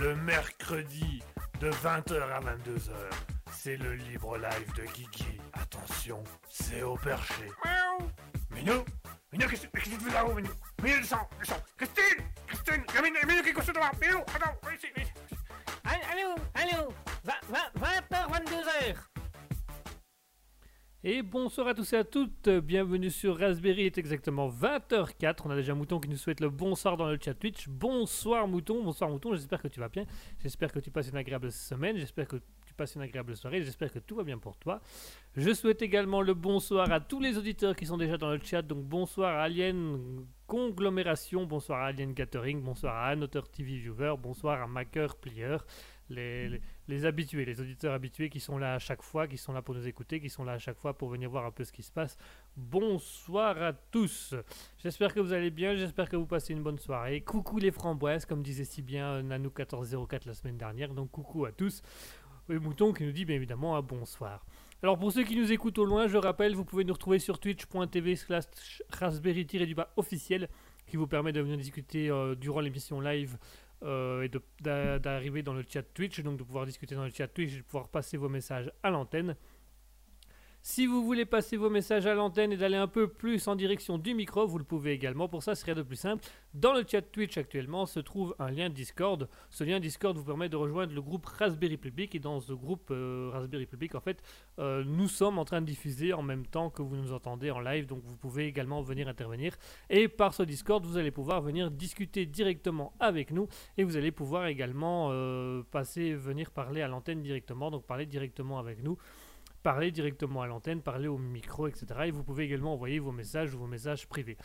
le 0.00 0.16
mercredi 0.16 1.22
de 1.60 1.70
20h 1.70 2.22
à 2.22 2.40
22h. 2.40 2.92
C'est 3.52 3.76
le 3.76 3.94
libre 3.94 4.38
live 4.38 4.72
de 4.74 4.84
Guigui. 4.84 5.38
Attention, 5.52 6.24
c'est 6.48 6.82
au 6.82 6.96
perché. 6.96 7.44
Miaou 7.64 8.10
Minou 8.50 8.84
Minou, 9.32 9.46
qu'est-ce 9.48 9.66
que 9.66 9.78
tu 9.78 9.90
fais 9.90 10.12
là-haut, 10.14 10.32
Minou? 10.34 10.50
Minou, 10.82 11.00
descends, 11.00 11.28
descends 11.38 11.62
Christine 11.76 12.24
Christine 12.46 12.84
Minou, 13.02 13.18
Minou, 13.26 13.42
qu'est-ce 13.42 13.54
que 13.54 13.60
tu 13.60 13.66
fais 13.66 13.80
là 13.80 13.92
Minou, 14.00 14.20
attends, 14.20 14.56
viens 14.62 14.72
ici, 14.74 14.86
viens 14.96 15.04
ici. 15.04 15.36
Allô 15.84 16.34
20h, 16.34 16.49
Et 21.12 21.22
bonsoir 21.22 21.66
à 21.66 21.74
tous 21.74 21.92
et 21.92 21.96
à 21.96 22.04
toutes, 22.04 22.48
bienvenue 22.48 23.10
sur 23.10 23.36
Raspberry, 23.36 23.80
il 23.80 23.86
est 23.86 23.98
exactement 23.98 24.48
20h04, 24.48 25.38
on 25.44 25.50
a 25.50 25.56
déjà 25.56 25.74
Mouton 25.74 25.98
qui 25.98 26.08
nous 26.08 26.16
souhaite 26.16 26.38
le 26.38 26.50
bonsoir 26.50 26.96
dans 26.96 27.08
le 27.08 27.18
chat 27.20 27.34
Twitch. 27.34 27.68
Bonsoir 27.68 28.46
Mouton, 28.46 28.84
bonsoir 28.84 29.10
Mouton, 29.10 29.34
j'espère 29.34 29.60
que 29.60 29.66
tu 29.66 29.80
vas 29.80 29.88
bien, 29.88 30.04
j'espère 30.40 30.70
que 30.70 30.78
tu 30.78 30.92
passes 30.92 31.08
une 31.08 31.16
agréable 31.16 31.50
semaine, 31.50 31.96
j'espère 31.96 32.28
que 32.28 32.36
tu 32.64 32.74
passes 32.74 32.94
une 32.94 33.02
agréable 33.02 33.34
soirée, 33.34 33.60
j'espère 33.60 33.92
que 33.92 33.98
tout 33.98 34.14
va 34.14 34.22
bien 34.22 34.38
pour 34.38 34.56
toi. 34.56 34.80
Je 35.34 35.52
souhaite 35.52 35.82
également 35.82 36.22
le 36.22 36.32
bonsoir 36.32 36.88
à 36.92 37.00
tous 37.00 37.18
les 37.18 37.36
auditeurs 37.36 37.74
qui 37.74 37.86
sont 37.86 37.96
déjà 37.96 38.16
dans 38.16 38.30
le 38.30 38.38
chat, 38.40 38.62
donc 38.62 38.84
bonsoir 38.84 39.36
Alien 39.36 40.24
Conglomération, 40.46 41.44
bonsoir 41.44 41.82
Alien 41.82 42.12
Gathering, 42.12 42.62
bonsoir 42.62 42.94
à 42.94 43.08
Annoteur 43.08 43.48
TV 43.48 43.78
Viewer, 43.78 44.14
bonsoir 44.16 44.62
à 44.62 44.68
Maker 44.68 45.16
Plier, 45.16 45.56
les, 46.10 47.04
habitués, 47.04 47.44
les 47.44 47.60
auditeurs 47.60 47.94
habitués 47.94 48.28
qui 48.28 48.40
sont 48.40 48.58
là 48.58 48.74
à 48.74 48.78
chaque 48.78 49.02
fois, 49.02 49.26
qui 49.26 49.38
sont 49.38 49.52
là 49.52 49.62
pour 49.62 49.74
nous 49.74 49.86
écouter, 49.86 50.20
qui 50.20 50.28
sont 50.28 50.44
là 50.44 50.52
à 50.52 50.58
chaque 50.58 50.76
fois 50.76 50.96
pour 50.96 51.08
venir 51.08 51.30
voir 51.30 51.46
un 51.46 51.50
peu 51.50 51.64
ce 51.64 51.72
qui 51.72 51.82
se 51.82 51.92
passe. 51.92 52.16
Bonsoir 52.56 53.62
à 53.62 53.72
tous. 53.72 54.34
J'espère 54.78 55.14
que 55.14 55.20
vous 55.20 55.32
allez 55.32 55.50
bien, 55.50 55.74
j'espère 55.74 56.08
que 56.08 56.16
vous 56.16 56.26
passez 56.26 56.52
une 56.52 56.62
bonne 56.62 56.78
soirée. 56.78 57.20
Coucou 57.20 57.58
les 57.58 57.70
framboises, 57.70 58.26
comme 58.26 58.42
disait 58.42 58.64
si 58.64 58.82
bien 58.82 59.06
euh, 59.06 59.22
Nanou1404 59.22 60.26
la 60.26 60.34
semaine 60.34 60.58
dernière. 60.58 60.92
Donc 60.92 61.10
coucou 61.10 61.44
à 61.44 61.52
tous. 61.52 61.82
Et 62.48 62.58
Mouton 62.58 62.92
qui 62.92 63.04
nous 63.04 63.12
dit 63.12 63.24
bien 63.24 63.36
évidemment 63.36 63.76
un 63.76 63.82
bonsoir. 63.82 64.44
Alors 64.82 64.98
pour 64.98 65.12
ceux 65.12 65.24
qui 65.24 65.36
nous 65.36 65.52
écoutent 65.52 65.78
au 65.78 65.84
loin, 65.84 66.08
je 66.08 66.16
rappelle, 66.16 66.54
vous 66.54 66.64
pouvez 66.64 66.84
nous 66.84 66.94
retrouver 66.94 67.18
sur 67.18 67.38
twitch.tv 67.38 68.16
slash 68.16 68.82
raspberry-du-bas 68.88 69.92
officiel 69.96 70.48
qui 70.86 70.96
vous 70.96 71.06
permet 71.06 71.32
de 71.32 71.40
venir 71.40 71.56
discuter 71.56 72.10
euh, 72.10 72.34
durant 72.34 72.60
l'émission 72.60 73.00
live 73.00 73.38
euh, 73.82 74.22
et 74.22 74.30
d'arriver 74.98 75.42
dans 75.42 75.54
le 75.54 75.64
chat 75.68 75.82
Twitch, 75.82 76.20
donc 76.20 76.38
de 76.38 76.42
pouvoir 76.42 76.66
discuter 76.66 76.94
dans 76.94 77.04
le 77.04 77.10
chat 77.10 77.28
Twitch 77.28 77.54
et 77.54 77.58
de 77.58 77.62
pouvoir 77.62 77.88
passer 77.88 78.16
vos 78.16 78.28
messages 78.28 78.70
à 78.82 78.90
l'antenne. 78.90 79.36
Si 80.62 80.86
vous 80.86 81.02
voulez 81.02 81.24
passer 81.24 81.56
vos 81.56 81.70
messages 81.70 82.04
à 82.04 82.12
l'antenne 82.12 82.52
et 82.52 82.56
d'aller 82.58 82.76
un 82.76 82.86
peu 82.86 83.08
plus 83.08 83.48
en 83.48 83.56
direction 83.56 83.96
du 83.96 84.12
micro, 84.12 84.46
vous 84.46 84.58
le 84.58 84.64
pouvez 84.64 84.92
également. 84.92 85.26
Pour 85.26 85.42
ça, 85.42 85.54
c'est 85.54 85.64
rien 85.64 85.74
de 85.74 85.82
plus 85.82 85.96
simple. 85.96 86.22
Dans 86.52 86.74
le 86.74 86.84
chat 86.86 87.00
Twitch 87.00 87.38
actuellement 87.38 87.86
se 87.86 87.98
trouve 87.98 88.34
un 88.38 88.50
lien 88.50 88.68
Discord. 88.68 89.26
Ce 89.48 89.64
lien 89.64 89.80
Discord 89.80 90.18
vous 90.18 90.24
permet 90.24 90.50
de 90.50 90.56
rejoindre 90.56 90.92
le 90.92 91.00
groupe 91.00 91.24
Raspberry 91.24 91.78
Public. 91.78 92.14
Et 92.14 92.18
dans 92.18 92.40
ce 92.40 92.52
groupe 92.52 92.90
euh, 92.90 93.30
Raspberry 93.32 93.64
Public, 93.64 93.94
en 93.94 94.00
fait, 94.00 94.22
euh, 94.58 94.84
nous 94.84 95.08
sommes 95.08 95.38
en 95.38 95.46
train 95.46 95.62
de 95.62 95.66
diffuser 95.66 96.12
en 96.12 96.22
même 96.22 96.44
temps 96.44 96.68
que 96.68 96.82
vous 96.82 96.96
nous 96.96 97.14
entendez 97.14 97.50
en 97.50 97.60
live. 97.60 97.86
Donc 97.86 98.02
vous 98.04 98.18
pouvez 98.18 98.46
également 98.46 98.82
venir 98.82 99.08
intervenir. 99.08 99.56
Et 99.88 100.08
par 100.08 100.34
ce 100.34 100.42
Discord, 100.42 100.84
vous 100.84 100.98
allez 100.98 101.10
pouvoir 101.10 101.40
venir 101.40 101.70
discuter 101.70 102.26
directement 102.26 102.92
avec 103.00 103.30
nous. 103.30 103.48
Et 103.78 103.84
vous 103.84 103.96
allez 103.96 104.10
pouvoir 104.10 104.44
également 104.46 105.08
euh, 105.10 105.62
passer, 105.70 106.12
venir 106.12 106.50
parler 106.50 106.82
à 106.82 106.88
l'antenne 106.88 107.22
directement. 107.22 107.70
Donc 107.70 107.86
parler 107.86 108.04
directement 108.04 108.58
avec 108.58 108.82
nous 108.82 108.98
parler 109.62 109.90
directement 109.90 110.42
à 110.42 110.46
l'antenne, 110.46 110.82
parler 110.82 111.08
au 111.08 111.18
micro, 111.18 111.66
etc. 111.66 111.86
Et 112.06 112.10
vous 112.10 112.24
pouvez 112.24 112.44
également 112.44 112.74
envoyer 112.74 112.98
vos 112.98 113.12
messages 113.12 113.54
ou 113.54 113.58
vos 113.58 113.66
messages 113.66 114.06
privés. 114.08 114.36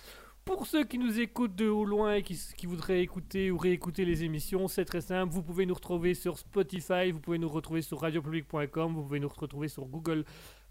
Pour 0.45 0.67
ceux 0.67 0.83
qui 0.83 0.99
nous 0.99 1.19
écoutent 1.19 1.55
de 1.55 1.67
au 1.67 1.85
loin 1.85 2.13
et 2.13 2.21
qui, 2.21 2.67
voudraient 2.67 3.01
écouter 3.01 3.49
ou 3.49 3.57
réécouter 3.57 4.05
les 4.05 4.23
émissions, 4.23 4.67
c'est 4.67 4.85
très 4.85 5.01
simple. 5.01 5.33
Vous 5.33 5.41
pouvez 5.41 5.65
nous 5.65 5.73
retrouver 5.73 6.13
sur 6.13 6.37
Spotify, 6.37 7.11
vous 7.11 7.19
pouvez 7.19 7.39
nous 7.39 7.49
retrouver 7.49 7.81
sur 7.81 7.99
radiopublic.com, 7.99 8.93
vous 8.93 9.01
pouvez 9.01 9.19
nous 9.19 9.27
retrouver 9.27 9.69
sur 9.69 9.85
Google 9.85 10.23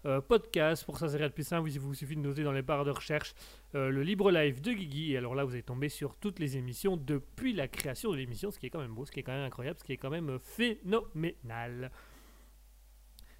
euh, 0.05 0.21
Podcast. 0.21 0.85
Pour 0.85 0.97
ça, 0.97 1.09
c'est 1.09 1.17
rien 1.17 1.27
de 1.27 1.33
plus 1.33 1.43
simple. 1.43 1.69
Il 1.69 1.77
vous 1.81 1.93
suffit 1.93 2.15
de 2.15 2.21
noter 2.21 2.43
dans 2.43 2.53
les 2.53 2.61
barres 2.61 2.85
de 2.85 2.91
recherche 2.91 3.33
euh, 3.75 3.89
le 3.89 4.01
libre 4.01 4.31
live 4.31 4.61
de 4.61 4.71
Guigui. 4.71 5.11
Et 5.11 5.17
alors 5.17 5.35
là, 5.35 5.43
vous 5.43 5.51
allez 5.51 5.61
tomber 5.61 5.89
sur 5.89 6.15
toutes 6.15 6.39
les 6.39 6.55
émissions 6.55 6.95
depuis 6.95 7.51
la 7.51 7.67
création 7.67 8.11
de 8.11 8.15
l'émission, 8.15 8.51
ce 8.51 8.59
qui 8.59 8.67
est 8.67 8.69
quand 8.69 8.79
même 8.79 8.95
beau, 8.95 9.05
ce 9.05 9.11
qui 9.11 9.19
est 9.19 9.23
quand 9.23 9.33
même 9.33 9.45
incroyable, 9.45 9.77
ce 9.77 9.83
qui 9.83 9.91
est 9.91 9.97
quand 9.97 10.09
même 10.09 10.29
euh, 10.29 10.39
phénoménal. 10.39 11.91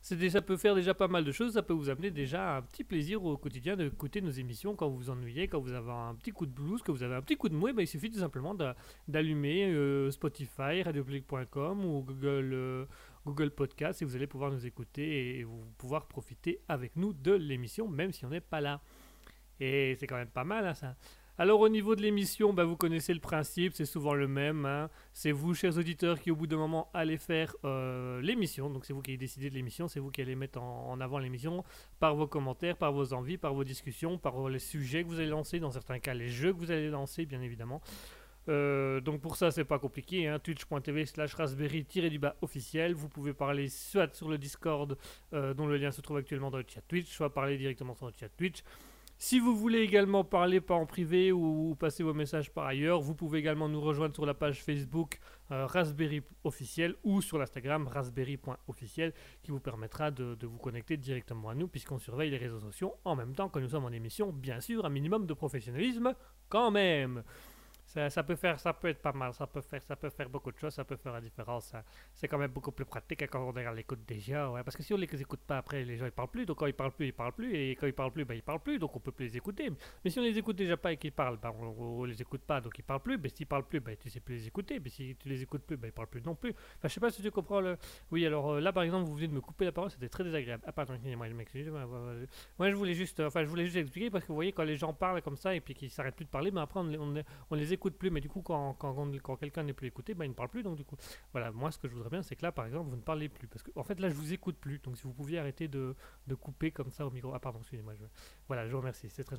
Ça 0.06 0.42
peut 0.44 0.56
faire 0.56 0.76
déjà 0.76 0.94
pas 0.94 1.08
mal 1.08 1.24
de 1.26 1.32
choses, 1.32 1.54
ça 1.54 1.64
peut 1.64 1.74
vous 1.74 1.90
amener 1.90 2.12
déjà 2.12 2.58
un 2.58 2.62
petit 2.62 2.84
plaisir 2.84 3.24
au 3.24 3.38
quotidien 3.38 3.76
d'écouter 3.76 4.22
nos 4.22 4.30
émissions 4.30 4.76
quand 4.76 4.88
vous 4.88 4.98
vous 4.98 5.10
ennuyez, 5.10 5.48
quand 5.48 5.60
vous 5.60 5.72
avez 5.72 5.92
un 5.92 6.14
petit 6.14 6.30
coup 6.30 6.46
de 6.46 6.52
blues, 6.52 6.84
que 6.84 6.92
vous 6.92 7.02
avez 7.02 7.16
un 7.16 7.24
petit 7.24 7.36
coup 7.38 7.50
de 7.50 7.56
mouet, 7.56 7.74
ben, 7.74 7.82
il 7.82 7.88
suffit 7.88 8.12
tout 8.12 8.20
simplement 8.20 8.54
d'a- 8.54 8.76
d'allumer 9.08 9.66
euh, 9.74 10.12
Spotify, 10.12 10.84
radiopublic.com 10.84 11.84
ou 11.86 12.04
Google, 12.04 12.52
euh, 12.54 12.86
Google 13.26 13.50
Podcast 13.50 14.04
et 14.04 14.06
vous 14.06 14.16
allez 14.16 14.28
pouvoir 14.28 14.52
nous 14.52 14.64
écouter 14.68 15.40
et 15.40 15.44
vous 15.44 15.66
pouvoir 15.80 16.06
profiter 16.06 16.60
avec 16.68 16.96
nous 16.96 17.12
de 17.12 17.32
l'émission, 17.34 17.88
même 17.88 18.12
si 18.14 18.26
on 18.26 18.30
n'est 18.30 18.42
pas 18.42 18.62
là. 18.62 18.82
Et 19.60 19.96
c'est 20.00 20.06
quand 20.06 20.18
même 20.18 20.30
pas 20.30 20.44
mal, 20.44 20.68
hein, 20.68 20.76
ça. 20.76 20.96
Alors 21.38 21.60
au 21.60 21.68
niveau 21.68 21.98
de 21.98 22.02
l'émission, 22.02 22.54
bah, 22.54 22.64
vous 22.64 22.78
connaissez 22.78 23.14
le 23.14 23.20
principe, 23.20 23.74
c'est 23.74 23.86
souvent 23.86 24.14
le 24.14 24.26
même. 24.26 24.66
hein. 24.66 24.90
C'est 25.12 25.34
vous, 25.34 25.54
chers 25.54 25.78
auditeurs, 25.78 26.20
qui 26.22 26.32
au 26.32 26.36
bout 26.36 26.48
d'un 26.48 26.56
moment 26.56 26.90
allez 26.94 27.18
faire 27.18 27.54
euh, 27.66 28.22
l'émission. 28.22 28.70
Donc 28.70 28.86
c'est 28.86 28.94
vous 28.94 29.02
qui 29.02 29.18
décidez 29.18 29.50
de 29.50 29.56
l'émission, 29.56 29.90
c'est 29.90 30.00
vous 30.00 30.12
qui 30.12 30.22
allez 30.22 30.36
mettre 30.36 30.62
en, 30.62 30.98
avant 31.02 31.20
l'émission 31.20 31.66
par 32.00 32.16
vos 32.16 32.26
commentaires, 32.26 32.78
par 32.78 32.94
vos 32.94 33.12
envies, 33.12 33.38
par 33.38 33.54
vos 33.54 33.66
discussions, 33.66 34.18
par 34.18 34.48
les 34.48 34.60
sujets 34.60 35.04
que 35.04 35.10
vous 35.10 35.20
allez 35.20 35.28
lancer, 35.28 35.60
dans 35.60 35.72
certains 35.72 36.00
cas 36.00 36.14
les 36.14 36.30
jeux 36.30 36.54
que 36.54 36.58
vous 36.58 36.72
allez 36.72 36.90
lancer, 36.90 37.26
bien 37.26 37.42
évidemment. 37.42 37.82
Euh, 38.48 39.02
donc 39.02 39.22
pour 39.22 39.38
ça 39.38 39.50
c'est 39.50 39.66
pas 39.66 39.80
compliqué, 39.80 40.28
hein. 40.28 40.38
twitch.tv 40.38 41.06
slash 41.08 41.34
raspberry-du-bas 41.34 42.38
officiel. 42.44 42.94
Vous 42.94 43.10
pouvez 43.10 43.34
parler 43.34 43.68
soit 43.68 44.16
sur 44.16 44.30
le 44.30 44.38
Discord 44.38 44.98
euh, 45.34 45.54
dont 45.54 45.68
le 45.68 45.76
lien 45.76 45.92
se 45.92 46.00
trouve 46.00 46.18
actuellement 46.18 46.52
dans 46.52 46.60
le 46.60 46.66
chat 46.66 46.82
Twitch, 46.88 47.10
soit 47.10 47.34
parler 47.34 47.58
directement 47.58 47.94
sur 47.94 48.06
le 48.06 48.14
chat 48.18 48.30
Twitch. 48.30 48.64
Si 49.18 49.40
vous 49.40 49.56
voulez 49.56 49.80
également 49.80 50.26
parler 50.26 50.60
pas 50.60 50.76
en 50.76 50.86
privé 50.86 51.32
ou, 51.32 51.74
passer 51.80 52.04
vos 52.04 52.14
messages 52.14 52.52
par 52.52 52.66
ailleurs, 52.66 53.00
vous 53.00 53.16
pouvez 53.16 53.40
également 53.40 53.70
nous 53.70 53.80
rejoindre 53.80 54.14
sur 54.14 54.26
la 54.26 54.34
page 54.34 54.62
Facebook 54.62 55.20
euh, 55.52 55.66
Raspberry 55.66 56.22
officiel 56.44 56.96
ou 57.04 57.22
sur 57.22 57.38
l'Instagram 57.38 57.88
raspberry.officiel 57.88 59.14
qui 59.42 59.52
vous 59.52 59.62
permettra 59.62 60.12
de 60.12 60.46
vous 60.46 60.58
connecter 60.58 60.98
directement 60.98 61.50
à 61.50 61.56
nous 61.56 61.70
puisqu'on 61.70 61.98
surveille 61.98 62.30
les 62.30 62.38
réseaux 62.38 62.60
sociaux 62.60 62.96
en 63.06 63.16
même 63.16 63.34
temps 63.34 63.48
que 63.48 63.60
nous 63.60 63.70
sommes 63.70 63.86
en 63.86 63.92
émission. 63.92 64.34
Bien 64.34 64.60
sûr, 64.60 64.86
un 64.86 64.90
minimum 64.90 65.26
de 65.26 65.34
professionnalisme 65.34 66.14
quand 66.50 66.72
même. 66.72 67.24
Ça, 68.10 68.24
peut 68.24 68.36
faire, 68.36 68.60
ça 68.60 68.74
peut 68.74 68.90
être 68.90 69.02
pas 69.02 69.14
mal, 69.14 69.34
ça 69.34 69.48
peut 69.48 69.62
faire, 69.62 69.82
ça 69.82 69.96
peut 69.96 70.10
faire 70.10 70.30
beaucoup 70.30 70.52
de 70.52 70.58
choses, 70.58 70.74
ça 70.74 70.84
peut 70.84 70.98
faire 70.98 71.14
la 71.14 71.22
différence. 71.22 71.66
ça. 71.68 71.84
C'est 72.14 72.28
quand 72.28 72.38
même 72.38 72.52
beaucoup 72.52 72.72
plus 72.72 72.84
pratique 72.86 73.20
que 73.20 73.26
quand 73.26 73.42
on 73.48 73.52
regarde 73.52 73.76
l'écoute 73.78 74.00
déjà, 74.06 74.50
ouais. 74.52 74.64
Parce 74.64 74.76
que 74.76 74.84
si 74.84 74.94
on 74.94 74.98
les 74.98 75.22
écoute 75.22 75.40
pas 75.48 75.58
après, 75.60 75.84
les 75.86 75.98
gens 75.98 76.06
ils 76.06 76.12
parlent 76.12 76.30
plus. 76.30 76.46
Donc 76.46 76.58
quand 76.58 76.66
ils 76.66 76.74
parlent 76.74 76.92
plus, 76.92 77.08
ils 77.08 77.14
parlent 77.14 77.32
plus. 77.34 77.56
Et 77.56 77.72
quand 77.72 77.88
ils 77.88 77.94
parlent 77.94 78.12
plus, 78.12 78.26
ben 78.26 78.36
ils 78.36 78.44
parlent 78.44 78.60
plus. 78.60 78.80
Donc 78.80 78.96
on 78.96 79.00
peut 79.00 79.12
plus 79.14 79.26
les 79.28 79.38
écouter. 79.38 79.70
Mais 80.04 80.10
si 80.12 80.20
on 80.20 80.24
les 80.24 80.38
écoute 80.38 80.56
déjà 80.58 80.76
pas 80.78 80.92
et 80.92 80.98
qu'ils 80.98 81.12
parlent, 81.14 81.38
ben 81.38 81.54
on, 81.58 82.02
on 82.02 82.04
les 82.04 82.22
écoute 82.22 82.42
pas. 82.42 82.60
Donc 82.62 82.78
ils 82.78 82.84
parlent 82.84 83.02
plus. 83.02 83.18
Mais 83.18 83.30
s'ils 83.30 83.48
parlent 83.48 83.66
plus, 83.68 83.80
ben 83.80 83.96
tu 83.98 84.10
sais 84.10 84.20
plus 84.20 84.36
les 84.36 84.48
écouter. 84.48 84.80
Mais 84.80 84.90
si 84.90 85.16
tu 85.16 85.30
les 85.30 85.42
écoutes 85.42 85.64
plus, 85.64 85.78
ben 85.78 85.88
ils 85.88 85.94
parlent 85.94 86.08
plus 86.10 86.22
non 86.22 86.36
plus. 86.36 86.52
Enfin, 86.52 86.88
je 86.88 86.94
sais 86.94 87.00
pas 87.00 87.10
si 87.12 87.22
tu 87.22 87.32
comprends 87.32 87.62
le. 87.62 87.78
Oui, 88.12 88.26
alors 88.26 88.54
euh, 88.56 88.60
là 88.60 88.74
par 88.74 88.84
exemple, 88.84 89.08
vous 89.08 89.16
venez 89.16 89.28
de 89.28 89.34
me 89.34 89.42
couper 89.42 89.66
la 89.66 89.72
parole, 89.72 89.90
c'était 89.92 90.10
très 90.10 90.24
désagréable. 90.24 90.64
Ah 90.68 90.72
pardon, 90.74 90.94
excusez-moi, 90.96 91.30
je 91.30 91.34
m'excuse. 91.34 91.70
Moi, 92.60 92.70
je 92.70 92.76
voulais 92.76 92.94
juste, 92.94 93.20
euh, 93.20 93.28
enfin 93.28 93.44
je 93.44 93.50
voulais 93.50 93.66
juste 93.66 93.78
expliquer 93.78 94.10
parce 94.10 94.24
que 94.24 94.30
vous 94.30 94.36
voyez 94.36 94.52
quand 94.52 94.64
les 94.64 94.76
gens 94.76 94.94
parlent 94.94 95.22
comme 95.22 95.36
ça 95.38 95.56
et 95.56 95.62
puis 95.62 95.74
qu'ils 95.74 95.90
s'arrêtent 95.90 96.16
plus 96.16 96.26
de 96.26 96.30
parler, 96.30 96.52
mais 96.52 96.62
après 96.62 96.80
on, 96.80 96.84
les- 96.84 97.24
on 97.50 97.56
les 97.86 97.90
écoute 97.90 97.98
plus. 97.98 98.10
Mais 98.10 98.22
du 98.22 98.30
coup 98.30 98.42
quand, 98.42 98.74
quand, 98.74 99.12
quand 99.22 99.36
quelqu'un 99.38 99.64
n'est 99.64 99.74
plus 99.74 99.88
écouté, 99.88 100.14
ben 100.14 100.26
il 100.26 100.30
ne 100.30 100.34
parle 100.34 100.50
plus. 100.50 100.64
Donc 100.64 100.76
du 100.76 100.84
coup, 100.84 100.96
voilà, 101.32 101.52
moi 101.52 101.72
ce 101.72 101.78
que 101.78 101.88
je 101.88 101.94
voudrais 101.94 102.10
bien, 102.10 102.22
c'est 102.22 102.36
que 102.36 102.44
là 102.44 102.52
par 102.52 102.66
exemple 102.66 102.90
vous 102.90 102.96
ne 102.96 103.02
parlez 103.02 103.30
plus 103.30 103.48
parce 103.48 103.64
que 103.64 103.72
en 103.76 103.84
fait 103.84 104.00
là 104.00 104.10
je 104.10 104.16
vous 104.16 104.34
écoute 104.34 104.58
plus. 104.58 104.80
Donc 104.80 104.98
si 104.98 105.04
vous 105.04 105.14
pouviez 105.14 105.40
arrêter 105.40 105.68
de, 105.68 105.96
de 106.28 106.36
couper 106.36 106.72
comme 106.72 106.92
ça 106.92 107.06
au 107.06 107.12
micro. 107.12 107.32
Ah 107.34 107.40
pardon, 107.40 107.60
excusez-moi. 107.60 107.94
Je... 107.96 108.06
Voilà, 108.48 108.68
je 108.68 108.72
vous 108.72 108.80
remercie. 108.80 109.10
C'est 109.10 109.24
très 109.24 109.38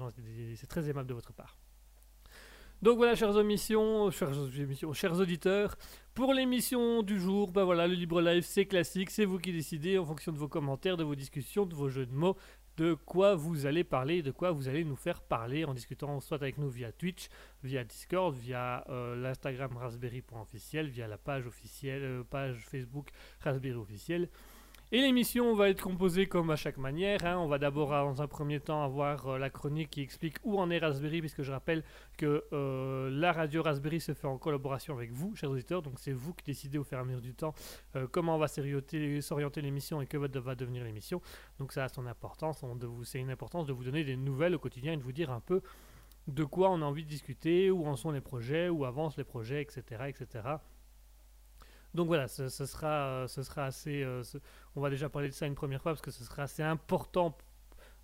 c'est 0.56 0.66
très 0.66 0.88
aimable 0.88 1.08
de 1.08 1.14
votre 1.14 1.32
part. 1.32 1.58
Donc 2.82 2.98
voilà, 2.98 3.14
chers 3.14 3.38
émissions, 3.38 4.10
chers, 4.10 4.34
émissions, 4.54 4.92
chers 4.92 5.18
auditeurs, 5.18 5.78
pour 6.12 6.34
l'émission 6.34 7.02
du 7.02 7.18
jour, 7.18 7.50
ben 7.50 7.64
voilà, 7.64 7.86
le 7.86 7.94
libre 7.94 8.20
live 8.20 8.44
c'est 8.44 8.66
classique, 8.66 9.10
c'est 9.10 9.24
vous 9.24 9.38
qui 9.38 9.50
décidez 9.50 9.96
en 9.96 10.04
fonction 10.04 10.30
de 10.30 10.36
vos 10.36 10.46
commentaires, 10.46 10.98
de 10.98 11.02
vos 11.02 11.14
discussions, 11.14 11.64
de 11.64 11.74
vos 11.74 11.88
jeux 11.88 12.04
de 12.04 12.12
mots, 12.12 12.36
de 12.76 12.94
quoi 12.94 13.34
vous 13.34 13.66
allez 13.66 13.84
parler, 13.84 14.22
de 14.22 14.30
quoi 14.30 14.50
vous 14.50 14.68
allez 14.68 14.84
nous 14.84 14.96
faire 14.96 15.22
parler 15.22 15.64
en 15.64 15.74
discutant 15.74 16.20
soit 16.20 16.36
avec 16.36 16.58
nous 16.58 16.68
via 16.68 16.92
Twitch, 16.92 17.28
via 17.62 17.84
Discord, 17.84 18.34
via 18.34 18.84
euh, 18.88 19.16
l'Instagram 19.16 19.76
raspberry.officiel, 19.76 20.88
via 20.88 21.06
la 21.06 21.18
page 21.18 21.46
officielle, 21.46 22.02
euh, 22.02 22.24
page 22.24 22.64
Facebook 22.68 23.08
raspberry 23.40 23.76
officiel. 23.76 24.28
Et 24.92 25.00
l'émission 25.00 25.52
va 25.56 25.68
être 25.68 25.82
composée 25.82 26.26
comme 26.26 26.48
à 26.50 26.54
chaque 26.54 26.76
manière. 26.76 27.24
hein. 27.26 27.38
On 27.38 27.48
va 27.48 27.58
d'abord, 27.58 27.92
euh, 27.92 28.04
dans 28.04 28.22
un 28.22 28.28
premier 28.28 28.60
temps, 28.60 28.84
avoir 28.84 29.26
euh, 29.26 29.38
la 29.38 29.50
chronique 29.50 29.90
qui 29.90 30.00
explique 30.00 30.36
où 30.44 30.60
en 30.60 30.70
est 30.70 30.78
Raspberry, 30.78 31.18
puisque 31.18 31.42
je 31.42 31.50
rappelle 31.50 31.82
que 32.16 32.44
euh, 32.52 33.10
la 33.10 33.32
radio 33.32 33.64
Raspberry 33.64 34.00
se 34.00 34.14
fait 34.14 34.28
en 34.28 34.38
collaboration 34.38 34.94
avec 34.94 35.10
vous, 35.10 35.34
chers 35.34 35.50
auditeurs. 35.50 35.82
Donc 35.82 35.98
c'est 35.98 36.12
vous 36.12 36.34
qui 36.34 36.44
décidez 36.44 36.78
au 36.78 36.84
fur 36.84 36.98
et 36.98 37.00
à 37.00 37.04
mesure 37.04 37.20
du 37.20 37.34
temps 37.34 37.52
comment 38.12 38.38
va 38.38 38.46
s'orienter 38.46 39.20
l'émission 39.60 40.00
et 40.00 40.06
que 40.06 40.16
va, 40.16 40.54
devenir 40.54 40.84
l'émission. 40.84 41.20
Donc 41.58 41.72
ça 41.72 41.84
a 41.84 41.88
son 41.88 42.06
importance. 42.06 42.64
C'est 43.02 43.18
une 43.18 43.30
importance 43.30 43.66
de 43.66 43.72
vous 43.72 43.82
donner 43.82 44.04
des 44.04 44.16
nouvelles 44.16 44.54
au 44.54 44.60
quotidien 44.60 44.92
et 44.92 44.96
de 44.96 45.02
vous 45.02 45.12
dire 45.12 45.30
un 45.30 45.40
peu 45.40 45.62
de 46.28 46.44
quoi 46.44 46.70
on 46.70 46.80
a 46.82 46.84
envie 46.84 47.04
de 47.04 47.08
discuter, 47.08 47.70
où 47.70 47.86
en 47.86 47.96
sont 47.96 48.12
les 48.12 48.20
projets, 48.20 48.68
où 48.68 48.84
avancent 48.84 49.16
les 49.16 49.24
projets, 49.24 49.62
etc. 49.62 50.04
etc. 50.08 50.42
Donc 51.96 52.08
voilà, 52.08 52.28
ce, 52.28 52.48
sera, 52.48 53.06
euh, 53.08 53.26
ce 53.26 53.42
sera 53.42 53.64
assez. 53.64 54.02
euh, 54.02 54.22
on 54.76 54.82
va 54.82 54.90
déjà 54.90 55.08
parler 55.08 55.28
de 55.28 55.32
ça 55.32 55.46
une 55.46 55.54
première 55.54 55.80
fois 55.80 55.92
parce 55.92 56.02
que 56.02 56.10
ce 56.10 56.24
sera 56.24 56.42
assez 56.42 56.62
important 56.62 57.36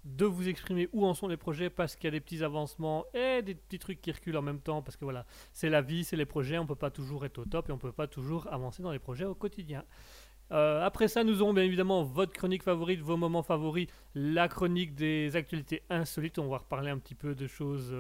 de 0.05 0.25
vous 0.25 0.49
exprimer 0.49 0.89
où 0.95 1.05
en 1.07 1.13
sont 1.13 1.29
les 1.29 1.37
projets 1.37 1.69
parce 1.69 1.95
qu'il 1.95 2.07
y 2.07 2.09
a 2.09 2.11
des 2.11 2.21
petits 2.21 2.43
avancements 2.43 3.05
et 3.13 3.43
des 3.43 3.55
petits 3.55 3.79
trucs 3.79 4.01
qui 4.01 4.11
reculent 4.11 4.39
en 4.39 4.43
même 4.43 4.61
temps 4.61 4.81
parce 4.81 4.97
que 4.97 5.05
voilà, 5.05 5.27
c'est 5.53 5.69
la 5.69 5.83
vie, 5.83 6.05
c'est 6.05 6.17
les 6.17 6.25
projets, 6.25 6.59
on 6.59 6.67
peut 6.67 6.75
pas 6.75 6.91
toujours 6.91 7.27
être 7.27 7.39
au 7.39 7.45
top 7.45 7.69
et 7.69 7.73
on 7.73 7.79
peut 7.79 7.93
pas 7.93 8.07
toujours 8.07 8.51
avancer 8.51 8.83
dans 8.83 8.91
les 8.91 8.99
projets 8.99 9.27
au 9.27 9.35
quotidien. 9.35 9.85
Euh, 10.51 10.83
après 10.83 11.07
ça, 11.07 11.23
nous 11.23 11.43
aurons 11.43 11.53
bien 11.53 11.65
évidemment 11.65 12.03
votre 12.03 12.33
chronique 12.33 12.63
favorite, 12.63 13.01
vos 13.01 13.19
moments 13.19 13.43
favoris, 13.43 13.89
la 14.15 14.49
chronique 14.49 14.95
des 14.95 15.37
actualités 15.37 15.83
insolites. 15.91 16.39
On 16.39 16.49
va 16.49 16.59
reparler 16.59 16.91
un 16.91 16.99
petit 16.99 17.15
peu 17.15 17.35
de 17.35 17.47
choses, 17.47 17.95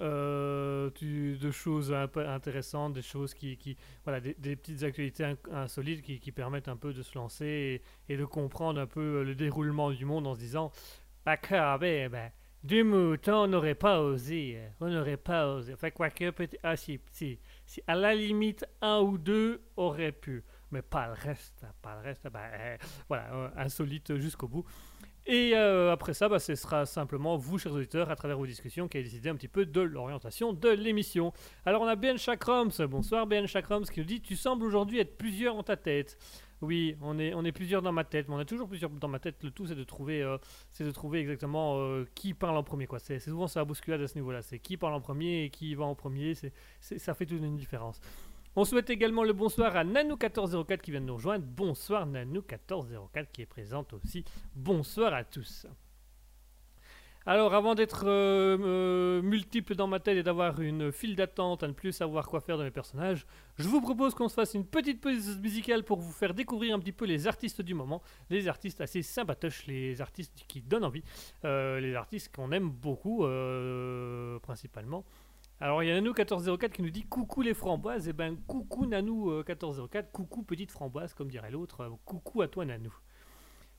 euh, 0.00 0.90
du- 0.90 1.36
de 1.38 1.50
choses 1.50 1.92
intéressantes, 1.92 2.92
des 2.92 3.02
choses 3.02 3.34
qui, 3.34 3.76
voilà, 4.04 4.20
des, 4.20 4.56
petites 4.56 4.82
actualités 4.82 5.24
in- 5.24 5.36
insolites 5.52 6.02
qui, 6.02 6.32
permettent 6.32 6.68
un 6.68 6.76
peu 6.76 6.92
de 6.92 7.02
se 7.02 7.16
lancer 7.16 7.82
et, 8.08 8.16
de 8.16 8.24
comprendre 8.24 8.80
un 8.80 8.86
peu 8.86 9.00
euh, 9.00 9.24
le 9.24 9.34
déroulement 9.34 9.90
du 9.90 10.04
monde 10.04 10.26
en 10.26 10.34
se 10.34 10.40
disant, 10.40 10.70
bah 11.24 11.36
quand 11.36 11.78
même, 11.78 12.12
ben, 12.12 12.30
du 12.62 12.84
mouton, 12.84 13.44
on 13.44 13.46
n'aurait 13.48 13.74
pas 13.74 14.00
osé, 14.00 14.54
euh, 14.56 14.68
on 14.80 14.88
n'aurait 14.88 15.16
pas 15.16 15.52
osé. 15.52 15.74
Enfin, 15.74 15.90
quoique, 15.90 16.30
peut-être, 16.30 16.58
ah 16.62 16.76
si, 16.76 17.00
si, 17.12 17.38
si, 17.66 17.82
à 17.86 17.94
la 17.94 18.14
limite, 18.14 18.64
un 18.80 19.00
ou 19.00 19.18
deux 19.18 19.62
auraient 19.76 20.12
pu 20.12 20.44
mais 20.70 20.82
pas 20.82 21.06
le 21.06 21.14
reste, 21.14 21.64
pas 21.80 21.94
le 21.96 22.02
reste, 22.02 22.28
bah, 22.28 22.50
euh, 22.52 22.76
voilà, 23.08 23.52
insolite 23.56 24.16
jusqu'au 24.16 24.48
bout. 24.48 24.64
Et 25.30 25.52
euh, 25.54 25.92
après 25.92 26.14
ça, 26.14 26.26
bah, 26.30 26.38
ce 26.38 26.54
sera 26.54 26.86
simplement 26.86 27.36
vous, 27.36 27.58
chers 27.58 27.72
auditeurs, 27.74 28.10
à 28.10 28.16
travers 28.16 28.38
vos 28.38 28.46
discussions, 28.46 28.88
qui 28.88 28.96
avez 28.96 29.04
décidé 29.04 29.28
un 29.28 29.34
petit 29.36 29.46
peu 29.46 29.66
de 29.66 29.80
l'orientation 29.82 30.54
de 30.54 30.70
l'émission. 30.70 31.34
Alors 31.66 31.82
on 31.82 31.86
a 31.86 31.96
Ben 31.96 32.16
Chakrams, 32.16 32.70
bonsoir 32.88 33.26
Ben 33.26 33.46
Chakrams, 33.46 33.84
qui 33.84 34.00
nous 34.00 34.06
dit 34.06 34.22
Tu 34.22 34.36
sembles 34.36 34.64
aujourd'hui 34.64 35.00
être 35.00 35.18
plusieurs 35.18 35.54
dans 35.54 35.62
ta 35.62 35.76
tête. 35.76 36.16
Oui, 36.62 36.96
on 37.02 37.18
est, 37.18 37.34
on 37.34 37.44
est 37.44 37.52
plusieurs 37.52 37.82
dans 37.82 37.92
ma 37.92 38.04
tête, 38.04 38.26
mais 38.28 38.34
on 38.34 38.38
a 38.38 38.44
toujours 38.46 38.66
plusieurs 38.68 38.90
dans 38.90 39.06
ma 39.06 39.18
tête. 39.20 39.36
Le 39.44 39.50
tout, 39.50 39.66
c'est 39.66 39.76
de 39.76 39.84
trouver, 39.84 40.22
euh, 40.22 40.38
c'est 40.70 40.82
de 40.82 40.90
trouver 40.90 41.20
exactement 41.20 41.78
euh, 41.78 42.04
qui 42.14 42.32
parle 42.34 42.56
en 42.56 42.64
premier. 42.64 42.86
quoi. 42.86 42.98
C'est 42.98 43.20
souvent 43.20 43.46
ça 43.46 43.60
la 43.60 43.64
bousculade 43.64 44.00
à 44.00 44.08
ce 44.08 44.14
niveau-là. 44.16 44.40
C'est 44.42 44.58
qui 44.58 44.76
parle 44.78 44.94
en 44.94 45.00
premier 45.00 45.44
et 45.44 45.50
qui 45.50 45.74
va 45.76 45.84
en 45.84 45.94
premier. 45.94 46.34
C'est- 46.34 46.52
ça 46.80 47.12
fait 47.14 47.26
toute 47.26 47.38
une 47.42 47.56
différence. 47.56 48.00
On 48.56 48.64
souhaite 48.64 48.90
également 48.90 49.24
le 49.24 49.32
bonsoir 49.32 49.76
à 49.76 49.84
Nanou1404 49.84 50.80
qui 50.80 50.90
vient 50.90 51.00
de 51.00 51.06
nous 51.06 51.14
rejoindre. 51.14 51.44
Bonsoir 51.46 52.06
Nanou1404 52.06 53.26
qui 53.32 53.42
est 53.42 53.46
présente 53.46 53.92
aussi. 53.92 54.24
Bonsoir 54.54 55.14
à 55.14 55.24
tous. 55.24 55.66
Alors, 57.28 57.52
avant 57.52 57.74
d'être 57.74 58.04
euh, 58.06 58.56
euh, 58.58 59.22
multiple 59.22 59.74
dans 59.74 59.86
ma 59.86 60.00
tête 60.00 60.16
et 60.16 60.22
d'avoir 60.22 60.62
une 60.62 60.90
file 60.90 61.14
d'attente 61.14 61.62
à 61.62 61.68
ne 61.68 61.74
plus 61.74 61.92
savoir 61.92 62.26
quoi 62.26 62.40
faire 62.40 62.56
de 62.56 62.64
mes 62.64 62.70
personnages, 62.70 63.26
je 63.58 63.68
vous 63.68 63.82
propose 63.82 64.14
qu'on 64.14 64.30
se 64.30 64.34
fasse 64.34 64.54
une 64.54 64.64
petite 64.64 65.02
pause 65.02 65.38
musicale 65.38 65.84
pour 65.84 66.00
vous 66.00 66.10
faire 66.10 66.32
découvrir 66.32 66.74
un 66.74 66.78
petit 66.78 66.92
peu 66.92 67.04
les 67.04 67.26
artistes 67.26 67.60
du 67.60 67.74
moment, 67.74 68.00
les 68.30 68.48
artistes 68.48 68.80
assez 68.80 69.02
sympatoches, 69.02 69.66
les 69.66 70.00
artistes 70.00 70.42
qui 70.48 70.62
donnent 70.62 70.84
envie, 70.84 71.04
euh, 71.44 71.80
les 71.80 71.94
artistes 71.94 72.34
qu'on 72.34 72.50
aime 72.50 72.70
beaucoup 72.70 73.26
principalement. 74.40 75.04
Alors 75.60 75.82
il 75.82 75.88
y 75.88 75.90
a 75.90 76.00
Nanou1404 76.00 76.70
qui 76.70 76.82
nous 76.82 76.90
dit 76.90 77.02
coucou 77.02 77.42
les 77.42 77.52
framboises, 77.52 78.08
et 78.08 78.12
ben 78.12 78.36
coucou 78.46 78.86
Nanou1404, 78.86 80.12
coucou 80.12 80.44
petite 80.44 80.70
framboise 80.70 81.14
comme 81.14 81.28
dirait 81.28 81.50
l'autre, 81.50 81.80
euh, 81.80 81.90
coucou 82.04 82.42
à 82.42 82.48
toi 82.48 82.64
Nanou. 82.64 82.94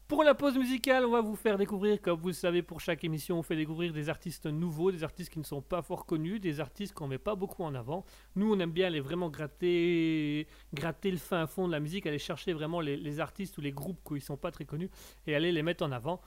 Pour 0.09 0.24
la 0.24 0.33
pause 0.33 0.57
musicale, 0.57 1.05
on 1.05 1.12
va 1.12 1.21
vous 1.21 1.36
faire 1.36 1.57
découvrir, 1.57 2.01
comme 2.01 2.19
vous 2.19 2.29
le 2.29 2.33
savez, 2.33 2.63
pour 2.63 2.81
chaque 2.81 3.03
émission, 3.03 3.38
on 3.38 3.43
fait 3.43 3.55
découvrir 3.55 3.93
des 3.93 4.09
artistes 4.09 4.48
nouveaux, 4.48 4.91
des 4.91 5.03
artistes 5.03 5.31
qui 5.31 5.38
ne 5.38 5.43
sont 5.43 5.62
pas 5.62 5.83
fort 5.83 6.05
connus, 6.07 6.39
des 6.39 6.59
artistes 6.59 6.93
qu'on 6.93 7.07
met 7.07 7.19
pas 7.19 7.36
beaucoup 7.36 7.63
en 7.63 7.75
avant. 7.75 8.03
Nous, 8.36 8.51
on 8.51 8.59
aime 8.59 8.71
bien 8.71 8.88
aller 8.88 9.01
vraiment 9.01 9.29
gratter, 9.29 10.48
gratter 10.74 11.12
le 11.12 11.17
fin 11.17 11.45
fond 11.45 11.67
de 11.67 11.71
la 11.71 11.79
musique, 11.79 12.07
aller 12.07 12.17
chercher 12.17 12.53
vraiment 12.53 12.81
les, 12.81 13.19
artistes 13.19 13.57
ou 13.59 13.62
les 13.62 13.71
groupes 13.71 14.00
qui 14.03 14.15
ne 14.15 14.19
sont 14.19 14.36
pas 14.36 14.50
très 14.50 14.65
connus 14.65 14.89
et 15.27 15.36
aller 15.36 15.51
les 15.51 15.62
mettre 15.62 15.86
en 15.86 15.91
avant. 15.91 16.19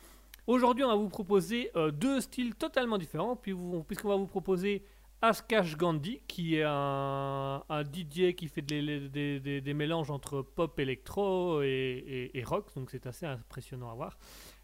Aujourd'hui, 0.46 0.84
on 0.84 0.88
va 0.88 0.94
vous 0.94 1.08
proposer 1.08 1.72
euh, 1.74 1.90
deux 1.90 2.20
styles 2.20 2.54
totalement 2.54 2.98
différents, 2.98 3.34
puisqu'on 3.34 4.08
va 4.08 4.16
vous 4.16 4.28
proposer 4.28 4.84
Askash 5.22 5.76
Gandhi, 5.76 6.20
qui 6.26 6.56
est 6.56 6.64
un, 6.66 7.62
DJ 7.84 8.34
qui 8.34 8.48
fait 8.48 8.60
des, 8.60 9.74
mélanges 9.74 10.10
entre 10.10 10.42
pop 10.42 10.78
électro 10.80 11.62
et, 11.62 12.42
rock, 12.44 12.74
donc 12.74 12.90
c'est 12.90 13.06
assez 13.06 13.24
impressionnant 13.24 13.90
à 13.90 13.94
voir. 13.94 14.18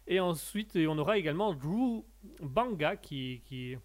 Et 0.05 0.19
ensuite, 0.19 0.75
on 0.75 0.97
aura 0.97 1.17
également 1.17 1.53
Drew 1.53 2.03
Banga, 2.41 2.97
qui, 2.97 3.41
qui, 3.45 3.77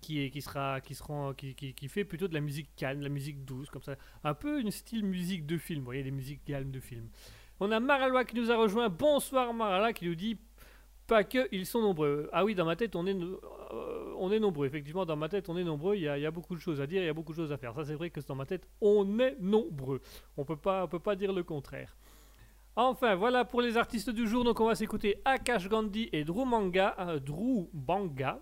qui, 0.00 0.30
qui, 0.30 0.42
sera, 0.42 0.80
qui, 0.80 0.94
sera, 0.94 1.34
qui, 1.34 1.56
qui- 1.56 1.74
qui 1.74 1.88
fait 1.88 2.04
plutôt 2.04 2.28
de 2.28 2.34
la 2.34 2.40
musique 2.40 2.70
calme, 2.76 3.00
de 3.00 3.04
la 3.04 3.10
musique 3.10 3.44
douce, 3.44 3.68
comme 3.68 3.82
ça. 3.82 3.96
Un 4.22 4.34
peu 4.34 4.60
une 4.60 4.70
style 4.70 5.04
musique 5.04 5.44
de 5.44 5.58
film, 5.58 5.80
vous 5.80 5.86
voyez, 5.86 6.04
des 6.04 6.12
musiques 6.12 6.44
calmes 6.44 6.70
de 6.70 6.80
film. 6.80 7.08
On 7.58 7.70
a 7.72 7.80
Maralois 7.80 8.24
qui 8.24 8.36
nous 8.36 8.50
a 8.50 8.56
rejoint. 8.56 8.88
Bonsoir 8.88 9.52
Maralois 9.54 9.92
qui 9.92 10.06
nous 10.06 10.14
dit 10.14 10.36
pas 11.06 11.24
que, 11.24 11.48
ils 11.52 11.66
sont 11.66 11.80
nombreux. 11.80 12.28
Ah 12.32 12.44
oui, 12.44 12.54
dans 12.54 12.64
ma 12.64 12.76
tête, 12.76 12.96
on 12.96 13.06
est, 13.06 13.14
euh, 13.14 14.14
on 14.18 14.30
est 14.32 14.40
nombreux. 14.40 14.66
Effectivement, 14.66 15.04
dans 15.04 15.16
ma 15.16 15.28
tête, 15.28 15.48
on 15.48 15.56
est 15.56 15.64
nombreux. 15.64 15.96
Il 15.96 16.02
y, 16.02 16.08
a, 16.08 16.30
beaucoup 16.30 16.54
de 16.54 16.60
choses 16.60 16.80
à 16.80 16.86
dire, 16.86 17.02
il 17.02 17.06
y 17.06 17.08
a 17.08 17.12
beaucoup 17.12 17.32
de 17.32 17.36
choses 17.36 17.52
à 17.52 17.56
faire. 17.56 17.74
Ça, 17.74 17.84
c'est 17.84 17.94
vrai 17.94 18.10
que 18.10 18.20
dans 18.20 18.34
ma 18.34 18.46
tête, 18.46 18.66
on 18.80 19.18
est 19.18 19.36
nombreux. 19.40 20.00
On 20.36 20.44
peut 20.44 20.56
pas, 20.56 20.86
peut 20.86 20.98
pas 20.98 21.16
dire 21.16 21.32
le 21.32 21.42
contraire. 21.42 21.96
Enfin, 22.76 23.14
voilà 23.14 23.44
pour 23.44 23.60
les 23.60 23.76
artistes 23.76 24.10
du 24.10 24.26
jour. 24.26 24.44
Donc, 24.44 24.60
on 24.60 24.66
va 24.66 24.74
s'écouter 24.74 25.20
Akash 25.24 25.68
Gandhi 25.68 26.08
et 26.12 26.24
Drew 26.24 26.44
Manga, 26.44 26.96
euh, 26.98 27.20
Banga. 27.72 28.40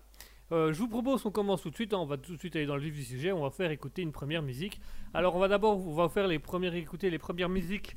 Euh, 0.51 0.73
je 0.73 0.79
vous 0.79 0.87
propose 0.87 1.21
qu'on 1.21 1.31
commence 1.31 1.61
tout 1.61 1.69
de 1.69 1.75
suite. 1.75 1.93
hein. 1.93 1.99
On 1.99 2.05
va 2.05 2.17
tout 2.17 2.33
de 2.33 2.39
suite 2.39 2.55
aller 2.55 2.65
dans 2.65 2.75
le 2.75 2.81
vif 2.81 2.93
du 2.93 3.03
sujet. 3.03 3.31
On 3.31 3.41
va 3.41 3.49
faire 3.49 3.71
écouter 3.71 4.01
une 4.01 4.11
première 4.11 4.41
musique. 4.41 4.79
Alors, 5.13 5.35
on 5.35 5.39
va 5.39 5.47
d'abord, 5.47 5.85
on 5.85 5.93
va 5.93 6.09
faire 6.09 6.27
les 6.27 6.39
premières 6.39 6.75
écouter 6.75 7.09
les 7.09 7.19
premières 7.19 7.49
musiques 7.49 7.95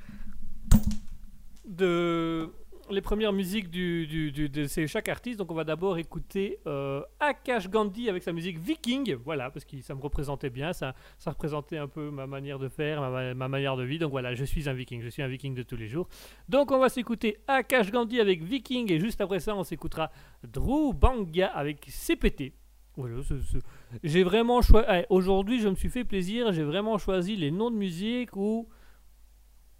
de 1.66 2.50
les 2.90 3.00
premières 3.00 3.32
musiques 3.32 3.70
de 3.70 4.66
ces- 4.66 4.86
chaque 4.86 5.08
artiste. 5.08 5.38
Donc 5.38 5.50
on 5.50 5.54
va 5.54 5.64
d'abord 5.64 5.98
écouter 5.98 6.58
euh, 6.66 7.02
Akash 7.20 7.68
Gandhi 7.68 8.08
avec 8.08 8.22
sa 8.22 8.32
musique 8.32 8.58
Viking. 8.58 9.14
Voilà, 9.24 9.50
parce 9.50 9.64
que 9.64 9.80
ça 9.80 9.94
me 9.94 10.00
représentait 10.00 10.50
bien, 10.50 10.72
ça, 10.72 10.94
ça 11.18 11.30
représentait 11.30 11.78
un 11.78 11.88
peu 11.88 12.10
ma 12.10 12.26
manière 12.26 12.58
de 12.58 12.68
faire, 12.68 13.00
ma, 13.00 13.10
ma- 13.10 13.34
ma 13.34 13.48
manière 13.48 13.76
de 13.76 13.84
vie. 13.84 13.98
Donc 13.98 14.10
voilà, 14.10 14.34
je 14.34 14.44
suis 14.44 14.68
un 14.68 14.72
Viking, 14.74 15.00
je 15.02 15.08
suis 15.08 15.22
un 15.22 15.28
Viking 15.28 15.54
de 15.54 15.62
tous 15.62 15.76
les 15.76 15.88
jours. 15.88 16.08
Donc 16.48 16.70
on 16.70 16.78
va 16.78 16.88
s'écouter 16.88 17.38
Akash 17.46 17.90
Gandhi 17.90 18.20
avec 18.20 18.42
Viking 18.42 18.90
et 18.92 18.98
juste 19.00 19.20
après 19.20 19.40
ça 19.40 19.54
on 19.56 19.64
s'écoutera 19.64 20.10
Drew 20.46 20.92
Banga 20.94 21.48
avec 21.48 21.86
CPT. 21.88 22.52
Voilà, 22.98 23.16
c'est- 23.22 23.34
c'est- 23.52 23.58
j'ai 24.02 24.22
vraiment 24.24 24.62
choisi. 24.62 24.86
Aujourd'hui, 25.10 25.60
je 25.60 25.68
me 25.68 25.74
suis 25.74 25.90
fait 25.90 26.04
plaisir. 26.04 26.50
J'ai 26.52 26.62
vraiment 26.64 26.96
choisi 26.96 27.36
les 27.36 27.50
noms 27.50 27.70
de 27.70 27.76
musique 27.76 28.34
où 28.36 28.68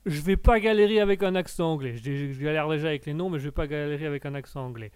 je 0.06 0.20
vais 0.20 0.36
pas 0.36 0.60
galérer 0.60 1.00
avec 1.00 1.22
un 1.22 1.34
accent 1.34 1.72
anglais. 1.72 1.96
Je, 1.96 2.40
galère 2.42 2.68
déjà 2.68 2.88
avec 2.88 3.04
les 3.06 3.12
noms, 3.12 3.28
mais 3.28 3.38
je 3.38 3.44
vais 3.46 3.50
pas 3.50 3.66
galérer 3.66 4.06
avec 4.06 4.24
un 4.24 4.34
accent 4.34 4.64
anglais. 4.64 4.92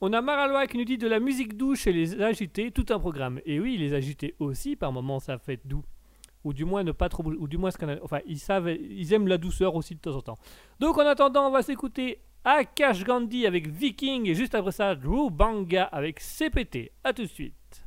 On 0.00 0.12
a 0.12 0.20
Maralois 0.20 0.66
qui 0.66 0.76
nous 0.78 0.84
dit 0.84 0.98
de 0.98 1.08
la 1.08 1.20
musique 1.20 1.56
douce 1.56 1.80
chez 1.80 1.92
les 1.92 2.20
agités, 2.20 2.70
tout 2.70 2.86
un 2.90 2.98
programme. 2.98 3.40
Et 3.46 3.60
oui, 3.60 3.76
les 3.76 3.94
agités 3.94 4.34
aussi, 4.38 4.76
par 4.76 4.92
moments, 4.92 5.20
ça 5.20 5.38
fait 5.38 5.60
doux. 5.64 5.84
Ou 6.44 6.52
du 6.52 6.64
moins 6.64 6.82
ne 6.82 6.92
pas 6.92 7.08
trop. 7.08 7.24
Ou 7.24 7.48
du 7.48 7.56
moins, 7.56 7.70
ce 7.70 7.78
ils 8.26 8.38
savent, 8.38 8.70
ils 8.70 9.12
aiment 9.12 9.28
la 9.28 9.38
douceur 9.38 9.74
aussi 9.74 9.94
de 9.94 10.00
temps 10.00 10.16
en 10.16 10.22
temps. 10.22 10.38
Donc 10.80 10.98
en 10.98 11.06
attendant, 11.06 11.48
on 11.48 11.50
va 11.50 11.62
s'écouter 11.62 12.20
Akash 12.44 13.04
Gandhi 13.04 13.46
avec 13.46 13.68
Viking 13.68 14.28
et 14.28 14.34
juste 14.34 14.54
après 14.54 14.72
ça, 14.72 14.94
Drew 14.94 15.30
Banga 15.30 15.84
avec 15.84 16.20
CPT. 16.20 16.92
A 17.04 17.12
tout 17.12 17.22
de 17.22 17.28
suite. 17.28 17.84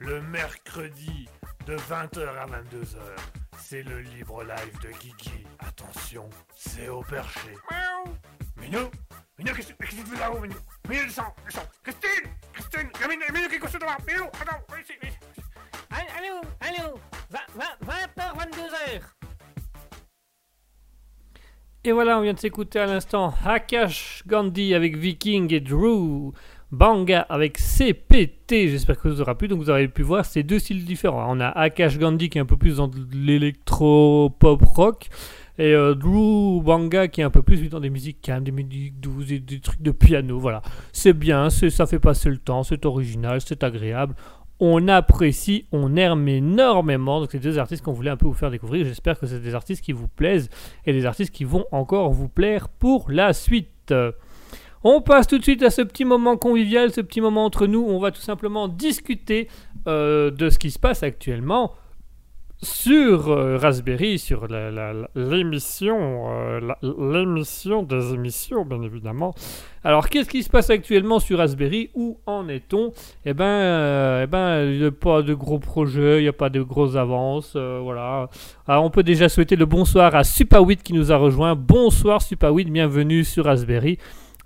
Le 0.00 0.20
mercredi 0.22 1.28
de 1.66 1.76
20h 1.76 2.26
à 2.26 2.46
22h. 2.46 2.98
C'est 3.58 3.82
le 3.82 4.00
libre 4.00 4.42
live 4.44 4.78
de 4.80 4.88
Guigui. 4.98 5.46
Attention, 5.58 6.28
c'est 6.56 6.88
au 6.88 7.02
perché. 7.02 7.54
Miaou 7.70 8.14
Minou 8.60 8.90
Minou, 9.38 9.54
qu'est-ce 9.54 9.72
que 9.72 9.86
tu 9.86 9.96
fais 9.96 10.18
là-haut, 10.18 10.40
Minou 10.40 10.56
Minou, 10.88 11.04
descends, 11.04 11.34
descends 11.44 11.68
Christine 11.82 12.30
Christine 12.52 12.90
Minou, 13.08 13.22
Minou, 13.32 13.48
qui 13.48 13.54
est 13.56 13.58
couché 13.58 13.78
devant 13.78 13.96
Minou, 14.06 14.24
attends, 14.24 14.60
viens 14.68 14.80
ici, 14.80 14.92
viens 15.00 15.10
ici 15.10 15.18
Allô, 15.90 16.40
allô 16.60 16.98
20h, 17.30 18.36
22h 18.36 19.02
Et 21.84 21.92
voilà, 21.92 22.18
on 22.18 22.22
vient 22.22 22.34
de 22.34 22.38
s'écouter 22.38 22.80
à 22.80 22.86
l'instant 22.86 23.34
Hakash 23.44 24.22
Gandhi 24.26 24.74
avec 24.74 24.96
Viking 24.96 25.52
et 25.52 25.60
Drew. 25.60 26.32
Banga 26.70 27.20
avec 27.30 27.56
CPT, 27.56 28.68
j'espère 28.68 29.00
que 29.00 29.08
vous 29.08 29.22
aura 29.22 29.36
plu. 29.36 29.48
Donc 29.48 29.58
vous 29.60 29.70
avez 29.70 29.88
pu 29.88 30.02
voir 30.02 30.24
ces 30.26 30.42
deux 30.42 30.58
styles 30.58 30.84
différents. 30.84 31.24
On 31.28 31.40
a 31.40 31.48
Akash 31.48 31.98
Gandhi 31.98 32.28
qui 32.28 32.36
est 32.36 32.40
un 32.42 32.46
peu 32.46 32.58
plus 32.58 32.76
dans 32.76 32.90
l'électro 33.12 34.30
pop 34.38 34.62
rock 34.62 35.08
et 35.56 35.72
euh, 35.72 35.94
Drew 35.94 36.62
Banga 36.62 37.08
qui 37.08 37.22
est 37.22 37.24
un 37.24 37.30
peu 37.30 37.42
plus 37.42 37.68
dans 37.70 37.80
des 37.80 37.88
musiques 37.88 38.20
calmes, 38.20 38.44
des 38.44 38.52
musiques 38.52 39.00
douces, 39.00 39.26
des, 39.26 39.40
des 39.40 39.60
trucs 39.60 39.80
de 39.80 39.92
piano. 39.92 40.38
Voilà, 40.38 40.60
c'est 40.92 41.14
bien, 41.14 41.48
ça 41.48 41.86
fait 41.86 41.98
passer 41.98 42.28
le 42.28 42.38
temps, 42.38 42.62
c'est 42.62 42.84
original, 42.84 43.40
c'est 43.40 43.64
agréable. 43.64 44.14
On 44.60 44.88
apprécie, 44.88 45.66
on 45.72 45.96
aime 45.96 46.28
énormément. 46.28 47.20
Donc, 47.20 47.30
c'est 47.30 47.38
deux 47.38 47.58
artistes 47.58 47.82
qu'on 47.84 47.92
voulait 47.92 48.10
un 48.10 48.16
peu 48.16 48.26
vous 48.26 48.34
faire 48.34 48.50
découvrir. 48.50 48.84
J'espère 48.84 49.18
que 49.18 49.26
c'est 49.26 49.38
des 49.38 49.54
artistes 49.54 49.84
qui 49.84 49.92
vous 49.92 50.08
plaisent 50.08 50.50
et 50.84 50.92
des 50.92 51.06
artistes 51.06 51.32
qui 51.32 51.44
vont 51.44 51.64
encore 51.70 52.10
vous 52.10 52.28
plaire 52.28 52.68
pour 52.68 53.08
la 53.08 53.32
suite. 53.32 53.94
On 54.84 55.00
passe 55.00 55.26
tout 55.26 55.38
de 55.38 55.42
suite 55.42 55.62
à 55.62 55.70
ce 55.70 55.82
petit 55.82 56.04
moment 56.04 56.36
convivial, 56.36 56.92
ce 56.92 57.00
petit 57.00 57.20
moment 57.20 57.44
entre 57.44 57.66
nous. 57.66 57.80
Où 57.80 57.90
on 57.90 57.98
va 57.98 58.10
tout 58.10 58.20
simplement 58.20 58.68
discuter 58.68 59.48
euh, 59.86 60.30
de 60.30 60.50
ce 60.50 60.58
qui 60.58 60.70
se 60.70 60.78
passe 60.78 61.02
actuellement 61.02 61.72
sur 62.60 63.28
euh, 63.28 63.56
Raspberry, 63.56 64.18
sur 64.18 64.48
l'émission, 65.14 66.26
euh, 66.28 66.60
l'émission 66.82 67.84
des 67.84 68.14
émissions, 68.14 68.64
bien 68.64 68.82
évidemment. 68.82 69.32
Alors, 69.84 70.08
qu'est-ce 70.08 70.28
qui 70.28 70.42
se 70.42 70.50
passe 70.50 70.70
actuellement 70.70 71.20
sur 71.20 71.38
Raspberry? 71.38 71.90
Où 71.94 72.18
en 72.26 72.48
est-on? 72.48 72.92
Eh 73.24 73.32
ben, 73.32 74.22
eh 74.22 74.26
ben, 74.26 74.64
il 74.64 74.80
n'y 74.80 74.86
a 74.86 74.90
pas 74.90 75.22
de 75.22 75.34
gros 75.34 75.60
projets, 75.60 76.18
il 76.18 76.22
n'y 76.22 76.28
a 76.28 76.32
pas 76.32 76.50
de 76.50 76.60
grosses 76.60 76.96
avances, 76.96 77.56
voilà. 77.56 78.28
On 78.66 78.90
peut 78.90 79.04
déjà 79.04 79.28
souhaiter 79.28 79.54
le 79.54 79.66
bonsoir 79.66 80.16
à 80.16 80.24
Supawit 80.24 80.78
qui 80.78 80.94
nous 80.94 81.12
a 81.12 81.16
rejoint. 81.16 81.54
Bonsoir 81.54 82.22
Supawit, 82.22 82.64
bienvenue 82.64 83.22
sur 83.22 83.44
Raspberry 83.44 83.98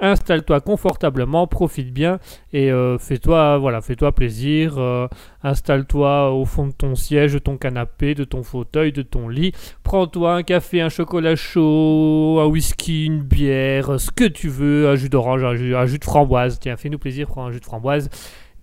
installe-toi 0.03 0.61
confortablement, 0.61 1.47
profite 1.47 1.93
bien 1.93 2.19
et 2.53 2.71
euh, 2.71 2.99
fais-toi 2.99 3.57
voilà, 3.59 3.81
fais-toi 3.81 4.13
plaisir. 4.13 4.75
Euh, 4.77 5.09
installe-toi 5.43 6.33
au 6.33 6.45
fond 6.45 6.67
de 6.67 6.73
ton 6.73 6.95
siège, 6.95 7.33
de 7.33 7.39
ton 7.39 7.57
canapé, 7.57 8.15
de 8.15 8.25
ton 8.25 8.43
fauteuil, 8.43 8.93
de 8.93 9.03
ton 9.03 9.29
lit. 9.29 9.53
Prends-toi 9.83 10.35
un 10.35 10.43
café, 10.43 10.83
un 10.83 10.89
chocolat 10.91 11.37
chaud, 11.37 12.39
un 12.41 12.47
whisky, 12.47 13.07
une 13.07 13.23
bière, 13.23 13.99
ce 13.99 14.11
que 14.11 14.25
tu 14.25 14.49
veux, 14.49 14.89
un 14.89 14.97
jus 14.97 15.09
d'orange, 15.09 15.45
un 15.45 15.53
un 15.53 15.87
jus 15.87 15.99
de 15.99 16.05
framboise. 16.05 16.59
Tiens, 16.59 16.77
fais-nous 16.77 16.99
plaisir, 16.99 17.29
prends 17.29 17.47
un 17.47 17.53
jus 17.53 17.61
de 17.61 17.65
framboise. 17.65 18.11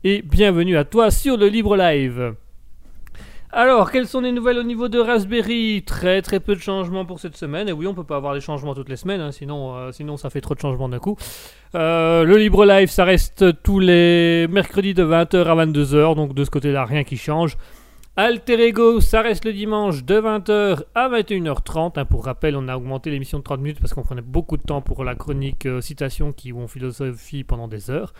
Et 0.04 0.21
bienvenue 0.21 0.78
à 0.78 0.84
toi 0.84 1.10
sur 1.10 1.38
le 1.38 1.47
Libre 1.47 1.75
Live. 1.75 2.36
Alors, 3.51 3.89
quelles 3.89 4.05
sont 4.05 4.21
les 4.21 4.31
nouvelles 4.31 4.59
au 4.59 4.63
niveau 4.63 4.89
de 4.89 4.99
Raspberry? 4.99 5.81
Très 5.83 6.21
très 6.21 6.39
peu 6.39 6.53
de 6.53 6.59
changements 6.59 7.03
pour 7.03 7.19
cette 7.19 7.35
semaine. 7.35 7.67
Et 7.67 7.71
oui, 7.71 7.88
on 7.88 7.95
peut 7.95 8.03
pas 8.03 8.17
avoir 8.17 8.35
des 8.35 8.41
changements 8.41 8.75
toutes 8.75 8.89
les 8.89 8.95
semaines, 8.95 9.21
hein, 9.21 9.31
sinon, 9.31 9.75
euh, 9.75 9.91
sinon 9.91 10.17
ça 10.17 10.29
fait 10.29 10.39
trop 10.39 10.53
de 10.53 10.59
changements 10.59 10.88
d'un 10.88 10.99
coup. 10.99 11.17
Euh, 11.73 12.25
le 12.25 12.38
Libre 12.38 12.63
Live, 12.65 12.89
ça 12.89 13.05
reste 13.05 13.63
tous 13.63 13.79
les 13.79 14.47
mercredis 14.49 14.93
de 14.93 15.03
20h 15.03 15.45
à 15.45 15.65
22h, 15.65 16.15
donc 16.15 16.35
de 16.35 16.43
ce 16.43 16.51
côté-là, 16.51 16.85
rien 16.85 17.03
qui 17.03 17.17
change. 17.17 17.57
Alter 18.15 18.67
Ego, 18.67 18.99
ça 18.99 19.21
reste 19.21 19.45
le 19.45 19.53
dimanche 19.53 20.03
de 20.03 20.19
20h 20.19 20.83
à 20.93 21.09
21h30. 21.09 21.97
Hein, 21.97 22.05
pour 22.05 22.25
rappel, 22.25 22.55
on 22.55 22.67
a 22.67 22.77
augmenté 22.77 23.09
l'émission 23.09 23.39
de 23.39 23.43
30 23.43 23.62
minutes 23.62 23.79
parce 23.79 23.95
qu'on 23.95 24.03
prenait 24.03 24.21
beaucoup 24.21 24.57
de 24.57 24.63
temps 24.63 24.81
pour 24.81 25.03
la 25.03 25.15
chronique 25.15 25.65
euh, 25.65 25.81
citation 25.81 26.33
qui 26.33 26.53
ont 26.53 26.67
philosophie 26.67 27.43
pendant 27.43 27.67
des 27.67 27.89
heures. 27.89 28.13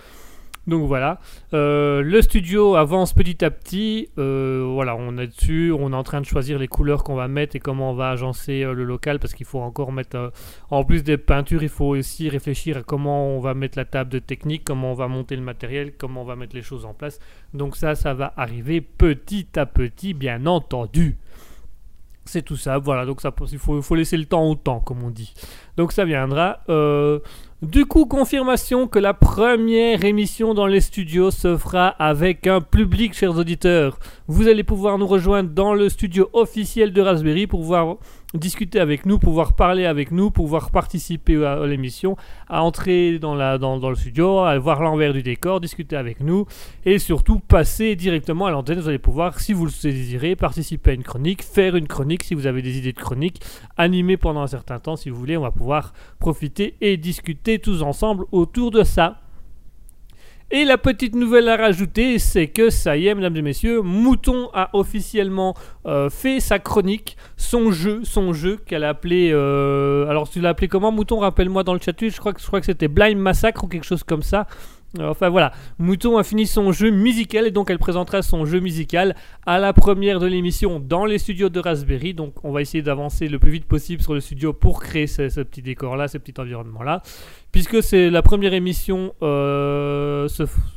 Donc 0.70 0.88
voilà, 0.88 1.20
euh, 1.54 2.02
le 2.04 2.22
studio 2.22 2.76
avance 2.76 3.14
petit 3.14 3.44
à 3.44 3.50
petit. 3.50 4.10
Euh, 4.20 4.70
voilà, 4.72 4.96
on 4.96 5.18
est 5.18 5.28
dessus, 5.28 5.74
on 5.78 5.92
est 5.92 5.96
en 5.96 6.04
train 6.04 6.22
de 6.22 6.26
choisir 6.28 6.60
les 6.60 6.68
couleurs 6.68 7.04
qu'on 7.04 7.16
va 7.16 7.28
mettre 7.28 7.56
et 7.56 7.60
comment 7.60 7.90
on 7.92 7.96
va 7.96 8.12
agencer 8.12 8.64
euh, 8.64 8.74
le 8.74 8.84
local 8.84 9.20
parce 9.20 9.34
qu'il 9.34 9.48
faut 9.48 9.60
encore 9.60 9.92
mettre, 9.92 10.32
en 10.70 10.84
plus 10.84 11.04
des 11.04 11.18
peintures, 11.18 11.64
il 11.64 11.70
faut 11.70 11.88
aussi 11.88 12.30
réfléchir 12.30 12.78
à 12.78 12.84
comment 12.84 13.30
on 13.30 13.40
va 13.40 13.56
mettre 13.56 13.80
la 13.80 13.86
table 13.86 14.12
de 14.12 14.20
technique, 14.20 14.64
comment 14.64 14.92
on 14.92 14.96
va 14.96 15.08
monter 15.08 15.36
le 15.36 15.42
matériel, 15.42 15.94
comment 15.98 16.22
on 16.22 16.26
va 16.26 16.36
mettre 16.36 16.56
les 16.56 16.62
choses 16.62 16.86
en 16.86 16.94
place. 16.94 17.20
Donc 17.56 17.76
ça, 17.76 17.96
ça 17.96 18.14
va 18.14 18.32
arriver 18.38 18.80
petit 18.80 19.48
à 19.56 19.66
petit, 19.66 20.14
bien 20.14 20.46
entendu. 20.46 21.18
C'est 22.26 22.44
tout 22.44 22.58
ça, 22.58 22.78
voilà, 22.78 23.08
donc 23.08 23.22
ça, 23.22 23.34
il 23.52 23.58
faut, 23.58 23.82
faut 23.82 23.96
laisser 23.96 24.18
le 24.18 24.26
temps 24.26 24.48
au 24.48 24.54
temps, 24.54 24.82
comme 24.82 25.02
on 25.02 25.10
dit. 25.10 25.34
Donc 25.78 25.92
ça 25.92 26.06
viendra. 26.06 26.60
Du 27.62 27.86
coup, 27.86 28.06
confirmation 28.06 28.88
que 28.88 29.00
la 29.00 29.13
première 29.13 30.06
émission 30.06 30.54
dans 30.54 30.65
les 30.65 30.80
studios 30.80 31.30
se 31.30 31.58
fera 31.58 31.89
avec 31.89 32.48
un 32.48 32.62
public, 32.62 33.13
chers 33.13 33.38
auditeurs. 33.38 34.00
Vous 34.28 34.48
allez 34.48 34.63
pouvoir 34.63 34.98
nous 34.98 35.06
rejoindre 35.06 35.50
dans 35.50 35.74
le 35.74 35.89
studio 35.89 36.30
officiel 36.32 36.93
de 36.93 37.02
Raspberry 37.02 37.48
pour 37.48 37.63
voir 37.63 37.98
discuter 38.36 38.80
avec 38.80 39.06
nous, 39.06 39.18
pouvoir 39.18 39.54
parler 39.54 39.86
avec 39.86 40.12
nous, 40.12 40.30
pouvoir 40.30 40.70
participer 40.70 41.44
à, 41.44 41.65
l'émission, 41.65 42.15
à 42.48 42.63
entrer 42.63 43.18
dans, 43.18 43.58
dans, 43.58 43.89
le 43.89 43.96
studio, 43.96 44.39
à 44.39 44.58
voir 44.60 44.82
l'envers 44.82 45.13
du 45.13 45.24
décor, 45.24 45.60
discuter 45.60 45.96
avec 45.96 46.20
nous 46.20 46.46
et 46.86 47.00
surtout 47.00 47.39
passer 47.39 47.96
directement 47.96 48.46
à 48.46 48.52
l'antenne. 48.52 48.80
Vous 48.80 48.88
allez 48.88 49.00
pouvoir, 49.00 49.39
si 49.39 49.54
vous 49.54 49.65
le 49.65 49.72
désirez, 49.72 50.36
participer 50.36 50.92
à 50.92 50.94
une 50.94 51.04
chronique, 51.04 51.42
faire 51.42 51.76
une 51.76 51.88
chronique 51.88 52.24
si 52.24 52.36
vous 52.36 52.46
avez 52.46 52.62
des 52.62 52.78
idées 52.78 52.94
de 52.94 53.00
chronique, 53.00 53.42
animer 53.78 54.18
pendant 54.18 54.42
un 54.42 54.48
certain 54.48 54.80
temps 54.80 54.96
si 54.96 55.10
vous 55.10 55.18
voulez. 55.18 55.36
On 55.36 55.42
va 55.42 55.52
pouvoir 55.52 55.94
profiter 56.20 56.76
et 56.82 56.98
discuter 56.98 57.60
tous 57.60 57.82
ensemble 57.82 58.26
autour 58.32 58.70
de 58.70 58.84
ça. 58.84 59.22
Et 60.52 60.66
la 60.66 60.80
petite 60.80 61.14
nouvelle 61.16 61.48
à 61.48 61.58
rajouter, 61.58 62.18
c'est 62.18 62.48
que 62.48 62.72
ça 62.72 62.98
y 62.98 63.06
est, 63.06 63.14
mesdames 63.14 63.38
et 63.38 63.44
messieurs, 63.44 63.82
Mouton 63.84 64.50
a 64.56 64.72
officiellement 64.74 65.54
euh, 65.86 66.10
fait 66.10 66.40
sa 66.40 66.58
chronique, 66.58 67.18
son 67.38 67.72
jeu, 67.72 68.02
son 68.04 68.34
jeu 68.34 68.58
qu'elle 68.66 68.84
a 68.84 68.90
appelé. 68.90 69.30
Euh, 69.32 70.08
alors, 70.10 70.28
tu 70.28 70.42
l'as 70.42 70.50
appelé 70.50 70.68
comment, 70.68 70.92
Mouton? 70.92 71.20
Rappelle-moi 71.20 71.64
dans 71.64 71.74
le 71.74 71.80
chat, 71.80 71.94
je 72.00 72.18
crois 72.18 72.34
que, 72.34 72.42
je 72.42 72.48
crois 72.48 72.60
que 72.62 72.66
c'était 72.66 72.88
Blind 72.88 73.20
Massacre 73.20 73.64
ou 73.64 73.68
quelque 73.68 73.86
chose 73.86 74.04
comme 74.04 74.24
ça. 74.24 74.48
Enfin 74.97 75.30
voilà, 75.30 75.52
Mouton 75.78 76.17
a 76.17 76.23
fini 76.23 76.47
son 76.47 76.71
jeu 76.71 76.89
musical 76.89 77.45
et 77.45 77.52
donc 77.52 77.69
elle 77.69 77.78
présentera 77.78 78.23
son 78.23 78.45
jeu 78.45 78.60
musical 78.60 79.15
à 79.45 79.60
la 79.60 79.71
première 79.71 80.19
de 80.19 80.25
l'émission 80.25 80.80
dans 80.80 81.06
les 81.06 81.19
studios 81.19 81.49
de 81.49 81.60
Raspberry. 81.60 82.15
Donc 82.15 82.43
on 82.43 82.52
va 82.52 82.62
essayer 82.62 82.82
d'avancer 82.82 83.28
le 83.28 83.38
plus 83.38 83.52
vite 83.52 83.65
possible 83.65 84.02
sur 84.02 84.15
le 84.15 84.19
studio 84.19 84.52
pour 84.52 84.82
créer 84.82 85.06
ce, 85.06 85.41
petit 85.41 85.62
décor 85.62 85.95
là, 85.95 86.08
ce 86.08 86.17
petit 86.17 86.34
environnement 86.39 86.82
là. 86.82 87.04
Puisque 87.52 87.84
c'est 87.84 88.10
la 88.10 88.23
première 88.23 88.54
émission, 88.54 89.13
euh, 89.21 90.28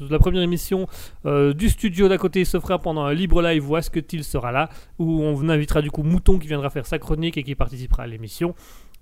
la 0.01 0.19
première 0.19 0.43
émission 0.43 0.87
euh, 1.25 1.55
du 1.55 1.71
studio 1.71 2.09
d'à 2.09 2.19
côté 2.19 2.45
se 2.45 2.61
fera 2.61 2.79
pendant 2.79 3.05
un 3.05 3.15
libre 3.15 3.41
live 3.41 3.71
où 3.71 3.79
est-ce 3.79 3.89
que 3.89 4.01
il 4.13 4.25
sera 4.25 4.53
là, 4.53 4.69
où 4.99 5.23
on 5.23 5.49
invitera 5.49 5.81
du 5.81 5.91
coup 5.91 6.03
Mouton 6.03 6.39
qui 6.39 6.49
viendra 6.49 6.69
faire 6.69 6.85
sa 6.85 6.99
chronique 6.99 7.39
et 7.39 7.43
qui 7.43 7.55
participera 7.55 8.03
à 8.03 8.07
l'émission 8.07 8.55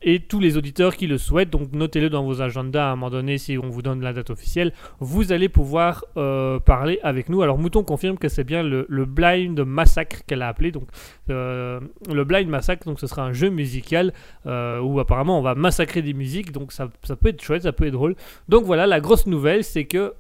et 0.02 0.20
tous 0.20 0.40
les 0.40 0.56
auditeurs 0.56 0.96
qui 0.96 1.06
le 1.06 1.18
souhaitent. 1.18 1.50
Donc 1.50 1.72
notez-le 1.72 2.10
dans 2.10 2.24
vos 2.24 2.42
agendas 2.42 2.88
à 2.88 2.92
un 2.92 2.96
moment 2.96 3.10
donné 3.10 3.38
si 3.38 3.58
on 3.58 3.68
vous 3.68 3.82
donne 3.82 4.00
la 4.00 4.12
date 4.12 4.30
officielle. 4.30 4.72
Vous 4.98 5.32
allez 5.32 5.48
pouvoir 5.48 6.04
euh, 6.16 6.58
parler 6.58 6.98
avec 7.02 7.28
nous. 7.28 7.42
Alors 7.42 7.58
Mouton 7.58 7.82
confirme 7.82 8.18
que 8.18 8.28
c'est 8.28 8.44
bien 8.44 8.62
le, 8.62 8.86
Blind 9.04 9.58
Massacre 9.60 10.22
qu'elle 10.26 10.42
a 10.42 10.48
appelé. 10.48 10.72
Donc 10.72 10.88
euh, 11.30 11.80
le 12.12 12.24
Blind 12.24 12.48
Massacre, 12.48 12.86
donc 12.86 13.00
ce 13.00 13.06
sera 13.06 13.22
un 13.22 13.32
jeu 13.32 13.50
musical 13.50 14.12
euh, 14.46 14.80
où 14.80 15.00
apparemment 15.00 15.38
on 15.38 15.42
va 15.42 15.54
massacrer 15.54 16.02
des 16.02 16.14
musiques. 16.14 16.52
Donc 16.52 16.72
ça, 16.72 16.88
ça, 17.02 17.16
peut 17.16 17.28
être 17.28 17.42
chouette, 17.42 17.62
ça 17.62 17.72
peut 17.72 17.86
être 17.86 17.92
drôle. 17.92 18.16
Donc 18.48 18.64
voilà, 18.64 18.86
la 18.86 19.00
grosse 19.00 19.26
nouvelle 19.26 19.64
c'est 19.64 19.84
que 19.84 20.14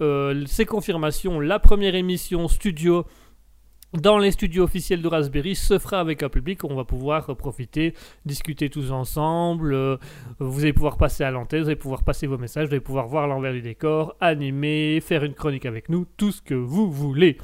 ces 0.46 0.64
confirmations, 0.64 1.40
la 1.40 1.58
première 1.58 1.94
émission 1.94 2.48
studio 2.48 3.06
dans 3.92 4.18
les 4.18 4.30
studios 4.30 4.64
officiels 4.64 5.02
de 5.02 5.08
Raspberry 5.08 5.54
se 5.54 5.78
fera 5.78 6.00
avec 6.00 6.22
un 6.22 6.28
public. 6.28 6.64
On 6.64 6.74
va 6.74 6.84
pouvoir 6.84 7.34
profiter, 7.36 7.94
discuter 8.24 8.70
tous 8.70 8.92
ensemble. 8.92 9.74
Euh, 9.74 9.96
vous 10.38 10.62
allez 10.62 10.72
pouvoir 10.72 10.96
passer 10.96 11.24
à 11.24 11.30
l'antenne, 11.30 11.62
vous 11.62 11.68
allez 11.68 11.76
pouvoir 11.76 12.04
passer 12.04 12.26
vos 12.26 12.38
messages, 12.38 12.68
vous 12.68 12.74
allez 12.74 12.80
pouvoir 12.80 13.06
voir 13.06 13.26
l'envers 13.26 13.52
du 13.52 13.62
décor, 13.62 14.16
animer, 14.20 15.00
faire 15.00 15.24
une 15.24 15.34
chronique 15.34 15.66
avec 15.66 15.88
nous, 15.88 16.06
tout 16.16 16.32
ce 16.32 16.40
que 16.40 16.54
vous 16.54 16.90
voulez. 16.90 17.38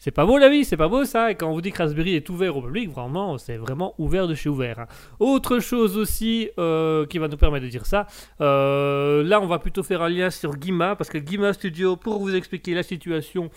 C'est 0.00 0.12
pas 0.12 0.24
beau 0.24 0.38
la 0.38 0.48
vie, 0.48 0.64
c'est 0.64 0.76
pas 0.76 0.86
beau 0.86 1.04
ça. 1.04 1.34
Quand 1.34 1.48
on 1.48 1.52
vous 1.52 1.60
dit 1.60 1.72
que 1.72 1.78
Raspberry 1.78 2.14
est 2.14 2.30
ouvert 2.30 2.56
au 2.56 2.62
public, 2.62 2.88
vraiment, 2.88 3.36
c'est 3.36 3.56
vraiment 3.56 3.94
ouvert 3.98 4.28
de 4.28 4.34
chez 4.36 4.48
ouvert. 4.48 4.78
Hein. 4.78 4.86
Autre 5.18 5.58
chose 5.58 5.98
aussi 5.98 6.50
euh, 6.56 7.04
qui 7.06 7.18
va 7.18 7.26
nous 7.26 7.36
permettre 7.36 7.64
de 7.64 7.70
dire 7.70 7.84
ça, 7.84 8.06
euh, 8.40 9.24
là 9.24 9.40
on 9.40 9.46
va 9.46 9.58
plutôt 9.58 9.82
faire 9.82 10.02
un 10.02 10.08
lien 10.08 10.30
sur 10.30 10.52
Gima, 10.60 10.94
parce 10.94 11.10
que 11.10 11.18
Gima 11.18 11.52
Studio, 11.52 11.96
pour 11.96 12.20
vous 12.20 12.32
expliquer 12.32 12.74
la 12.74 12.84
situation, 12.84 13.50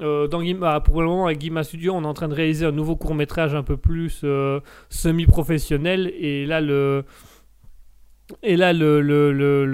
euh, 0.00 0.28
dans 0.28 0.42
bah, 0.58 0.80
pour 0.84 1.00
le 1.00 1.08
moment, 1.08 1.26
avec 1.26 1.38
Guima 1.38 1.64
Studio, 1.64 1.92
on 1.94 2.02
est 2.02 2.06
en 2.06 2.14
train 2.14 2.28
de 2.28 2.34
réaliser 2.34 2.66
un 2.66 2.72
nouveau 2.72 2.96
court 2.96 3.14
métrage 3.14 3.54
un 3.54 3.62
peu 3.62 3.76
plus 3.76 4.20
euh, 4.24 4.60
semi-professionnel. 4.90 6.12
Et 6.18 6.44
là, 6.46 6.60
le, 6.60 7.04
Et 8.42 8.56
là, 8.56 8.72
le, 8.72 9.00
le, 9.00 9.30
le, 9.32 9.64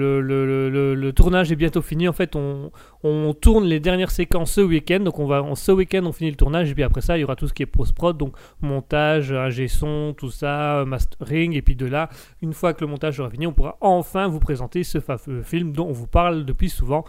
le, 0.93 1.11
tournage 1.13 1.51
est 1.51 1.55
bientôt 1.55 1.81
fini. 1.81 2.07
En 2.07 2.13
fait, 2.13 2.35
on, 2.35 2.71
on 3.03 3.33
tourne 3.33 3.65
les 3.65 3.79
dernières 3.79 4.11
séquences 4.11 4.51
ce 4.53 4.61
week-end. 4.61 4.99
Donc, 4.99 5.17
on 5.17 5.25
va, 5.25 5.41
on- 5.41 5.55
ce 5.55 5.71
week-end, 5.71 6.03
on 6.05 6.11
finit 6.11 6.29
le 6.29 6.37
tournage. 6.37 6.69
Et 6.69 6.75
puis 6.75 6.83
après 6.83 7.01
ça, 7.01 7.17
il 7.17 7.21
y 7.21 7.23
aura 7.23 7.35
tout 7.35 7.47
ce 7.47 7.53
qui 7.53 7.63
est 7.63 7.65
post-prod. 7.65 8.15
Donc, 8.15 8.35
montage, 8.61 9.31
ingé 9.31 9.67
son, 9.67 10.13
tout 10.15 10.29
ça, 10.29 10.81
euh, 10.81 10.85
mastering. 10.85 11.53
Et 11.53 11.63
puis 11.63 11.75
de 11.75 11.87
là, 11.87 12.09
une 12.43 12.53
fois 12.53 12.73
que 12.75 12.81
le 12.85 12.91
montage 12.91 13.17
sera 13.17 13.29
fini, 13.31 13.47
on 13.47 13.53
pourra 13.53 13.75
enfin 13.81 14.27
vous 14.27 14.39
présenter 14.39 14.83
ce 14.83 14.99
film 15.43 15.71
dont 15.73 15.87
on 15.87 15.91
vous 15.91 16.07
parle 16.07 16.45
depuis 16.45 16.69
souvent. 16.69 17.05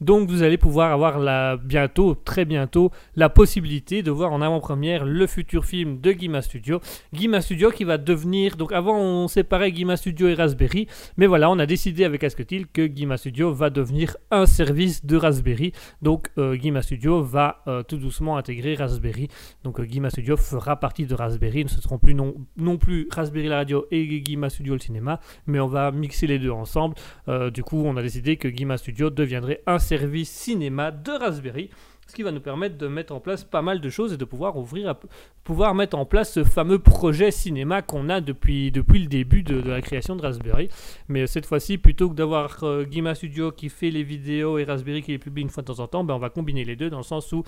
Donc 0.00 0.28
vous 0.28 0.42
allez 0.42 0.58
pouvoir 0.58 0.92
avoir 0.92 1.18
la, 1.18 1.56
bientôt, 1.56 2.14
très 2.14 2.44
bientôt, 2.44 2.90
la 3.14 3.28
possibilité 3.28 4.02
de 4.02 4.10
voir 4.10 4.32
en 4.32 4.42
avant-première 4.42 5.04
le 5.04 5.26
futur 5.26 5.64
film 5.64 6.00
de 6.00 6.12
Guima 6.12 6.42
Studio. 6.42 6.80
Guima 7.12 7.40
Studio 7.40 7.70
qui 7.70 7.84
va 7.84 7.96
devenir, 7.96 8.56
donc 8.56 8.72
avant 8.72 8.98
on 8.98 9.28
séparait 9.28 9.70
Guima 9.70 9.96
Studio 9.96 10.28
et 10.28 10.34
Raspberry, 10.34 10.88
mais 11.16 11.26
voilà, 11.26 11.50
on 11.50 11.58
a 11.58 11.66
décidé 11.66 12.04
avec 12.04 12.24
Asketil 12.24 12.66
que 12.66 12.86
Guima 12.86 13.16
Studio 13.16 13.52
va 13.52 13.70
devenir 13.70 14.16
un 14.30 14.46
service 14.46 15.06
de 15.06 15.16
Raspberry. 15.16 15.72
Donc 16.02 16.28
euh, 16.38 16.56
Guima 16.56 16.82
Studio 16.82 17.22
va 17.22 17.62
euh, 17.68 17.82
tout 17.82 17.96
doucement 17.96 18.36
intégrer 18.36 18.74
Raspberry. 18.74 19.28
Donc 19.62 19.78
euh, 19.78 19.84
Guima 19.84 20.10
Studio 20.10 20.36
fera 20.36 20.76
partie 20.76 21.06
de 21.06 21.14
Raspberry, 21.14 21.64
ce 21.68 21.76
ne 21.76 21.82
seront 21.82 21.98
plus 21.98 22.14
non, 22.14 22.34
non 22.56 22.78
plus 22.78 23.08
Raspberry 23.10 23.48
la 23.48 23.56
radio 23.56 23.86
et 23.90 24.20
Guima 24.20 24.50
Studio 24.50 24.74
le 24.74 24.80
cinéma, 24.80 25.20
mais 25.46 25.60
on 25.60 25.68
va 25.68 25.92
mixer 25.92 26.26
les 26.26 26.38
deux 26.38 26.50
ensemble. 26.50 26.96
Euh, 27.28 27.50
du 27.50 27.62
coup, 27.62 27.82
on 27.84 27.96
a 27.96 28.02
décidé 28.02 28.36
que 28.36 28.48
Guima 28.48 28.76
Studio 28.76 29.10
deviendrait 29.10 29.62
un 29.66 29.78
service 29.84 30.30
cinéma 30.30 30.90
de 30.90 31.12
Raspberry, 31.12 31.70
ce 32.06 32.14
qui 32.14 32.22
va 32.22 32.32
nous 32.32 32.40
permettre 32.40 32.76
de 32.76 32.86
mettre 32.86 33.14
en 33.14 33.20
place 33.20 33.44
pas 33.44 33.62
mal 33.62 33.80
de 33.80 33.88
choses 33.88 34.12
et 34.12 34.16
de 34.18 34.26
pouvoir 34.26 34.58
ouvrir, 34.58 34.94
pouvoir 35.42 35.74
mettre 35.74 35.96
en 35.96 36.04
place 36.04 36.34
ce 36.34 36.44
fameux 36.44 36.78
projet 36.78 37.30
cinéma 37.30 37.80
qu'on 37.80 38.10
a 38.10 38.20
depuis, 38.20 38.70
depuis 38.70 38.98
le 38.98 39.06
début 39.06 39.42
de, 39.42 39.56
la 39.66 39.80
création 39.80 40.14
de 40.14 40.20
Raspberry. 40.20 40.68
Mais 41.08 41.26
cette 41.26 41.46
fois-ci, 41.46 41.78
plutôt 41.78 42.10
que 42.10 42.14
d'avoir 42.14 42.62
euh, 42.62 42.84
Guima 42.84 43.14
Studio 43.14 43.52
qui 43.52 43.70
fait 43.70 43.90
les 43.90 44.02
vidéos 44.02 44.58
et 44.58 44.64
Raspberry 44.64 45.00
qui 45.02 45.12
les 45.12 45.18
publie 45.18 45.42
une 45.42 45.48
fois 45.48 45.62
de 45.62 45.68
temps 45.72 45.80
en 45.80 45.86
temps, 45.86 46.04
ben, 46.04 46.12
on 46.14 46.18
va 46.18 46.28
combiner 46.28 46.64
les 46.64 46.76
deux 46.76 46.90
dans 46.90 46.98
le 46.98 47.04
sens 47.04 47.32
où 47.32 47.42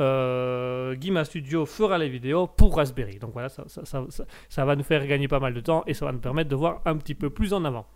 euh, 0.00 0.94
Guima 0.94 1.24
Studio 1.24 1.64
fera 1.64 1.96
les 1.96 2.10
vidéos 2.10 2.46
pour 2.46 2.76
Raspberry. 2.76 3.18
Donc 3.18 3.32
voilà, 3.32 3.48
ça- 3.48 3.64
ça 4.48 4.64
va 4.64 4.76
nous 4.76 4.84
faire 4.84 5.06
gagner 5.06 5.26
pas 5.28 5.40
mal 5.40 5.54
de 5.54 5.60
temps 5.60 5.84
et 5.86 5.94
ça 5.94 6.04
va 6.04 6.12
nous 6.12 6.18
permettre 6.20 6.50
de 6.50 6.56
voir 6.56 6.82
un 6.84 6.96
petit 6.98 7.14
peu 7.14 7.30
plus 7.30 7.54
en 7.54 7.64
avant. 7.64 7.86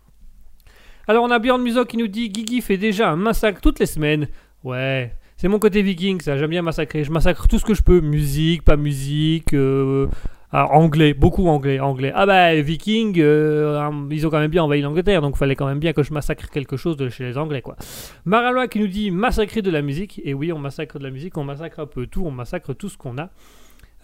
Alors 1.09 1.23
on 1.23 1.31
a 1.31 1.39
Bjorn 1.39 1.61
Muso 1.61 1.85
qui 1.85 1.95
nous 1.95 2.09
dit 2.09 2.29
Guigui 2.29 2.59
fait 2.59 2.75
déjà 2.75 3.09
un 3.09 3.15
massacre 3.15 3.61
toutes 3.61 3.79
les 3.79 3.85
semaines. 3.85 4.27
Ouais, 4.65 5.13
c'est 5.37 5.47
mon 5.47 5.57
côté 5.57 5.81
viking, 5.81 6.19
ça 6.19 6.35
j'aime 6.37 6.49
bien 6.49 6.61
massacrer. 6.61 7.05
Je 7.05 7.11
massacre 7.11 7.47
tout 7.47 7.59
ce 7.59 7.63
que 7.63 7.73
je 7.73 7.81
peux, 7.81 8.01
musique, 8.01 8.65
pas 8.65 8.75
musique, 8.75 9.53
euh, 9.53 10.07
ah, 10.51 10.65
anglais, 10.65 11.13
beaucoup 11.13 11.47
anglais, 11.47 11.79
anglais. 11.79 12.11
Ah 12.13 12.25
bah 12.25 12.53
viking, 12.55 13.21
euh, 13.21 13.89
ils 14.11 14.27
ont 14.27 14.29
quand 14.29 14.39
même 14.39 14.51
bien 14.51 14.65
envahi 14.65 14.81
l'Angleterre, 14.81 15.21
donc 15.21 15.37
fallait 15.37 15.55
quand 15.55 15.67
même 15.67 15.79
bien 15.79 15.93
que 15.93 16.03
je 16.03 16.11
massacre 16.11 16.49
quelque 16.49 16.75
chose 16.75 16.97
de 16.97 17.07
chez 17.07 17.23
les 17.23 17.37
Anglais 17.37 17.61
quoi. 17.61 17.77
Maralois 18.25 18.67
qui 18.67 18.81
nous 18.81 18.87
dit 18.87 19.09
massacrer 19.09 19.61
de 19.61 19.71
la 19.71 19.81
musique. 19.81 20.19
Et 20.25 20.33
oui, 20.33 20.51
on 20.51 20.59
massacre 20.59 20.99
de 20.99 21.05
la 21.05 21.11
musique, 21.11 21.37
on 21.37 21.45
massacre 21.45 21.79
un 21.79 21.85
peu 21.85 22.07
tout, 22.07 22.25
on 22.25 22.31
massacre 22.31 22.73
tout 22.73 22.89
ce 22.89 22.97
qu'on 22.97 23.17
a. 23.17 23.29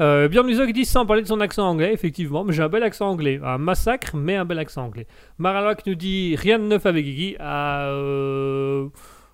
Euh, 0.02 0.28
Björn 0.28 0.48
dit 0.72 0.86
sans 0.86 1.06
parler 1.06 1.22
de 1.22 1.28
son 1.28 1.40
accent 1.40 1.68
anglais, 1.68 1.94
effectivement, 1.94 2.44
mais 2.44 2.54
j'ai 2.54 2.64
un 2.64 2.70
bel 2.70 2.84
accent 2.84 3.10
anglais. 3.10 3.40
Un 3.44 3.58
massacre, 3.58 4.16
mais 4.16 4.36
un 4.36 4.46
bel 4.46 4.60
accent 4.60 4.86
anglais. 4.86 5.08
Maralois 5.38 5.76
qui 5.76 5.90
nous 5.90 5.96
dit 5.96 6.36
rien 6.36 6.58
de 6.60 6.66
neuf 6.66 6.86
avec 6.86 7.06
Guigui. 7.06 7.36
Ah, 7.40 7.86
euh, 7.90 8.88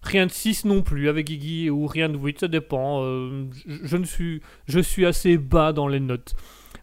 rien 0.03 0.25
de 0.25 0.31
6 0.31 0.65
non 0.65 0.81
plus 0.81 1.07
avec 1.07 1.27
Guigui, 1.27 1.69
ou 1.69 1.87
rien 1.87 2.09
de 2.09 2.17
8, 2.17 2.41
ça 2.41 2.47
dépend. 2.47 3.03
euh, 3.03 3.45
je, 3.65 3.97
ne 3.97 4.05
suis, 4.05 4.41
je 4.67 4.79
suis 4.79 5.05
assez 5.05 5.37
bas 5.37 5.71
dans 5.71 5.87
les 5.87 5.99
notes. 5.99 6.35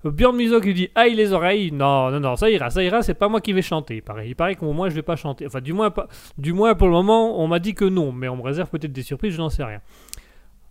Björn 0.04 0.36
Muso 0.36 0.60
qui 0.60 0.72
dit 0.72 0.88
aïe 0.94 1.14
les 1.14 1.32
oreilles. 1.32 1.72
Non, 1.72 2.10
non, 2.10 2.20
non, 2.20 2.36
ça 2.36 2.48
ira, 2.48 2.70
ça 2.70 2.82
ira, 2.82 3.02
c'est 3.02 3.14
pas 3.14 3.28
moi 3.28 3.40
qui 3.40 3.52
vais 3.52 3.62
chanter. 3.62 4.00
Pareil, 4.00 4.30
il 4.30 4.34
paraît 4.36 4.54
qu'au 4.54 4.72
moins 4.72 4.88
je 4.88 4.94
vais 4.94 5.02
pas 5.02 5.16
chanter. 5.16 5.46
Enfin, 5.46 5.60
du 5.60 5.72
moins, 5.72 5.90
pas, 5.90 6.06
du 6.38 6.52
moins 6.52 6.74
pour 6.74 6.86
le 6.86 6.92
moment, 6.92 7.42
on 7.42 7.48
m'a 7.48 7.58
dit 7.58 7.74
que 7.74 7.84
non, 7.84 8.12
mais 8.12 8.28
on 8.28 8.36
me 8.36 8.42
réserve 8.42 8.70
peut-être 8.70 8.92
des 8.92 9.02
surprises, 9.02 9.32
je 9.34 9.38
n'en 9.38 9.50
sais 9.50 9.64
rien. 9.64 9.80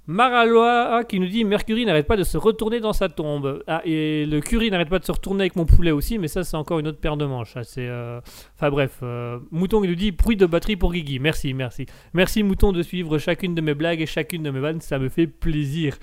Maraloa 0.07 1.03
qui 1.03 1.19
nous 1.19 1.27
dit 1.27 1.43
Mercury 1.43 1.85
n'arrête 1.85 2.07
pas 2.07 2.17
de 2.17 2.23
se 2.23 2.37
retourner 2.37 2.79
dans 2.79 2.93
sa 2.93 3.09
tombe. 3.09 3.63
Ah, 3.67 3.81
et 3.85 4.25
le 4.25 4.39
curry 4.39 4.69
n'arrête 4.69 4.89
pas 4.89 4.99
de 4.99 5.05
se 5.05 5.11
retourner 5.11 5.41
avec 5.41 5.55
mon 5.55 5.65
poulet 5.65 5.91
aussi, 5.91 6.19
mais 6.19 6.27
ça, 6.27 6.43
c'est 6.43 6.57
encore 6.57 6.79
une 6.79 6.87
autre 6.87 6.99
paire 6.99 7.17
de 7.17 7.25
manches. 7.25 7.53
ça, 7.53 7.63
c'est, 7.63 7.87
euh, 7.87 8.19
Enfin 8.55 8.69
bref, 8.69 8.99
euh, 9.03 9.39
Mouton 9.51 9.81
qui 9.81 9.87
nous 9.87 9.95
dit 9.95 10.11
bruit 10.11 10.37
de 10.37 10.45
batterie 10.45 10.75
pour 10.75 10.93
Guigui. 10.93 11.19
Merci, 11.19 11.53
merci. 11.53 11.85
Merci 12.13 12.43
Mouton 12.43 12.71
de 12.71 12.81
suivre 12.81 13.17
chacune 13.17 13.55
de 13.55 13.61
mes 13.61 13.73
blagues 13.73 14.01
et 14.01 14.05
chacune 14.05 14.43
de 14.43 14.51
mes 14.51 14.59
vannes, 14.59 14.81
ça 14.81 14.99
me 14.99 15.09
fait 15.09 15.27
plaisir. 15.27 15.97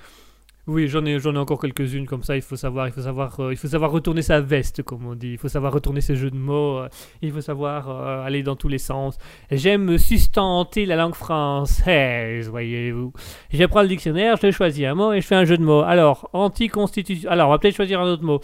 Oui, 0.65 0.87
j'en 0.87 1.05
ai, 1.05 1.17
encore 1.37 1.59
quelques-unes 1.59 2.05
comme 2.05 2.23
ça. 2.23 2.37
Il 2.37 2.41
faut 2.41 2.55
savoir, 2.55 2.87
il 2.87 2.93
faut 2.93 3.01
savoir, 3.01 3.37
euh, 3.41 3.51
il 3.51 3.57
faut 3.57 3.67
savoir 3.67 3.91
retourner 3.91 4.21
sa 4.21 4.39
veste, 4.39 4.81
comme 4.81 5.05
on 5.05 5.13
dit. 5.13 5.33
Il 5.33 5.37
faut 5.37 5.49
savoir 5.49 5.73
retourner 5.73 5.99
ses 5.99 6.15
jeux 6.15 6.31
de 6.31 6.37
mots. 6.37 6.77
euh, 6.77 6.89
il 7.21 7.33
faut 7.33 7.41
savoir 7.41 7.89
euh, 7.89 8.23
aller 8.23 8.43
dans 8.43 8.55
tous 8.55 8.69
les 8.69 8.77
sens. 8.77 9.17
J'aime 9.51 9.97
sustenter 9.97 10.85
la 10.85 10.95
langue 10.95 11.15
française, 11.15 12.47
voyez-vous. 12.47 13.11
J'apprends 13.51 13.81
le 13.81 13.89
dictionnaire, 13.89 14.37
je 14.41 14.51
choisis 14.51 14.85
un 14.85 14.95
mot 14.95 15.11
et 15.11 15.19
je 15.19 15.27
fais 15.27 15.35
un 15.35 15.43
jeu 15.43 15.57
de 15.57 15.63
mots. 15.63 15.81
Alors, 15.81 16.29
anticonstitution. 16.31 17.29
Alors, 17.29 17.49
on 17.49 17.51
va 17.51 17.59
peut-être 17.59 17.75
choisir 17.75 17.99
un 17.99 18.05
autre 18.05 18.23
mot. 18.23 18.39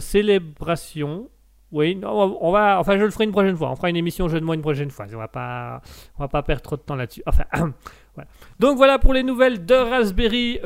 Célébration. 0.00 1.28
Oui, 1.70 1.98
on 2.04 2.50
va, 2.50 2.80
enfin, 2.80 2.98
je 2.98 3.04
le 3.04 3.10
ferai 3.10 3.24
une 3.24 3.30
prochaine 3.30 3.56
fois. 3.56 3.70
On 3.70 3.76
fera 3.76 3.88
une 3.88 3.96
émission 3.96 4.28
jeu 4.28 4.40
de 4.40 4.44
mots 4.44 4.54
une 4.54 4.62
prochaine 4.62 4.90
fois. 4.90 5.06
On 5.14 5.16
va 5.16 5.28
pas, 5.28 5.80
on 6.18 6.24
va 6.24 6.28
pas 6.28 6.42
perdre 6.42 6.62
trop 6.62 6.76
de 6.76 6.82
temps 6.82 6.96
là-dessus. 6.96 7.22
Enfin, 7.24 7.44
voilà. 8.14 8.28
Donc 8.58 8.76
voilà 8.76 8.98
pour 8.98 9.14
les 9.14 9.22
nouvelles 9.22 9.64
de 9.64 9.74
Raspberry. 9.74 10.58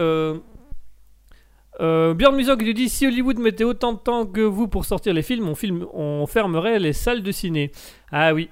Euh, 1.81 1.97
euh, 1.97 2.15
Björn 2.15 2.37
Muso 2.37 2.57
qui 2.57 2.65
nous 2.65 2.73
dit 2.73 2.89
si 2.89 3.07
Hollywood 3.07 3.39
mettait 3.39 3.65
autant 3.65 3.93
de 3.93 3.99
temps 3.99 4.27
que 4.27 4.41
vous 4.41 4.69
pour 4.69 4.85
sortir 4.85 5.15
les 5.15 5.23
films, 5.23 5.55
on, 5.93 6.27
fermerait 6.27 6.79
les 6.79 6.93
salles 6.93 7.23
de 7.23 7.33
ciné. 7.33 7.71
Ah 8.13 8.35
oui, 8.35 8.49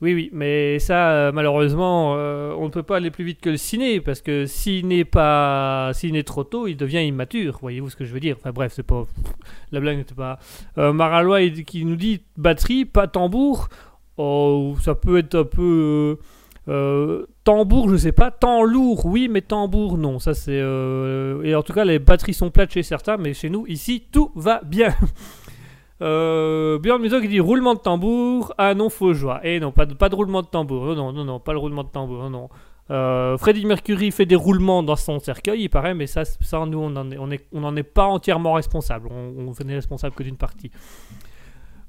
oui, 0.00 0.14
oui, 0.14 0.30
mais 0.32 0.78
ça, 0.78 1.10
euh, 1.12 1.32
malheureusement, 1.32 2.14
euh, 2.16 2.54
on 2.58 2.64
ne 2.64 2.70
peut 2.70 2.82
pas 2.82 2.96
aller 2.96 3.10
plus 3.10 3.24
vite 3.24 3.40
que 3.40 3.50
le 3.50 3.56
ciné, 3.56 4.00
parce 4.00 4.20
que 4.20 4.46
s'il 4.46 4.88
n'est 4.88 5.04
pas, 5.04 5.92
s'il 5.94 6.12
n'est 6.12 6.24
trop 6.24 6.44
tôt, 6.44 6.66
il 6.66 6.76
devient 6.76 7.06
immature. 7.06 7.58
Voyez-vous 7.60 7.90
ce 7.90 7.96
que 7.96 8.04
je 8.04 8.12
veux 8.12 8.20
dire? 8.20 8.36
Enfin 8.38 8.50
bref, 8.50 8.72
c'est 8.74 8.82
pas, 8.82 9.04
la 9.72 9.80
blague 9.80 9.98
n'était 9.98 10.14
pas. 10.14 10.38
Euh, 10.78 11.50
qui 11.66 11.84
nous 11.84 11.96
dit 11.96 12.22
batterie, 12.36 12.84
pas 12.84 13.06
tambour. 13.06 13.68
Oh, 14.16 14.76
ça 14.82 14.94
peut 14.94 15.18
être 15.18 15.34
un 15.34 15.44
peu. 15.44 16.18
Tambour, 17.44 17.88
je 17.90 17.96
sais 17.96 18.12
pas. 18.12 18.30
Temps 18.30 18.64
lourd, 18.64 19.06
oui, 19.06 19.28
mais 19.28 19.42
tambour, 19.42 19.98
non. 19.98 20.18
Ça 20.18 20.34
c'est. 20.34 20.52
euh, 20.52 21.42
et 21.44 21.54
en 21.54 21.62
tout 21.62 21.72
cas, 21.72 21.84
les 21.84 21.98
batteries 21.98 22.34
sont 22.34 22.50
plates 22.50 22.72
chez 22.72 22.82
certains, 22.82 23.16
mais 23.16 23.34
chez 23.34 23.50
nous, 23.50 23.66
ici, 23.66 24.04
tout 24.10 24.30
va 24.34 24.60
bien. 24.64 24.94
Euh, 26.02 26.78
Björn 26.80 27.00
Muso 27.00 27.20
qui 27.20 27.28
dit 27.28 27.38
roulement 27.38 27.74
de 27.74 27.78
tambour. 27.78 28.52
Ah 28.58 28.74
non, 28.74 28.90
faux 28.90 29.14
joie. 29.14 29.40
Et 29.46 29.60
non, 29.60 29.70
pas 29.70 29.86
de, 29.86 29.94
pas 29.94 30.08
de 30.08 30.16
roulement 30.16 30.42
de 30.42 30.48
tambour. 30.48 30.84
Non, 30.86 30.94
non, 30.96 31.12
non, 31.12 31.24
non, 31.24 31.40
pas 31.40 31.52
le 31.52 31.58
roulement 31.60 31.84
de 31.84 31.88
tambour. 31.88 32.18
Non, 32.24 32.30
non. 32.30 32.48
Euh, 32.90 33.36
Mercury 33.64 34.10
fait 34.10 34.26
des 34.26 34.34
roulements 34.34 34.82
dans 34.82 34.96
son 34.96 35.18
cercueil, 35.20 35.62
il 35.62 35.68
paraît, 35.70 35.94
mais 35.94 36.06
ça, 36.06 36.24
ça 36.24 36.66
nous, 36.66 36.78
on 36.78 36.90
n'en 36.90 37.10
est, 37.10 37.46
on 37.52 37.76
est 37.76 37.82
pas 37.82 38.04
entièrement 38.06 38.54
responsable. 38.54 39.08
On, 39.10 39.52
on 39.58 39.64
n'est 39.64 39.74
responsable 39.76 40.14
que 40.14 40.24
d'une 40.24 40.36
partie. 40.36 40.70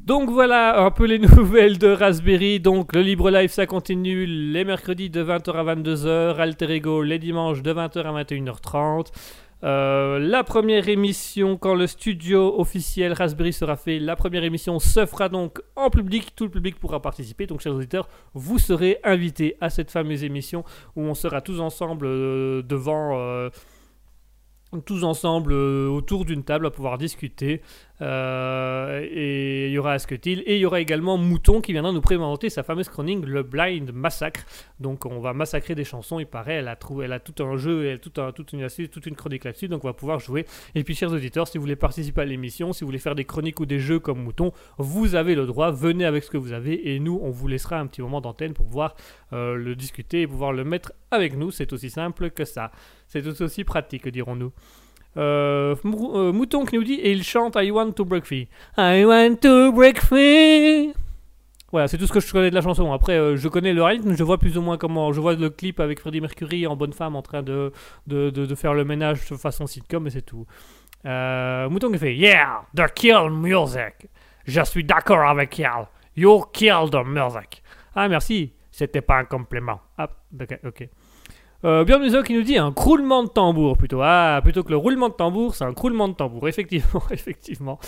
Donc 0.06 0.30
voilà 0.30 0.84
un 0.86 0.92
peu 0.92 1.06
les 1.06 1.18
nouvelles 1.36 1.80
de 1.80 1.88
Raspberry. 1.88 2.60
Donc 2.60 2.94
le 2.94 3.02
Libre 3.02 3.32
Live 3.32 3.50
ça 3.50 3.66
continue 3.66 4.28
les 4.28 4.64
mercredis 4.64 5.10
de 5.10 5.24
20h 5.24 5.52
à 5.54 5.76
22h, 5.76 6.36
Alter 6.38 6.70
Ego 6.72 7.02
les 7.02 7.18
dimanches 7.18 7.64
de 7.64 7.74
20h 7.74 8.04
à 8.04 8.24
21h30. 8.24 9.08
Euh, 9.64 10.20
la 10.20 10.44
première 10.44 10.90
émission, 10.90 11.58
quand 11.58 11.74
le 11.74 11.88
studio 11.88 12.60
officiel 12.60 13.14
Raspberry 13.14 13.52
sera 13.52 13.78
fait, 13.78 13.98
la 13.98 14.16
première 14.16 14.44
émission 14.44 14.78
se 14.78 15.08
fera 15.08 15.28
donc 15.28 15.60
en 15.76 15.90
public. 15.90 16.36
Tout 16.36 16.44
le 16.44 16.52
public 16.52 16.78
pourra 16.78 17.02
participer. 17.02 17.48
Donc, 17.48 17.62
chers 17.62 17.74
auditeurs, 17.74 18.08
vous 18.36 18.60
serez 18.60 19.00
invités 19.04 19.56
à 19.60 19.72
cette 19.72 19.90
fameuse 19.90 20.24
émission 20.24 20.64
où 20.96 21.02
on 21.02 21.16
sera 21.16 21.42
tous 21.42 21.60
ensemble 21.62 22.06
euh, 22.06 22.62
devant. 22.62 23.18
euh, 23.18 23.50
tous 24.84 25.04
ensemble 25.04 25.54
euh, 25.54 25.88
autour 25.88 26.26
d'une 26.26 26.44
table 26.44 26.66
à 26.68 26.72
pouvoir 26.72 26.98
discuter. 26.98 27.62
Euh, 28.02 29.08
et 29.10 29.68
il 29.68 29.72
y 29.72 29.78
aura 29.78 29.94
Asketil 29.94 30.44
et 30.46 30.56
il 30.56 30.60
y 30.60 30.66
aura 30.66 30.82
également 30.82 31.18
Mouton 31.18 31.62
qui 31.62 31.72
viendra 31.72 31.94
nous 31.94 32.02
présenter 32.02 32.50
sa 32.50 32.62
fameuse 32.62 32.90
chronique 32.90 33.26
Le 33.26 33.42
Blind 33.44 33.92
Massacre. 33.94 34.46
Donc 34.82 35.06
on 35.06 35.20
va 35.22 35.32
massacrer 35.32 35.76
des 35.76 35.86
chansons, 35.86 36.20
il 36.20 36.26
paraît, 36.26 36.56
elle 36.56 36.68
a, 36.68 36.76
trouvé, 36.76 37.06
elle 37.06 37.14
a 37.14 37.20
tout 37.22 37.42
un 37.42 37.56
jeu, 37.56 37.86
elle 37.86 37.96
a 37.96 37.98
tout 37.98 38.12
un- 38.20 38.34
toute, 38.34 38.52
une, 38.52 38.68
toute 38.90 39.06
une 39.06 39.16
chronique 39.16 39.46
là-dessus, 39.46 39.70
donc 39.70 39.86
on 39.86 39.88
va 39.88 39.94
pouvoir 39.94 40.20
jouer. 40.20 40.46
Et 40.76 40.84
puis 40.84 40.94
chers 40.94 41.12
auditeurs, 41.12 41.48
si 41.48 41.58
vous 41.58 41.62
voulez 41.62 41.78
participer 41.78 42.22
à 42.22 42.26
l'émission, 42.26 42.74
si 42.74 42.82
vous 42.84 42.88
voulez 42.88 43.00
faire 43.00 43.16
des 43.16 43.24
chroniques 43.26 43.62
ou 43.62 43.66
des 43.66 43.80
jeux 43.80 44.00
comme 44.00 44.22
Mouton, 44.22 44.52
vous 44.78 45.16
avez 45.16 45.34
le 45.36 45.46
droit, 45.46 45.72
venez 45.72 46.04
avec 46.06 46.24
ce 46.26 46.30
que 46.30 46.38
vous 46.38 46.52
avez 46.52 46.94
et 46.94 47.00
nous 47.00 47.18
on 47.24 47.30
vous 47.30 47.48
laissera 47.48 47.80
un 47.80 47.88
petit 47.88 48.02
moment 48.02 48.20
d'antenne 48.20 48.54
pour 48.54 48.66
pouvoir 48.66 48.96
euh, 49.32 49.56
le 49.56 49.74
discuter 49.74 50.22
et 50.24 50.28
pouvoir 50.28 50.52
le 50.52 50.66
mettre 50.66 50.92
avec 51.12 51.38
nous. 51.38 51.50
C'est 51.50 51.72
aussi 51.72 51.90
simple 51.90 52.30
que 52.30 52.44
ça. 52.44 52.72
C'est 53.08 53.22
tout 53.22 53.42
aussi 53.42 53.64
pratique, 53.64 54.08
dirons-nous. 54.08 54.52
Euh, 55.18 55.76
euh, 55.86 56.34
Mouton 56.34 56.66
qui 56.66 56.76
nous 56.76 56.84
dit 56.84 56.96
et 56.96 57.12
il 57.12 57.24
chante 57.24 57.56
I 57.58 57.72
want 57.72 57.92
to 57.94 58.04
break 58.04 58.26
free. 58.26 58.50
I 58.78 59.06
want 59.06 59.38
to 59.42 59.72
break 59.72 60.02
free. 60.02 60.94
Voilà, 61.72 61.88
c'est 61.88 61.98
tout 61.98 62.06
ce 62.08 62.14
que 62.14 62.20
je 62.20 62.32
connais 62.32 62.50
de 62.50 62.56
la 62.56 62.62
chanson. 62.62 62.92
Après, 62.92 63.14
euh, 63.18 63.36
je 63.38 63.48
connais 63.48 63.74
le 63.74 63.84
rythme, 63.84 64.16
je 64.16 64.24
vois 64.24 64.38
plus 64.38 64.58
ou 64.58 64.62
moins 64.62 64.78
comment. 64.78 65.14
Je 65.14 65.22
vois 65.22 65.36
le 65.36 65.50
clip 65.50 65.80
avec 65.80 66.00
Freddie 66.00 66.22
Mercury 66.22 66.68
en 66.68 66.76
bonne 66.76 66.94
femme 66.94 67.16
en 67.16 67.22
train 67.22 67.44
de, 67.44 67.72
de, 68.08 68.30
de- 68.30 68.56
faire 68.56 68.74
le 68.74 68.84
ménage 68.86 69.30
de 69.30 69.36
façon 69.36 69.68
sitcom 69.68 70.06
et 70.08 70.10
c'est 70.10 70.22
tout. 70.22 70.46
Mouton 71.04 71.92
qui 71.92 71.98
fait 71.98 72.16
Yeah, 72.16 72.64
the 72.76 72.92
kill 72.94 73.30
music. 73.30 74.08
Je 74.46 74.62
suis 74.64 74.84
d'accord 74.84 75.22
avec 75.28 75.60
elle. 75.60 75.88
You 76.16 76.46
killed 76.54 76.96
Murdoch. 77.06 77.62
Ah, 77.96 78.08
merci. 78.08 78.54
C'était 78.72 79.02
pas 79.02 79.18
un 79.18 79.26
complément. 79.26 79.80
Ah, 79.98 80.10
ok. 80.40 80.60
ok. 80.66 80.90
Euh, 81.66 81.84
Björn 81.84 82.24
qui 82.24 82.34
nous 82.34 82.44
dit 82.44 82.58
un 82.58 82.72
croulement 82.72 83.24
de 83.24 83.30
tambour 83.30 83.78
plutôt. 83.78 84.00
Ah, 84.02 84.40
plutôt 84.44 84.64
que 84.64 84.70
le 84.70 84.78
roulement 84.78 85.10
de 85.10 85.16
tambour, 85.16 85.56
c'est 85.56 85.66
un 85.66 85.74
croulement 85.74 86.08
de 86.08 86.14
tambour. 86.14 86.48
Effectivement, 86.48 87.02
effectivement. 87.12 87.80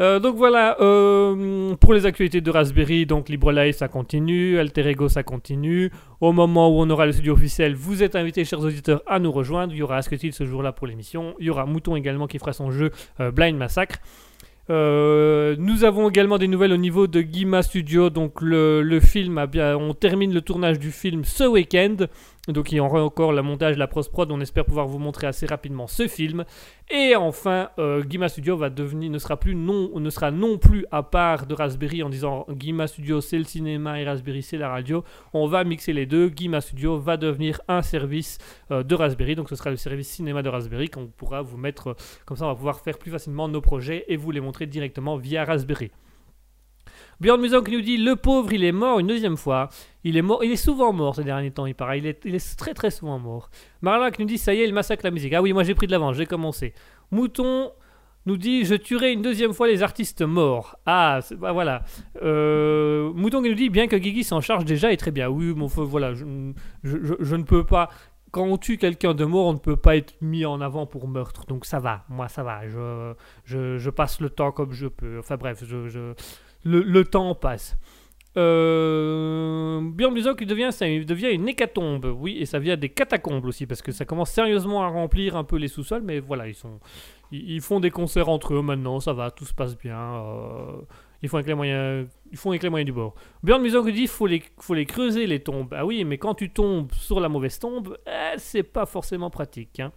Euh, 0.00 0.18
donc 0.18 0.36
voilà, 0.36 0.76
euh, 0.80 1.74
pour 1.76 1.94
les 1.94 2.04
actualités 2.04 2.40
de 2.40 2.50
Raspberry, 2.50 3.06
donc 3.06 3.28
LibreLive 3.28 3.74
ça 3.74 3.86
continue, 3.86 4.58
Alter 4.58 4.88
Ego 4.88 5.08
ça 5.08 5.22
continue. 5.22 5.92
Au 6.20 6.32
moment 6.32 6.68
où 6.68 6.80
on 6.80 6.90
aura 6.90 7.06
le 7.06 7.12
studio 7.12 7.34
officiel, 7.34 7.74
vous 7.74 8.02
êtes 8.02 8.16
invités, 8.16 8.44
chers 8.44 8.60
auditeurs, 8.60 9.02
à 9.06 9.18
nous 9.20 9.30
rejoindre. 9.30 9.72
Il 9.72 9.78
y 9.78 9.82
aura 9.82 9.98
Asketil 9.98 10.32
ce 10.32 10.44
jour-là 10.44 10.72
pour 10.72 10.86
l'émission. 10.86 11.34
Il 11.38 11.46
y 11.46 11.50
aura 11.50 11.66
Mouton 11.66 11.94
également 11.94 12.26
qui 12.26 12.38
fera 12.38 12.52
son 12.52 12.70
jeu 12.72 12.90
euh, 13.20 13.30
Blind 13.30 13.56
Massacre. 13.56 13.98
Nous 14.68 15.84
avons 15.84 16.08
également 16.08 16.38
des 16.38 16.48
nouvelles 16.48 16.72
au 16.72 16.78
niveau 16.78 17.06
de 17.06 17.20
Guima 17.20 17.62
Studio. 17.62 18.08
Donc 18.08 18.40
le, 18.40 18.98
film 19.00 19.38
on 19.54 19.94
termine 19.94 20.32
le 20.32 20.40
tournage 20.40 20.78
du 20.78 20.90
film 20.90 21.24
ce 21.24 21.44
week-end. 21.44 21.96
Donc 22.48 22.72
il 22.72 22.76
y 22.76 22.80
aura 22.80 23.02
encore 23.02 23.32
le 23.32 23.42
montage, 23.42 23.78
la 23.78 23.86
post-prod. 23.86 24.30
On 24.30 24.40
espère 24.40 24.64
pouvoir 24.64 24.86
vous 24.86 24.98
montrer 24.98 25.26
assez 25.26 25.46
rapidement 25.46 25.86
ce 25.86 26.06
film. 26.08 26.44
Et 26.90 27.16
enfin, 27.16 27.70
euh, 27.78 28.02
Guima 28.02 28.28
Studio 28.28 28.56
va 28.56 28.68
devenir, 28.68 29.10
ne 29.10 29.18
sera 29.18 29.38
plus 29.38 29.54
non, 29.54 29.98
ne 29.98 30.10
sera 30.10 30.30
non 30.30 30.58
plus 30.58 30.84
à 30.90 31.02
part 31.02 31.46
de 31.46 31.54
Raspberry 31.54 32.02
en 32.02 32.10
disant 32.10 32.44
Guima 32.50 32.86
Studio 32.86 33.22
c'est 33.22 33.38
le 33.38 33.44
cinéma 33.44 33.98
et 33.98 34.04
Raspberry 34.04 34.42
c'est 34.42 34.58
la 34.58 34.68
radio. 34.68 35.04
On 35.32 35.46
va 35.46 35.64
mixer 35.64 35.94
les 35.94 36.04
deux. 36.04 36.28
Guima 36.28 36.60
Studio 36.60 36.98
va 36.98 37.16
devenir 37.16 37.60
un 37.68 37.80
service 37.80 38.38
euh, 38.70 38.82
de 38.82 38.94
Raspberry. 38.94 39.34
Donc 39.36 39.48
ce 39.48 39.56
sera 39.56 39.70
le 39.70 39.76
service 39.76 40.08
cinéma 40.08 40.42
de 40.42 40.50
Raspberry 40.50 40.90
qu'on 40.90 41.06
pourra 41.06 41.40
vous 41.40 41.56
mettre. 41.56 41.88
euh, 41.88 41.94
comme 42.26 42.36
ça, 42.36 42.44
on 42.44 42.48
va 42.48 42.54
pouvoir 42.54 42.80
faire 42.80 42.98
plus 42.98 43.10
facilement 43.10 43.48
nos 43.48 43.62
projets 43.62 44.04
et 44.08 44.16
vous 44.16 44.30
les 44.30 44.40
montrer 44.40 44.66
directement 44.66 45.16
via 45.16 45.44
Raspberry. 45.44 45.90
Björn 47.20 47.40
Muson 47.40 47.62
qui 47.62 47.72
nous 47.72 47.80
dit 47.80 47.96
le 47.96 48.16
pauvre 48.16 48.52
il 48.52 48.64
est 48.64 48.72
mort 48.72 48.98
une 48.98 49.06
deuxième 49.06 49.36
fois. 49.36 49.68
Il 50.02 50.16
est 50.16 50.22
mort, 50.22 50.44
il 50.44 50.50
est 50.52 50.56
souvent 50.56 50.92
mort 50.92 51.14
ces 51.16 51.24
derniers 51.24 51.50
temps, 51.50 51.66
il 51.66 51.74
paraît. 51.74 51.98
Il 51.98 52.06
est, 52.06 52.20
il 52.24 52.34
est 52.34 52.56
très 52.58 52.74
très 52.74 52.90
souvent 52.90 53.18
mort. 53.18 53.50
Marla 53.82 54.10
qui 54.10 54.20
nous 54.22 54.28
dit 54.28 54.38
ça 54.38 54.54
y 54.54 54.60
est, 54.60 54.64
il 54.68 54.74
massacre 54.74 55.04
la 55.04 55.10
musique. 55.10 55.32
Ah 55.32 55.40
oui, 55.42 55.52
moi 55.52 55.62
j'ai 55.62 55.74
pris 55.74 55.86
de 55.86 55.92
l'avance, 55.92 56.16
j'ai 56.16 56.26
commencé. 56.26 56.74
Mouton 57.10 57.70
nous 58.26 58.36
dit 58.38 58.64
je 58.64 58.74
tuerai 58.74 59.12
une 59.12 59.22
deuxième 59.22 59.52
fois 59.52 59.68
les 59.68 59.82
artistes 59.82 60.22
morts. 60.22 60.76
Ah, 60.86 61.20
bah 61.38 61.52
voilà. 61.52 61.84
Euh, 62.22 63.12
Mouton 63.14 63.42
qui 63.42 63.48
nous 63.50 63.54
dit 63.54 63.68
bien 63.70 63.86
que 63.86 63.96
Guigui 63.96 64.24
s'en 64.24 64.40
charge 64.40 64.64
déjà 64.64 64.92
et 64.92 64.96
très 64.96 65.10
bien. 65.10 65.28
Oui, 65.28 65.52
mon 65.54 65.68
feu, 65.68 65.82
voilà, 65.82 66.14
je, 66.14 66.24
je- 66.82 67.36
ne 67.36 67.42
peux 67.42 67.64
pas. 67.64 67.90
Quand 68.30 68.44
on 68.44 68.56
tue 68.56 68.78
quelqu'un 68.78 69.14
de 69.14 69.24
mort, 69.24 69.46
on 69.46 69.52
ne 69.52 69.58
peut 69.58 69.76
pas 69.76 69.96
être 69.96 70.14
mis 70.20 70.44
en 70.44 70.60
avant 70.60 70.86
pour 70.86 71.06
meurtre. 71.06 71.46
Donc 71.46 71.64
ça 71.66 71.78
va, 71.78 72.04
moi 72.08 72.26
ça 72.28 72.42
va. 72.42 72.62
Je, 72.66 73.14
je, 73.78 73.90
passe 73.90 74.20
le 74.20 74.28
temps 74.30 74.50
comme 74.50 74.72
je 74.72 74.88
peux. 74.88 75.18
Enfin 75.20 75.36
bref, 75.36 75.62
je- 75.64 76.14
le, 76.64 77.04
temps 77.04 77.34
passe. 77.34 77.76
Euh, 78.36 79.80
Muso 79.80 80.34
qui 80.34 80.46
devient, 80.46 80.70
devient 81.06 81.30
une 81.30 81.48
hécatombe. 81.48 82.12
Oui, 82.18 82.38
et 82.40 82.46
ça 82.46 82.58
vient 82.58 82.76
des 82.76 82.88
catacombes 82.88 83.44
aussi, 83.44 83.66
parce 83.66 83.82
que 83.82 83.92
ça 83.92 84.04
commence 84.04 84.30
sérieusement 84.30 84.82
à 84.82 84.88
remplir 84.88 85.36
un 85.36 85.44
peu 85.44 85.56
les 85.56 85.68
sous-sols, 85.68 86.02
mais 86.02 86.20
voilà, 86.20 86.48
ils, 86.48 86.54
sont, 86.54 86.80
ils, 87.30 87.60
font 87.60 87.80
des 87.80 87.90
concerts 87.90 88.28
entre 88.28 88.54
eux 88.54 88.62
maintenant, 88.62 89.00
ça 89.00 89.12
va, 89.12 89.30
tout 89.30 89.44
se 89.44 89.54
passe 89.54 89.78
bien. 89.78 89.98
euh, 89.98 90.80
ils, 91.22 91.28
font 91.28 91.36
avec 91.36 91.46
les 91.46 91.54
moyens, 91.54 92.08
ils 92.32 92.38
font 92.38 92.50
avec 92.50 92.62
les 92.62 92.70
moyens 92.70 92.86
du 92.86 92.92
bord. 92.92 93.14
Björn 93.42 93.62
Muso 93.62 93.84
qui 93.84 93.92
dit 93.92 94.06
faut 94.06 94.26
les, 94.26 94.42
faut 94.58 94.74
les 94.74 94.86
creuser 94.86 95.26
les 95.26 95.40
tombes. 95.40 95.72
Ah 95.76 95.86
oui, 95.86 96.04
mais 96.04 96.18
quand 96.18 96.34
tu 96.34 96.50
tombes 96.50 96.92
sur 96.92 97.20
la 97.20 97.28
mauvaise 97.28 97.58
tombe, 97.58 97.96
eh, 98.06 98.34
c'est 98.38 98.64
pas 98.64 98.86
forcément 98.86 99.30
pratique. 99.30 99.80
Hein. 99.80 99.92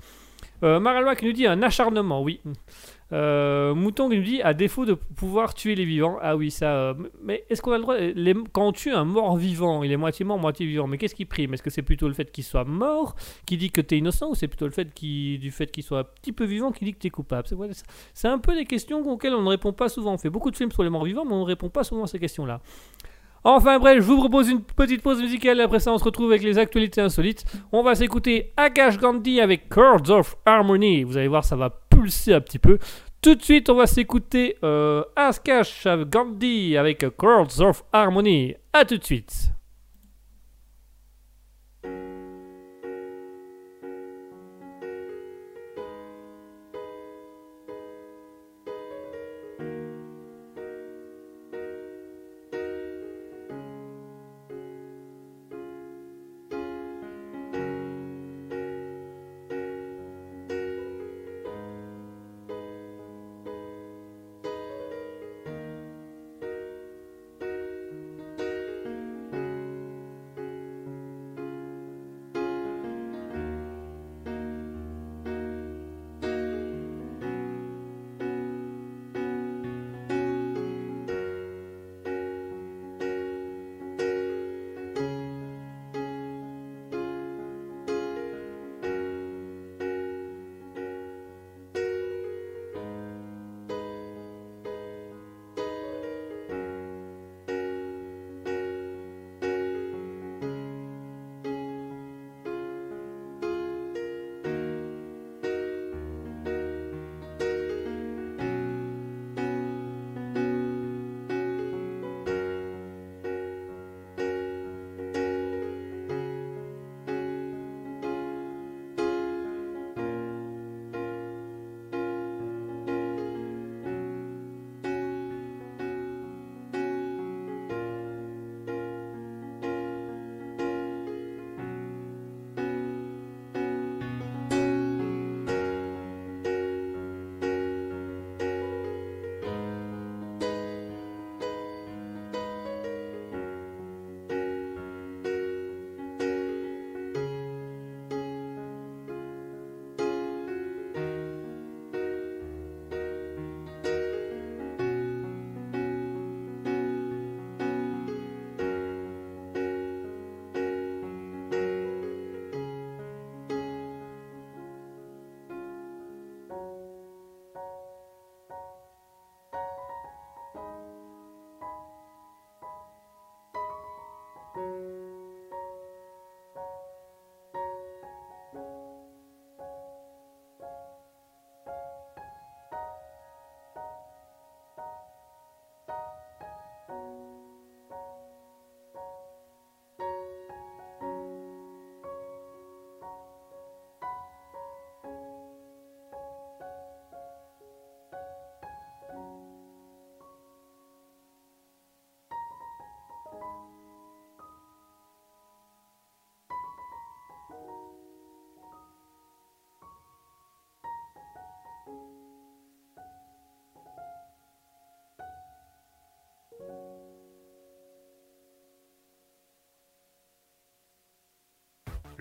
Euh, 0.64 1.16
qui 1.16 1.26
nous 1.26 1.34
dit 1.34 1.48
un 1.48 1.62
acharnement, 1.62 2.22
oui. 2.22 2.42
Euh, 3.14 3.74
Mouton 3.74 4.10
qui 4.10 4.18
nous 4.18 4.24
dit 4.24 4.42
à 4.42 4.54
défaut 4.54 4.86
de 4.86 4.94
pouvoir 4.94 5.54
tuer 5.54 5.76
les 5.76 5.86
vivants. 5.86 6.18
Ah 6.22 6.36
oui, 6.36 6.52
ça. 6.52 6.66
euh, 6.74 6.94
mais 7.24 7.46
est-ce 7.50 7.62
qu'on 7.62 7.72
a 7.72 7.78
le 7.78 7.82
droit 7.84 7.98
les- 7.98 8.34
Quand 8.52 8.68
on 8.68 8.72
tue 8.74 8.92
un 8.92 9.06
mort 9.06 9.38
vivant, 9.38 9.82
il 9.84 9.92
est 9.94 9.98
moitié 9.98 10.26
mort, 10.26 10.38
moitié 10.38 10.66
vivant. 10.66 10.88
Mais 10.88 10.98
qu'est-ce 10.98 11.16
qui 11.16 11.24
prime? 11.24 11.54
Est-ce 11.54 11.64
que 11.64 11.70
c'est 11.70 11.82
plutôt 11.84 12.10
le 12.10 12.14
fait 12.14 12.30
qu'il 12.32 12.44
soit 12.44 12.66
mort 12.66 13.16
qui 13.46 13.56
dit 13.56 13.72
que 13.72 13.80
tu 13.80 13.96
es 13.96 13.98
innocent 14.00 14.30
ou 14.30 14.36
c'est 14.36 14.50
plutôt 14.50 14.66
le 14.66 14.72
fait 14.72 14.90
du 15.02 15.52
fait 15.52 15.72
qu'il 15.72 15.84
soit 15.84 16.00
un 16.00 16.04
petit 16.04 16.34
peu 16.34 16.44
vivant 16.44 16.72
qui 16.74 16.84
dit 16.84 16.94
que 16.94 17.00
tu 17.00 17.08
es 17.08 17.10
coupable? 17.10 17.48
C'est 18.14 18.28
un 18.28 18.40
peu 18.40 18.54
des 18.56 18.66
questions 18.66 19.00
auxquelles 19.10 19.36
on 19.36 19.42
ne 19.42 19.50
répond 19.50 19.72
pas 19.72 19.88
souvent. 19.88 20.14
On 20.14 20.18
fait 20.18 20.30
beaucoup 20.30 20.52
de 20.52 20.58
films 20.58 20.72
sur 20.74 20.84
les 20.84 20.90
morts 20.90 21.06
vivants, 21.06 21.24
mais 21.24 21.34
on 21.34 21.40
ne 21.42 21.46
répond 21.46 21.70
pas 21.70 21.86
souvent 21.86 22.04
à 22.04 22.08
ces 22.08 22.20
questions-là. 22.20 22.60
Enfin 23.46 23.80
bref, 23.80 23.98
je 24.00 24.02
vous 24.04 24.18
propose 24.18 24.50
une 24.50 24.62
petite 24.62 25.02
pause 25.02 25.22
musicale 25.22 25.62
après 25.62 25.80
ça 25.80 25.94
on 25.94 25.98
se 25.98 26.04
retrouve 26.04 26.32
avec 26.32 26.44
les 26.44 26.58
actualités 26.58 27.00
insolites. 27.00 27.46
On 27.72 27.82
va 27.82 27.96
s'écouter 27.96 28.52
Akash 28.58 28.98
Gandhi 28.98 29.40
avec 29.40 29.70
Chords 29.70 30.10
of 30.10 30.36
Harmony. 30.46 31.04
Vous 31.04 31.16
allez 31.16 31.30
voir, 31.30 31.46
ça 31.46 31.56
va 31.56 31.70
pulser 31.98 32.34
un 32.34 32.42
petit 32.42 32.60
peu. 32.60 32.78
Tout 33.22 33.36
de 33.36 33.42
suite, 33.42 33.70
on 33.70 33.76
va 33.76 33.88
s'écouter 33.88 34.58
euh, 34.64 35.04
Akash 35.16 35.88
Gandhi 36.08 36.78
avec 36.78 37.06
Chords 37.18 37.60
of 37.62 37.84
Harmony. 37.92 38.56
A 38.74 38.86
tout 38.86 38.98
de 38.98 39.04
suite. 39.04 39.52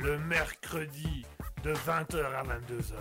Le 0.06 0.18
mercredi 0.18 1.26
de 1.64 1.72
20h 1.74 2.24
à 2.24 2.42
22h. 2.44 2.94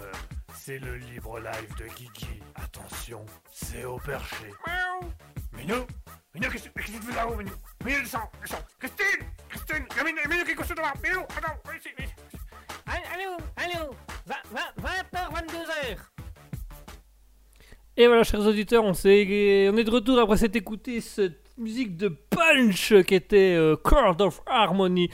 C'est 0.56 0.80
le 0.80 0.96
libre 0.96 1.40
live 1.40 1.76
de 1.78 1.86
Guigui. 1.96 2.42
Attention, 2.56 3.24
c'est 3.52 3.86
au 3.86 3.98
perché. 3.98 4.46
Miaou 4.66 5.12
Minou 5.56 5.86
Minou, 6.34 6.50
qu'est-ce 6.52 6.70
qu'est-ce 6.70 6.92
que 6.92 6.98
tu 6.98 7.04
fais 7.04 7.16
là-haut, 7.16 7.36
Minou? 7.36 7.52
Minou, 7.86 8.00
descends, 8.02 8.32
descends 8.42 8.64
Christine 8.80 9.28
Christine 9.50 9.86
Minou, 10.04 10.18
Minou 10.30 10.44
qui 10.46 10.52
est 10.52 10.56
couché 10.56 10.74
devant 10.74 10.88
Minou, 11.04 11.20
attends, 11.38 11.54
viens 11.66 11.76
ici, 11.78 11.90
viens 11.96 12.08
ici. 12.08 12.16
Allô, 12.88 13.38
allô 13.58 13.92
20h, 14.28 15.32
22h 15.32 15.98
Et 17.98 18.08
voilà, 18.08 18.24
chers 18.24 18.40
auditeurs, 18.42 18.84
on, 18.84 18.94
s'est- 18.96 19.70
on 19.72 19.78
est 19.78 19.84
de 19.84 19.92
retour 19.92 20.20
après 20.20 20.38
s'être 20.38 20.56
écouté 20.56 21.02
cette 21.02 21.56
musique 21.58 21.96
de 21.98 22.08
punch 22.10 22.94
qui 23.04 23.16
était 23.16 23.56
euh, 23.56 23.76
Chord 23.78 24.20
of 24.22 24.42
Harmony 24.48 25.10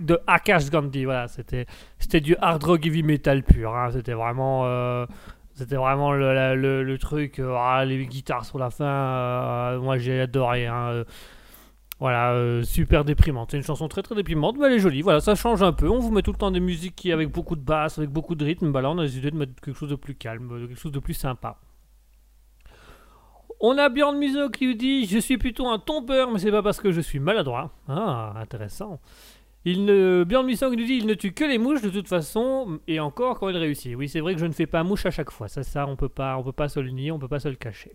de 0.00 0.18
Akash 0.26 0.70
Gandhi. 0.70 1.04
Voilà, 1.04 1.28
c'était, 1.28 1.66
c'était 1.98 2.20
du 2.20 2.36
hard 2.40 2.62
rock 2.64 2.86
heavy 2.86 3.02
metal 3.02 3.42
pur. 3.42 3.74
hein. 3.74 3.90
C'était 3.92 4.12
vraiment, 4.14 4.62
euh, 4.66 5.06
c'était 5.54 5.76
vraiment 5.76 6.12
le, 6.12 6.54
le- 6.82 6.98
truc. 6.98 7.38
euh, 7.38 7.54
ah, 7.58 7.84
les 7.84 8.06
guitares 8.06 8.44
sur 8.44 8.58
la 8.58 8.70
fin, 8.70 8.84
euh, 8.84 9.80
moi 9.80 9.98
j'ai 9.98 10.20
adoré. 10.20 10.66
hein, 10.66 10.88
euh, 10.90 11.04
voilà, 12.00 12.62
super 12.64 13.04
déprimante. 13.04 13.52
C'est 13.52 13.56
une 13.56 13.62
chanson 13.62 13.88
très 13.88 14.02
très 14.02 14.14
déprimante, 14.16 14.56
mais 14.58 14.66
elle 14.66 14.72
est 14.74 14.78
jolie. 14.80 15.00
Voilà, 15.00 15.20
ça 15.20 15.34
change 15.36 15.62
un 15.62 15.72
peu. 15.72 15.88
On 15.88 16.00
vous 16.00 16.10
met 16.10 16.22
tout 16.22 16.32
le 16.32 16.36
temps 16.38 16.50
des 16.50 16.60
musiques 16.60 16.96
qui 16.96 17.12
avec 17.12 17.30
beaucoup 17.30 17.56
de 17.56 17.62
basse, 17.62 17.98
avec 17.98 18.10
beaucoup 18.10 18.34
de 18.34 18.44
rythme. 18.44 18.72
Bah 18.72 18.82
là, 18.82 18.90
on 18.90 18.98
a 18.98 19.02
décidé 19.04 19.30
de 19.30 19.36
mettre 19.36 19.54
quelque 19.62 19.76
chose 19.78 19.88
de 19.90 19.94
plus 19.94 20.14
calme, 20.14 20.48
quelque 20.68 20.78
chose 20.78 20.92
de 20.92 20.98
plus 20.98 21.14
sympa. 21.14 21.56
On 23.60 23.78
a 23.78 23.88
Bjorn 23.88 24.18
Muso 24.18 24.50
qui 24.50 24.66
nous 24.66 24.74
dit 24.74 25.06
Je 25.06 25.18
suis 25.18 25.38
plutôt 25.38 25.68
un 25.68 25.78
tombeur, 25.78 26.30
mais 26.30 26.38
c'est 26.38 26.50
pas 26.50 26.62
parce 26.62 26.80
que 26.80 26.90
je 26.90 27.00
suis 27.00 27.20
maladroit. 27.20 27.70
Ah, 27.88 28.34
intéressant. 28.36 29.00
Il 29.64 29.84
ne... 29.84 30.24
Bjorn 30.24 30.46
nous 30.46 30.76
dit 30.76 30.94
Il 30.94 31.06
ne 31.06 31.14
tue 31.14 31.32
que 31.32 31.44
les 31.44 31.58
mouches 31.58 31.82
de 31.82 31.90
toute 31.90 32.08
façon, 32.08 32.80
et 32.86 33.00
encore 33.00 33.38
quand 33.38 33.48
il 33.48 33.56
réussit. 33.56 33.94
Oui, 33.96 34.08
c'est 34.08 34.20
vrai 34.20 34.34
que 34.34 34.40
je 34.40 34.46
ne 34.46 34.52
fais 34.52 34.66
pas 34.66 34.82
mouche 34.84 35.06
à 35.06 35.10
chaque 35.10 35.30
fois. 35.30 35.48
Ça, 35.48 35.62
ça, 35.62 35.86
on 35.86 35.96
peut 35.96 36.08
pas, 36.08 36.36
on 36.36 36.42
peut 36.42 36.52
pas 36.52 36.68
se 36.68 36.80
le 36.80 36.90
nier, 36.90 37.10
on 37.12 37.18
peut 37.18 37.28
pas 37.28 37.40
se 37.40 37.48
le 37.48 37.56
cacher. 37.56 37.92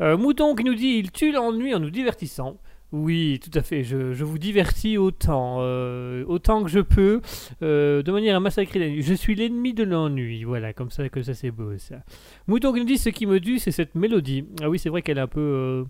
Euh, 0.00 0.16
Mouton 0.16 0.54
qui 0.54 0.64
nous 0.64 0.74
dit 0.74 0.98
Il 0.98 1.10
tue 1.10 1.32
l'ennui 1.32 1.74
en 1.74 1.80
nous 1.80 1.90
divertissant. 1.90 2.58
Oui, 2.92 3.40
tout 3.42 3.58
à 3.58 3.62
fait. 3.62 3.84
Je, 3.84 4.12
je 4.12 4.22
vous 4.22 4.36
divertis 4.36 4.98
autant, 4.98 5.58
euh, 5.60 6.24
autant 6.26 6.62
que 6.62 6.68
je 6.68 6.80
peux, 6.80 7.22
euh, 7.62 8.02
de 8.02 8.12
manière 8.12 8.36
à 8.36 8.40
massacrer 8.40 8.78
l'ennui. 8.78 9.00
Je 9.00 9.14
suis 9.14 9.34
l'ennemi 9.34 9.72
de 9.72 9.84
l'ennui. 9.84 10.44
Voilà, 10.44 10.74
comme 10.74 10.90
ça, 10.90 11.08
que 11.08 11.22
ça 11.22 11.32
c'est 11.32 11.50
beau 11.50 11.78
ça. 11.78 12.02
Mouton 12.48 12.74
qui 12.74 12.80
nous 12.80 12.86
dit 12.86 12.98
ce 12.98 13.08
qui 13.08 13.24
me 13.24 13.40
tue, 13.40 13.58
c'est 13.58 13.70
cette 13.70 13.94
mélodie. 13.94 14.44
Ah 14.60 14.68
oui, 14.68 14.78
c'est 14.78 14.90
vrai 14.90 15.00
qu'elle 15.00 15.16
est 15.16 15.22
un 15.22 15.26
peu. 15.26 15.40
Euh... 15.40 15.84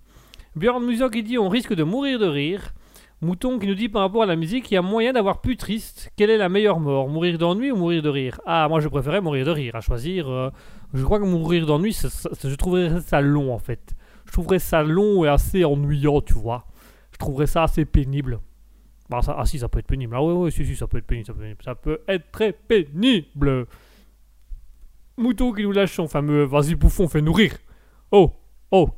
Björn 0.54 0.84
Muso 0.84 1.10
qui 1.10 1.24
dit 1.24 1.38
on 1.38 1.48
risque 1.48 1.74
de 1.74 1.82
mourir 1.82 2.20
de 2.20 2.26
rire. 2.26 2.72
Mouton 3.22 3.60
qui 3.60 3.68
nous 3.68 3.76
dit 3.76 3.88
par 3.88 4.02
rapport 4.02 4.24
à 4.24 4.26
la 4.26 4.34
musique, 4.34 4.68
il 4.72 4.74
y 4.74 4.76
a 4.76 4.82
moyen 4.82 5.12
d'avoir 5.12 5.40
plus 5.40 5.56
triste. 5.56 6.10
Quelle 6.16 6.28
est 6.28 6.36
la 6.36 6.48
meilleure 6.48 6.80
mort? 6.80 7.08
Mourir 7.08 7.38
d'ennui 7.38 7.70
ou 7.70 7.76
mourir 7.76 8.02
de 8.02 8.08
rire? 8.08 8.40
Ah, 8.46 8.66
moi 8.68 8.80
je 8.80 8.88
préférais 8.88 9.20
mourir 9.20 9.46
de 9.46 9.52
rire. 9.52 9.76
À 9.76 9.80
choisir, 9.80 10.28
euh, 10.28 10.50
je 10.92 11.04
crois 11.04 11.20
que 11.20 11.24
mourir 11.24 11.64
d'ennui, 11.64 11.92
je 11.92 12.54
trouverais 12.56 13.00
ça 13.00 13.20
long 13.20 13.54
en 13.54 13.60
fait. 13.60 13.94
Je 14.26 14.32
trouverais 14.32 14.58
ça 14.58 14.82
long 14.82 15.24
et 15.24 15.28
assez 15.28 15.64
ennuyant, 15.64 16.20
tu 16.20 16.34
vois. 16.34 16.66
Je 17.12 17.18
trouverais 17.18 17.46
ça 17.46 17.62
assez 17.62 17.84
pénible. 17.84 18.40
Bah, 19.08 19.20
ah 19.28 19.46
si, 19.46 19.60
ça 19.60 19.68
peut 19.68 19.78
être 19.78 19.86
pénible. 19.86 20.16
Ah 20.16 20.22
ouais, 20.24 20.32
ouais, 20.32 20.50
si, 20.50 20.66
si, 20.66 20.74
ça 20.74 20.88
peut 20.88 20.98
être 20.98 21.06
pénible. 21.06 21.28
Ça 21.64 21.76
peut, 21.76 22.00
être 22.08 22.32
très 22.32 22.52
pénible. 22.52 23.66
Mouton 25.16 25.52
qui 25.52 25.62
nous 25.62 25.70
lâche 25.70 25.94
son 25.94 26.08
fameux 26.08 26.42
vas-y 26.42 26.74
bouffon, 26.74 27.06
fais 27.06 27.22
nourrir. 27.22 27.52
Oh, 28.10 28.32
oh, 28.72 28.88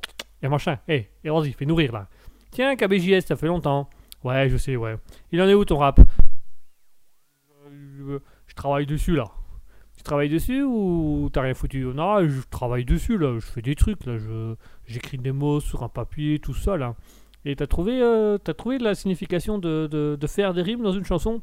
et 0.40 0.48
machin. 0.48 0.78
Eh, 0.88 1.08
et 1.22 1.28
vas-y, 1.28 1.52
fais 1.52 1.66
nourrir 1.66 1.92
là. 1.92 2.08
Tiens, 2.50 2.74
KBJS, 2.74 3.26
ça 3.26 3.36
fait 3.36 3.48
longtemps. 3.48 3.90
Ouais, 4.24 4.48
je 4.48 4.56
sais, 4.56 4.74
ouais. 4.76 4.96
Il 5.32 5.40
en 5.42 5.48
est 5.48 5.54
où 5.54 5.64
ton 5.64 5.78
rap? 5.78 6.00
Euh, 7.66 8.18
Je 8.46 8.54
travaille 8.54 8.86
dessus 8.86 9.14
là. 9.14 9.30
Tu 9.96 10.02
travailles 10.02 10.28
dessus 10.28 10.62
ou 10.62 11.28
t'as 11.32 11.42
rien 11.42 11.54
foutu? 11.54 11.84
Non, 11.84 12.26
je 12.26 12.40
travaille 12.50 12.84
dessus 12.84 13.18
là. 13.18 13.34
Je 13.34 13.46
fais 13.46 13.62
des 13.62 13.74
trucs 13.74 14.04
là. 14.06 14.16
J'écris 14.86 15.18
des 15.18 15.32
mots 15.32 15.60
sur 15.60 15.82
un 15.82 15.88
papier, 15.88 16.38
tout 16.40 16.54
ça 16.54 16.76
là. 16.76 16.96
Et 17.44 17.54
t'as 17.56 17.66
trouvé, 17.66 18.00
euh, 18.02 18.38
trouvé 18.38 18.78
la 18.78 18.94
signification 18.94 19.58
de, 19.58 19.86
de, 19.86 20.26
faire 20.26 20.54
des 20.54 20.62
rimes 20.62 20.82
dans 20.82 20.92
une 20.92 21.04
chanson? 21.04 21.42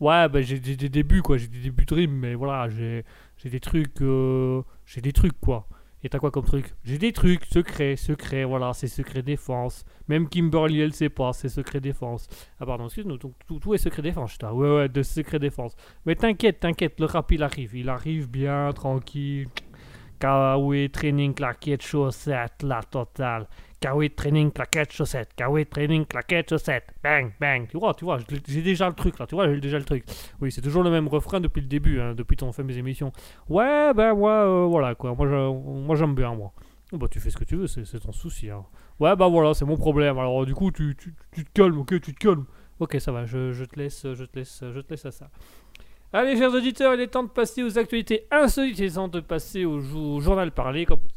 Ouais, 0.00 0.28
bah 0.28 0.42
j'ai 0.42 0.58
des, 0.58 0.88
débuts 0.88 1.22
quoi. 1.22 1.38
J'ai 1.38 1.46
des 1.46 1.60
débuts 1.60 1.86
de 1.86 1.94
rimes, 1.94 2.12
mais 2.18 2.34
voilà, 2.34 2.68
j'ai 2.68 3.04
des 3.44 3.60
trucs, 3.60 4.02
euh, 4.02 4.62
j'ai 4.86 5.00
des 5.00 5.12
trucs 5.12 5.38
quoi. 5.40 5.68
Et 6.04 6.08
t'as 6.08 6.18
quoi 6.20 6.30
comme 6.30 6.44
truc? 6.44 6.74
J'ai 6.84 6.96
des 6.98 7.12
trucs 7.12 7.44
secrets, 7.46 7.96
secrets, 7.96 8.44
voilà, 8.44 8.72
c'est 8.72 8.86
secret 8.86 9.22
défense. 9.22 9.84
Même 10.06 10.28
Kimberly, 10.28 10.80
elle 10.80 10.92
sait 10.94 11.08
pas, 11.08 11.32
c'est 11.32 11.48
secret 11.48 11.80
défense. 11.80 12.28
Ah 12.60 12.66
pardon, 12.66 12.84
excuse-nous, 12.84 13.18
donc 13.18 13.34
tout, 13.46 13.74
est 13.74 13.78
secret 13.78 14.02
défense, 14.02 14.34
je 14.34 14.38
t'ai- 14.38 14.46
Ouais, 14.46 14.76
ouais, 14.76 14.88
de 14.88 15.02
secret 15.02 15.40
défense. 15.40 15.74
Mais 16.06 16.14
t'inquiète, 16.14 16.60
t'inquiète, 16.60 17.00
le 17.00 17.06
rap 17.06 17.30
il 17.32 17.42
arrive, 17.42 17.74
il 17.74 17.88
arrive 17.88 18.28
bien, 18.30 18.70
tranquille. 18.72 19.48
Kawaii 20.20 20.90
training, 20.90 21.32
claquette, 21.34 21.82
chaussette, 21.82 22.62
la 22.62 22.82
totale. 22.82 23.46
Kawaii 23.80 24.10
training, 24.10 24.50
claquette, 24.52 24.92
chaussette. 24.92 25.28
Kawaii 25.36 25.64
training, 25.66 26.04
claquette, 26.04 26.50
chaussette. 26.50 26.92
Bang, 27.02 27.30
bang. 27.40 27.68
Tu 27.68 27.78
vois, 27.78 27.94
tu 27.94 28.04
vois, 28.04 28.18
j'ai 28.48 28.60
déjà 28.62 28.88
le 28.88 28.94
truc 28.94 29.18
là, 29.18 29.26
tu 29.26 29.36
vois, 29.36 29.48
j'ai 29.52 29.60
déjà 29.60 29.78
le 29.78 29.84
truc. 29.84 30.04
Oui, 30.40 30.50
c'est 30.50 30.60
toujours 30.60 30.82
le 30.82 30.90
même 30.90 31.06
refrain 31.06 31.38
depuis 31.40 31.60
le 31.60 31.68
début, 31.68 32.00
hein, 32.00 32.14
depuis 32.14 32.36
qu'on 32.36 32.50
fait 32.52 32.64
mes 32.64 32.76
émissions. 32.76 33.12
Ouais, 33.48 33.92
ben 33.94 34.14
moi, 34.14 34.32
euh, 34.32 34.66
voilà 34.66 34.94
quoi, 34.96 35.14
moi, 35.14 35.96
j'aime 35.96 36.14
bien 36.14 36.34
moi. 36.34 36.52
Bah 36.92 37.06
tu 37.10 37.20
fais 37.20 37.30
ce 37.30 37.36
que 37.36 37.44
tu 37.44 37.54
veux, 37.54 37.66
c'est 37.66 38.00
ton 38.00 38.12
souci. 38.12 38.48
Hein. 38.50 38.64
Ouais, 38.98 39.14
bah 39.14 39.28
voilà, 39.28 39.52
c'est 39.54 39.64
mon 39.66 39.76
problème. 39.76 40.18
Alors 40.18 40.44
du 40.46 40.54
coup, 40.54 40.70
tu, 40.72 40.96
tu, 40.96 41.44
te 41.44 41.50
calmes, 41.52 41.78
ok, 41.78 42.00
tu 42.00 42.14
te 42.14 42.18
calmes. 42.18 42.46
Ok, 42.80 42.96
ça 42.98 43.12
va, 43.12 43.26
je, 43.26 43.52
je 43.52 43.64
te 43.64 43.78
laisse, 43.78 44.06
je 44.14 44.24
te 44.24 44.38
laisse, 44.38 44.64
je 44.72 44.80
te 44.80 44.90
laisse 44.90 45.04
à 45.04 45.10
ça. 45.10 45.28
Allez, 46.12 46.36
chers 46.38 46.52
auditeurs, 46.54 46.94
il 46.94 47.00
est 47.02 47.08
temps 47.08 47.22
de 47.24 47.28
passer 47.28 47.62
aux 47.62 47.78
actualités 47.78 48.26
insolites. 48.30 48.78
Il 48.78 48.86
est 48.86 48.94
temps 48.94 49.08
de 49.08 49.20
passer 49.20 49.66
au, 49.66 49.78
jou- 49.80 50.14
au 50.16 50.20
journal 50.20 50.50
parlé. 50.50 50.86
Comme 50.86 51.00
vous 51.00 51.08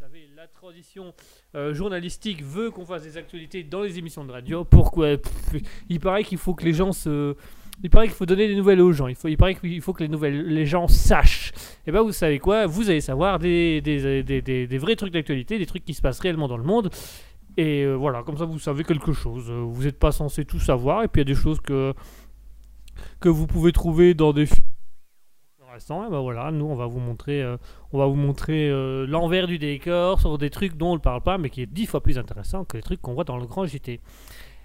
tradition 0.62 1.16
euh, 1.55 1.74
journalistique 1.74 2.43
veut 2.43 2.70
qu'on 2.70 2.86
fasse 2.86 3.01
des 3.01 3.18
actualités 3.18 3.64
dans 3.64 3.82
les 3.82 3.97
émissions 3.97 4.24
de 4.24 4.32
radio. 4.32 4.64
Pourquoi? 4.64 5.16
Il 5.89 5.99
paraît 5.99 6.24
qu'il 6.24 6.38
faut 6.38 6.53
que 6.53 6.64
les 6.64 6.74
gens 6.74 6.91
se. 6.91 7.36
Il 7.82 7.89
paraît 7.89 8.05
qu'il 8.05 8.16
faut 8.16 8.28
donner 8.28 8.47
des 8.47 8.55
nouvelles 8.55 8.80
aux 8.80 8.91
gens. 8.91 9.07
Il, 9.07 9.16
faut, 9.16 9.28
il 9.28 9.38
paraît 9.38 9.55
qu'il 9.55 9.82
faut 9.82 9.91
que 9.91 10.03
les, 10.03 10.07
nouvelles, 10.07 10.45
les 10.45 10.68
gens 10.68 10.88
sachent. 10.88 11.51
Et 11.88 11.91
ben 11.91 12.03
vous 12.03 12.12
savez 12.12 12.38
quoi? 12.38 12.68
Vous 12.68 12.91
allez 12.91 13.01
savoir 13.01 13.39
des, 13.39 13.82
des, 13.82 14.22
des, 14.22 14.78
vrais 14.78 14.95
trucs 14.95 15.14
d'actualité, 15.14 15.57
des 15.57 15.66
trucs 15.66 15.84
qui 15.84 15.95
se 15.95 16.01
passent 16.03 16.20
réellement 16.20 16.47
dans 16.47 16.57
le 16.57 16.64
monde. 16.64 16.91
Et 17.57 17.82
euh, 17.82 17.95
voilà, 17.95 18.22
comme 18.22 18.38
ça 18.38 18.45
vous 18.45 18.59
savez 18.59 18.84
quelque 18.84 19.14
chose. 19.14 19.49
Vous 19.49 19.82
n'êtes 19.82 19.97
pas 19.97 20.12
censé 20.12 20.45
tout 20.45 20.59
savoir. 20.59 21.01
Et 21.01 21.07
puis 21.07 21.24
il 21.24 21.28
y 21.28 21.32
a 21.32 21.34
des 21.34 21.41
choses 21.41 21.59
que, 21.59 21.95
que 23.20 23.30
vous 23.30 23.47
pouvez 23.47 23.72
trouver 23.72 24.14
dans 24.14 24.32
des 24.32 24.45
films 24.45 24.71
intéressants. 25.72 26.06
Et 26.08 26.10
ben 26.10 26.20
voilà, 26.20 26.52
nous 26.52 26.66
on 26.66 26.76
va 26.76 26.86
vous 26.86 27.00
montrer, 27.00 27.42
euh, 27.42 27.58
on 27.94 27.98
va 28.00 28.06
vous 28.06 28.16
montrer 28.16 28.70
euh, 28.70 29.06
l'envers 29.08 29.48
du 29.48 29.58
décor 29.58 30.20
sur 30.20 30.38
des 30.38 30.50
trucs 30.50 30.76
dont 30.78 30.92
on 30.92 30.96
ne 30.96 31.00
parle 31.00 31.22
pas, 31.22 31.38
mais 31.38 31.50
qui 31.50 31.62
est 31.62 31.66
dix 31.72 31.86
fois 31.86 32.02
plus 32.02 32.18
intéressant 32.18 32.66
que 32.66 32.78
les 32.78 32.84
trucs 32.84 33.02
qu'on 33.02 33.14
voit 33.14 33.24
dans 33.24 33.38
le 33.38 33.46
grand 33.46 33.66
JT. 33.66 34.00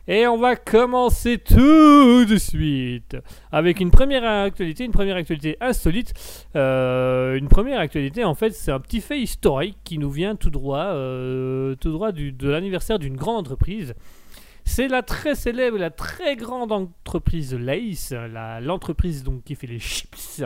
Et 0.08 0.26
on 0.28 0.38
va 0.38 0.54
commencer 0.54 1.38
tout 1.38 2.24
de 2.24 2.36
suite 2.38 3.16
avec 3.50 3.80
une 3.80 3.90
première 3.90 4.24
actualité, 4.24 4.84
une 4.84 4.92
première 4.92 5.16
actualité 5.16 5.56
insolite. 5.60 6.12
Euh, 6.54 7.34
une 7.36 7.48
première 7.48 7.80
actualité, 7.80 8.22
en 8.22 8.36
fait, 8.36 8.50
c'est 8.52 8.70
un 8.70 8.78
petit 8.78 9.00
fait 9.00 9.20
historique 9.20 9.76
qui 9.82 9.98
nous 9.98 10.10
vient 10.10 10.36
tout 10.36 10.50
droit, 10.50 10.92
tout 11.80 11.90
droit 11.90 12.12
du- 12.12 12.30
de 12.30 12.48
l'anniversaire 12.48 13.00
d'une 13.00 13.16
grande 13.16 13.38
entreprise. 13.38 13.94
C'est 14.64 14.86
la 14.86 15.02
très 15.02 15.34
célèbre, 15.34 15.76
la 15.76 15.90
très 15.90 16.36
grande 16.36 16.70
entreprise 16.70 17.52
Lays, 17.54 17.94
la- 18.32 18.60
l'entreprise 18.60 19.24
donc 19.24 19.42
qui 19.42 19.56
fait 19.56 19.66
les 19.66 19.80
chips, 19.80 20.44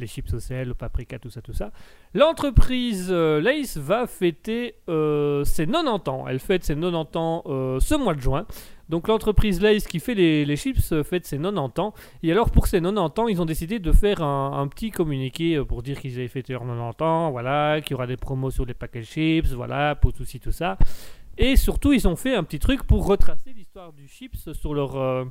les 0.00 0.06
chips 0.06 0.32
au 0.32 0.40
sel, 0.40 0.70
au 0.70 0.74
paprika, 0.74 1.18
tout 1.18 1.30
ça, 1.30 1.40
tout 1.40 1.52
ça. 1.52 1.70
L'entreprise 2.14 3.08
euh, 3.10 3.40
Lays 3.40 3.76
va 3.76 4.06
fêter 4.06 4.76
euh, 4.88 5.44
ses 5.44 5.66
90 5.66 6.10
ans. 6.10 6.24
Elle 6.28 6.38
fête 6.38 6.64
ses 6.64 6.74
90 6.74 7.16
ans 7.16 7.42
euh, 7.46 7.80
ce 7.80 7.94
mois 7.94 8.14
de 8.14 8.20
juin. 8.20 8.46
Donc 8.88 9.08
l'entreprise 9.08 9.60
Lays 9.60 9.80
qui 9.80 9.98
fait 9.98 10.14
les, 10.14 10.56
chips 10.56 10.92
euh, 10.92 11.02
fête 11.02 11.26
ses 11.26 11.38
90 11.38 11.80
ans. 11.80 11.94
Et 12.22 12.32
alors 12.32 12.50
pour 12.50 12.66
ces 12.66 12.80
90 12.80 13.20
ans, 13.20 13.28
ils 13.28 13.40
ont 13.40 13.46
décidé 13.46 13.78
de 13.78 13.92
faire 13.92 14.22
un, 14.22 14.66
petit 14.68 14.90
communiqué 14.90 15.62
pour 15.66 15.82
dire 15.82 16.00
qu'ils 16.00 16.14
avaient 16.14 16.28
fêté 16.28 16.52
leurs 16.52 16.62
90 16.62 17.02
ans, 17.02 17.30
voilà, 17.30 17.80
qu'il 17.80 17.92
y 17.92 17.94
aura 17.94 18.06
des 18.06 18.16
promos 18.16 18.50
sur 18.50 18.64
les 18.64 18.74
paquets 18.74 19.02
chips, 19.02 19.48
voilà, 19.52 19.94
pour 19.94 20.12
tout 20.12 20.24
ci, 20.24 20.40
tout 20.40 20.52
ça. 20.52 20.78
Et 21.36 21.56
surtout, 21.56 21.92
ils 21.92 22.06
ont 22.06 22.16
fait 22.16 22.34
un 22.34 22.44
petit 22.44 22.60
truc 22.60 22.84
pour 22.84 23.06
retracer 23.06 23.52
l'histoire 23.52 23.92
du 23.92 24.06
chips 24.06 24.52
sur 24.52 24.74
leur... 24.74 25.26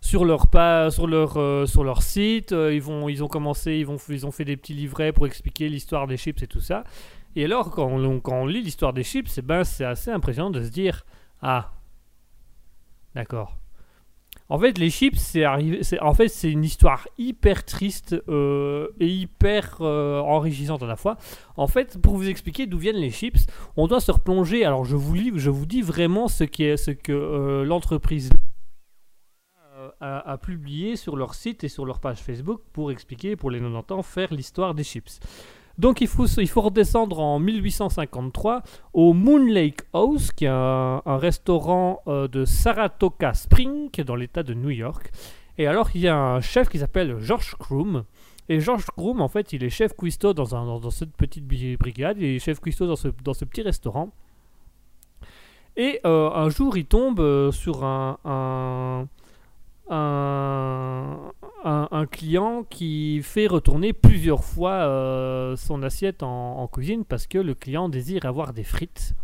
sur 0.00 0.24
leur 0.24 0.46
pas 0.48 0.90
sur 0.90 1.06
leur 1.06 1.36
euh, 1.36 1.66
sur 1.66 1.84
leur 1.84 2.02
site 2.02 2.52
Euh, 2.52 2.74
ils 2.74 2.82
vont 2.82 3.08
ils 3.08 3.22
ont 3.24 3.28
commencé 3.28 3.76
ils 3.76 3.86
vont 3.86 3.96
ils 4.08 4.26
ont 4.26 4.30
fait 4.30 4.44
des 4.44 4.56
petits 4.56 4.74
livrets 4.74 5.12
pour 5.12 5.26
expliquer 5.26 5.68
l'histoire 5.68 6.06
des 6.06 6.16
chips 6.16 6.42
et 6.42 6.46
tout 6.46 6.60
ça. 6.60 6.84
Et 7.36 7.44
alors 7.44 7.70
quand 7.70 7.86
on, 7.88 8.46
lit 8.46 8.62
l'histoire 8.62 8.92
des 8.92 9.04
chips 9.04 9.38
eh 9.38 9.42
ben 9.42 9.64
c'est 9.64 9.84
assez 9.84 10.10
impressionnant 10.10 10.50
de 10.50 10.62
se 10.62 10.70
dire 10.70 11.04
ah 11.42 11.72
d'accord. 13.14 13.58
En 14.48 14.58
fait 14.58 14.78
les 14.78 14.88
chips 14.88 15.18
c'est 15.18 15.44
arrivé 15.44 15.82
c'est 15.82 16.00
en 16.00 16.14
fait 16.14 16.28
c'est 16.28 16.50
une 16.50 16.64
histoire 16.64 17.06
hyper 17.18 17.64
triste 17.64 18.16
euh, 18.28 18.88
et 18.98 19.08
hyper 19.08 19.80
enrichissante 19.82 20.82
à 20.82 20.86
la 20.86 20.96
fois. 20.96 21.16
En 21.56 21.66
fait 21.66 21.98
pour 22.00 22.16
vous 22.16 22.28
expliquer 22.28 22.66
d'où 22.66 22.78
viennent 22.78 22.96
les 22.96 23.10
chips 23.10 23.46
on 23.76 23.88
doit 23.88 24.00
se 24.00 24.10
replonger. 24.10 24.64
Alors 24.64 24.84
je 24.84 24.96
vous 24.96 25.16
je 25.36 25.50
vous 25.50 25.66
dis 25.66 25.82
vraiment 25.82 26.28
ce 26.28 26.44
qui 26.44 26.64
est 26.64 26.76
ce 26.76 26.92
que 26.92 27.62
l'entreprise 27.66 28.30
euh, 30.02 30.20
a, 30.20 30.32
a 30.32 30.38
publié 30.38 30.96
sur 30.96 31.16
leur 31.16 31.34
site 31.34 31.64
et 31.64 31.68
sur 31.68 31.84
leur 31.86 31.98
page 32.00 32.18
Facebook 32.18 32.60
pour 32.72 32.90
expliquer, 32.90 33.36
pour 33.36 33.50
les 33.50 33.60
90 33.60 33.92
ans, 33.94 34.02
faire 34.02 34.32
l'histoire 34.32 34.74
des 34.74 34.84
chips. 34.84 35.20
Donc 35.78 36.00
il 36.00 36.08
faut, 36.08 36.26
il 36.26 36.48
faut 36.48 36.60
redescendre 36.62 37.20
en 37.20 37.38
1853 37.38 38.62
au 38.94 39.12
Moon 39.12 39.38
Lake 39.46 39.82
House, 39.92 40.32
qui 40.32 40.44
est 40.44 40.48
un, 40.48 41.02
un 41.06 41.16
restaurant 41.18 42.00
euh, 42.08 42.26
de 42.26 42.44
Saratoga 42.44 43.32
Spring, 43.34 43.88
dans 44.04 44.16
l'état 44.16 44.42
de 44.42 44.54
New 44.54 44.70
York. 44.70 45.10
Et 45.56 45.66
alors 45.68 45.88
il 45.94 46.00
y 46.00 46.08
a 46.08 46.16
un 46.16 46.40
chef 46.40 46.68
qui 46.68 46.78
s'appelle 46.80 47.18
George 47.20 47.54
Kroom. 47.58 48.04
Et 48.48 48.60
George 48.60 48.86
Kroom, 48.96 49.20
en 49.20 49.28
fait, 49.28 49.52
il 49.52 49.62
est 49.62 49.70
chef 49.70 49.94
cuistot 49.94 50.32
dans, 50.32 50.56
un- 50.56 50.80
dans, 50.80 50.90
cette 50.90 51.12
petite 51.16 51.46
brigade, 51.46 52.16
il 52.18 52.24
est 52.24 52.38
chef 52.38 52.60
cuistot 52.60 52.86
dans 52.86 52.96
ce, 52.96 53.08
dans 53.22 53.34
ce 53.34 53.44
petit 53.44 53.62
restaurant. 53.62 54.10
Et 55.76 56.00
euh, 56.06 56.30
un 56.32 56.48
jour, 56.48 56.76
il 56.76 56.86
tombe 56.86 57.20
euh, 57.20 57.52
sur 57.52 57.84
un, 57.84 59.06
un, 59.90 61.32
un- 61.64 62.06
client 62.06 62.64
qui 62.68 63.20
fait 63.22 63.46
retourner 63.46 63.92
plusieurs 63.92 64.44
fois 64.44 64.72
euh, 64.72 65.56
son 65.56 65.82
assiette 65.82 66.22
en, 66.22 66.66
cuisine 66.68 67.04
parce 67.04 67.26
que 67.26 67.38
le 67.38 67.54
client 67.54 67.88
désire 67.88 68.26
avoir 68.26 68.52
des 68.52 68.64
frites. 68.64 69.14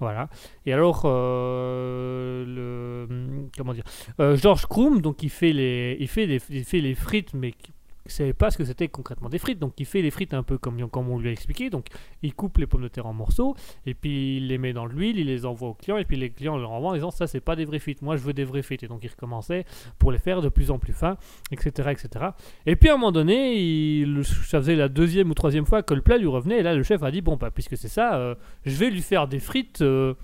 Voilà. 0.00 0.28
Et 0.66 0.72
alors, 0.72 1.02
euh, 1.04 2.44
le, 2.44 3.48
comment 3.56 3.72
dire, 3.72 3.84
euh, 4.18 4.36
George 4.36 4.66
Kroom, 4.66 5.00
donc 5.00 5.22
il 5.22 5.30
fait 5.30 5.52
les, 5.52 5.96
il 6.00 6.08
fait 6.08 6.26
les, 6.26 6.40
il 6.50 6.64
fait 6.64 6.80
les 6.80 6.94
frites, 6.94 7.34
mais 7.34 7.54
ne 8.06 8.10
savait 8.10 8.32
pas 8.32 8.50
ce 8.50 8.58
que 8.58 8.64
c'était 8.64 8.88
concrètement 8.88 9.28
des 9.28 9.38
frites. 9.38 9.58
Donc 9.58 9.74
il 9.78 9.86
fait 9.86 10.02
les 10.02 10.10
frites 10.10 10.34
un 10.34 10.42
peu 10.42 10.58
comme, 10.58 10.88
comme 10.90 11.08
on 11.08 11.18
lui 11.18 11.28
a 11.28 11.32
expliqué. 11.32 11.70
Donc 11.70 11.86
il 12.22 12.34
coupe 12.34 12.58
les 12.58 12.66
pommes 12.66 12.82
de 12.82 12.88
terre 12.88 13.06
en 13.06 13.12
morceaux 13.12 13.54
et 13.86 13.94
puis 13.94 14.38
il 14.38 14.48
les 14.48 14.58
met 14.58 14.72
dans 14.72 14.86
l'huile, 14.86 15.18
il 15.18 15.26
les 15.26 15.46
envoie 15.46 15.68
aux 15.68 15.74
clients 15.74 15.98
et 15.98 16.04
puis 16.04 16.16
les 16.16 16.30
clients 16.30 16.56
leur 16.56 16.72
envoient 16.72 16.90
en 16.90 16.94
disant 16.94 17.10
ça 17.10 17.26
c'est 17.26 17.40
pas 17.40 17.56
des 17.56 17.64
vraies 17.64 17.78
frites, 17.78 18.02
moi 18.02 18.16
je 18.16 18.22
veux 18.22 18.32
des 18.32 18.44
vraies 18.44 18.62
frites. 18.62 18.82
Et 18.82 18.88
donc 18.88 19.04
il 19.04 19.10
recommençait 19.10 19.64
pour 19.98 20.12
les 20.12 20.18
faire 20.18 20.42
de 20.42 20.48
plus 20.48 20.70
en 20.70 20.78
plus 20.78 20.92
fins, 20.92 21.16
etc. 21.50 21.90
etc. 21.90 22.26
Et 22.66 22.76
puis 22.76 22.88
à 22.88 22.94
un 22.94 22.96
moment 22.96 23.12
donné, 23.12 24.04
ça 24.24 24.58
faisait 24.58 24.76
la 24.76 24.88
deuxième 24.88 25.30
ou 25.30 25.34
troisième 25.34 25.66
fois 25.66 25.82
que 25.82 25.94
le 25.94 26.02
plat 26.02 26.18
lui 26.18 26.26
revenait 26.26 26.58
et 26.58 26.62
là 26.62 26.74
le 26.74 26.82
chef 26.82 27.02
a 27.02 27.10
dit 27.10 27.20
bon 27.20 27.36
bah 27.36 27.50
puisque 27.50 27.76
c'est 27.76 27.88
ça, 27.88 28.16
euh, 28.16 28.34
je 28.64 28.76
vais 28.76 28.90
lui 28.90 29.02
faire 29.02 29.28
des 29.28 29.38
frites, 29.38 29.82
euh, 29.82 30.14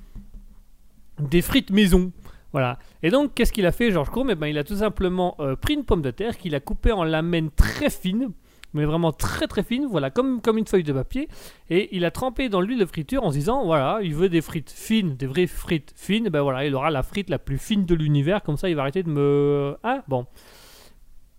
des 1.20 1.42
frites 1.42 1.70
maison. 1.70 2.12
Voilà. 2.52 2.78
Et 3.02 3.10
donc, 3.10 3.34
qu'est-ce 3.34 3.52
qu'il 3.52 3.66
a 3.66 3.72
fait, 3.72 3.90
Georges 3.90 4.10
Courme? 4.10 4.30
Eh 4.30 4.34
ben, 4.34 4.46
Il 4.46 4.58
a 4.58 4.64
tout 4.64 4.76
simplement 4.76 5.36
euh, 5.40 5.56
pris 5.56 5.74
une 5.74 5.84
pomme 5.84 6.02
de 6.02 6.10
terre 6.10 6.38
qu'il 6.38 6.54
a 6.54 6.60
coupée 6.60 6.92
en 6.92 7.04
lamelles 7.04 7.50
très 7.50 7.90
fines, 7.90 8.30
mais 8.74 8.84
vraiment 8.84 9.12
très 9.12 9.46
très 9.46 9.62
fines, 9.62 9.86
voilà, 9.86 10.10
comme, 10.10 10.40
comme 10.40 10.58
une 10.58 10.66
feuille 10.66 10.84
de 10.84 10.92
papier, 10.92 11.28
et 11.70 11.94
il 11.96 12.04
a 12.04 12.10
trempé 12.10 12.48
dans 12.48 12.60
l'huile 12.60 12.78
de 12.78 12.84
friture 12.86 13.24
en 13.24 13.30
se 13.30 13.36
disant, 13.36 13.64
voilà, 13.64 14.00
il 14.02 14.14
veut 14.14 14.28
des 14.28 14.42
frites 14.42 14.70
fines, 14.70 15.16
des 15.16 15.26
vraies 15.26 15.46
frites 15.46 15.92
fines, 15.96 16.28
ben 16.28 16.42
voilà, 16.42 16.66
il 16.66 16.74
aura 16.74 16.90
la 16.90 17.02
frite 17.02 17.30
la 17.30 17.38
plus 17.38 17.58
fine 17.58 17.86
de 17.86 17.94
l'univers, 17.94 18.42
comme 18.42 18.56
ça 18.56 18.68
il 18.68 18.76
va 18.76 18.82
arrêter 18.82 19.02
de 19.02 19.10
me... 19.10 19.76
Ah, 19.82 20.02
bon. 20.08 20.26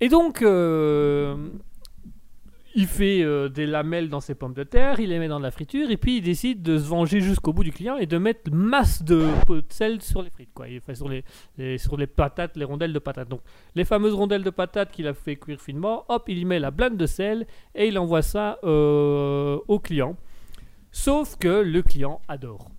Et 0.01 0.09
donc, 0.09 0.41
euh, 0.41 1.35
il 2.75 2.87
fait 2.87 3.21
euh, 3.23 3.49
des 3.49 3.65
lamelles 3.65 4.09
dans 4.09 4.19
ses 4.19 4.35
pommes 4.35 4.53
de 4.53 4.63
terre, 4.63 4.99
il 4.99 5.09
les 5.09 5.19
met 5.19 5.27
dans 5.27 5.39
la 5.39 5.51
friture, 5.51 5.89
et 5.91 5.97
puis 5.97 6.17
il 6.17 6.21
décide 6.21 6.61
de 6.61 6.77
se 6.77 6.87
venger 6.87 7.19
jusqu'au 7.21 7.53
bout 7.53 7.63
du 7.63 7.71
client 7.71 7.97
et 7.97 8.05
de 8.05 8.17
mettre 8.17 8.51
masse 8.51 9.03
de, 9.03 9.27
sel 9.69 10.01
sur 10.01 10.21
les 10.21 10.29
frites, 10.29 10.53
quoi. 10.53 10.67
Les- 10.67 11.77
sur 11.77 11.97
les 11.97 12.07
patates, 12.07 12.57
les 12.57 12.65
rondelles 12.65 12.93
de 12.93 12.99
patates. 12.99 13.29
Donc, 13.29 13.41
les 13.75 13.85
fameuses 13.85 14.13
rondelles 14.13 14.43
de 14.43 14.49
patates 14.49 14.91
qu'il 14.91 15.07
a 15.07 15.13
fait 15.13 15.35
cuire 15.35 15.59
finement, 15.61 16.05
hop, 16.09 16.25
il 16.27 16.37
y 16.37 16.45
met 16.45 16.59
la 16.59 16.71
blinde 16.71 16.97
de 16.97 17.05
sel 17.05 17.47
et 17.75 17.87
il 17.87 17.97
envoie 17.97 18.21
ça 18.21 18.59
euh, 18.63 19.57
au 19.67 19.79
client. 19.79 20.15
Sauf 20.91 21.35
que 21.37 21.61
le 21.61 21.81
client 21.81 22.21
adore. 22.27 22.69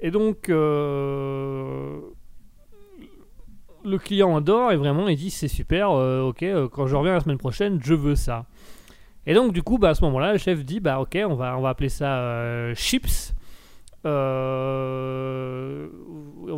Et 0.00 0.10
donc, 0.10 0.48
euh, 0.48 2.00
le 3.84 3.98
client 3.98 4.36
adore 4.36 4.72
et 4.72 4.76
vraiment 4.76 5.08
il 5.08 5.16
dit 5.16 5.30
c'est 5.30 5.48
super, 5.48 5.90
euh, 5.90 6.22
ok, 6.22 6.42
euh, 6.42 6.68
quand 6.68 6.86
je 6.86 6.96
reviens 6.96 7.14
la 7.14 7.20
semaine 7.20 7.38
prochaine, 7.38 7.80
je 7.82 7.94
veux 7.94 8.16
ça. 8.16 8.46
Et 9.26 9.34
donc, 9.34 9.52
du 9.52 9.62
coup, 9.62 9.78
bah, 9.78 9.90
à 9.90 9.94
ce 9.94 10.04
moment-là, 10.04 10.32
le 10.32 10.38
chef 10.38 10.64
dit 10.64 10.80
bah 10.80 11.00
ok, 11.00 11.18
on 11.28 11.34
va, 11.34 11.56
on 11.56 11.62
va 11.62 11.70
appeler 11.70 11.88
ça 11.88 12.18
euh, 12.18 12.74
chips. 12.74 13.34
On 14.06 14.10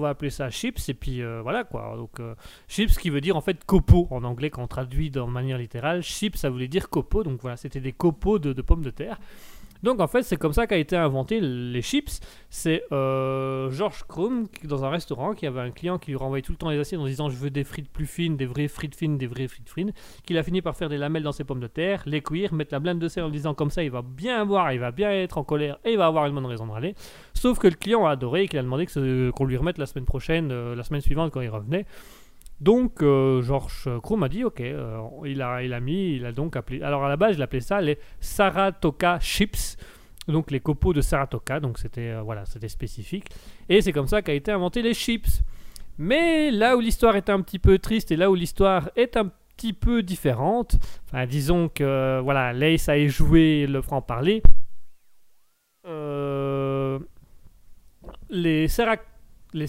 va 0.00 0.08
appeler 0.08 0.30
ça 0.30 0.50
chips 0.50 0.88
et 0.88 0.94
puis 0.94 1.22
voilà 1.42 1.62
quoi. 1.62 1.94
Donc 1.96 2.20
chips 2.66 2.98
qui 2.98 3.08
veut 3.08 3.20
dire 3.20 3.36
en 3.36 3.40
fait 3.40 3.64
copeaux 3.64 4.08
en 4.10 4.24
anglais 4.24 4.50
quand 4.50 4.64
on 4.64 4.66
traduit 4.66 5.10
de 5.10 5.20
manière 5.20 5.56
littérale. 5.56 6.02
Chips 6.02 6.36
ça 6.36 6.50
voulait 6.50 6.66
dire 6.66 6.90
copeaux 6.90 7.22
donc 7.22 7.40
voilà 7.40 7.56
c'était 7.56 7.78
des 7.78 7.92
copeaux 7.92 8.40
de 8.40 8.60
pommes 8.62 8.82
de 8.82 8.90
terre. 8.90 9.20
Donc 9.82 10.00
en 10.00 10.06
fait 10.06 10.22
c'est 10.22 10.36
comme 10.36 10.52
ça 10.52 10.66
qu'a 10.66 10.76
été 10.76 10.96
inventé 10.96 11.40
les 11.40 11.82
chips. 11.82 12.20
C'est 12.50 12.82
euh, 12.92 13.70
George 13.70 14.04
qui- 14.52 14.66
dans 14.66 14.84
un 14.84 14.90
restaurant 14.90 15.34
qui 15.34 15.46
avait 15.46 15.60
un 15.60 15.70
client 15.70 15.98
qui 15.98 16.10
lui 16.10 16.16
renvoyait 16.16 16.42
tout 16.42 16.52
le 16.52 16.58
temps 16.58 16.70
les 16.70 16.78
assiettes 16.78 17.00
en 17.00 17.06
disant 17.06 17.28
je 17.28 17.36
veux 17.36 17.50
des 17.50 17.64
frites 17.64 17.90
plus 17.90 18.06
fines, 18.06 18.36
des 18.36 18.46
vraies 18.46 18.68
frites 18.68 18.94
fines, 18.94 19.18
des 19.18 19.26
vraies 19.26 19.48
frites 19.48 19.68
fines. 19.68 19.92
Qu'il 20.24 20.38
a 20.38 20.42
fini 20.42 20.62
par 20.62 20.76
faire 20.76 20.88
des 20.88 20.98
lamelles 20.98 21.22
dans 21.22 21.32
ses 21.32 21.44
pommes 21.44 21.60
de 21.60 21.66
terre, 21.66 22.02
les 22.06 22.20
cuire, 22.22 22.52
mettre 22.54 22.72
la 22.72 22.80
blinde 22.80 22.98
de 22.98 23.08
sel 23.08 23.24
en 23.24 23.30
disant 23.30 23.54
comme 23.54 23.70
ça 23.70 23.82
il 23.82 23.90
va 23.90 24.02
bien 24.02 24.44
boire, 24.46 24.72
il 24.72 24.80
va 24.80 24.90
bien 24.90 25.10
être 25.10 25.38
en 25.38 25.44
colère 25.44 25.78
et 25.84 25.92
il 25.92 25.98
va 25.98 26.06
avoir 26.06 26.26
une 26.26 26.34
bonne 26.34 26.46
raison 26.46 26.66
de 26.66 26.72
râler. 26.72 26.94
Sauf 27.34 27.58
que 27.58 27.68
le 27.68 27.74
client 27.74 28.06
a 28.06 28.10
adoré 28.12 28.44
et 28.44 28.48
qu'il 28.48 28.58
a 28.58 28.62
demandé 28.62 28.86
qu'on 28.86 29.44
lui 29.44 29.56
remette 29.56 29.78
la 29.78 29.86
semaine 29.86 30.06
prochaine, 30.06 30.50
euh, 30.50 30.74
la 30.74 30.82
semaine 30.82 31.00
suivante 31.02 31.32
quand 31.32 31.40
il 31.40 31.50
revenait. 31.50 31.86
Donc 32.58 33.02
euh, 33.02 33.42
George 33.42 33.88
Kroom 34.02 34.22
a 34.22 34.28
dit 34.28 34.42
ok, 34.42 34.60
euh, 34.60 34.98
il, 35.26 35.42
a, 35.42 35.62
il 35.62 35.74
a 35.74 35.80
mis, 35.80 36.16
il 36.16 36.24
a 36.24 36.32
donc 36.32 36.56
appelé. 36.56 36.82
Alors 36.82 37.04
à 37.04 37.08
la 37.08 37.16
base, 37.16 37.36
il 37.36 37.42
appelait 37.42 37.60
ça 37.60 37.80
les 37.82 37.98
Saratoga 38.18 39.18
Chips, 39.20 39.76
donc 40.26 40.50
les 40.50 40.60
copeaux 40.60 40.94
de 40.94 41.02
Saratoga, 41.02 41.60
donc 41.60 41.78
c'était 41.78 42.12
euh, 42.12 42.22
voilà, 42.22 42.46
c'était 42.46 42.68
spécifique. 42.68 43.28
Et 43.68 43.82
c'est 43.82 43.92
comme 43.92 44.06
ça 44.06 44.22
qu'a 44.22 44.32
été 44.32 44.52
inventé 44.52 44.80
les 44.80 44.94
chips. 44.94 45.42
Mais 45.98 46.50
là 46.50 46.76
où 46.76 46.80
l'histoire 46.80 47.16
est 47.16 47.28
un 47.28 47.42
petit 47.42 47.58
peu 47.58 47.78
triste 47.78 48.10
et 48.10 48.16
là 48.16 48.30
où 48.30 48.34
l'histoire 48.34 48.90
est 48.96 49.16
un 49.16 49.30
petit 49.56 49.72
peu 49.72 50.02
différente, 50.02 50.76
enfin 51.04 51.26
disons 51.26 51.68
que 51.68 52.20
voilà, 52.22 52.52
Lace 52.52 52.88
a 52.88 52.96
échoué 52.96 53.66
le 53.66 53.82
franc-parler. 53.82 54.42
Les, 58.28 58.66
Sara- 58.68 58.96
les 59.52 59.66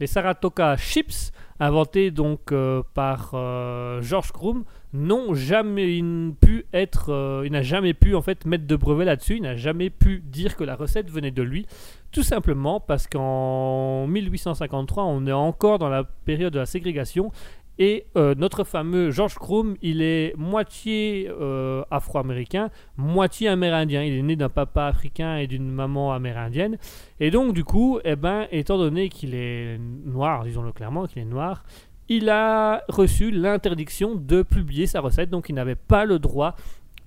les 0.00 0.06
Saratoga 0.06 0.76
Chips, 0.76 1.32
inventés 1.60 2.10
donc 2.10 2.52
euh, 2.52 2.82
par 2.94 3.32
euh, 3.34 4.02
George 4.02 4.32
Kroom, 4.32 4.64
n'ont 4.92 5.34
jamais 5.34 6.02
pu 6.40 6.66
être, 6.72 7.12
euh, 7.12 7.42
il 7.44 7.52
n'a 7.52 7.62
jamais 7.62 7.94
pu 7.94 8.14
en 8.14 8.22
fait 8.22 8.44
mettre 8.44 8.66
de 8.66 8.76
brevet 8.76 9.04
là-dessus, 9.04 9.36
il 9.36 9.42
n'a 9.42 9.56
jamais 9.56 9.90
pu 9.90 10.22
dire 10.24 10.56
que 10.56 10.64
la 10.64 10.76
recette 10.76 11.10
venait 11.10 11.30
de 11.30 11.42
lui, 11.42 11.66
tout 12.12 12.22
simplement 12.22 12.80
parce 12.80 13.06
qu'en 13.06 14.06
1853, 14.06 15.04
on 15.04 15.26
est 15.26 15.32
encore 15.32 15.78
dans 15.78 15.88
la 15.88 16.04
période 16.04 16.52
de 16.52 16.58
la 16.58 16.66
ségrégation 16.66 17.30
et 17.78 18.06
euh, 18.16 18.34
notre 18.36 18.64
fameux 18.64 19.10
George 19.10 19.34
Kroom, 19.34 19.76
il 19.82 20.00
est 20.00 20.34
moitié 20.36 21.28
euh, 21.28 21.82
afro-américain, 21.90 22.70
moitié 22.96 23.48
amérindien. 23.48 24.02
Il 24.04 24.14
est 24.14 24.22
né 24.22 24.36
d'un 24.36 24.48
papa 24.48 24.84
africain 24.84 25.36
et 25.36 25.46
d'une 25.46 25.70
maman 25.70 26.12
amérindienne. 26.12 26.78
Et 27.20 27.30
donc, 27.30 27.52
du 27.52 27.64
coup, 27.64 27.98
eh 28.04 28.16
ben, 28.16 28.46
étant 28.52 28.78
donné 28.78 29.08
qu'il 29.08 29.34
est 29.34 29.78
noir, 30.04 30.44
disons-le 30.44 30.72
clairement, 30.72 31.06
qu'il 31.06 31.22
est 31.22 31.26
noir, 31.26 31.64
il 32.08 32.28
a 32.28 32.84
reçu 32.88 33.30
l'interdiction 33.30 34.14
de 34.14 34.42
publier 34.42 34.86
sa 34.86 35.00
recette. 35.00 35.30
Donc, 35.30 35.48
il 35.48 35.54
n'avait 35.54 35.74
pas 35.74 36.04
le 36.04 36.18
droit 36.18 36.54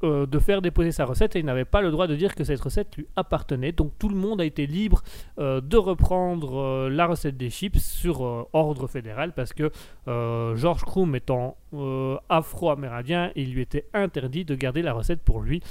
euh, 0.04 0.28
de 0.28 0.38
faire 0.38 0.62
déposer 0.62 0.92
sa 0.92 1.06
recette 1.06 1.36
et 1.36 1.40
il 1.40 1.46
n'avait 1.46 1.66
pas 1.66 1.82
le 1.82 1.90
droit 1.90 2.06
de 2.06 2.16
dire 2.16 2.36
que 2.36 2.44
cette 2.44 2.62
recette 2.62 2.96
lui 2.98 3.08
appartenait. 3.16 3.72
Donc, 3.72 3.94
tout 3.98 4.10
le 4.10 4.16
monde 4.16 4.40
a 4.40 4.46
été 4.46 4.68
libre 4.68 5.02
euh, 5.40 5.60
de 5.60 5.76
reprendre 5.76 6.60
euh, 6.60 6.90
la 6.90 7.08
recette 7.08 7.36
des 7.36 7.50
chips 7.50 7.80
sur 7.80 8.48
ordre 8.54 8.86
fédéral 8.86 9.34
parce 9.34 9.54
que 9.54 9.72
George 10.06 10.84
Kroom 10.84 11.16
étant 11.16 11.58
afro-amérindien, 12.30 13.32
il 13.36 13.54
lui 13.54 13.62
était 13.62 13.86
interdit 13.94 14.46
de 14.46 14.54
garder 14.54 14.84
la 14.84 14.94
recette 14.94 15.22
pour 15.22 15.42
lui. 15.42 15.62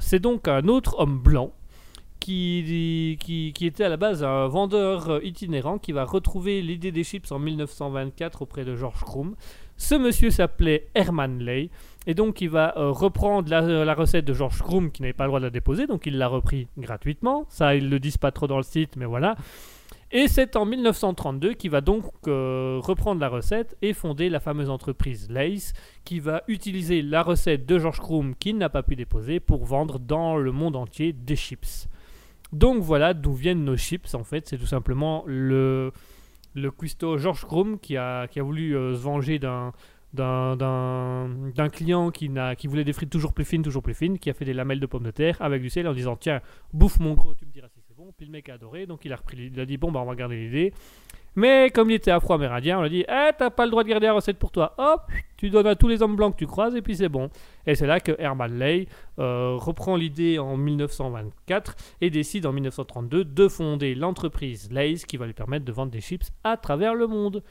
C'est 0.00 0.20
donc 0.20 0.46
un 0.46 0.68
autre 0.68 0.96
homme 0.98 1.18
blanc 1.18 1.52
qui, 2.20 3.16
qui, 3.20 3.52
qui 3.54 3.66
était 3.66 3.84
à 3.84 3.88
la 3.88 3.96
base 3.96 4.24
un 4.24 4.46
vendeur 4.46 5.24
itinérant 5.24 5.78
qui 5.78 5.92
va 5.92 6.04
retrouver 6.04 6.62
l'idée 6.62 6.92
des 6.92 7.04
chips 7.04 7.30
en 7.32 7.38
1924 7.38 8.42
auprès 8.42 8.64
de 8.64 8.76
George 8.76 9.02
Kroom. 9.04 9.34
Ce 9.78 9.94
monsieur 9.94 10.30
s'appelait 10.30 10.88
Herman 10.94 11.38
Ley 11.38 11.70
et 12.06 12.14
donc 12.14 12.40
il 12.40 12.50
va 12.50 12.76
euh, 12.76 12.90
reprendre 12.90 13.48
la, 13.48 13.60
la 13.62 13.94
recette 13.94 14.24
de 14.24 14.34
George 14.34 14.58
Kroom 14.58 14.90
qui 14.90 15.02
n'avait 15.02 15.14
pas 15.14 15.24
le 15.24 15.28
droit 15.28 15.40
de 15.40 15.44
la 15.44 15.50
déposer, 15.50 15.86
donc 15.86 16.04
il 16.04 16.18
l'a 16.18 16.28
repris 16.28 16.66
gratuitement. 16.76 17.46
Ça, 17.48 17.74
ils 17.74 17.88
le 17.88 17.98
disent 17.98 18.18
pas 18.18 18.32
trop 18.32 18.46
dans 18.46 18.56
le 18.56 18.62
site, 18.64 18.96
mais 18.96 19.06
voilà. 19.06 19.36
Et 20.10 20.26
c'est 20.26 20.56
en 20.56 20.64
1932 20.64 21.52
qu'il 21.52 21.70
va 21.70 21.82
donc 21.82 22.04
euh, 22.26 22.78
reprendre 22.82 23.20
la 23.20 23.28
recette 23.28 23.76
et 23.82 23.92
fonder 23.92 24.30
la 24.30 24.40
fameuse 24.40 24.70
entreprise 24.70 25.28
Lace 25.30 25.74
qui 26.04 26.18
va 26.18 26.42
utiliser 26.48 27.02
la 27.02 27.22
recette 27.22 27.66
de 27.66 27.78
George 27.78 28.00
Kroom 28.00 28.34
qu'il 28.34 28.56
n'a 28.56 28.70
pas 28.70 28.82
pu 28.82 28.96
déposer 28.96 29.38
pour 29.38 29.64
vendre 29.66 29.98
dans 29.98 30.38
le 30.38 30.50
monde 30.50 30.76
entier 30.76 31.12
des 31.12 31.36
chips. 31.36 31.88
Donc 32.52 32.82
voilà 32.82 33.12
d'où 33.12 33.34
viennent 33.34 33.64
nos 33.64 33.76
chips 33.76 34.14
en 34.14 34.24
fait, 34.24 34.48
c'est 34.48 34.56
tout 34.56 34.66
simplement 34.66 35.24
le, 35.26 35.92
le 36.58 36.70
cuistot 36.70 37.16
George 37.18 37.44
Kroom 37.44 37.78
qui 37.78 37.96
a, 37.96 38.26
qui 38.28 38.40
a 38.40 38.42
voulu 38.42 38.76
euh, 38.76 38.94
se 38.94 39.00
venger 39.00 39.38
d'un 39.38 39.72
d'un- 40.14 41.68
client 41.70 42.10
qui, 42.10 42.30
qui 42.56 42.66
voulait 42.66 42.84
des 42.84 42.92
frites 42.92 43.10
toujours 43.10 43.32
plus 43.34 43.44
fines, 43.44 43.62
toujours 43.62 43.82
plus 43.82 43.94
fines, 43.94 44.18
qui 44.18 44.30
a 44.30 44.34
fait 44.34 44.44
des 44.44 44.54
lamelles 44.54 44.80
de 44.80 44.86
pommes 44.86 45.02
de 45.04 45.10
terre 45.10 45.36
avec 45.40 45.60
du 45.62 45.70
sel 45.70 45.86
en 45.86 45.92
disant 45.92 46.16
tiens, 46.16 46.40
bouffe 46.72 46.98
mon 46.98 47.14
gros, 47.14 47.34
tu 47.34 47.44
me 47.46 47.52
diras 47.52 47.68
si 47.68 47.80
c'est 47.86 47.94
bon. 47.96 48.12
Puis 48.16 48.26
le 48.26 48.32
mec 48.32 48.48
a 48.48 48.54
adoré, 48.54 48.86
donc 48.86 49.04
il 49.04 49.12
a 49.12 49.16
repris, 49.16 49.50
il 49.52 49.60
a 49.60 49.66
dit 49.66 49.76
bon 49.76 49.92
bah 49.92 50.00
on 50.00 50.06
va 50.06 50.14
garder 50.14 50.36
l'idée. 50.36 50.72
Mais 51.38 51.70
comme 51.70 51.88
il 51.88 51.94
était 51.94 52.10
afro-amérindien, 52.10 52.80
on 52.80 52.82
a 52.82 52.88
dit 52.88 53.04
Eh, 53.08 53.30
t'as 53.38 53.50
pas 53.50 53.64
le 53.64 53.70
droit 53.70 53.84
de 53.84 53.88
garder 53.88 54.06
la 54.06 54.12
recette 54.12 54.40
pour 54.40 54.50
toi. 54.50 54.74
Hop, 54.76 55.02
tu 55.36 55.50
donnes 55.50 55.68
à 55.68 55.76
tous 55.76 55.86
les 55.86 56.02
hommes 56.02 56.16
blancs 56.16 56.32
que 56.32 56.38
tu 56.38 56.48
croises 56.48 56.74
et 56.74 56.82
puis 56.82 56.96
c'est 56.96 57.08
bon. 57.08 57.30
Et 57.64 57.76
c'est 57.76 57.86
là 57.86 58.00
que 58.00 58.10
Herman 58.18 58.58
Ley 58.58 58.88
euh, 59.20 59.54
reprend 59.54 59.94
l'idée 59.94 60.40
en 60.40 60.56
1924 60.56 61.76
et 62.00 62.10
décide 62.10 62.44
en 62.44 62.52
1932 62.52 63.24
de 63.24 63.46
fonder 63.46 63.94
l'entreprise 63.94 64.68
Lay's 64.72 65.06
qui 65.06 65.16
va 65.16 65.26
lui 65.26 65.32
permettre 65.32 65.64
de 65.64 65.70
vendre 65.70 65.92
des 65.92 66.00
chips 66.00 66.28
à 66.42 66.56
travers 66.56 66.96
le 66.96 67.06
monde. 67.06 67.44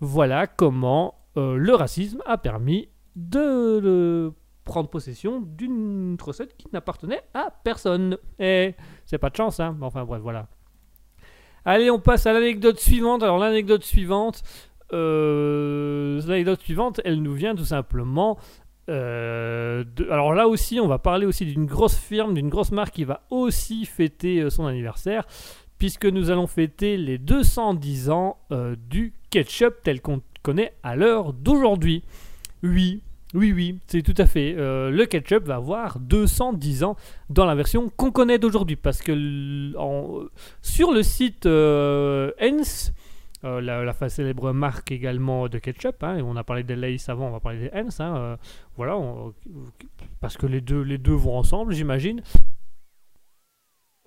Voilà 0.00 0.48
comment 0.48 1.14
euh, 1.36 1.54
le 1.54 1.76
racisme 1.76 2.20
a 2.26 2.38
permis 2.38 2.88
de 3.14 3.78
le 3.78 4.32
prendre 4.64 4.90
possession 4.90 5.40
d'une 5.40 6.16
recette 6.20 6.56
qui 6.56 6.66
n'appartenait 6.72 7.22
à 7.34 7.52
personne. 7.62 8.18
Et 8.40 8.74
c'est 9.04 9.18
pas 9.18 9.30
de 9.30 9.36
chance, 9.36 9.60
hein. 9.60 9.78
Enfin 9.80 10.04
bref, 10.04 10.20
voilà. 10.22 10.48
Allez, 11.70 11.90
on 11.90 11.98
passe 11.98 12.24
à 12.24 12.32
l'anecdote 12.32 12.80
suivante. 12.80 13.22
Alors 13.22 13.36
l'anecdote 13.36 13.84
suivante, 13.84 14.42
euh, 14.94 16.18
l'anecdote 16.26 16.62
suivante, 16.62 17.02
elle 17.04 17.20
nous 17.20 17.34
vient 17.34 17.54
tout 17.54 17.66
simplement. 17.66 18.38
euh, 18.88 19.84
alors 20.10 20.32
là 20.32 20.48
aussi, 20.48 20.80
on 20.80 20.88
va 20.88 20.98
parler 20.98 21.26
aussi 21.26 21.44
d'une 21.44 21.66
grosse 21.66 21.98
firme, 21.98 22.32
d'une 22.32 22.48
grosse 22.48 22.72
marque 22.72 22.94
qui 22.94 23.04
va 23.04 23.20
aussi 23.28 23.84
fêter 23.84 24.40
euh, 24.40 24.48
son 24.48 24.64
anniversaire, 24.64 25.26
puisque 25.76 26.06
nous 26.06 26.30
allons 26.30 26.46
fêter 26.46 26.96
les 26.96 27.18
210 27.18 28.08
ans 28.08 28.38
du 28.88 29.12
ketchup 29.28 29.82
tel 29.82 30.00
qu'on 30.00 30.22
connaît 30.42 30.72
à 30.82 30.96
l'heure 30.96 31.34
d'aujourd'hui. 31.34 32.02
Oui, 32.62 33.02
oui, 33.34 33.52
oui, 33.52 33.78
c'est 33.86 34.02
tout 34.02 34.14
à 34.16 34.26
fait. 34.26 34.54
Euh, 34.56 34.90
le 34.90 35.04
ketchup 35.06 35.44
va 35.44 35.56
avoir 35.56 35.98
210 36.00 36.82
ans 36.84 36.96
dans 37.28 37.44
la 37.44 37.54
version 37.54 37.90
qu'on 37.90 38.10
connaît 38.10 38.38
d'aujourd'hui, 38.38 38.76
parce 38.76 39.02
que 39.02 39.76
en- 39.76 40.24
sur 40.62 40.92
le 40.92 41.02
site 41.02 41.44
euh, 41.46 42.32
Heinz, 42.40 42.92
euh, 43.44 43.60
la, 43.60 43.84
célèbre 44.08 44.52
marque 44.52 44.90
également 44.92 45.48
de 45.48 45.58
ketchup, 45.58 46.02
hein, 46.02 46.16
et 46.16 46.22
on 46.22 46.36
a 46.36 46.42
parlé 46.44 46.62
des 46.62 46.74
Lay's 46.74 47.08
avant, 47.08 47.28
on 47.28 47.32
va 47.32 47.40
parler 47.40 47.58
des 47.60 47.70
Heinz, 47.72 48.00
hein, 48.00 48.16
euh, 48.16 48.36
voilà, 48.76 48.96
parce 50.20 50.36
que 50.36 50.46
les 50.46 50.60
deux, 50.60 50.80
les 50.82 50.98
vont 51.14 51.36
ensemble, 51.36 51.72
j'imagine. 51.74 52.22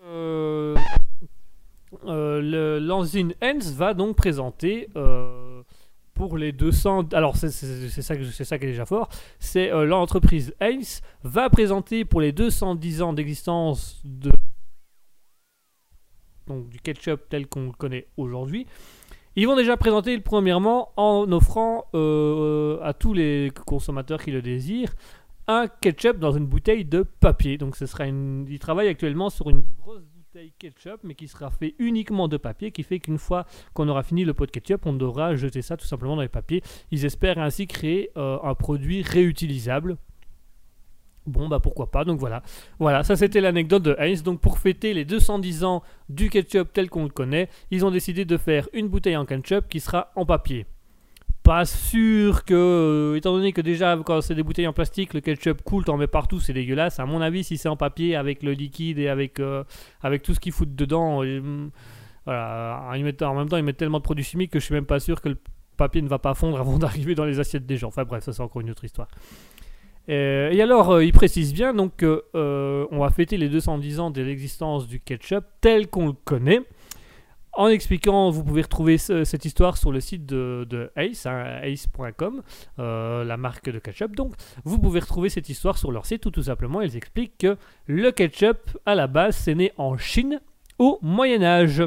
Euh, 0.03 0.75
euh, 2.05 2.41
le- 2.41 2.79
L'enzyme 2.79 3.33
Heinz 3.41 3.73
va 3.75 3.93
donc 3.93 4.15
présenter 4.15 4.89
euh, 4.95 5.40
pour 6.27 6.37
les 6.37 6.51
200. 6.51 7.13
Alors, 7.13 7.35
c'est 7.35 7.49
ça, 7.49 8.01
ça 8.05 8.57
qui 8.59 8.65
est 8.65 8.67
déjà 8.67 8.85
fort. 8.85 9.09
C'est 9.39 9.71
euh, 9.71 9.85
l'entreprise 9.85 10.53
Heinz 10.59 11.01
va 11.23 11.49
présenter 11.49 12.05
pour 12.05 12.21
les 12.21 12.31
210 12.31 13.01
ans 13.01 13.13
d'existence 13.13 14.01
de 14.03 14.31
donc 16.47 16.69
du 16.69 16.79
ketchup 16.79 17.29
tel 17.29 17.47
qu'on 17.47 17.67
le 17.67 17.71
connaît 17.71 18.07
aujourd'hui. 18.17 18.67
Ils 19.35 19.47
vont 19.47 19.55
déjà 19.55 19.77
présenter 19.77 20.19
premièrement 20.19 20.91
en 20.97 21.31
offrant 21.31 21.85
euh, 21.93 22.79
à 22.81 22.93
tous 22.93 23.13
les 23.13 23.51
consommateurs 23.65 24.21
qui 24.21 24.31
le 24.31 24.41
désirent 24.41 24.93
un 25.47 25.67
ketchup 25.67 26.19
dans 26.19 26.31
une 26.31 26.45
bouteille 26.45 26.85
de 26.85 27.03
papier. 27.03 27.57
Donc 27.57 27.75
ce 27.75 27.85
sera 27.85 28.05
une... 28.05 28.45
Ils 28.49 28.59
travaillent 28.59 28.89
actuellement 28.89 29.29
sur 29.29 29.49
une 29.49 29.63
grosse 29.79 30.03
bouteille 30.33 30.53
ketchup, 30.59 31.01
mais 31.03 31.13
qui 31.13 31.27
sera 31.27 31.49
fait 31.49 31.75
uniquement 31.77 32.29
de 32.29 32.37
papier, 32.37 32.71
qui 32.71 32.83
fait 32.83 32.99
qu'une 32.99 33.17
fois 33.17 33.45
qu'on 33.73 33.89
aura 33.89 34.01
fini 34.01 34.23
le 34.23 34.33
pot 34.33 34.45
de 34.45 34.51
ketchup, 34.51 34.85
on 34.85 34.93
devra 34.93 35.35
jeter 35.35 35.61
ça 35.61 35.75
tout 35.75 35.85
simplement 35.85 36.15
dans 36.15 36.21
les 36.21 36.29
papiers. 36.29 36.63
Ils 36.89 37.03
espèrent 37.03 37.37
ainsi 37.37 37.67
créer 37.67 38.11
euh, 38.15 38.37
un 38.41 38.55
produit 38.55 39.01
réutilisable. 39.01 39.97
Bon, 41.25 41.49
bah 41.49 41.59
pourquoi 41.59 41.91
pas, 41.91 42.05
donc 42.05 42.17
voilà. 42.17 42.43
Voilà, 42.79 43.03
ça 43.03 43.17
c'était 43.17 43.41
l'anecdote 43.41 43.83
de 43.83 43.95
Heinz. 43.99 44.23
Donc 44.23 44.39
pour 44.39 44.57
fêter 44.57 44.93
les 44.93 45.03
210 45.03 45.65
ans 45.65 45.83
du 46.07 46.29
ketchup 46.29 46.71
tel 46.71 46.89
qu'on 46.89 47.03
le 47.03 47.09
connaît, 47.09 47.49
ils 47.69 47.85
ont 47.85 47.91
décidé 47.91 48.23
de 48.23 48.37
faire 48.37 48.69
une 48.71 48.87
bouteille 48.87 49.17
en 49.17 49.25
ketchup 49.25 49.67
qui 49.67 49.81
sera 49.81 50.13
en 50.15 50.25
papier. 50.25 50.65
Pas 51.43 51.65
sûr 51.65 52.45
que, 52.45 52.53
euh, 52.53 53.15
étant 53.15 53.33
donné 53.33 53.51
que 53.51 53.61
déjà 53.61 53.97
quand 54.05 54.21
c'est 54.21 54.35
des 54.35 54.43
bouteilles 54.43 54.67
en 54.67 54.73
plastique, 54.73 55.15
le 55.15 55.21
ketchup 55.21 55.63
coule, 55.63 55.83
t'en 55.83 55.97
mets 55.97 56.05
partout, 56.05 56.39
c'est 56.39 56.53
dégueulasse. 56.53 56.99
À 56.99 57.05
mon 57.07 57.19
avis, 57.19 57.43
si 57.43 57.57
c'est 57.57 57.69
en 57.69 57.75
papier 57.75 58.15
avec 58.15 58.43
le 58.43 58.51
liquide 58.51 58.99
et 58.99 59.07
avec, 59.07 59.39
euh, 59.39 59.63
avec 60.01 60.21
tout 60.21 60.35
ce 60.35 60.39
qu'ils 60.39 60.51
foutent 60.51 60.75
dedans, 60.75 61.23
euh, 61.23 61.67
voilà, 62.25 62.91
en 62.91 63.33
même 63.33 63.49
temps 63.49 63.57
ils 63.57 63.63
mettent 63.63 63.77
tellement 63.77 63.97
de 63.97 64.03
produits 64.03 64.23
chimiques 64.23 64.51
que 64.51 64.59
je 64.59 64.65
suis 64.65 64.75
même 64.75 64.85
pas 64.85 64.99
sûr 64.99 65.19
que 65.19 65.29
le 65.29 65.37
papier 65.77 66.03
ne 66.03 66.07
va 66.07 66.19
pas 66.19 66.35
fondre 66.35 66.59
avant 66.59 66.77
d'arriver 66.77 67.15
dans 67.15 67.25
les 67.25 67.39
assiettes 67.39 67.65
des 67.65 67.77
gens. 67.77 67.87
Enfin 67.87 68.03
bref, 68.03 68.23
ça 68.23 68.33
c'est 68.33 68.43
encore 68.43 68.61
une 68.61 68.69
autre 68.69 68.85
histoire. 68.85 69.07
Euh, 70.09 70.51
et 70.51 70.61
alors, 70.61 71.01
il 71.01 71.11
précise 71.11 71.55
bien 71.55 71.73
donc 71.73 72.03
on 72.03 72.99
va 72.99 73.09
fêter 73.09 73.37
les 73.37 73.49
210 73.49 73.99
ans 73.99 74.11
de 74.11 74.21
l'existence 74.21 74.87
du 74.87 74.99
ketchup 74.99 75.45
tel 75.59 75.87
qu'on 75.87 76.05
le 76.05 76.13
connaît. 76.13 76.61
En 77.53 77.67
expliquant, 77.67 78.29
vous 78.29 78.43
pouvez 78.45 78.61
retrouver 78.61 78.97
ce- 78.97 79.25
cette 79.25 79.43
histoire 79.43 79.75
sur 79.77 79.91
le 79.91 79.99
site 79.99 80.25
de, 80.25 80.89
Ace, 80.95 81.25
hein, 81.25 81.59
ace.com, 81.63 82.41
euh, 82.79 83.23
la 83.25 83.35
marque 83.35 83.69
de 83.69 83.77
ketchup. 83.77 84.15
Donc, 84.15 84.33
vous 84.63 84.79
pouvez 84.79 85.01
retrouver 85.01 85.27
cette 85.29 85.49
histoire 85.49 85.77
sur 85.77 85.91
leur 85.91 86.05
site 86.05 86.25
où 86.25 86.31
tout 86.31 86.43
simplement 86.43 86.81
ils 86.81 86.95
expliquent 86.95 87.37
que 87.39 87.57
le 87.87 88.11
ketchup, 88.11 88.57
à 88.85 88.95
la 88.95 89.07
base, 89.07 89.35
c'est 89.35 89.53
né 89.55 89.73
en 89.77 89.97
Chine 89.97 90.39
au 90.79 90.97
Moyen 91.01 91.43
Âge. 91.43 91.83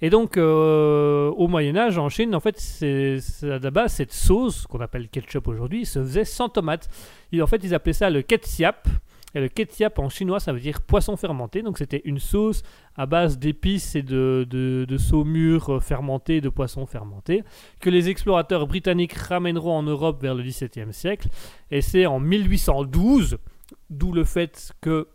Et 0.00 0.08
donc, 0.10 0.36
euh, 0.36 1.30
au 1.30 1.48
Moyen 1.48 1.76
Âge, 1.76 1.98
en 1.98 2.08
Chine, 2.08 2.34
en 2.34 2.40
fait, 2.40 2.58
à 3.42 3.58
la 3.58 3.70
base 3.72 3.92
cette 3.94 4.12
sauce 4.12 4.66
qu'on 4.68 4.80
appelle 4.80 5.08
ketchup 5.08 5.48
aujourd'hui 5.48 5.84
se 5.84 5.98
faisait 6.00 6.24
sans 6.24 6.48
tomate. 6.48 6.88
Et 7.32 7.42
en 7.42 7.46
fait, 7.48 7.60
ils 7.64 7.74
appelaient 7.74 7.92
ça 7.92 8.08
le 8.10 8.22
ketchup. 8.22 8.76
Et 9.34 9.40
le 9.40 9.48
ketchup 9.48 9.98
en 9.98 10.08
chinois, 10.08 10.40
ça 10.40 10.52
veut 10.52 10.60
dire 10.60 10.82
poisson 10.82 11.16
fermenté. 11.16 11.62
Donc, 11.62 11.78
c'était 11.78 12.02
une 12.04 12.18
sauce 12.18 12.62
à 12.96 13.06
base 13.06 13.38
d'épices 13.38 13.94
et 13.94 14.02
de, 14.02 14.96
saumure 14.98 15.82
fermentée, 15.82 16.40
de 16.40 16.48
poissons 16.48 16.86
fermentés, 16.86 17.42
que 17.80 17.90
les 17.90 18.08
explorateurs 18.08 18.66
britanniques 18.66 19.14
ramèneront 19.14 19.78
en 19.78 19.82
Europe 19.82 20.20
vers 20.22 20.34
le 20.34 20.42
XVIIe 20.42 20.92
siècle. 20.92 21.28
Et 21.70 21.80
c'est 21.80 22.06
en 22.06 22.20
1812, 22.20 23.38
d'où 23.90 24.12
le 24.12 24.24
fait 24.24 24.72
que 24.80 25.08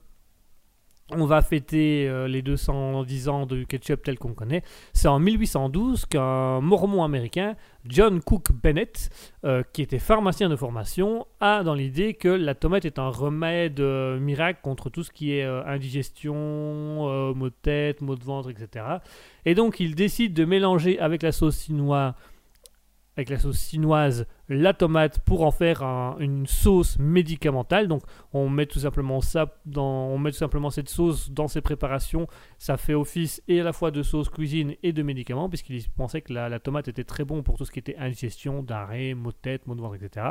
on 1.12 1.26
va 1.26 1.42
fêter 1.42 2.08
euh, 2.08 2.28
les 2.28 2.42
210 2.42 3.30
ans 3.30 3.46
du 3.46 3.66
ketchup 3.66 4.04
tel 4.04 4.20
qu'on 4.20 4.34
connaît. 4.34 4.64
C'est 4.94 5.08
en 5.08 5.20
1812 5.20 6.06
qu'un 6.06 6.60
mormon 6.60 7.04
américain, 7.04 7.56
John 7.86 8.22
Cook 8.22 8.52
Bennett, 8.52 9.10
euh, 9.46 9.64
qui 9.72 9.82
était 9.82 10.00
pharmacien 10.00 10.50
de 10.50 10.56
formation, 10.56 11.26
a 11.40 11.64
dans 11.64 11.74
l'idée 11.74 12.14
que 12.14 12.28
la 12.28 12.56
tomate 12.56 12.86
est 12.86 13.00
un 13.00 13.10
remède 13.10 13.80
euh, 13.80 14.20
miracle 14.20 14.60
contre 14.62 14.90
tout 14.90 15.04
ce 15.04 15.12
qui 15.12 15.32
est 15.32 15.46
indigestion, 15.46 17.34
maux 17.34 17.50
de 17.50 17.56
tête, 17.62 18.02
maux 18.02 18.16
de 18.16 18.24
ventre, 18.24 18.50
etc. 18.50 18.86
Et 19.46 19.56
donc 19.56 19.80
il 19.80 19.96
décide 19.96 20.34
de 20.34 20.46
mélanger 20.46 21.00
avec 21.00 21.24
la 21.24 21.32
sauce 21.32 21.64
chinoise 21.64 22.14
avec 23.18 23.30
la 23.30 23.40
sauce 23.40 23.70
chinoise 23.70 24.26
la 24.48 24.74
tomate 24.74 25.20
pour 25.22 25.42
en 25.44 25.52
faire 25.52 25.82
un- 25.84 26.16
une 26.20 26.46
sauce 26.48 26.98
médicamentale. 27.00 27.88
Donc 27.88 28.04
on 28.32 28.48
met 28.48 28.66
tout 28.68 28.80
simplement 28.80 29.20
ça 29.22 29.58
dans, 29.66 30.06
on 30.08 30.18
met 30.20 30.32
tout 30.32 30.38
simplement 30.38 30.70
cette 30.70 30.88
sauce 30.88 31.30
dans 31.32 31.48
ses 31.48 31.62
préparations. 31.62 32.28
Ça 32.60 32.78
fait 32.78 32.94
office 32.94 33.42
et 33.48 33.60
à 33.60 33.64
la 33.64 33.74
fois 33.74 33.92
de 33.92 34.04
sauce 34.04 34.30
cuisine 34.30 34.76
et 34.84 34.94
de 34.94 35.02
médicaments 35.04 35.50
puisqu'il 35.50 35.84
pensait 35.98 36.22
que 36.22 36.32
la, 36.32 36.60
tomate 36.60 36.88
était 36.88 37.04
très 37.04 37.26
bon 37.26 37.42
pour 37.44 37.58
tout 37.58 37.66
ce 37.66 37.72
qui 37.72 37.80
était 37.80 37.98
indigestion, 37.98 38.62
diarrhée, 38.64 39.14
maux 39.16 39.32
de 39.32 39.38
tête, 39.42 39.68
maux 39.68 39.76
de 39.76 39.82
ventre, 39.82 39.96
etc. 40.02 40.28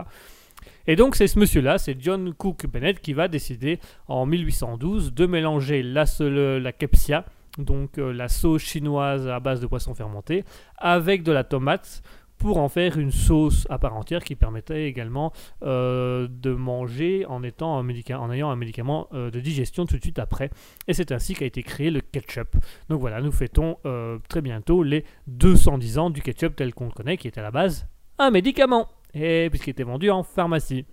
Et 0.86 0.96
donc 0.96 1.16
c'est 1.16 1.26
ce 1.26 1.38
monsieur-là, 1.38 1.78
c'est 1.78 1.96
John 2.00 2.32
Cook 2.32 2.66
Bennett 2.66 3.00
qui 3.00 3.12
va 3.12 3.28
décider 3.28 3.78
en 4.08 4.24
1812 4.26 5.12
de 5.12 5.26
mélanger 5.26 5.82
la, 5.82 6.06
seule- 6.06 6.62
la 6.62 6.72
kepsia, 6.72 7.24
donc 7.58 7.98
euh, 7.98 8.12
la 8.12 8.28
sauce 8.28 8.62
chinoise 8.62 9.28
à 9.28 9.38
base 9.40 9.60
de 9.60 9.66
poisson 9.66 9.94
fermenté, 9.94 10.44
avec 10.78 11.22
de 11.22 11.32
la 11.32 11.44
tomate 11.44 12.02
pour 12.38 12.58
en 12.58 12.68
faire 12.68 12.98
une 12.98 13.12
sauce 13.12 13.66
à 13.70 13.78
part 13.78 13.94
entière 13.96 14.22
qui 14.22 14.34
permettait 14.34 14.84
également 14.84 15.32
euh, 15.62 16.28
de 16.30 16.52
manger 16.52 17.24
en, 17.26 17.42
étant 17.42 17.78
un 17.78 17.86
en 17.86 18.30
ayant 18.30 18.50
un 18.50 18.56
médicament 18.56 19.08
euh, 19.12 19.30
de 19.30 19.40
digestion 19.40 19.86
tout 19.86 19.96
de 19.96 20.02
suite 20.02 20.18
après. 20.18 20.50
Et 20.86 20.94
c'est 20.94 21.12
ainsi 21.12 21.34
qu'a 21.34 21.46
été 21.46 21.62
créé 21.62 21.90
le 21.90 22.00
ketchup. 22.00 22.56
Donc 22.88 23.00
voilà, 23.00 23.20
nous 23.20 23.32
fêtons 23.32 23.78
euh, 23.86 24.18
très 24.28 24.42
bientôt 24.42 24.82
les 24.82 25.04
210 25.28 25.98
ans 25.98 26.10
du 26.10 26.22
ketchup 26.22 26.56
tel 26.56 26.74
qu'on 26.74 26.86
le 26.86 26.90
connaît, 26.90 27.16
qui 27.16 27.26
est 27.26 27.38
à 27.38 27.42
la 27.42 27.50
base 27.50 27.86
un 28.18 28.30
médicament, 28.30 28.88
et 29.12 29.48
puisqu'il 29.50 29.70
était 29.70 29.82
vendu 29.82 30.10
en 30.10 30.22
pharmacie. 30.22 30.86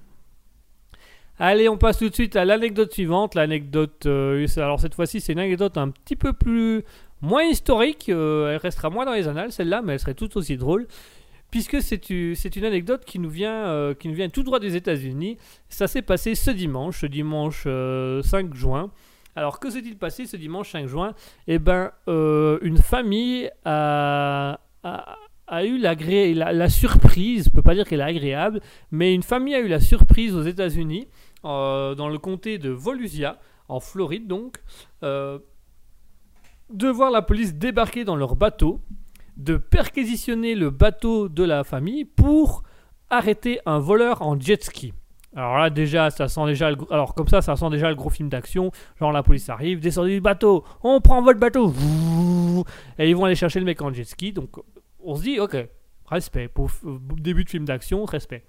Allez, 1.40 1.70
on 1.70 1.78
passe 1.78 1.98
tout 1.98 2.10
de 2.10 2.14
suite 2.14 2.36
à 2.36 2.46
l'anecdote 2.46 2.92
suivante. 2.92 3.34
L'anecdote, 3.34 4.06
alors 4.58 4.80
cette 4.80 4.94
fois-ci, 4.94 5.22
c'est 5.22 5.34
une 5.34 5.40
anecdote 5.40 5.78
un 5.78 5.90
petit 5.90 6.16
peu 6.16 6.34
plus 6.34 6.84
moins 7.22 7.44
historique. 7.44 8.10
elle 8.10 8.58
restera 8.58 8.90
moins 8.90 9.06
dans 9.06 9.14
les 9.14 9.28
annales, 9.28 9.52
celle-là, 9.54 9.82
mais 9.82 9.94
elle 9.94 10.00
serait 10.00 10.14
tout 10.14 10.38
aussi 10.38 10.58
drôle 10.58 10.86
puisque 11.54 11.84
c'est 11.84 12.56
une 12.56 12.66
anecdote 12.66 13.06
qui 13.06 13.20
nous 13.20 13.30
vient, 13.30 13.68
euh, 13.68 13.94
qui 13.94 14.08
nous 14.08 14.16
vient 14.16 14.28
tout 14.28 14.42
droit 14.42 14.60
des 14.60 14.76
États-Unis. 14.76 15.38
Ça 15.70 15.86
s'est 15.86 16.02
passé 16.02 16.34
ce 16.34 16.50
dimanche, 16.50 17.02
ce 17.02 17.06
dimanche 17.06 17.66
euh, 17.68 18.24
5 18.24 18.56
juin. 18.56 18.90
Alors, 19.36 19.60
que 19.60 19.70
s'est-il 19.70 19.96
passé 19.96 20.26
ce 20.26 20.36
dimanche 20.36 20.72
5 20.72 20.88
juin? 20.88 21.14
Eh 21.46 21.60
ben, 21.60 21.92
euh, 22.08 22.58
une 22.64 22.80
famille 22.80 23.52
a, 23.66 24.58
eu 24.84 25.78
la, 25.78 25.94
la 26.34 26.70
surprise, 26.70 27.46
je 27.46 27.50
peux 27.52 27.62
pas 27.62 27.76
dire 27.76 27.88
qu'elle 27.88 28.00
est 28.00 28.04
agréable, 28.04 28.60
mais 28.90 29.14
une 29.14 29.22
famille 29.22 29.54
a 29.54 29.60
eu 29.60 29.68
la 29.68 29.80
surprise 29.80 30.34
aux 30.34 30.42
États-Unis, 30.42 31.08
euh, 31.46 31.94
dans 31.94 32.10
le 32.10 32.18
comté 32.18 32.58
de 32.58 32.72
Volusia, 32.72 33.38
en 33.70 33.80
Floride 33.80 34.26
donc, 34.26 34.58
euh, 35.04 35.38
de 36.72 36.88
voir 36.88 37.12
la 37.12 37.22
police 37.22 37.54
débarquer 37.54 38.06
dans 38.06 38.16
leur 38.16 38.36
bateau, 38.36 38.82
de 39.38 39.58
perquisitionner 39.58 40.56
le 40.56 40.70
bateau 40.70 41.30
de 41.30 41.44
la 41.44 41.64
famille 41.64 42.06
pour 42.06 42.64
arrêter 43.10 43.60
un 43.66 43.80
voleur 43.80 44.22
en 44.22 44.40
jet 44.40 44.64
ski. 44.64 44.94
Alors 45.36 45.58
là 45.58 45.70
déjà, 45.72 46.12
ça 46.12 46.28
sent 46.28 46.46
déjà 46.46 46.70
le, 46.70 46.76
gros- 46.76 46.94
alors 46.94 47.16
comme 47.16 47.28
ça, 47.28 47.42
ça 47.42 47.56
sent 47.56 47.70
déjà 47.72 47.90
le 47.90 47.96
gros 47.96 48.10
film 48.10 48.30
d'action. 48.30 48.72
Genre 49.00 49.12
la 49.12 49.24
police 49.24 49.50
arrive, 49.50 49.80
descendez 49.80 50.12
du 50.16 50.22
bateau, 50.22 50.64
on 50.84 51.02
prend 51.02 51.22
votre 51.24 51.40
bateau, 51.40 51.74
et 53.00 53.10
ils 53.10 53.16
vont 53.16 53.26
aller 53.26 53.36
chercher 53.36 53.60
le 53.60 53.66
mec 53.66 53.82
en 53.82 53.92
jet 53.92 54.04
ski. 54.04 54.32
Donc 54.32 54.52
on 55.00 55.16
se 55.16 55.24
dit, 55.24 55.40
ok, 55.40 55.58
respect 56.06 56.48
pour 56.48 56.70
euh, 56.86 57.00
début 57.18 57.44
de 57.44 57.50
film 57.50 57.66
d'action, 57.66 58.06
respect. 58.06 58.44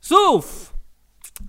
Sauf 0.00 0.72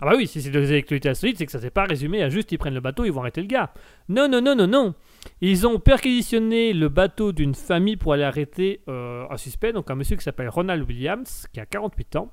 ah 0.01 0.05
bah 0.05 0.13
oui, 0.17 0.25
si 0.25 0.41
c'est 0.41 0.49
des 0.49 0.77
actualités 0.77 1.09
insolites, 1.09 1.37
c'est 1.37 1.45
que 1.45 1.51
ça 1.51 1.59
s'est 1.59 1.69
pas 1.69 1.83
résumé 1.85 2.23
à 2.23 2.29
juste 2.29 2.51
ils 2.51 2.57
prennent 2.57 2.73
le 2.73 2.79
bateau, 2.81 3.05
ils 3.05 3.11
vont 3.11 3.21
arrêter 3.21 3.41
le 3.41 3.47
gars. 3.47 3.71
Non, 4.09 4.27
non, 4.27 4.41
non, 4.41 4.55
non, 4.55 4.67
non. 4.67 4.93
Ils 5.41 5.67
ont 5.67 5.79
perquisitionné 5.79 6.73
le 6.73 6.89
bateau 6.89 7.31
d'une 7.31 7.55
famille 7.55 7.97
pour 7.97 8.13
aller 8.13 8.23
arrêter 8.23 8.81
euh, 8.87 9.25
un 9.29 9.37
suspect, 9.37 9.73
donc 9.73 9.89
un 9.91 9.95
monsieur 9.95 10.15
qui 10.15 10.23
s'appelle 10.23 10.49
Ronald 10.49 10.87
Williams, 10.87 11.47
qui 11.53 11.59
a 11.59 11.65
48 11.65 12.15
ans. 12.15 12.31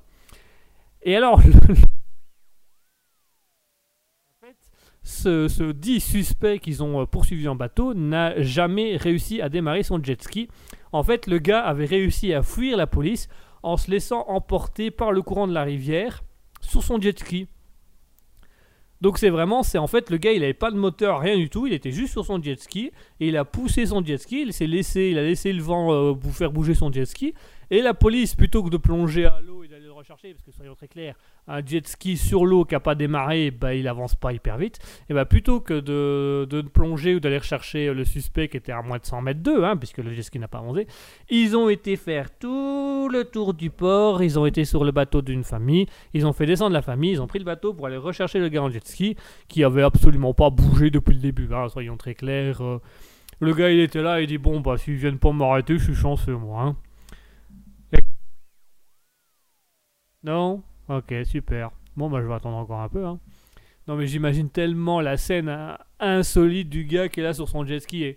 Et 1.01 1.15
alors, 1.15 1.41
ce, 5.03 5.47
ce 5.47 5.71
dit 5.71 5.99
suspect 5.99 6.59
qu'ils 6.59 6.81
ont 6.81 7.01
euh, 7.01 7.05
poursuivi 7.05 7.47
en 7.47 7.55
bateau 7.55 7.93
n'a 7.93 8.41
jamais 8.41 8.95
réussi 8.95 9.41
à 9.41 9.49
démarrer 9.49 9.83
son 9.83 10.01
jet 10.01 10.21
ski. 10.21 10.47
En 10.91 11.03
fait, 11.03 11.27
le 11.27 11.39
gars 11.39 11.61
avait 11.61 11.85
réussi 11.85 12.33
à 12.33 12.41
fuir 12.41 12.77
la 12.77 12.87
police 12.87 13.27
en 13.63 13.77
se 13.77 13.91
laissant 13.91 14.25
emporter 14.27 14.91
par 14.91 15.11
le 15.11 15.21
courant 15.21 15.47
de 15.47 15.53
la 15.53 15.63
rivière 15.63 16.23
sur 16.61 16.83
son 16.83 16.99
jet 17.01 17.17
ski. 17.19 17.47
Donc 19.03 19.17
c'est 19.17 19.29
vraiment, 19.29 19.63
c'est 19.63 19.77
en 19.77 19.87
fait 19.87 20.09
le 20.09 20.15
gars, 20.15 20.31
il 20.31 20.41
avait 20.45 20.53
pas 20.53 20.71
de 20.71 20.77
moteur, 20.77 21.19
rien 21.19 21.35
du 21.35 21.49
tout, 21.49 21.67
il 21.67 21.73
était 21.73 21.91
juste 21.91 22.13
sur 22.13 22.23
son 22.25 22.41
jet 22.41 22.57
ski 22.57 22.89
et 23.19 23.27
il 23.27 23.35
a 23.35 23.43
poussé 23.43 23.85
son 23.85 24.01
jet 24.01 24.17
ski, 24.17 24.43
il 24.43 24.53
s'est 24.53 24.65
laissé, 24.65 25.09
il 25.11 25.17
a 25.17 25.23
laissé 25.23 25.51
le 25.51 25.61
vent 25.61 25.91
euh, 25.91 26.13
faire 26.31 26.53
bouger 26.53 26.73
son 26.73 26.89
jet 26.89 27.03
ski. 27.03 27.33
Et 27.69 27.81
la 27.81 27.93
police 27.93 28.33
plutôt 28.33 28.63
que 28.63 28.69
de 28.69 28.77
plonger 28.77 29.25
à 29.25 29.41
l'eau 29.45 29.61
rechercher, 30.03 30.33
parce 30.33 30.43
que 30.43 30.51
soyons 30.51 30.75
très 30.75 30.87
clairs, 30.89 31.15
un 31.47 31.65
jet 31.65 31.87
ski 31.87 32.17
sur 32.17 32.45
l'eau 32.45 32.65
qui 32.65 32.75
a 32.75 32.79
pas 32.81 32.93
démarré, 32.93 33.51
bah 33.51 33.73
il 33.73 33.87
avance 33.87 34.15
pas 34.15 34.33
hyper 34.33 34.57
vite. 34.57 34.79
Et 35.09 35.13
bah 35.13 35.23
plutôt 35.25 35.61
que 35.61 35.79
de, 35.79 36.45
de 36.49 36.61
plonger 36.61 37.15
ou 37.15 37.19
d'aller 37.21 37.37
rechercher 37.37 37.93
le 37.93 38.03
suspect 38.03 38.49
qui 38.49 38.57
était 38.57 38.73
à 38.73 38.81
moins 38.81 38.97
de 38.97 39.05
100 39.05 39.21
mètres 39.21 39.39
d'eux, 39.41 39.63
hein, 39.63 39.77
puisque 39.77 39.99
le 39.99 40.13
jet 40.13 40.21
ski 40.23 40.39
n'a 40.39 40.47
pas 40.49 40.59
avancé, 40.59 40.87
ils 41.29 41.55
ont 41.55 41.69
été 41.69 41.95
faire 41.95 42.37
tout 42.37 43.07
le 43.11 43.23
tour 43.23 43.53
du 43.53 43.69
port, 43.69 44.21
ils 44.23 44.37
ont 44.37 44.45
été 44.45 44.65
sur 44.65 44.83
le 44.83 44.91
bateau 44.91 45.21
d'une 45.21 45.43
famille, 45.43 45.85
ils 46.13 46.27
ont 46.27 46.33
fait 46.33 46.45
descendre 46.45 46.73
la 46.73 46.81
famille, 46.81 47.11
ils 47.11 47.21
ont 47.21 47.27
pris 47.27 47.39
le 47.39 47.45
bateau 47.45 47.73
pour 47.73 47.87
aller 47.87 47.97
rechercher 47.97 48.39
le 48.39 48.49
gars 48.49 48.61
en 48.63 48.69
jet 48.69 48.85
ski 48.85 49.15
qui 49.47 49.63
avait 49.63 49.83
absolument 49.83 50.33
pas 50.33 50.49
bougé 50.49 50.89
depuis 50.91 51.13
le 51.13 51.21
début, 51.21 51.47
hein, 51.53 51.69
soyons 51.69 51.95
très 51.97 52.13
clairs. 52.15 52.61
euh. 52.61 52.79
le 53.39 53.53
gars 53.53 53.69
il 53.71 53.79
était 53.79 54.01
là, 54.01 54.19
il 54.21 54.27
dit 54.27 54.37
bon 54.37 54.59
bah 54.59 54.77
s'ils 54.77 54.95
viennent 54.95 55.19
pas 55.19 55.31
m'arrêter, 55.31 55.77
je 55.77 55.83
suis 55.85 55.95
chanceux 55.95 56.35
moi. 56.35 56.61
hein. 56.63 56.75
Non? 60.23 60.61
Ok, 60.89 61.13
super. 61.25 61.71
Bon 61.95 62.09
bah 62.09 62.21
je 62.21 62.27
vais 62.27 62.33
attendre 62.33 62.57
encore 62.57 62.79
un 62.81 62.89
peu. 62.89 63.05
hein. 63.05 63.19
Non 63.87 63.95
mais 63.95 64.07
j'imagine 64.07 64.49
tellement 64.49 65.01
la 65.01 65.17
scène 65.17 65.53
insolite 65.99 66.69
du 66.69 66.85
gars 66.85 67.09
qui 67.09 67.19
est 67.19 67.23
là 67.23 67.33
sur 67.33 67.49
son 67.49 67.65
jet 67.65 67.79
ski. 67.79 68.15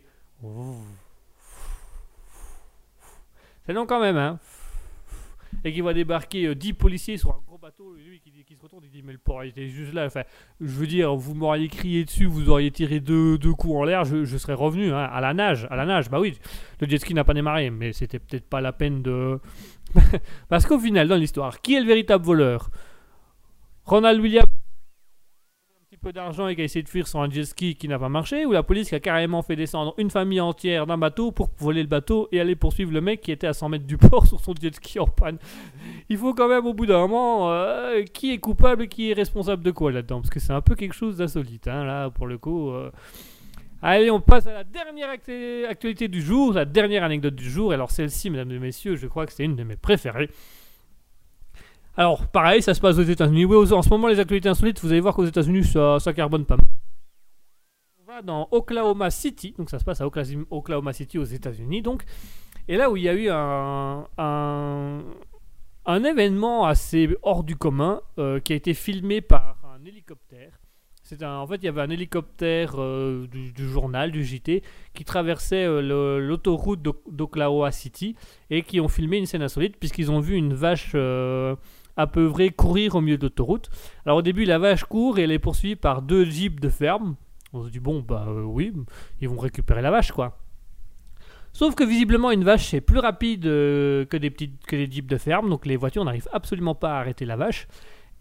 C'est 3.67 3.73
long 3.73 3.87
quand 3.87 4.01
même, 4.01 4.17
hein. 4.17 4.39
Et 5.65 5.73
qui 5.73 5.81
voit 5.81 5.95
débarquer 5.95 6.47
euh, 6.47 6.55
10 6.55 6.75
policiers 6.75 7.17
sur 7.17 7.31
un 7.31 7.41
gros 7.47 7.59
bateau, 7.59 7.95
lui 7.95 8.21
qui, 8.21 8.55
se 8.55 8.63
retourne, 8.63 8.85
il 8.85 8.91
dit 8.91 9.03
Mais 9.03 9.13
le 9.13 9.19
port 9.19 9.43
il 9.43 9.49
était 9.49 9.69
juste 9.69 9.93
là. 9.93 10.07
Enfin, 10.07 10.23
je 10.61 10.67
veux 10.71 10.87
dire, 10.87 11.15
vous 11.17 11.35
m'auriez 11.35 11.69
crié 11.69 12.05
dessus, 12.05 12.27
vous 12.27 12.49
auriez 12.49 12.71
tiré 12.71 13.01
deux, 13.01 13.37
deux 13.39 13.53
coups 13.55 13.75
en 13.75 13.85
l'air, 13.85 14.05
je, 14.05 14.25
je 14.25 14.37
serais 14.37 14.55
revenu 14.55 14.93
hein, 14.93 15.05
à 15.05 15.21
la 15.21 15.35
nage. 15.35 15.67
À 15.71 15.77
la 15.77 15.85
nage, 15.87 16.11
bah 16.11 16.21
oui, 16.21 16.39
le 16.81 16.87
jet 16.87 16.99
ski 16.99 17.15
n'a 17.15 17.25
pas 17.25 17.35
démarré, 17.35 17.71
mais 17.71 17.93
c'était 17.93 18.19
peut-être 18.21 18.49
pas 18.49 18.61
la 18.61 18.73
peine 18.73 19.03
de. 19.03 19.41
Parce 20.49 20.67
qu'au 20.67 20.79
final, 20.79 21.09
dans 21.09 21.17
l'histoire, 21.17 21.61
qui 21.61 21.75
est 21.75 21.81
le 21.81 21.87
véritable 21.87 22.25
voleur? 22.25 22.71
Ronald 23.85 24.21
Williams 24.21 24.47
un 24.47 25.89
petit 25.89 25.97
peu 25.99 26.13
d'argent 26.13 26.49
et 26.49 26.57
qui 26.57 26.63
a 26.63 26.65
essayé 26.65 26.83
de 26.83 26.89
fuir 26.89 27.07
sur 27.07 27.21
un 27.21 27.31
jet 27.31 27.45
ski 27.45 27.77
qui 27.77 27.87
n'a 27.87 27.99
pas 27.99 28.09
marché, 28.09 28.45
ou 28.45 28.51
la 28.51 28.65
police 28.65 28.89
qui 28.89 28.97
a 28.97 29.01
carrément 29.01 29.43
fait 29.43 29.55
descendre 29.55 29.95
une 29.99 30.11
famille 30.11 30.41
entière 30.41 30.85
d'un 30.87 30.99
bateau 30.99 31.31
pour 31.31 31.51
voler 31.59 31.83
le 31.83 31.89
bateau 31.89 32.29
et 32.33 32.41
aller 32.41 32.57
poursuivre 32.57 32.93
le 32.93 33.01
mec 33.01 33.21
qui 33.21 33.31
était 33.31 33.47
à 33.47 33.53
100 33.53 33.69
mètres 33.69 33.87
du 33.87 33.97
port 33.97 34.27
sur 34.29 34.41
son 34.41 34.53
jet 34.61 34.75
ski 34.75 34.99
en 34.99 35.07
panne. 35.07 35.39
Il 36.09 36.19
faut 36.19 36.35
quand 36.35 36.49
même 36.49 36.67
au 36.67 36.75
bout 36.75 36.87
d'un 36.87 36.99
moment, 36.99 37.53
euh, 37.53 38.03
qui 38.03 38.33
est 38.33 38.39
coupable 38.39 38.83
et 38.85 38.89
qui 38.89 39.11
est 39.11 39.15
responsable 39.15 39.63
de 39.63 39.71
quoi 39.71 39.93
là-dedans? 39.93 40.21
Parce 40.21 40.31
que 40.31 40.41
c'est 40.41 40.53
un 40.53 40.61
peu 40.61 40.75
quelque 40.75 40.95
chose 40.95 41.19
d'insolite, 41.19 41.69
hein, 41.69 41.85
là, 41.85 42.11
pour 42.11 42.27
le 42.27 42.39
coup. 42.39 42.71
euh. 42.71 42.91
Allez, 43.83 44.11
on 44.11 44.21
passe 44.21 44.47
à 44.47 44.53
la 44.53 44.65
dernière 44.65 45.11
actu- 45.11 45.65
actualité 45.67 46.09
du 46.09 46.23
jour, 46.23 46.53
la 46.55 46.65
dernière 46.65 47.05
anecdote 47.05 47.35
du 47.35 47.49
jour. 47.49 47.73
Alors 47.73 47.91
celle-ci, 47.91 48.31
mesdames 48.31 48.51
et 48.53 48.59
messieurs, 48.59 48.97
je 48.97 49.07
crois 49.07 49.27
que 49.27 49.33
c'est 49.33 49.45
une 49.45 49.57
de 49.57 49.65
mes 49.65 49.77
préférées. 49.77 50.31
Alors, 51.99 52.27
pareil, 52.27 52.61
ça 52.61 52.75
se 52.75 52.81
passe 52.81 52.99
aux 52.99 53.03
États-Unis. 53.03 53.47
Oui, 53.47 53.73
en 53.73 53.83
ce 53.83 53.89
moment, 53.89 54.09
les 54.09 54.21
actualités 54.21 54.51
insolites, 54.51 54.81
vous 54.81 54.91
allez 54.91 55.01
voir 55.01 55.15
qu'aux 55.15 55.25
États-Unis, 55.25 55.65
ça, 55.65 55.99
ça 55.99 56.13
carbone 56.13 56.45
pas 56.45 56.57
mal. 56.57 56.67
On 58.03 58.05
va 58.05 58.23
dans 58.23 58.49
Oklahoma 58.51 59.11
City, 59.11 59.55
donc 59.57 59.71
ça 59.71 59.79
se 59.79 59.85
passe 59.85 60.01
à 60.03 60.07
Okla- 60.07 60.45
Oklahoma 60.51 60.93
City 60.93 61.19
aux 61.19 61.25
États-Unis, 61.25 61.81
donc. 61.83 62.05
Et 62.69 62.77
là 62.77 62.91
où 62.91 62.97
il 62.97 63.05
y 63.05 63.09
a 63.09 63.15
eu 63.15 63.29
un, 63.31 64.07
un, 64.19 65.05
un 65.87 66.05
événement 66.05 66.67
assez 66.67 67.17
hors 67.23 67.45
du 67.45 67.57
commun 67.57 68.03
euh, 68.19 68.41
qui 68.41 68.53
a 68.53 68.57
été 68.57 68.75
filmé 68.75 69.21
par 69.21 69.57
un 69.65 69.85
hélicoptère. 69.85 70.59
Un, 71.21 71.37
en 71.37 71.47
fait, 71.47 71.57
il 71.57 71.65
y 71.65 71.69
avait 71.69 71.83
un 71.83 71.91
hélicoptère 71.91 72.75
euh, 72.79 73.27
du, 73.29 73.69
journal, 73.69 74.11
du 74.11 74.25
JT, 74.25 74.63
qui 74.93 75.05
traversait 75.05 75.65
euh, 75.65 76.19
l'autoroute 76.19 76.83
d'O- 76.83 77.01
d'Oklahoma 77.09 77.71
City 77.71 78.17
et 78.51 78.63
qui 78.63 78.81
ont 78.81 78.89
filmé 78.89 79.19
une 79.19 79.27
scène 79.27 79.43
insolite 79.43 79.77
puisqu'ils 79.79 80.11
ont 80.11 80.19
vu 80.19 80.35
une 80.35 80.55
vache 80.55 80.93
euh, 80.97 81.55
apeuvrée 81.97 82.51
courir 82.51 82.97
au 82.97 83.01
milieu 83.01 83.19
de 83.19 83.23
l'autoroute. 83.23 83.71
Alors 84.05 84.19
au 84.19 84.23
début, 84.23 84.45
la 84.45 84.59
vache 84.59 84.85
court 84.85 85.19
et 85.19 85.23
elle 85.23 85.31
est 85.31 85.39
poursuivie 85.39 85.77
par 85.77 86.03
deux 86.03 86.25
jeeps 86.25 86.61
de 86.61 86.69
ferme. 86.69 87.15
On 87.53 87.63
se 87.65 87.71
dit, 87.71 87.81
bon, 87.81 88.01
bah 88.01 88.27
euh, 88.29 88.43
oui, 88.43 88.73
ils 89.21 89.29
vont 89.29 89.39
récupérer 89.39 89.83
la 89.83 89.93
vache, 89.93 90.11
quoi. 90.11 90.39
Sauf 91.53 91.75
que 91.75 91.85
visiblement, 91.85 92.33
une 92.33 92.45
vache, 92.45 92.67
c'est 92.67 92.81
plus 92.83 92.99
rapide 92.99 93.45
que, 93.45 94.17
des 94.17 94.31
petites, 94.31 94.67
que 94.67 94.77
des 94.77 94.91
jeeps 94.91 95.09
de 95.09 95.17
ferme, 95.17 95.49
donc 95.49 95.65
les 95.65 95.77
voitures 95.77 96.05
n'arrivent 96.05 96.29
absolument 96.33 96.75
pas 96.75 96.97
à 96.97 97.01
arrêter 97.01 97.25
la 97.25 97.37
vache. 97.37 97.69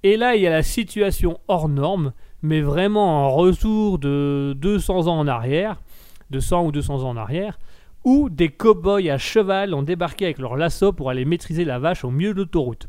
Et 0.03 0.15
là, 0.17 0.35
il 0.35 0.41
y 0.43 0.47
a 0.47 0.51
la 0.51 0.63
situation 0.63 1.39
hors 1.47 1.67
norme, 1.67 2.13
mais 2.41 2.61
vraiment 2.61 3.25
en 3.25 3.29
retour 3.35 3.99
de 3.99 4.53
200 4.57 5.07
ans 5.07 5.17
en 5.19 5.27
arrière, 5.27 5.81
de 6.29 6.39
100 6.39 6.65
ou 6.65 6.71
200 6.71 7.03
ans 7.03 7.09
en 7.09 7.17
arrière, 7.17 7.57
où 8.03 8.29
des 8.29 8.49
cow-boys 8.49 9.09
à 9.11 9.17
cheval 9.17 9.73
ont 9.73 9.81
débarqué 9.83 10.25
avec 10.25 10.37
leur 10.37 10.55
lasso 10.55 10.91
pour 10.93 11.09
aller 11.09 11.25
maîtriser 11.25 11.65
la 11.65 11.79
vache 11.79 12.03
au 12.03 12.11
milieu 12.11 12.33
de 12.33 12.39
l'autoroute. 12.39 12.87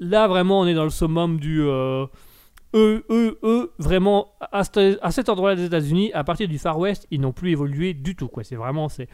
Là, 0.00 0.26
vraiment, 0.28 0.60
on 0.60 0.66
est 0.66 0.74
dans 0.74 0.84
le 0.84 0.90
summum 0.90 1.38
du... 1.40 1.60
euh, 1.62 2.06
eux, 2.74 3.04
eux, 3.10 3.38
eux, 3.42 3.72
vraiment, 3.78 4.32
à, 4.52 4.62
ce- 4.64 4.98
à 5.02 5.10
cet 5.10 5.28
endroit-là 5.28 5.56
des 5.56 5.64
États-Unis, 5.64 6.12
à 6.12 6.22
partir 6.24 6.48
du 6.48 6.58
Far 6.58 6.78
West, 6.78 7.06
ils 7.10 7.20
n'ont 7.20 7.32
plus 7.32 7.50
évolué 7.52 7.94
du 7.94 8.14
tout. 8.14 8.28
Quoi. 8.28 8.44
C'est 8.44 8.56
vraiment... 8.56 8.88
C'est... 8.88 9.08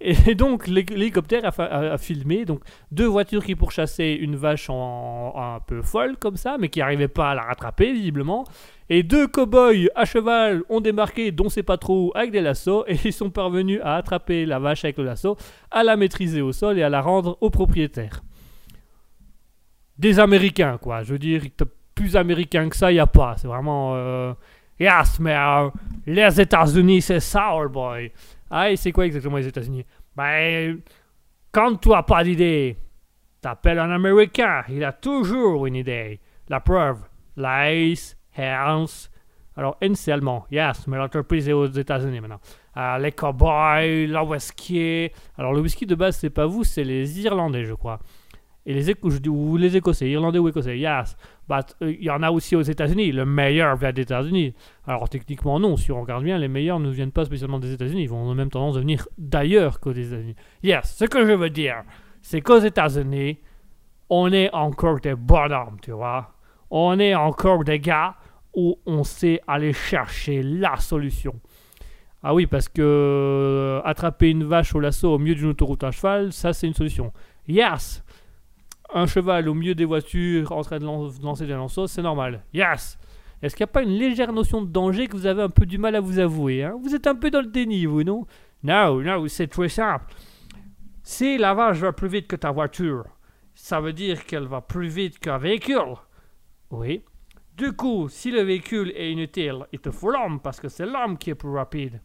Et 0.00 0.34
donc, 0.34 0.66
l'hé- 0.66 0.84
l'hélicoptère 0.90 1.50
a, 1.58 1.96
filmé 1.98 2.44
donc, 2.44 2.60
deux 2.90 3.06
voitures 3.06 3.42
qui 3.44 3.54
pourchassaient 3.54 4.14
une 4.14 4.36
vache 4.36 4.68
en, 4.68 5.32
un 5.36 5.60
peu 5.60 5.80
folle, 5.82 6.16
comme 6.18 6.36
ça, 6.36 6.56
mais 6.58 6.68
qui 6.68 6.80
n'arrivaient 6.80 7.08
pas 7.08 7.30
à 7.30 7.34
la 7.34 7.42
rattraper, 7.42 7.92
visiblement. 7.92 8.44
Et 8.90 9.02
deux 9.02 9.26
cow-boys 9.28 9.88
à 9.94 10.04
cheval 10.04 10.62
ont 10.68 10.80
débarqué, 10.80 11.30
dont 11.30 11.48
c'est 11.48 11.62
pas 11.62 11.78
trop, 11.78 12.12
avec 12.14 12.32
des 12.32 12.42
lassos, 12.42 12.84
et 12.86 12.98
ils 13.04 13.12
sont 13.12 13.30
parvenus 13.30 13.80
à 13.82 13.96
attraper 13.96 14.44
la 14.44 14.58
vache 14.58 14.84
avec 14.84 14.98
le 14.98 15.04
lasso, 15.04 15.36
à 15.70 15.82
la 15.82 15.96
maîtriser 15.96 16.42
au 16.42 16.52
sol 16.52 16.78
et 16.78 16.82
à 16.82 16.90
la 16.90 17.00
rendre 17.00 17.38
au 17.40 17.48
propriétaire. 17.48 18.22
Des 19.96 20.18
Américains, 20.18 20.76
quoi. 20.80 21.02
Je 21.02 21.12
veux 21.12 21.18
dire, 21.18 21.42
plus 21.94 22.16
américain 22.16 22.68
que 22.68 22.76
ça, 22.76 22.90
il 22.90 22.94
n'y 22.94 23.00
a 23.00 23.06
pas. 23.06 23.36
C'est 23.38 23.46
vraiment. 23.46 23.92
euh, 23.94 24.34
Yes, 24.80 25.20
mais 25.20 25.36
les 26.04 26.40
États-Unis, 26.40 27.00
c'est 27.00 27.20
sour 27.20 27.68
boy. 27.70 28.10
Ah, 28.56 28.70
et 28.70 28.76
c'est 28.76 28.92
quoi 28.92 29.04
exactement 29.04 29.36
les 29.36 29.48
États-Unis? 29.48 29.84
Ben, 30.14 30.78
quand 31.50 31.74
tu 31.80 31.88
n'as 31.88 32.04
pas 32.04 32.22
d'idée, 32.22 32.76
t'appelles 33.40 33.80
un 33.80 33.90
Américain. 33.90 34.62
Il 34.68 34.84
a 34.84 34.92
toujours 34.92 35.66
une 35.66 35.74
idée. 35.74 36.20
La 36.48 36.60
preuve, 36.60 36.98
Lace, 37.36 38.16
Hans. 38.38 38.84
Alors, 39.56 39.76
N, 39.80 39.96
c'est 39.96 40.12
allemand. 40.12 40.46
Yes, 40.52 40.86
mais 40.86 40.96
l'entreprise 40.98 41.48
est 41.48 41.52
aux 41.52 41.66
États-Unis 41.66 42.20
maintenant. 42.20 42.38
Euh, 42.76 42.98
les 42.98 43.10
cowboys, 43.10 44.06
le 44.06 44.20
whisky. 44.22 45.10
Alors, 45.36 45.52
le 45.52 45.60
whisky 45.60 45.84
de 45.84 45.96
base, 45.96 46.16
c'est 46.16 46.30
pas 46.30 46.46
vous, 46.46 46.62
c'est 46.62 46.84
les 46.84 47.20
Irlandais, 47.22 47.64
je 47.64 47.74
crois. 47.74 47.98
Et 48.66 48.72
les, 48.72 48.88
Éco- 48.90 49.10
ou 49.28 49.56
les 49.56 49.76
Écossais, 49.76 50.08
Irlandais 50.10 50.38
ou 50.38 50.48
Écossais, 50.48 50.78
yes. 50.78 51.16
But, 51.48 51.76
euh, 51.82 51.92
il 51.92 52.04
y 52.04 52.10
en 52.10 52.22
a 52.22 52.30
aussi 52.30 52.56
aux 52.56 52.62
États-Unis. 52.62 53.12
Le 53.12 53.26
meilleur 53.26 53.76
vient 53.76 53.92
des 53.92 54.02
États-Unis. 54.02 54.54
Alors, 54.86 55.08
techniquement, 55.08 55.60
non. 55.60 55.76
Si 55.76 55.92
on 55.92 56.00
regarde 56.00 56.24
bien, 56.24 56.38
les 56.38 56.48
meilleurs 56.48 56.80
ne 56.80 56.90
viennent 56.90 57.12
pas 57.12 57.24
spécialement 57.24 57.58
des 57.58 57.72
États-Unis. 57.72 58.02
Ils 58.02 58.08
vont 58.08 58.34
même 58.34 58.50
tendance 58.50 58.76
à 58.76 58.80
venir 58.80 59.06
d'ailleurs 59.18 59.80
qu'aux 59.80 59.92
États-Unis. 59.92 60.36
Yes, 60.62 60.96
ce 60.96 61.04
que 61.04 61.26
je 61.26 61.32
veux 61.32 61.50
dire, 61.50 61.82
c'est 62.22 62.40
qu'aux 62.40 62.60
États-Unis, 62.60 63.38
on 64.08 64.32
est 64.32 64.52
encore 64.52 65.00
des 65.00 65.14
bonhommes, 65.14 65.78
tu 65.82 65.92
vois. 65.92 66.34
On 66.70 66.98
est 66.98 67.14
encore 67.14 67.64
des 67.64 67.80
gars 67.80 68.16
où 68.54 68.78
on 68.86 69.04
sait 69.04 69.40
aller 69.46 69.72
chercher 69.72 70.42
la 70.42 70.76
solution. 70.76 71.34
Ah 72.22 72.32
oui, 72.32 72.46
parce 72.46 72.68
que 72.68 72.80
euh, 72.80 73.82
attraper 73.84 74.30
une 74.30 74.44
vache 74.44 74.74
au 74.74 74.80
lasso 74.80 75.12
au 75.12 75.18
milieu 75.18 75.34
d'une 75.34 75.48
autoroute 75.48 75.84
à 75.84 75.90
cheval, 75.90 76.32
ça 76.32 76.52
c'est 76.52 76.66
une 76.66 76.74
solution. 76.74 77.12
Yes 77.46 78.03
Un 78.96 79.06
cheval 79.06 79.48
au 79.48 79.54
milieu 79.54 79.74
des 79.74 79.84
voitures 79.84 80.52
en 80.52 80.62
train 80.62 80.78
de 80.78 80.84
lan- 80.84 81.10
lancer 81.22 81.46
des 81.46 81.52
lanceaux, 81.52 81.86
c'est 81.88 82.00
normal. 82.02 82.44
Yes 82.52 82.96
Est-ce 83.42 83.56
qu'il 83.56 83.64
n'y 83.64 83.70
a 83.70 83.72
pas 83.72 83.82
une 83.82 83.90
légère 83.98 84.32
notion 84.32 84.62
de 84.62 84.68
danger 84.70 85.08
que 85.08 85.16
vous 85.16 85.26
avez 85.26 85.42
un 85.42 85.48
peu 85.50 85.66
du 85.66 85.78
mal 85.78 85.96
à 85.96 86.00
vous 86.00 86.18
avouer 86.20 86.62
hein? 86.64 86.78
Vous 86.82 86.94
êtes 86.94 87.06
un 87.08 87.16
peu 87.16 87.30
dans 87.30 87.40
le 87.40 87.48
déni, 87.48 87.86
vous, 87.86 88.04
non? 88.04 88.24
Non, 88.62 89.00
non, 89.02 89.26
c'est 89.28 89.48
très 89.48 89.68
simple. 89.68 90.06
Si 91.02 91.36
la 91.38 91.52
vache 91.54 91.78
va 91.78 91.92
plus 91.92 92.08
vite 92.08 92.28
que 92.28 92.36
ta 92.36 92.50
voiture, 92.52 93.04
ça 93.54 93.80
veut 93.80 93.92
dire 93.92 94.24
qu'elle 94.24 94.46
va 94.46 94.60
plus 94.60 94.88
vite 94.88 95.18
qu'un 95.18 95.38
véhicule. 95.38 95.96
Oui. 96.70 97.02
Du 97.56 97.72
coup, 97.72 98.08
si 98.08 98.30
le 98.30 98.42
véhicule 98.42 98.92
est 98.96 99.12
inutile, 99.12 99.66
il 99.72 99.80
te 99.80 99.90
faut 99.90 100.10
l'homme 100.10 100.40
parce 100.40 100.60
que 100.60 100.68
c'est 100.68 100.86
l'homme 100.86 101.18
qui 101.18 101.30
est 101.30 101.34
plus 101.34 101.50
rapide. 101.54 102.00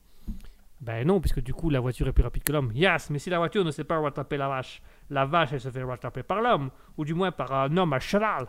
Ben 0.81 1.05
non, 1.07 1.19
puisque 1.19 1.41
du 1.41 1.53
coup 1.53 1.69
la 1.69 1.79
voiture 1.79 2.07
est 2.07 2.13
plus 2.13 2.23
rapide 2.23 2.43
que 2.43 2.51
l'homme. 2.51 2.71
Yes, 2.73 3.09
mais 3.09 3.19
si 3.19 3.29
la 3.29 3.37
voiture 3.37 3.63
ne 3.65 3.71
sait 3.71 3.83
pas 3.83 3.99
rattraper 3.99 4.37
la 4.37 4.47
vache, 4.47 4.81
la 5.09 5.25
vache 5.25 5.49
elle 5.53 5.61
se 5.61 5.69
fait 5.69 5.83
rattraper 5.83 6.23
par 6.23 6.41
l'homme, 6.41 6.69
ou 6.97 7.05
du 7.05 7.13
moins 7.13 7.31
par 7.31 7.51
un 7.53 7.75
homme 7.77 7.93
à 7.93 7.99
cheval. 7.99 8.47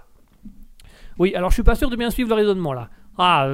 Oui, 1.19 1.35
alors 1.35 1.51
je 1.51 1.55
suis 1.55 1.63
pas 1.63 1.75
sûr 1.75 1.91
de 1.91 1.97
bien 1.97 2.11
suivre 2.11 2.29
le 2.31 2.35
raisonnement 2.37 2.73
là. 2.73 2.89
Ah, 3.19 3.49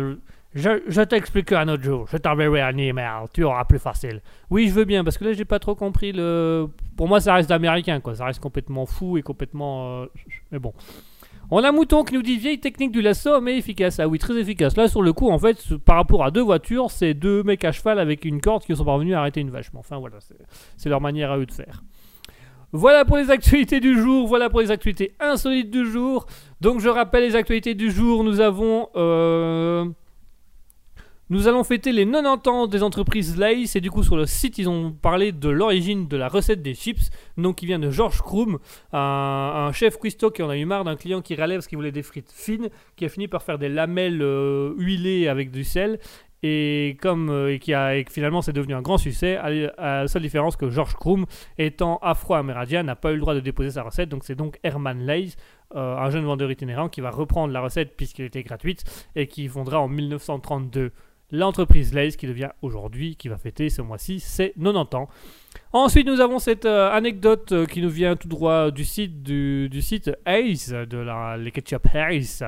je, 0.54 0.82
je 0.86 1.02
t'expliquerai 1.02 1.56
un 1.62 1.68
autre 1.68 1.82
jour. 1.82 2.06
Je 2.10 2.16
t'enverrai 2.16 2.62
un 2.62 2.76
email. 2.78 3.26
Tu 3.34 3.44
auras 3.44 3.64
plus 3.64 3.78
facile. 3.78 4.22
Oui, 4.48 4.68
je 4.68 4.72
veux 4.74 4.84
bien, 4.84 5.04
parce 5.04 5.18
que 5.18 5.24
là 5.24 5.32
j'ai 5.32 5.44
pas 5.44 5.58
trop 5.58 5.74
compris 5.74 6.12
le. 6.12 6.68
Pour 6.96 7.08
moi, 7.08 7.20
ça 7.20 7.34
reste 7.34 7.50
américain 7.50 8.00
quoi. 8.00 8.14
Ça 8.14 8.24
reste 8.24 8.40
complètement 8.40 8.86
fou 8.86 9.18
et 9.18 9.22
complètement. 9.22 10.02
euh, 10.02 10.06
Mais 10.52 10.58
bon. 10.58 10.72
On 11.50 11.62
a 11.62 11.70
Mouton 11.70 12.02
qui 12.02 12.14
nous 12.14 12.22
dit 12.22 12.38
vieille 12.38 12.58
technique 12.58 12.90
du 12.90 13.02
lasso, 13.02 13.40
mais 13.40 13.56
efficace. 13.58 14.00
Ah 14.00 14.08
oui, 14.08 14.18
très 14.18 14.36
efficace. 14.36 14.76
Là, 14.76 14.88
sur 14.88 15.02
le 15.02 15.12
coup, 15.12 15.30
en 15.30 15.38
fait, 15.38 15.76
par 15.84 15.96
rapport 15.96 16.24
à 16.24 16.30
deux 16.32 16.42
voitures, 16.42 16.90
c'est 16.90 17.14
deux 17.14 17.44
mecs 17.44 17.64
à 17.64 17.70
cheval 17.70 18.00
avec 18.00 18.24
une 18.24 18.40
corde 18.40 18.64
qui 18.64 18.74
sont 18.74 18.84
parvenus 18.84 19.14
à 19.14 19.20
arrêter 19.20 19.40
une 19.40 19.50
vache. 19.50 19.72
Mais 19.72 19.78
enfin, 19.78 19.98
voilà, 19.98 20.16
c'est 20.76 20.88
leur 20.88 21.00
manière 21.00 21.30
à 21.30 21.38
eux 21.38 21.46
de 21.46 21.52
faire. 21.52 21.82
Voilà 22.72 23.04
pour 23.04 23.16
les 23.16 23.30
actualités 23.30 23.80
du 23.80 23.98
jour, 24.00 24.26
voilà 24.26 24.50
pour 24.50 24.60
les 24.60 24.70
actualités 24.70 25.14
insolites 25.20 25.70
du 25.70 25.86
jour. 25.86 26.26
Donc 26.60 26.80
je 26.80 26.88
rappelle 26.88 27.22
les 27.22 27.36
actualités 27.36 27.74
du 27.74 27.90
jour, 27.90 28.24
nous 28.24 28.40
avons... 28.40 28.88
euh, 28.96 29.84
Nous 31.28 31.48
allons 31.48 31.64
fêter 31.64 31.90
les 31.92 32.04
90 32.04 32.48
ans 32.48 32.66
des 32.66 32.82
entreprises 32.82 33.36
Lays 33.36 33.64
et 33.74 33.80
du 33.80 33.90
coup 33.90 34.02
sur 34.02 34.16
le 34.16 34.26
site 34.26 34.58
ils 34.58 34.68
ont 34.68 34.92
parlé 34.92 35.32
de 35.32 35.48
l'origine 35.48 36.06
de 36.06 36.16
la 36.16 36.28
recette 36.28 36.62
des 36.62 36.74
chips, 36.74 37.10
donc 37.36 37.56
qui 37.56 37.66
vient 37.66 37.78
de 37.80 37.90
George 37.90 38.20
Krum, 38.20 38.58
un, 38.92 39.70
chef 39.72 39.98
cuistot 39.98 40.30
qui 40.30 40.42
en 40.42 40.48
a 40.50 40.56
eu 40.56 40.64
marre 40.64 40.84
d'un 40.84 40.96
client 40.96 41.22
qui 41.22 41.34
râlait 41.34 41.54
parce 41.56 41.66
qu'il 41.66 41.78
voulait 41.78 41.92
des 41.92 42.04
frites 42.04 42.30
fines, 42.32 42.68
qui 42.96 43.04
a 43.04 43.08
fini 43.08 43.26
par 43.26 43.42
faire 43.42 43.58
des 43.58 43.68
lamelles 43.68 44.22
euh, 44.22 44.72
huilées 44.76 45.28
avec 45.28 45.50
du 45.50 45.64
sel 45.64 45.98
et 46.46 46.96
comme 47.00 47.30
euh, 47.30 47.52
et 47.52 47.58
qui 47.58 47.74
a 47.74 47.96
et 47.96 48.04
finalement 48.08 48.42
c'est 48.42 48.52
devenu 48.52 48.74
un 48.74 48.82
grand 48.82 48.98
succès 48.98 49.36
à, 49.36 49.50
la 49.50 50.08
seule 50.08 50.22
différence 50.22 50.56
que 50.56 50.70
George 50.70 50.94
Krum 50.94 51.26
étant 51.58 51.98
afro-amérindien 52.02 52.82
n'a 52.82 52.96
pas 52.96 53.10
eu 53.10 53.14
le 53.14 53.20
droit 53.20 53.34
de 53.34 53.40
déposer 53.40 53.70
sa 53.70 53.82
recette 53.82 54.08
donc 54.08 54.24
c'est 54.24 54.34
donc 54.34 54.58
Herman 54.62 55.04
Leys 55.06 55.34
euh, 55.74 55.96
un 55.96 56.10
jeune 56.10 56.24
vendeur 56.24 56.50
itinérant 56.50 56.88
qui 56.88 57.00
va 57.00 57.10
reprendre 57.10 57.52
la 57.52 57.60
recette 57.60 57.96
puisqu'elle 57.96 58.26
était 58.26 58.42
gratuite 58.42 58.84
et 59.16 59.26
qui 59.26 59.48
fondera 59.48 59.80
en 59.80 59.88
1932 59.88 60.92
l'entreprise 61.32 61.92
Lays 61.92 62.12
qui 62.12 62.28
devient 62.28 62.50
aujourd'hui, 62.62 63.16
qui 63.16 63.26
va 63.26 63.36
fêter 63.36 63.68
ce 63.68 63.82
mois-ci, 63.82 64.20
ses 64.20 64.52
90 64.62 64.94
ans. 64.94 65.08
Ensuite, 65.72 66.06
nous 66.06 66.20
avons 66.20 66.38
cette 66.38 66.66
euh, 66.66 66.88
anecdote 66.92 67.66
qui 67.66 67.82
nous 67.82 67.90
vient 67.90 68.14
tout 68.14 68.28
droit 68.28 68.70
du 68.70 68.84
site 68.84 69.24
du, 69.24 69.82
site 69.82 70.12
Ace, 70.24 70.68
de 70.70 70.98
la, 70.98 71.36
les 71.36 71.50
ketchup 71.50 71.88
Ace, 71.94 72.44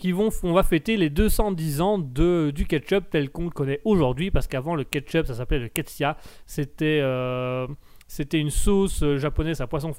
qui 0.00 0.12
vont, 0.12 0.30
on 0.42 0.52
va 0.52 0.64
fêter 0.64 0.96
les 0.96 1.10
210 1.10 1.80
ans 1.80 1.98
de, 1.98 2.50
du 2.52 2.66
ketchup 2.66 3.04
tel 3.10 3.30
qu'on 3.30 3.44
le 3.44 3.50
connaît 3.50 3.80
aujourd'hui, 3.84 4.30
parce 4.32 4.48
qu'avant 4.48 4.74
le 4.74 4.82
ketchup, 4.82 5.26
ça 5.26 5.34
s'appelait 5.34 5.60
le 5.60 5.68
ketsia, 5.68 6.16
c'était... 6.46 7.00
euh, 7.02 7.68
c'était 8.10 8.40
une 8.40 8.50
sauce 8.50 9.04
euh, 9.04 9.18
japonaise 9.18 9.60
à 9.60 9.68
poisson 9.68 9.92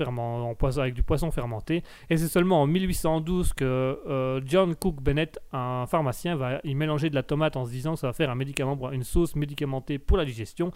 avec 0.82 0.94
du 0.94 1.02
poisson 1.02 1.32
fermenté. 1.32 1.82
Et 2.10 2.18
c'est 2.18 2.28
seulement 2.28 2.62
en 2.62 2.68
1812 2.68 3.54
que 3.54 3.64
euh, 3.64 4.42
John 4.44 4.76
Cook 4.76 5.02
Bennett, 5.02 5.40
un 5.54 5.86
pharmacien, 5.88 6.36
va 6.36 6.60
y 6.66 6.76
mélanger 6.76 7.10
de 7.10 7.16
la 7.16 7.24
tomate 7.24 7.56
en 7.56 7.66
se 7.66 7.72
disant 7.72 7.94
que 7.94 8.02
ça 8.02 8.08
va 8.08 8.14
faire 8.14 8.30
un 8.30 8.36
médicament, 8.36 8.92
une 8.92 9.06
sauce 9.06 9.38
médicamentée 9.38 9.98
pour 9.98 10.18
la 10.18 10.26
digestion. 10.26 10.74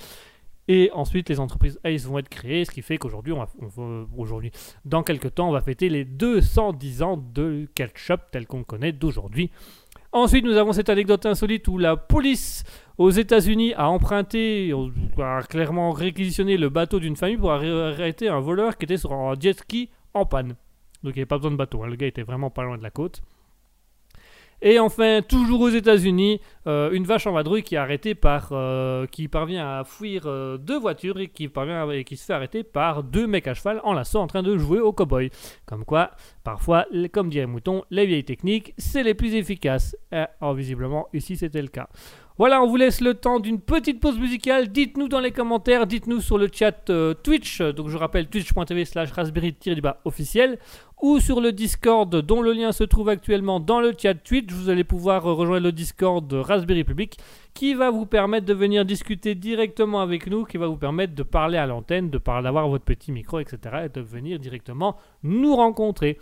Et 0.67 0.89
ensuite, 0.93 1.29
les 1.29 1.39
entreprises 1.39 1.79
Ace 1.83 2.05
vont 2.05 2.17
être 2.17 2.29
créées, 2.29 2.65
ce 2.65 2.71
qui 2.71 2.81
fait 2.81 2.97
qu'aujourd'hui, 2.97 3.33
aujourd'hui, 4.17 4.51
dans 4.83 5.03
quelques 5.03 5.35
temps, 5.35 5.49
on 5.49 5.51
va 5.51 5.61
fêter 5.61 5.89
les 5.89 6.05
210 6.05 7.01
ans 7.03 7.17
de 7.17 7.67
ketchup 7.75 8.21
tel 8.31 8.47
qu'on 8.47 8.63
connaît 8.63 8.91
d'aujourd'hui. 8.91 9.51
Ensuite, 10.11 10.45
nous 10.45 10.55
avons 10.57 10.73
cette 10.73 10.89
anecdote 10.89 11.25
insolite 11.25 11.67
où 11.67 11.77
la 11.77 11.97
police 11.97 12.63
aux 12.97 13.11
États-Unis 13.11 13.73
a 13.73 13.89
emprunté, 13.89 14.73
a 15.19 15.41
clairement 15.43 15.91
réquisitionné 15.91 16.57
le 16.57 16.69
bateau 16.69 16.99
d'une 16.99 17.15
famille 17.17 17.37
pour 17.37 17.51
arr- 17.51 17.93
arrêter 17.93 18.29
un 18.29 18.39
voleur 18.39 18.77
qui 18.77 18.85
était 18.85 18.97
sur 18.97 19.11
un 19.13 19.33
jet 19.39 19.53
ski 19.53 19.89
en 20.13 20.25
panne. 20.25 20.55
Donc 21.03 21.13
il 21.13 21.17
n'y 21.17 21.19
avait 21.19 21.25
pas 21.25 21.37
besoin 21.37 21.51
de 21.51 21.57
bateau, 21.57 21.83
hein, 21.83 21.87
le 21.87 21.95
gars 21.97 22.07
était 22.07 22.23
vraiment 22.23 22.49
pas 22.49 22.63
loin 22.63 22.77
de 22.77 22.83
la 22.83 22.89
côte. 22.89 23.21
Et 24.67 24.79
enfin, 24.79 25.21
toujours 25.21 25.61
aux 25.61 25.69
États-Unis, 25.69 26.41
euh, 26.65 26.89
une 26.89 27.03
vache 27.03 27.27
en 27.27 27.33
vadrouille 27.33 27.61
qui 27.61 27.75
est 27.75 27.77
arrêtée 27.77 28.15
par, 28.15 28.49
euh, 28.51 29.05
qui 29.05 29.27
parvient 29.27 29.63
à 29.63 29.83
fuir 29.83 30.23
euh, 30.25 30.57
deux 30.57 30.79
voitures 30.79 31.19
et 31.19 31.27
qui 31.27 31.47
se 31.47 32.25
fait 32.25 32.33
arrêter 32.33 32.63
par 32.63 33.03
deux 33.03 33.27
mecs 33.27 33.45
à 33.45 33.53
cheval 33.53 33.79
en 33.83 33.93
lasso 33.93 34.17
en 34.17 34.25
train 34.25 34.41
de 34.41 34.57
jouer 34.57 34.79
au 34.79 34.91
cowboy. 34.91 35.29
Comme 35.67 35.85
quoi, 35.85 36.09
parfois, 36.43 36.87
comme 37.13 37.29
dirait 37.29 37.45
Mouton, 37.45 37.83
les 37.91 38.07
vieilles 38.07 38.25
techniques, 38.25 38.73
c'est 38.79 39.03
les 39.03 39.13
plus 39.13 39.35
efficaces. 39.35 39.95
Eh, 40.11 40.25
or, 40.41 40.55
visiblement, 40.55 41.09
ici 41.13 41.37
c'était 41.37 41.61
le 41.61 41.67
cas. 41.67 41.87
Voilà, 42.37 42.61
on 42.61 42.67
vous 42.67 42.75
laisse 42.75 42.99
le 42.99 43.13
temps 43.13 43.39
d'une 43.39 43.61
petite 43.61 44.01
pause 44.01 44.19
musicale. 44.19 44.67
Dites-nous 44.67 45.07
dans 45.07 45.21
les 45.21 45.31
commentaires, 45.31 45.87
dites-nous 45.87 46.19
sur 46.19 46.37
le 46.37 46.49
chat 46.51 46.89
euh, 46.89 47.13
Twitch, 47.13 47.61
donc 47.61 47.87
je 47.87 47.95
rappelle 47.95 48.27
twitch.tv 48.27 48.83
slash 48.83 49.13
raspberry-du-bas 49.13 50.01
officiel, 50.03 50.59
ou 51.01 51.21
sur 51.21 51.39
le 51.39 51.53
Discord 51.53 52.13
dont 52.13 52.41
le 52.41 52.51
lien 52.51 52.73
se 52.73 52.83
trouve 52.83 53.07
actuellement 53.07 53.61
dans 53.61 53.79
le 53.79 53.93
chat 53.97 54.15
Twitch. 54.15 54.51
Vous 54.51 54.67
allez 54.67 54.83
pouvoir 54.83 55.25
euh, 55.25 55.33
rejoindre 55.33 55.63
le 55.63 55.71
Discord 55.71 56.29
Raspberry 56.33 56.83
Public 56.83 57.17
qui 57.53 57.73
va 57.73 57.89
vous 57.89 58.05
permettre 58.05 58.45
de 58.45 58.53
venir 58.53 58.83
discuter 58.83 59.33
directement 59.33 60.01
avec 60.01 60.27
nous, 60.27 60.43
qui 60.43 60.57
va 60.57 60.67
vous 60.67 60.75
permettre 60.75 61.15
de 61.15 61.23
parler 61.23 61.57
à 61.57 61.65
l'antenne, 61.65 62.09
de 62.09 62.17
d'avoir 62.17 62.67
votre 62.67 62.83
petit 62.83 63.13
micro, 63.13 63.39
etc. 63.39 63.85
et 63.85 63.89
de 63.89 64.01
venir 64.01 64.39
directement 64.39 64.97
nous 65.23 65.55
rencontrer. 65.55 66.17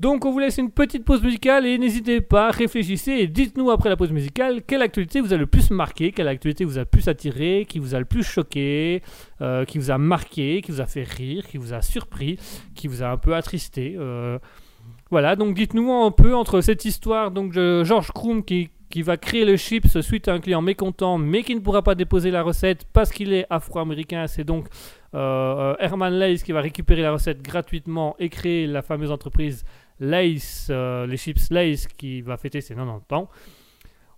Donc 0.00 0.24
on 0.24 0.30
vous 0.30 0.38
laisse 0.38 0.58
une 0.58 0.70
petite 0.70 1.04
pause 1.04 1.24
musicale 1.24 1.66
et 1.66 1.76
n'hésitez 1.76 2.20
pas, 2.20 2.52
réfléchissez 2.52 3.12
et 3.12 3.26
dites-nous 3.26 3.68
après 3.72 3.88
la 3.88 3.96
pause 3.96 4.12
musicale 4.12 4.62
quelle 4.64 4.80
actualité 4.80 5.20
vous 5.20 5.32
a 5.32 5.36
le 5.36 5.46
plus 5.46 5.72
marqué, 5.72 6.12
quelle 6.12 6.28
actualité 6.28 6.64
vous 6.64 6.76
a 6.78 6.82
le 6.82 6.86
plus 6.86 7.08
attiré, 7.08 7.66
qui 7.68 7.80
vous 7.80 7.96
a 7.96 7.98
le 7.98 8.04
plus 8.04 8.22
choqué, 8.22 9.02
euh, 9.40 9.64
qui 9.64 9.78
vous 9.78 9.90
a 9.90 9.98
marqué, 9.98 10.62
qui 10.62 10.70
vous 10.70 10.80
a 10.80 10.86
fait 10.86 11.02
rire, 11.02 11.44
qui 11.48 11.56
vous 11.56 11.74
a 11.74 11.82
surpris, 11.82 12.38
qui 12.76 12.86
vous 12.86 13.02
a 13.02 13.08
un 13.08 13.16
peu 13.16 13.34
attristé. 13.34 13.96
euh. 13.98 14.38
Voilà, 15.10 15.34
donc 15.34 15.54
dites-nous 15.54 15.90
un 15.90 16.12
peu 16.12 16.32
entre 16.34 16.60
cette 16.60 16.84
histoire 16.84 17.32
donc 17.32 17.52
de 17.52 17.82
George 17.82 18.12
Krum 18.12 18.44
qui, 18.44 18.70
qui 18.90 19.02
va 19.02 19.16
créer 19.16 19.44
le 19.44 19.56
chips 19.56 20.00
suite 20.00 20.28
à 20.28 20.34
un 20.34 20.38
client 20.38 20.62
mécontent 20.62 21.18
mais 21.18 21.42
qui 21.42 21.56
ne 21.56 21.60
pourra 21.60 21.82
pas 21.82 21.96
déposer 21.96 22.30
la 22.30 22.42
recette 22.42 22.84
parce 22.92 23.10
qu'il 23.10 23.32
est 23.32 23.46
afro-américain. 23.50 24.28
C'est 24.28 24.44
donc 24.44 24.68
euh, 25.14 25.74
Herman 25.80 26.12
Leys 26.16 26.36
qui 26.44 26.52
va 26.52 26.60
récupérer 26.60 27.02
la 27.02 27.12
recette 27.12 27.42
gratuitement 27.42 28.14
et 28.20 28.28
créer 28.28 28.68
la 28.68 28.82
fameuse 28.82 29.10
entreprise 29.10 29.64
Lays, 30.00 30.66
euh, 30.70 31.06
les 31.06 31.16
chips 31.16 31.50
Lays 31.50 31.76
qui 31.96 32.20
va 32.22 32.36
fêter 32.36 32.60
ses 32.60 32.74
90 32.74 33.14
ans. 33.14 33.28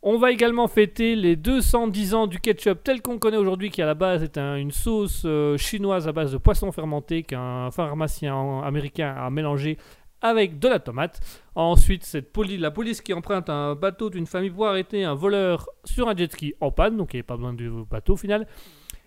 On 0.03 0.17
va 0.17 0.31
également 0.31 0.67
fêter 0.67 1.15
les 1.15 1.37
210 1.37 2.15
ans 2.15 2.27
du 2.27 2.39
ketchup 2.41 2.83
tel 2.83 3.03
qu'on 3.03 3.19
connaît 3.19 3.37
aujourd'hui, 3.37 3.69
qui 3.71 3.83
à 3.83 3.87
la 3.87 3.95
base 3.95 4.23
est 4.23 4.39
un- 4.39 4.57
une 4.57 4.71
sauce 4.71 5.23
euh, 5.27 5.59
chinoise 5.59 6.09
à 6.09 6.13
base 6.13 6.33
de 6.33 6.39
poisson 6.39 6.73
fermenté 6.73 7.23
qu'un 7.23 7.71
pharmacien 7.71 8.61
américain 8.63 9.15
a 9.19 9.29
mélangé 9.29 9.77
avec 10.23 10.59
de 10.59 10.69
la 10.69 10.79
tomate. 10.79 11.21
Ensuite, 11.55 12.05
cette 12.05 12.35
la 12.37 12.71
police 12.71 13.01
qui 13.03 13.13
emprunte 13.13 13.51
un 13.51 13.75
bateau 13.75 14.09
d'une 14.11 14.27
famille 14.27 14.51
pour 14.51 14.67
arrêter 14.67 15.05
un 15.05 15.15
voleur 15.15 15.67
sur 15.85 16.09
un 16.09 16.17
jet 16.17 16.33
ski 16.33 16.55
en 16.61 16.71
panne, 16.71 16.97
donc 16.97 17.13
il 17.13 17.17
n'y 17.17 17.21
avait 17.21 17.27
pas 17.27 17.37
besoin 17.37 17.53
du 17.53 17.71
bateau 17.91 18.15
au 18.15 18.17
final. 18.17 18.47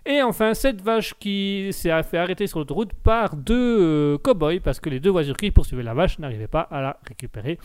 Et 0.05 0.21
enfin, 0.21 0.53
cette 0.53 0.81
vache 0.81 1.13
qui 1.17 1.69
s'est 1.71 2.03
fait 2.03 2.17
arrêter 2.17 2.45
sur 2.47 2.59
l'autoroute 2.59 2.93
par 2.93 3.37
deux 3.37 3.79
euh, 3.81 4.17
cow-boys 4.17 4.59
parce 4.61 4.81
que 4.81 4.89
les 4.89 4.99
deux 4.99 5.09
voitures 5.09 5.37
qui 5.37 5.49
poursuivaient 5.51 5.83
la 5.83 5.93
vache 5.93 6.19
n'arrivaient 6.19 6.47
pas 6.47 6.61
à 6.61 6.81
la 6.81 6.99
récupérer. 7.07 7.57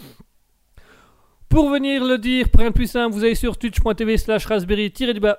Pour 1.49 1.70
venir 1.70 2.05
le 2.05 2.18
dire, 2.18 2.51
pour 2.51 2.61
rien 2.61 2.68
de 2.68 2.74
plus 2.74 2.90
simple, 2.90 3.14
vous 3.14 3.24
allez 3.24 3.34
sur 3.34 3.57
twitch.tv 3.57 4.18
slash 4.18 4.44
raspberry 4.44 4.92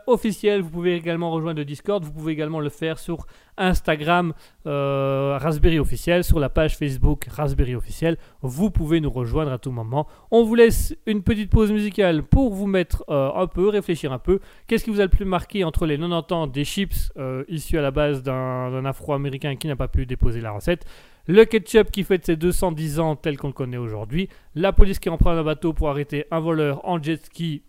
officiel. 0.07 0.62
Vous 0.62 0.72
pouvez 0.72 0.95
également 0.95 1.30
rejoindre 1.30 1.60
le 1.60 1.66
Discord. 1.66 2.03
Vous 2.03 2.12
pouvez 2.12 2.34
également 2.34 2.60
le 2.60 2.70
faire 2.70 2.97
sur 2.97 3.28
Instagram 3.60 4.34
euh, 4.66 5.38
Raspberry 5.39 5.78
officiel, 5.78 6.24
sur 6.24 6.39
la 6.39 6.49
page 6.49 6.78
Facebook 6.78 7.28
Raspberry 7.30 7.76
officiel. 7.76 8.18
Vous 8.41 8.72
pouvez 8.72 9.01
nous 9.01 9.12
rejoindre 9.12 9.51
à 9.51 9.60
tout 9.60 9.70
moment. 9.70 10.07
On 10.32 10.43
vous 10.43 10.55
laisse 10.55 10.95
une 11.05 11.22
petite 11.22 11.51
pause 11.51 11.72
musicale 11.72 12.24
pour 12.24 12.55
vous 12.55 12.66
mettre 12.66 13.03
euh, 13.10 13.30
un 13.36 13.45
peu, 13.45 13.70
réfléchir 13.70 14.12
un 14.12 14.20
peu. 14.20 14.39
Qu'est-ce 14.66 14.86
qui 14.86 14.89
vous 14.89 15.01
a 15.01 15.03
le 15.03 15.10
plus 15.10 15.26
marqué 15.26 15.64
entre 15.64 15.86
les 15.86 15.97
90 15.97 16.34
ans 16.34 16.47
des 16.47 16.66
chips 16.66 17.12
euh, 17.18 17.43
issus 17.49 17.78
à 17.78 17.82
la 17.84 17.91
base 17.91 18.24
d'un 18.24 18.84
afro-américain 18.84 19.55
qui 19.57 19.68
n'a 19.68 19.76
pas 19.76 19.88
pu 19.88 20.07
déposer 20.07 20.41
la 20.41 20.51
recette? 20.51 20.86
Le 21.30 21.45
ketchup 21.45 21.91
qui 21.91 22.03
fête 22.03 22.25
ses 22.25 22.36
210 22.36 22.99
ans 22.99 23.15
tel 23.15 23.38
qu'on 23.38 23.47
le 23.47 23.53
connaît 23.53 23.77
aujourd'hui, 23.77 24.30
la 24.55 24.73
police 24.73 24.97
qui 24.97 25.09
emprunte 25.09 25.38
un 25.38 25.43
bateau 25.43 25.73
pour 25.73 25.88
arrêter 25.88 26.25
un 26.32 26.39
voleur 26.39 26.84
en 26.89 26.99
jet 26.99 27.23
ski 27.23 27.61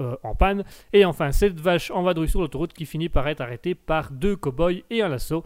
euh, 0.00 0.16
en 0.22 0.34
panne. 0.34 0.64
Et 0.94 1.04
enfin, 1.04 1.30
cette 1.30 1.60
vache 1.60 1.90
en 1.90 2.02
vadrouille 2.02 2.30
sur 2.30 2.40
l'autoroute 2.40 2.72
qui 2.72 2.86
finit 2.86 3.10
par 3.10 3.28
être 3.28 3.42
arrêtée 3.42 3.74
par 3.74 4.10
deux 4.10 4.34
cow-boys 4.34 4.80
et 4.88 5.02
un 5.02 5.08
lasso. 5.08 5.44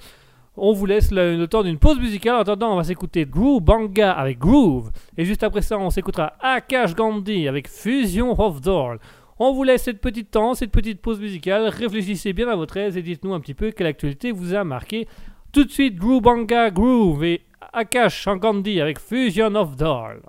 On 0.57 0.73
vous 0.73 0.87
laisse 0.87 1.11
le, 1.11 1.45
temps 1.47 1.65
d'une 1.65 1.79
pause 1.81 1.99
musicale. 1.99 2.37
En 2.37 2.41
attendant, 2.43 2.73
on 2.73 2.77
va 2.77 2.85
s'écouter 2.85 3.27
Groove 3.27 3.63
Banga 3.63 4.13
avec 4.13 4.39
Groove. 4.39 4.93
Et 5.17 5.25
juste 5.25 5.43
après 5.43 5.63
ça, 5.63 5.77
on 5.77 5.91
s'écoutera 5.91 6.35
Akash 6.39 6.95
Gandhi 6.95 7.49
avec 7.49 7.69
Fusion 7.69 8.41
of 8.41 8.61
Dawn. 8.61 8.99
On 9.41 9.53
vous 9.53 9.65
laisse 9.65 9.83
cette 9.83 10.01
petite 10.01 10.31
temps, 10.31 10.55
cette 10.55 10.71
petite 10.71 11.01
pause 11.01 11.19
musicale. 11.19 11.67
Réfléchissez 11.67 12.33
bien 12.33 12.49
à 12.49 12.55
votre 12.55 12.77
aise 12.77 12.97
et 12.97 13.03
dites-nous 13.03 13.35
un 13.35 13.41
petit 13.41 13.55
peu 13.55 13.73
quelle 13.73 13.89
actualité 13.89 14.31
vous 14.31 14.55
a 14.55 14.63
marqué. 14.63 15.09
Tout 15.51 15.65
de 15.65 15.71
suite, 15.71 15.97
Groove 15.97 16.23
Banga 16.23 16.71
Groove 16.71 17.25
et 17.25 17.43
Akash 17.73 18.29
Gandhi 18.37 18.81
avec 18.83 18.99
Fusion 18.99 19.55
of 19.55 19.77
Dawn. 19.77 20.21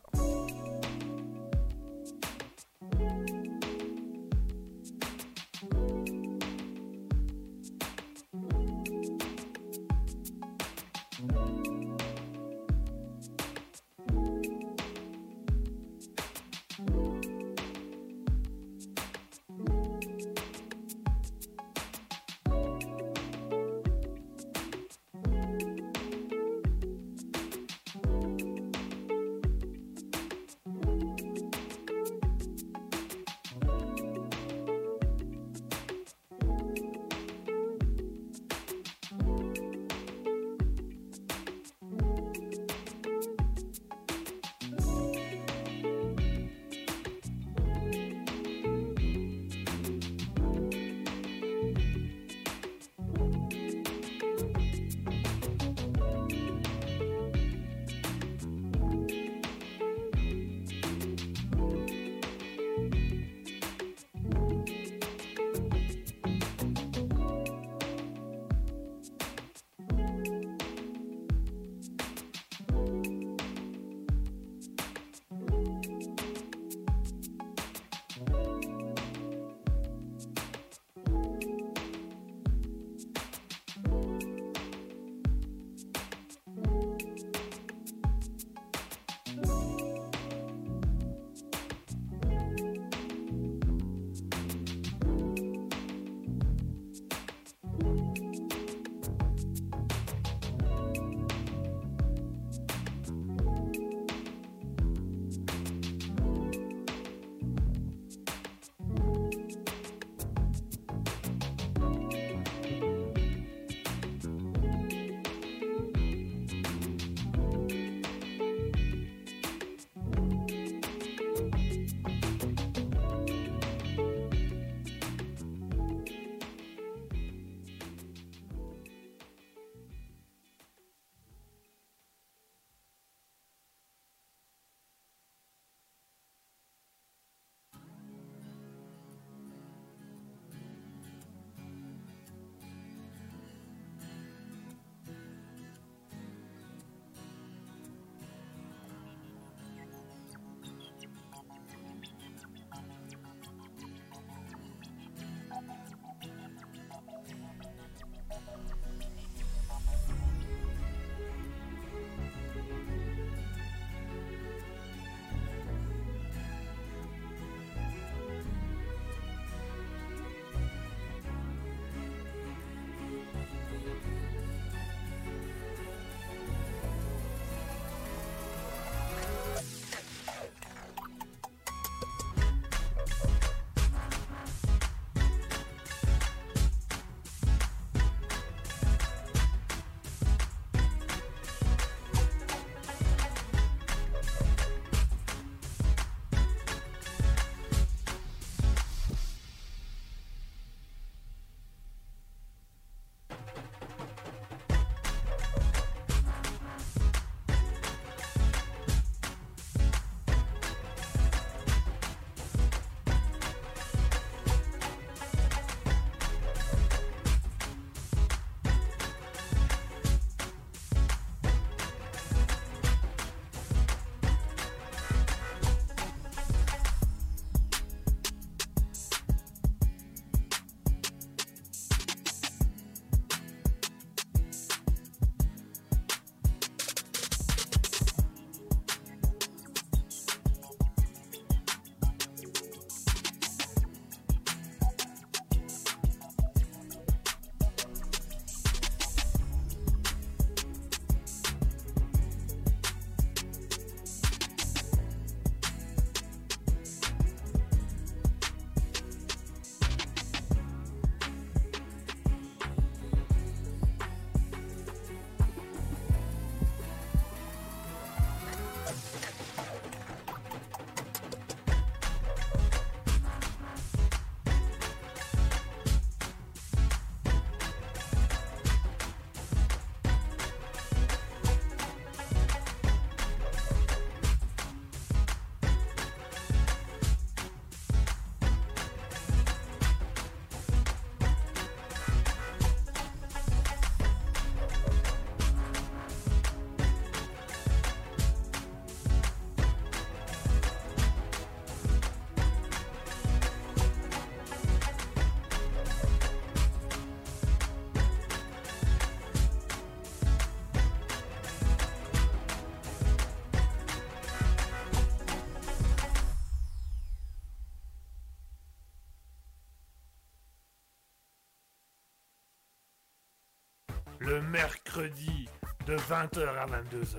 Mercredi 325.00 325.48
de 325.88 325.96
20h 325.96 326.48
à 326.58 326.66
22h. 326.66 327.18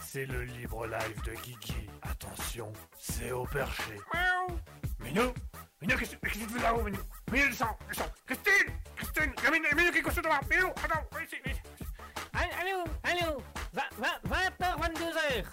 C'est 0.00 0.26
le 0.26 0.42
libre 0.42 0.86
live 0.86 1.22
de 1.24 1.32
Guigui. 1.42 1.88
Attention, 2.02 2.72
c'est 2.98 3.32
au 3.32 3.44
perché. 3.44 3.92
Miaou 4.12 4.58
Minou 5.04 5.32
Minou, 5.80 5.96
qu'est-ce 5.98 6.16
que 6.16 6.28
tu 6.28 6.38
fais 6.38 6.62
là-haut, 6.62 6.82
Minou? 6.82 6.98
Minou, 7.30 7.48
descends, 7.48 7.78
descends 7.88 8.10
Christine 8.26 8.74
Christine 8.96 9.32
Minou, 9.50 9.66
Minou, 9.76 9.92
qu'est-ce 9.92 10.02
que 10.02 10.20
tu 10.20 10.48
fais 10.48 10.56
Minou, 10.56 10.68
attends, 10.70 11.04
viens 11.12 11.22
ici, 11.22 11.36
viens 11.44 11.52
ici. 11.52 11.62
Allô, 12.34 12.84
allô, 13.04 13.42
20h, 13.74 14.80
22h. 14.80 15.44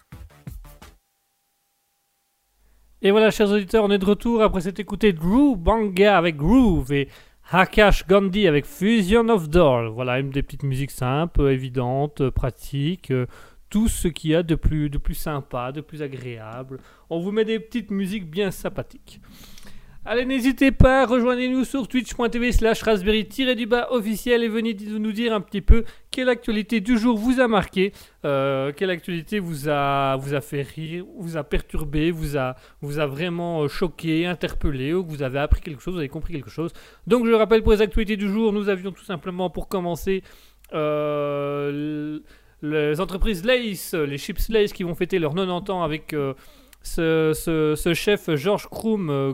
Et 3.02 3.12
voilà, 3.12 3.32
chers 3.32 3.50
auditeurs, 3.50 3.86
on 3.86 3.92
est 3.92 3.98
de 3.98 4.06
retour 4.06 4.42
après 4.42 4.62
s'être 4.62 4.80
écouté 4.80 5.14
Drew 5.14 5.56
Banga 5.56 6.18
avec 6.18 6.36
Groove 6.36 6.92
et 6.92 7.10
Hakash 7.52 8.06
Gandhi 8.06 8.48
avec 8.48 8.68
Fusion 8.68 9.28
of 9.30 9.50
Doll. 9.50 9.88
Voilà, 9.88 10.20
une 10.20 10.30
des 10.30 10.44
petites 10.44 10.62
musiques 10.62 10.92
simples, 10.92 11.50
évidentes, 11.50 12.30
pratiques, 12.30 13.10
euh, 13.10 13.26
tout 13.72 13.88
ce 13.88 14.08
qu'il 14.08 14.30
y 14.30 14.36
a 14.36 14.44
de 14.44 14.54
plus, 14.54 14.92
de 14.92 15.00
plus 15.00 15.16
sympa, 15.16 15.72
de 15.72 15.82
plus 15.82 16.04
agréable. 16.04 16.80
On 17.10 17.20
vous 17.20 17.32
met 17.32 17.46
des 17.46 17.60
petites 17.60 17.90
musiques 17.90 18.30
bien 18.30 18.52
sympathiques. 18.52 19.20
Allez, 20.12 20.26
n'hésitez 20.26 20.72
pas, 20.72 21.06
rejoignez-nous 21.06 21.66
sur 21.66 21.88
twitch.tv 21.88 22.52
slash 22.52 22.82
raspberry-du-bas 22.82 23.92
officiel 23.92 24.44
et 24.44 24.48
venez 24.48 24.74
nous 24.74 25.12
dire 25.12 25.36
un 25.36 25.40
petit 25.40 25.62
peu 25.62 25.84
quelle 26.10 26.30
actualité 26.30 26.80
du 26.80 26.98
jour 26.98 27.16
vous 27.16 27.40
a 27.40 27.48
marqué, 27.48 27.94
euh, 28.26 28.72
quelle 28.76 28.90
actualité 28.90 29.38
vous 29.38 29.70
a, 29.70 30.16
vous 30.16 30.34
a 30.34 30.42
fait 30.42 30.64
rire, 30.64 31.06
vous 31.20 31.38
a 31.38 31.44
perturbé, 31.44 32.10
vous 32.10 32.38
a, 32.38 32.56
vraiment 32.82 33.62
euh, 33.62 33.68
choqué, 33.68 34.26
interpellé, 34.26 34.96
ou 34.96 35.04
que 35.04 35.12
vous 35.12 35.22
avez 35.22 35.38
appris 35.38 35.62
quelque 35.62 35.80
chose, 35.80 35.94
vous 35.94 36.00
avez 36.00 36.10
compris 36.10 36.34
quelque 36.34 36.50
chose. 36.50 36.74
Donc 37.06 37.28
je 37.28 37.32
rappelle 37.34 37.62
pour 37.62 37.74
les 37.74 37.82
actualités 37.84 38.18
du 38.18 38.30
jour, 38.30 38.52
nous 38.52 38.68
avions 38.68 38.92
tout 38.92 39.06
simplement 39.06 39.52
pour 39.52 39.68
commencer 39.68 40.24
euh, 40.74 42.20
les 42.64 43.00
entreprises 43.00 43.46
Lace, 43.46 43.94
les 43.94 44.18
chips 44.18 44.50
Lace 44.50 44.74
qui 44.74 44.82
vont 44.82 44.96
fêter 44.96 45.20
leurs 45.20 45.36
90 45.36 45.72
ans 45.72 45.84
avec 45.84 46.16
ce, 46.82 47.92
chef 47.94 48.34
Georges 48.36 48.68
Krum 48.70 49.10
euh, 49.10 49.34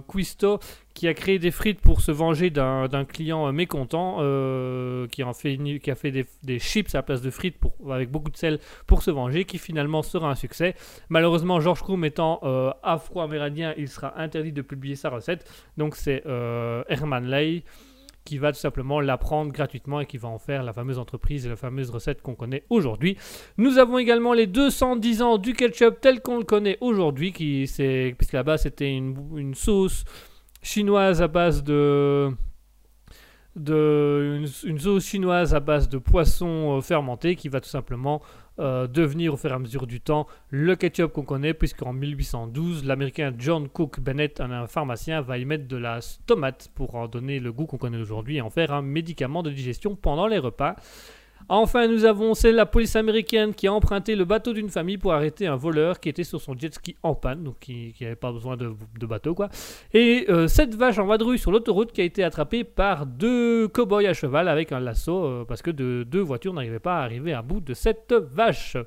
qui 0.94 1.08
a 1.08 1.14
créé 1.14 1.40
des 1.40 1.52
frites 1.52 1.82
pour 1.82 2.02
se 2.02 2.12
venger 2.12 2.50
d'un 2.50 3.06
client 3.06 3.48
euh, 3.48 3.52
mécontent, 3.52 4.18
euh, 4.20 5.08
qui, 5.08 5.22
fait, 5.34 5.58
a 5.90 5.96
fait 5.96 6.12
des, 6.44 6.60
chips 6.60 6.96
à 6.96 7.00
la 7.00 7.04
place 7.04 7.22
de 7.22 7.30
frites 7.30 7.58
avec 7.90 8.10
beaucoup 8.10 8.32
de 8.32 8.38
sel 8.38 8.60
pour 8.88 9.04
se 9.04 9.12
venger, 9.12 9.46
qui 9.46 9.58
finalement 9.58 10.02
sera 10.02 10.30
un 10.30 10.36
succès. 10.36 10.76
Malheureusement, 11.10 11.60
Georges 11.60 11.82
Krum 11.82 12.04
étant 12.06 12.40
afro-amérindien, 12.84 13.74
il 13.78 13.90
sera 13.90 14.20
interdit 14.20 14.52
de 14.52 14.62
publier 14.62 14.96
sa 14.96 15.10
recette. 15.10 15.50
Donc 15.78 15.96
c'est 15.96 16.24
Herman 16.26 17.26
Ley 17.26 17.64
qui 18.26 18.40
va 18.40 18.52
tout 18.52 18.60
simplement 18.60 19.00
l'apprendre 19.00 19.52
gratuitement 19.52 20.02
et 20.02 20.06
qui 20.06 20.18
va 20.18 20.28
en 20.28 20.40
faire 20.40 20.64
la 20.64 20.74
fameuse 20.74 20.98
entreprise 20.98 21.46
et 21.46 21.50
la 21.50 21.56
fameuse 21.56 21.92
recette 21.92 22.22
qu'on 22.22 22.36
connaît 22.36 22.64
aujourd'hui. 22.70 23.18
Nous 23.58 23.78
avons 23.78 24.00
également 24.00 24.34
les 24.34 24.48
210 24.48 25.22
ans 25.22 25.38
du 25.38 25.54
ketchup 25.54 26.02
tel 26.02 26.22
qu'on 26.22 26.40
le 26.40 26.44
connaît 26.44 26.78
aujourd'hui, 26.82 27.32
puisque 27.32 28.34
là-bas 28.34 28.58
c'était 28.58 28.92
une, 28.92 29.54
sauce 29.54 30.04
chinoise 30.62 31.22
à 31.22 31.28
base 31.28 31.64
de 31.64 32.32
de 33.56 34.42
une, 34.66 34.80
sauce 34.80 35.06
chinoise 35.06 35.56
à 35.56 35.62
base 35.62 35.88
de 35.88 35.98
poisson 35.98 36.78
euh, 36.78 36.82
fermenté 36.82 37.38
qui 37.38 37.48
va 37.48 37.62
tout 37.62 37.70
simplement 37.70 38.22
euh, 38.60 38.88
devenir 38.88 39.34
au 39.34 39.38
fur 39.38 39.52
et 39.52 39.54
à 39.54 39.60
mesure 39.60 39.86
du 39.86 40.00
temps 40.00 40.28
le 40.50 40.76
ketchup 40.76 41.12
qu'on 41.12 41.24
connaît, 41.24 41.54
puisqu'en 41.54 41.94
1812, 41.94 42.86
l'américain 42.86 43.34
John 43.38 43.68
Cook 43.68 44.00
Bennett, 44.00 44.40
un 44.40 44.68
pharmacien, 44.68 45.22
va 45.22 45.38
y 45.38 45.46
mettre 45.46 45.68
de 45.68 45.78
la 45.78 46.00
tomate 46.26 46.70
pour 46.74 46.96
en 46.96 47.08
donner 47.08 47.40
le 47.40 47.52
goût 47.52 47.66
qu'on 47.66 47.78
connaît 47.78 47.98
aujourd'hui 47.98 48.38
et 48.38 48.42
en 48.42 48.50
faire 48.50 48.72
un 48.72 48.82
médicament 48.82 49.44
de 49.44 49.52
digestion 49.52 49.96
pendant 49.96 50.28
les 50.28 50.40
repas. 50.40 50.76
Enfin, 51.48 51.88
nous 51.88 52.06
avons, 52.06 52.34
c'est 52.34 52.52
la 52.52 52.66
police 52.66 52.96
américaine 52.96 53.54
qui 53.54 53.68
a 53.68 53.74
emprunté 53.74 54.16
le 54.16 54.26
bateau 54.26 54.54
d'une 54.54 54.70
famille 54.70 54.98
pour 54.98 55.14
arrêter 55.14 55.48
un 55.48 55.56
voleur 55.56 56.00
qui 56.00 56.10
était 56.10 56.24
sur 56.24 56.42
son 56.42 56.58
jet 56.58 56.74
ski 56.74 56.96
en 57.04 57.14
panne, 57.14 57.44
donc 57.44 57.60
qui 57.60 57.94
n'avait 58.02 58.16
pas 58.16 58.32
besoin 58.32 58.58
de, 58.58 58.76
bateau, 59.06 59.36
quoi. 59.36 59.50
Et 59.94 60.26
euh, 60.30 60.48
cette 60.48 60.76
vache 60.76 60.98
en 60.98 61.06
vadrouille 61.06 61.38
sur 61.38 61.52
l'autoroute 61.52 61.92
qui 61.92 62.02
a 62.02 62.04
été 62.04 62.24
attrapée 62.24 62.64
par 62.64 63.06
deux 63.06 63.68
cow-boys 63.68 64.08
à 64.08 64.14
cheval 64.14 64.48
avec 64.48 64.72
un 64.72 64.80
lasso, 64.80 65.24
euh, 65.24 65.46
parce 65.46 65.62
que 65.62 65.72
deux 65.72 66.22
voitures 66.22 66.54
n'arrivaient 66.54 66.80
pas 66.80 66.98
à 67.00 67.04
arriver 67.04 67.34
à 67.34 67.42
bout 67.42 67.60
de 67.60 67.74
cette 67.74 68.14
vache. 68.14 68.78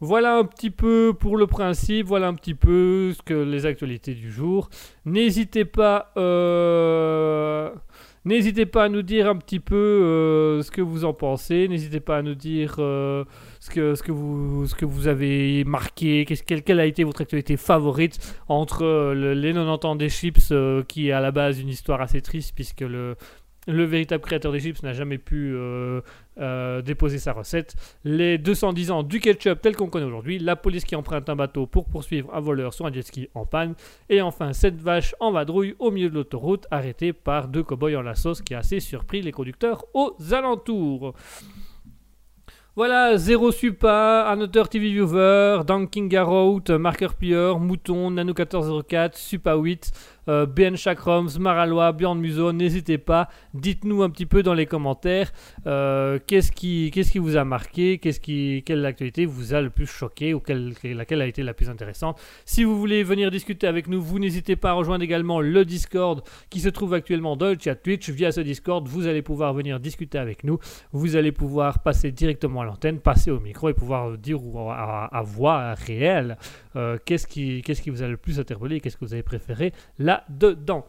Voilà 0.00 0.36
un 0.36 0.44
petit 0.44 0.70
peu 0.70 1.14
pour 1.18 1.36
le 1.36 1.46
principe, 1.46 2.06
voilà 2.06 2.26
un 2.26 2.34
petit 2.34 2.54
peu 2.54 3.14
que 3.24 3.32
les 3.32 3.64
actualités 3.64 4.14
du 4.14 4.30
jour. 4.30 4.68
N'hésitez 5.04 5.64
pas. 5.64 6.12
Euh, 6.16 7.70
N'hésitez 8.24 8.64
pas 8.64 8.84
à 8.84 8.88
nous 8.88 9.02
dire 9.02 9.28
un 9.28 9.36
petit 9.36 9.60
peu 9.60 9.74
euh, 9.76 10.62
ce 10.62 10.70
que 10.70 10.80
vous 10.80 11.04
en 11.04 11.12
pensez. 11.12 11.68
N'hésitez 11.68 12.00
pas 12.00 12.18
à 12.18 12.22
nous 12.22 12.34
dire 12.34 12.76
euh, 12.78 13.24
ce, 13.60 13.70
que, 13.70 14.12
vous, 14.12 15.08
avez 15.08 15.64
marqué. 15.64 16.24
Quelle, 16.24 16.80
a 16.80 16.86
été 16.86 17.04
votre 17.04 17.20
actualité 17.20 17.58
favorite 17.58 18.18
entre 18.48 18.82
euh, 18.82 19.34
les 19.34 19.52
90 19.52 19.86
ans 19.86 19.96
des 19.96 20.08
chips, 20.08 20.52
qui 20.88 21.08
est 21.08 21.12
à 21.12 21.20
la 21.20 21.32
base 21.32 21.60
une 21.60 21.68
histoire 21.68 22.00
assez 22.00 22.22
triste, 22.22 22.52
puisque 22.54 22.80
le, 22.80 23.16
le 23.66 23.84
véritable 23.84 24.22
créateur 24.22 24.52
des 24.52 24.60
chips 24.60 24.82
n'a 24.82 24.94
jamais 24.94 25.18
pu 25.18 25.54
euh, 26.38 26.82
déposer 26.82 27.18
sa 27.18 27.32
recette. 27.32 27.76
Les 28.04 28.38
210 28.38 28.90
ans 28.90 29.02
du 29.02 29.20
ketchup 29.20 29.60
tel 29.60 29.76
qu'on 29.76 29.88
connaît 29.88 30.06
aujourd'hui. 30.06 30.38
La 30.38 30.56
police 30.56 30.84
qui 30.84 30.96
emprunte 30.96 31.28
un 31.28 31.36
bateau 31.36 31.66
pour 31.66 31.86
poursuivre 31.86 32.34
un 32.34 32.40
voleur 32.40 32.74
sur 32.74 32.86
un 32.86 32.92
jet 32.92 33.02
ski 33.02 33.28
en 33.34 33.46
panne. 33.46 33.74
Et 34.08 34.20
enfin, 34.20 34.52
cette 34.52 34.80
vache 34.80 35.14
en 35.20 35.32
vadrouille 35.32 35.76
au 35.78 35.90
milieu 35.90 36.10
de 36.10 36.14
l'autoroute, 36.14 36.66
arrêtée 36.70 37.12
par 37.12 37.48
deux 37.48 37.62
cow-boys 37.62 37.96
en 37.96 38.02
la 38.02 38.14
sauce 38.14 38.42
qui 38.42 38.54
a 38.54 38.58
assez 38.58 38.80
surpris 38.80 39.22
les 39.22 39.32
conducteurs 39.32 39.84
aux 39.94 40.16
alentours. 40.32 41.14
Voilà, 42.76 43.16
Zero 43.16 43.52
Supa, 43.52 44.26
Another 44.28 44.68
TV 44.68 44.90
Viewer, 44.90 45.60
Dunking 45.64 46.08
Garrow, 46.08 46.60
Marker 46.70 47.10
Pier, 47.16 47.52
Mouton, 47.60 48.10
Nano1404, 48.10 49.16
Supa 49.16 49.54
8. 49.54 49.92
Euh, 50.28 50.46
BN 50.46 50.76
Chakroms, 50.76 51.28
Maralois, 51.38 51.92
Bjorn 51.92 52.18
Muso, 52.18 52.52
n'hésitez 52.52 52.98
pas, 52.98 53.28
dites-nous 53.52 54.02
un 54.02 54.10
petit 54.10 54.26
peu 54.26 54.42
dans 54.42 54.54
les 54.54 54.66
commentaires 54.66 55.32
euh, 55.66 56.18
qu'est-ce 56.26 56.52
qui, 56.52 56.90
qu'est-ce 56.92 57.12
qui 57.12 57.18
vous 57.18 57.36
a 57.36 57.44
marqué, 57.44 57.98
qu'est-ce 57.98 58.20
qui, 58.20 58.62
quelle 58.64 58.84
actualité 58.86 59.26
vous 59.26 59.54
a 59.54 59.60
le 59.60 59.70
plus 59.70 59.86
choqué 59.86 60.34
ou 60.34 60.40
quelle, 60.40 60.74
laquelle 60.82 61.20
a 61.20 61.26
été 61.26 61.42
la 61.42 61.54
plus 61.54 61.68
intéressante. 61.68 62.20
Si 62.44 62.64
vous 62.64 62.78
voulez 62.78 63.02
venir 63.02 63.30
discuter 63.30 63.66
avec 63.66 63.88
nous, 63.88 64.00
vous 64.00 64.18
n'hésitez 64.18 64.56
pas 64.56 64.70
à 64.70 64.72
rejoindre 64.72 65.04
également 65.04 65.40
le 65.40 65.64
Discord 65.64 66.22
qui 66.50 66.60
se 66.60 66.68
trouve 66.68 66.94
actuellement 66.94 67.36
dans 67.36 67.46
le 67.46 67.56
chat 67.58 67.74
Twitch. 67.74 68.10
Via 68.10 68.32
ce 68.32 68.40
Discord, 68.40 68.86
vous 68.86 69.06
allez 69.06 69.22
pouvoir 69.22 69.52
venir 69.54 69.80
discuter 69.80 70.18
avec 70.18 70.44
nous, 70.44 70.58
vous 70.92 71.16
allez 71.16 71.32
pouvoir 71.32 71.80
passer 71.80 72.12
directement 72.12 72.62
à 72.62 72.64
l'antenne, 72.64 72.98
passer 73.00 73.30
au 73.30 73.40
micro 73.40 73.68
et 73.68 73.74
pouvoir 73.74 74.16
dire 74.18 74.38
à, 74.70 75.22
voix 75.24 75.74
réelle 75.74 76.36
euh, 76.76 76.98
qu'est-ce 77.04 77.26
qui, 77.26 77.62
qu'est-ce 77.62 77.82
qui 77.82 77.90
vous 77.90 78.02
a 78.02 78.08
le 78.08 78.16
plus 78.16 78.40
interpellé, 78.40 78.80
qu'est-ce 78.80 78.96
que 78.96 79.04
vous 79.04 79.14
avez 79.14 79.22
préféré 79.22 79.72
là 79.98 80.24
dedans 80.28 80.86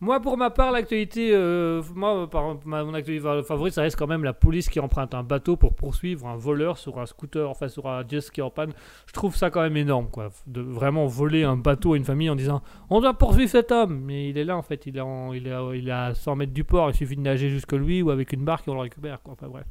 Moi, 0.00 0.20
pour 0.20 0.36
ma 0.36 0.50
part, 0.50 0.72
l'actualité, 0.72 1.30
euh, 1.32 1.82
moi, 1.94 2.28
par, 2.30 2.56
mon 2.64 2.94
actualité 2.94 3.26
favorite, 3.42 3.74
ça 3.74 3.82
reste 3.82 3.96
quand 3.96 4.06
même 4.06 4.24
la 4.24 4.32
police 4.32 4.68
qui 4.68 4.78
emprunte 4.78 5.14
un 5.14 5.22
bateau 5.22 5.56
pour 5.56 5.74
poursuivre 5.74 6.26
un 6.26 6.36
voleur 6.36 6.78
sur 6.78 6.98
un 6.98 7.06
scooter, 7.06 7.48
enfin 7.48 7.68
sur 7.68 7.86
un 7.88 8.06
jet 8.06 8.20
ski 8.20 8.42
en 8.42 8.50
panne. 8.50 8.72
Je 9.06 9.12
trouve 9.12 9.34
ça 9.34 9.50
quand 9.50 9.62
même 9.62 9.76
énorme, 9.76 10.08
quoi, 10.10 10.28
de 10.46 10.60
vraiment 10.60 11.06
voler 11.06 11.44
un 11.44 11.56
bateau 11.56 11.94
à 11.94 11.96
une 11.96 12.04
famille 12.04 12.30
en 12.30 12.36
disant 12.36 12.62
on 12.90 13.00
doit 13.00 13.14
poursuivre 13.14 13.50
cet 13.50 13.72
homme, 13.72 14.00
mais 14.04 14.28
il 14.28 14.38
est 14.38 14.44
là 14.44 14.56
en 14.56 14.62
fait, 14.62 14.86
il 14.86 14.96
est, 14.96 15.02
il 15.34 15.46
est, 15.46 15.78
il 15.78 15.88
est 15.88 15.92
à 15.92 16.14
100 16.14 16.36
mètres 16.36 16.52
du 16.52 16.64
port, 16.64 16.90
il 16.90 16.94
suffit 16.94 17.16
de 17.16 17.22
nager 17.22 17.48
jusque 17.48 17.72
lui 17.72 18.02
ou 18.02 18.10
avec 18.10 18.32
une 18.32 18.44
barque 18.44 18.68
et 18.68 18.70
on 18.70 18.74
le 18.74 18.80
récupère, 18.80 19.22
quoi. 19.22 19.32
Enfin 19.32 19.48
bref. 19.48 19.66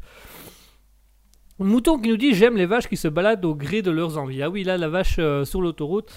Mouton 1.60 2.00
qui 2.00 2.10
nous 2.10 2.18
dit 2.18 2.34
j'aime 2.34 2.58
les 2.58 2.66
vaches 2.66 2.88
qui 2.88 2.98
se 2.98 3.08
baladent 3.08 3.46
au 3.46 3.56
gré 3.56 3.82
de 3.82 3.92
leurs 3.92 4.18
envies. 4.18 4.44
Ah 4.44 4.50
oui, 4.50 4.64
là 4.64 4.78
la 4.78 4.90
vache 4.90 5.16
euh, 5.20 5.46
sur 5.46 5.62
l'autoroute, 5.62 6.12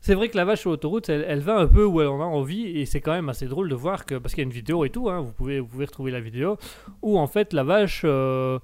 c'est 0.00 0.14
vrai 0.14 0.28
que 0.28 0.36
la 0.36 0.44
vache 0.44 0.60
sur 0.60 0.70
l'autoroute, 0.70 1.08
elle, 1.08 1.40
va 1.40 1.58
un 1.58 1.66
peu 1.66 1.84
où 1.84 2.00
elle 2.00 2.08
en 2.08 2.20
a 2.20 2.24
envie 2.24 2.66
et 2.66 2.86
c'est 2.86 3.00
quand 3.00 3.12
même 3.12 3.28
assez 3.28 3.46
drôle 3.46 3.68
de 3.68 3.74
voir 3.74 4.04
que, 4.04 4.16
parce 4.16 4.34
qu'il 4.34 4.42
y 4.42 4.44
a 4.44 4.48
une 4.48 4.54
vidéo 4.54 4.84
et 4.84 4.90
tout, 4.90 5.08
hein, 5.08 5.20
vous, 5.20 5.32
pouvez, 5.32 5.60
vous 5.60 5.68
pouvez 5.68 5.84
retrouver 5.84 6.10
la 6.10 6.20
vidéo, 6.20 6.58
où 7.02 7.18
en 7.18 7.28
fait 7.28 7.52
la 7.52 7.62
vache, 7.62 8.02
euh, 8.04 8.58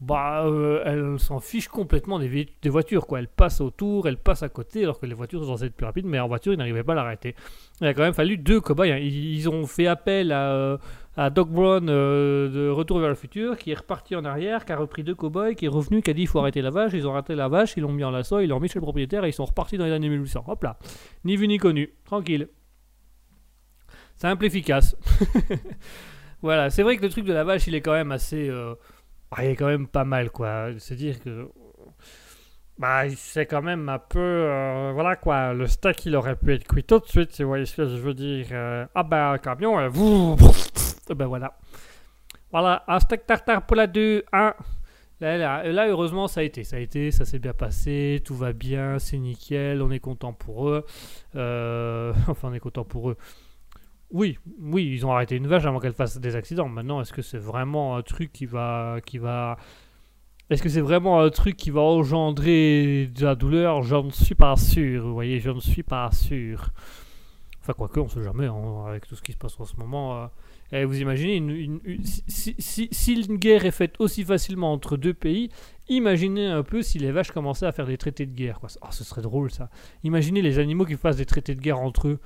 bah, 0.00 0.44
euh, 0.44 0.82
elle 0.84 1.18
s'en 1.18 1.40
fiche 1.40 1.68
complètement 1.68 2.18
des, 2.18 2.48
des, 2.60 2.68
voitures, 2.68 3.06
quoi. 3.06 3.18
Elle 3.18 3.28
passe 3.28 3.60
autour, 3.60 4.06
elle 4.06 4.18
passe 4.18 4.42
à 4.42 4.48
côté, 4.48 4.82
alors 4.82 5.00
que 5.00 5.06
les 5.06 5.14
voitures 5.14 5.40
sont 5.40 5.52
censées 5.52 5.66
être 5.66 5.74
plus 5.74 5.86
rapides, 5.86 6.04
mais 6.04 6.20
en 6.20 6.28
voiture, 6.28 6.52
ils 6.52 6.58
n'arrivaient 6.58 6.84
pas 6.84 6.92
à 6.92 6.96
l'arrêter. 6.96 7.34
Il 7.80 7.86
a 7.86 7.94
quand 7.94 8.02
même 8.02 8.14
fallu 8.14 8.36
deux 8.36 8.60
cobayes. 8.60 8.92
Hein. 8.92 8.98
Ils, 8.98 9.48
ont 9.48 9.66
fait 9.66 9.86
appel 9.86 10.32
à, 10.32 10.78
à 11.16 11.30
Doc 11.30 11.48
Brown 11.48 11.86
de 11.86 12.68
Retour 12.68 12.98
vers 12.98 13.08
le 13.08 13.14
futur, 13.14 13.56
qui 13.56 13.70
est 13.70 13.74
reparti 13.74 14.14
en 14.16 14.24
arrière, 14.24 14.64
qui 14.64 14.72
a 14.72 14.76
repris 14.76 15.02
deux 15.02 15.14
cow-boys, 15.14 15.54
qui 15.54 15.64
est 15.64 15.68
revenu, 15.68 16.02
qui 16.02 16.10
a 16.10 16.14
dit 16.14 16.22
il 16.22 16.28
faut 16.28 16.40
arrêter 16.40 16.60
la 16.62 16.70
vache. 16.70 16.92
Ils 16.92 17.06
ont 17.06 17.12
arrêté 17.12 17.34
la 17.34 17.48
vache, 17.48 17.74
ils 17.76 17.80
l'ont 17.80 17.92
mis 17.92 18.04
en 18.04 18.10
lasso, 18.10 18.40
ils 18.40 18.48
l'ont 18.48 18.60
mis 18.60 18.68
chez 18.68 18.78
le 18.78 18.82
propriétaire 18.82 19.24
et 19.24 19.30
ils 19.30 19.32
sont 19.32 19.46
repartis 19.46 19.78
dans 19.78 19.86
les 19.86 19.92
années 19.92 20.08
1800. 20.08 20.44
Hop 20.46 20.62
là, 20.62 20.78
ni 21.24 21.36
vu 21.36 21.48
ni 21.48 21.58
connu, 21.58 21.94
tranquille. 22.04 22.48
Simple, 24.16 24.46
efficace. 24.46 24.96
voilà, 26.42 26.70
c'est 26.70 26.82
vrai 26.82 26.96
que 26.96 27.02
le 27.02 27.10
truc 27.10 27.26
de 27.26 27.32
la 27.32 27.44
vache, 27.44 27.66
il 27.66 27.74
est 27.74 27.82
quand 27.82 27.92
même 27.92 28.12
assez. 28.12 28.48
Euh, 28.48 28.74
bah, 29.30 29.44
il 29.44 29.50
est 29.50 29.56
quand 29.56 29.66
même 29.66 29.86
pas 29.86 30.04
mal, 30.04 30.30
quoi. 30.30 30.68
C'est-à-dire 30.78 31.20
que. 31.20 31.48
Bah, 32.78 33.08
c'est 33.14 33.46
quand 33.46 33.62
même 33.62 33.88
un 33.88 33.98
peu. 33.98 34.18
Euh, 34.18 34.92
voilà, 34.94 35.16
quoi. 35.16 35.52
Le 35.52 35.66
steak, 35.66 36.06
il 36.06 36.16
aurait 36.16 36.36
pu 36.36 36.54
être 36.54 36.66
cuit 36.66 36.84
tout 36.84 36.98
de 36.98 37.06
suite, 37.06 37.38
vous 37.40 37.48
voyez 37.48 37.66
ce 37.66 37.76
que 37.76 37.88
je 37.88 37.96
veux 37.96 38.14
dire. 38.14 38.46
Euh, 38.52 38.86
ah, 38.94 39.32
un 39.32 39.38
camion, 39.38 39.86
vous. 39.88 40.36
Ben 41.14 41.26
voilà. 41.26 41.56
Voilà, 42.52 42.84
steak 43.00 43.26
tartare 43.26 43.66
pour 43.66 43.76
la 43.76 43.86
2, 43.86 44.24
1. 44.32 44.54
Là, 45.20 45.38
là, 45.38 45.72
là, 45.72 45.88
heureusement, 45.88 46.28
ça 46.28 46.40
a 46.40 46.42
été. 46.42 46.62
Ça 46.64 46.76
a 46.76 46.78
été, 46.78 47.10
ça 47.10 47.24
s'est 47.24 47.38
bien 47.38 47.54
passé, 47.54 48.22
tout 48.24 48.34
va 48.34 48.52
bien, 48.52 48.98
c'est 48.98 49.18
nickel, 49.18 49.82
on 49.82 49.90
est 49.90 50.00
content 50.00 50.32
pour 50.32 50.68
eux. 50.70 50.84
Euh, 51.36 52.12
enfin, 52.28 52.48
on 52.50 52.54
est 52.54 52.60
content 52.60 52.84
pour 52.84 53.10
eux. 53.10 53.16
Oui, 54.10 54.38
oui, 54.60 54.86
ils 54.92 55.04
ont 55.04 55.12
arrêté 55.12 55.36
une 55.36 55.48
vache 55.48 55.64
avant 55.64 55.80
qu'elle 55.80 55.92
fasse 55.92 56.18
des 56.18 56.36
accidents. 56.36 56.68
Maintenant, 56.68 57.00
est-ce 57.00 57.12
que 57.12 57.22
c'est 57.22 57.38
vraiment 57.38 57.96
un 57.96 58.02
truc 58.02 58.32
qui 58.32 58.46
va, 58.46 58.98
qui 59.04 59.18
va, 59.18 59.56
est-ce 60.48 60.62
que 60.62 60.68
c'est 60.68 60.80
vraiment 60.80 61.20
un 61.20 61.30
truc 61.30 61.56
qui 61.56 61.70
va 61.70 61.80
engendrer 61.80 63.08
de 63.14 63.24
la 63.24 63.34
douleur? 63.34 63.82
Je 63.82 63.96
ne 63.96 64.10
suis 64.10 64.36
pas 64.36 64.54
sûr. 64.56 65.02
Vous 65.04 65.12
voyez, 65.14 65.40
je 65.40 65.50
ne 65.50 65.58
suis 65.60 65.82
pas 65.82 66.10
sûr. 66.12 66.70
Enfin, 67.60 67.72
quoique, 67.72 67.98
on 67.98 68.08
sait 68.08 68.22
jamais, 68.22 68.46
hein, 68.46 68.84
avec 68.86 69.08
tout 69.08 69.16
ce 69.16 69.22
qui 69.22 69.32
se 69.32 69.36
passe 69.38 69.58
en 69.58 69.64
ce 69.64 69.76
moment. 69.76 70.22
euh. 70.22 70.26
Eh, 70.72 70.84
vous 70.84 71.00
imaginez, 71.00 71.36
une, 71.36 71.50
une- 71.50 72.04
si, 72.04 72.54
si- 72.58 72.88
si 72.90 73.14
une 73.14 73.36
guerre 73.36 73.64
est 73.66 73.70
faite 73.70 73.94
aussi 74.00 74.24
facilement 74.24 74.72
entre 74.72 74.96
deux 74.96 75.14
pays, 75.14 75.48
imaginez 75.88 76.46
un 76.46 76.62
peu 76.62 76.82
si 76.82 76.98
les 76.98 77.12
vaches 77.12 77.30
commençaient 77.30 77.66
à 77.66 77.72
faire 77.72 77.86
des 77.86 77.96
traités 77.98 78.26
de 78.26 78.34
guerre. 78.34 78.58
Oh, 78.62 78.86
ce 78.90 79.04
serait 79.04 79.22
drôle 79.22 79.50
ça. 79.50 79.70
Imaginez 80.04 80.42
les 80.42 80.58
animaux 80.58 80.84
qui 80.84 80.96
fassent 80.96 81.16
des 81.16 81.26
traités 81.26 81.54
de 81.54 81.60
guerre 81.60 81.78
entre 81.80 82.08
eux. 82.08 82.18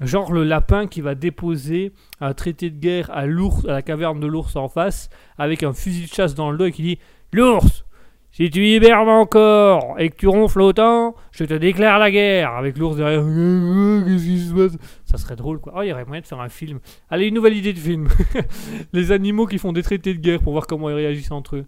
Genre 0.00 0.32
le 0.32 0.44
lapin 0.44 0.86
qui 0.86 1.00
va 1.00 1.14
déposer 1.16 1.92
un 2.20 2.32
traité 2.32 2.70
de 2.70 2.78
guerre 2.78 3.10
à 3.10 3.26
l'ours, 3.26 3.64
à 3.64 3.72
la 3.72 3.82
caverne 3.82 4.20
de 4.20 4.26
l'ours 4.28 4.54
en 4.54 4.68
face, 4.68 5.08
avec 5.38 5.62
un 5.64 5.72
fusil 5.72 6.04
de 6.06 6.08
chasse 6.14 6.34
dans 6.36 6.50
le 6.52 6.58
dos 6.58 6.66
et 6.66 6.72
qui 6.72 6.82
dit 6.82 6.98
L'ours, 7.32 7.84
si 8.30 8.50
tu 8.50 8.64
hibernes 8.64 9.08
encore 9.08 9.96
et 9.98 10.10
que 10.10 10.16
tu 10.16 10.28
ronfles 10.28 10.60
autant, 10.60 11.16
je 11.32 11.44
te 11.44 11.54
déclare 11.54 11.98
la 11.98 12.10
guerre. 12.10 12.52
Avec 12.52 12.78
l'ours 12.78 12.96
derrière. 12.96 13.20
Qu'est-ce 14.06 14.24
qui 14.24 14.38
se 14.40 14.54
passe? 14.54 14.78
Ça 15.04 15.18
serait 15.18 15.36
drôle 15.36 15.60
quoi. 15.60 15.72
Oh, 15.76 15.82
il 15.82 15.88
y 15.88 15.92
aurait 15.92 16.04
moyen 16.04 16.20
de 16.20 16.26
faire 16.26 16.40
un 16.40 16.48
film. 16.48 16.78
Allez, 17.10 17.26
une 17.26 17.34
nouvelle 17.34 17.56
idée 17.56 17.72
de 17.72 17.78
film. 17.78 18.08
Les 18.92 19.12
animaux 19.12 19.46
qui 19.46 19.58
font 19.58 19.72
des 19.72 19.82
traités 19.82 20.14
de 20.14 20.20
guerre 20.20 20.40
pour 20.40 20.52
voir 20.52 20.66
comment 20.66 20.88
ils 20.90 20.94
réagissent 20.94 21.32
entre 21.32 21.56
eux. 21.56 21.66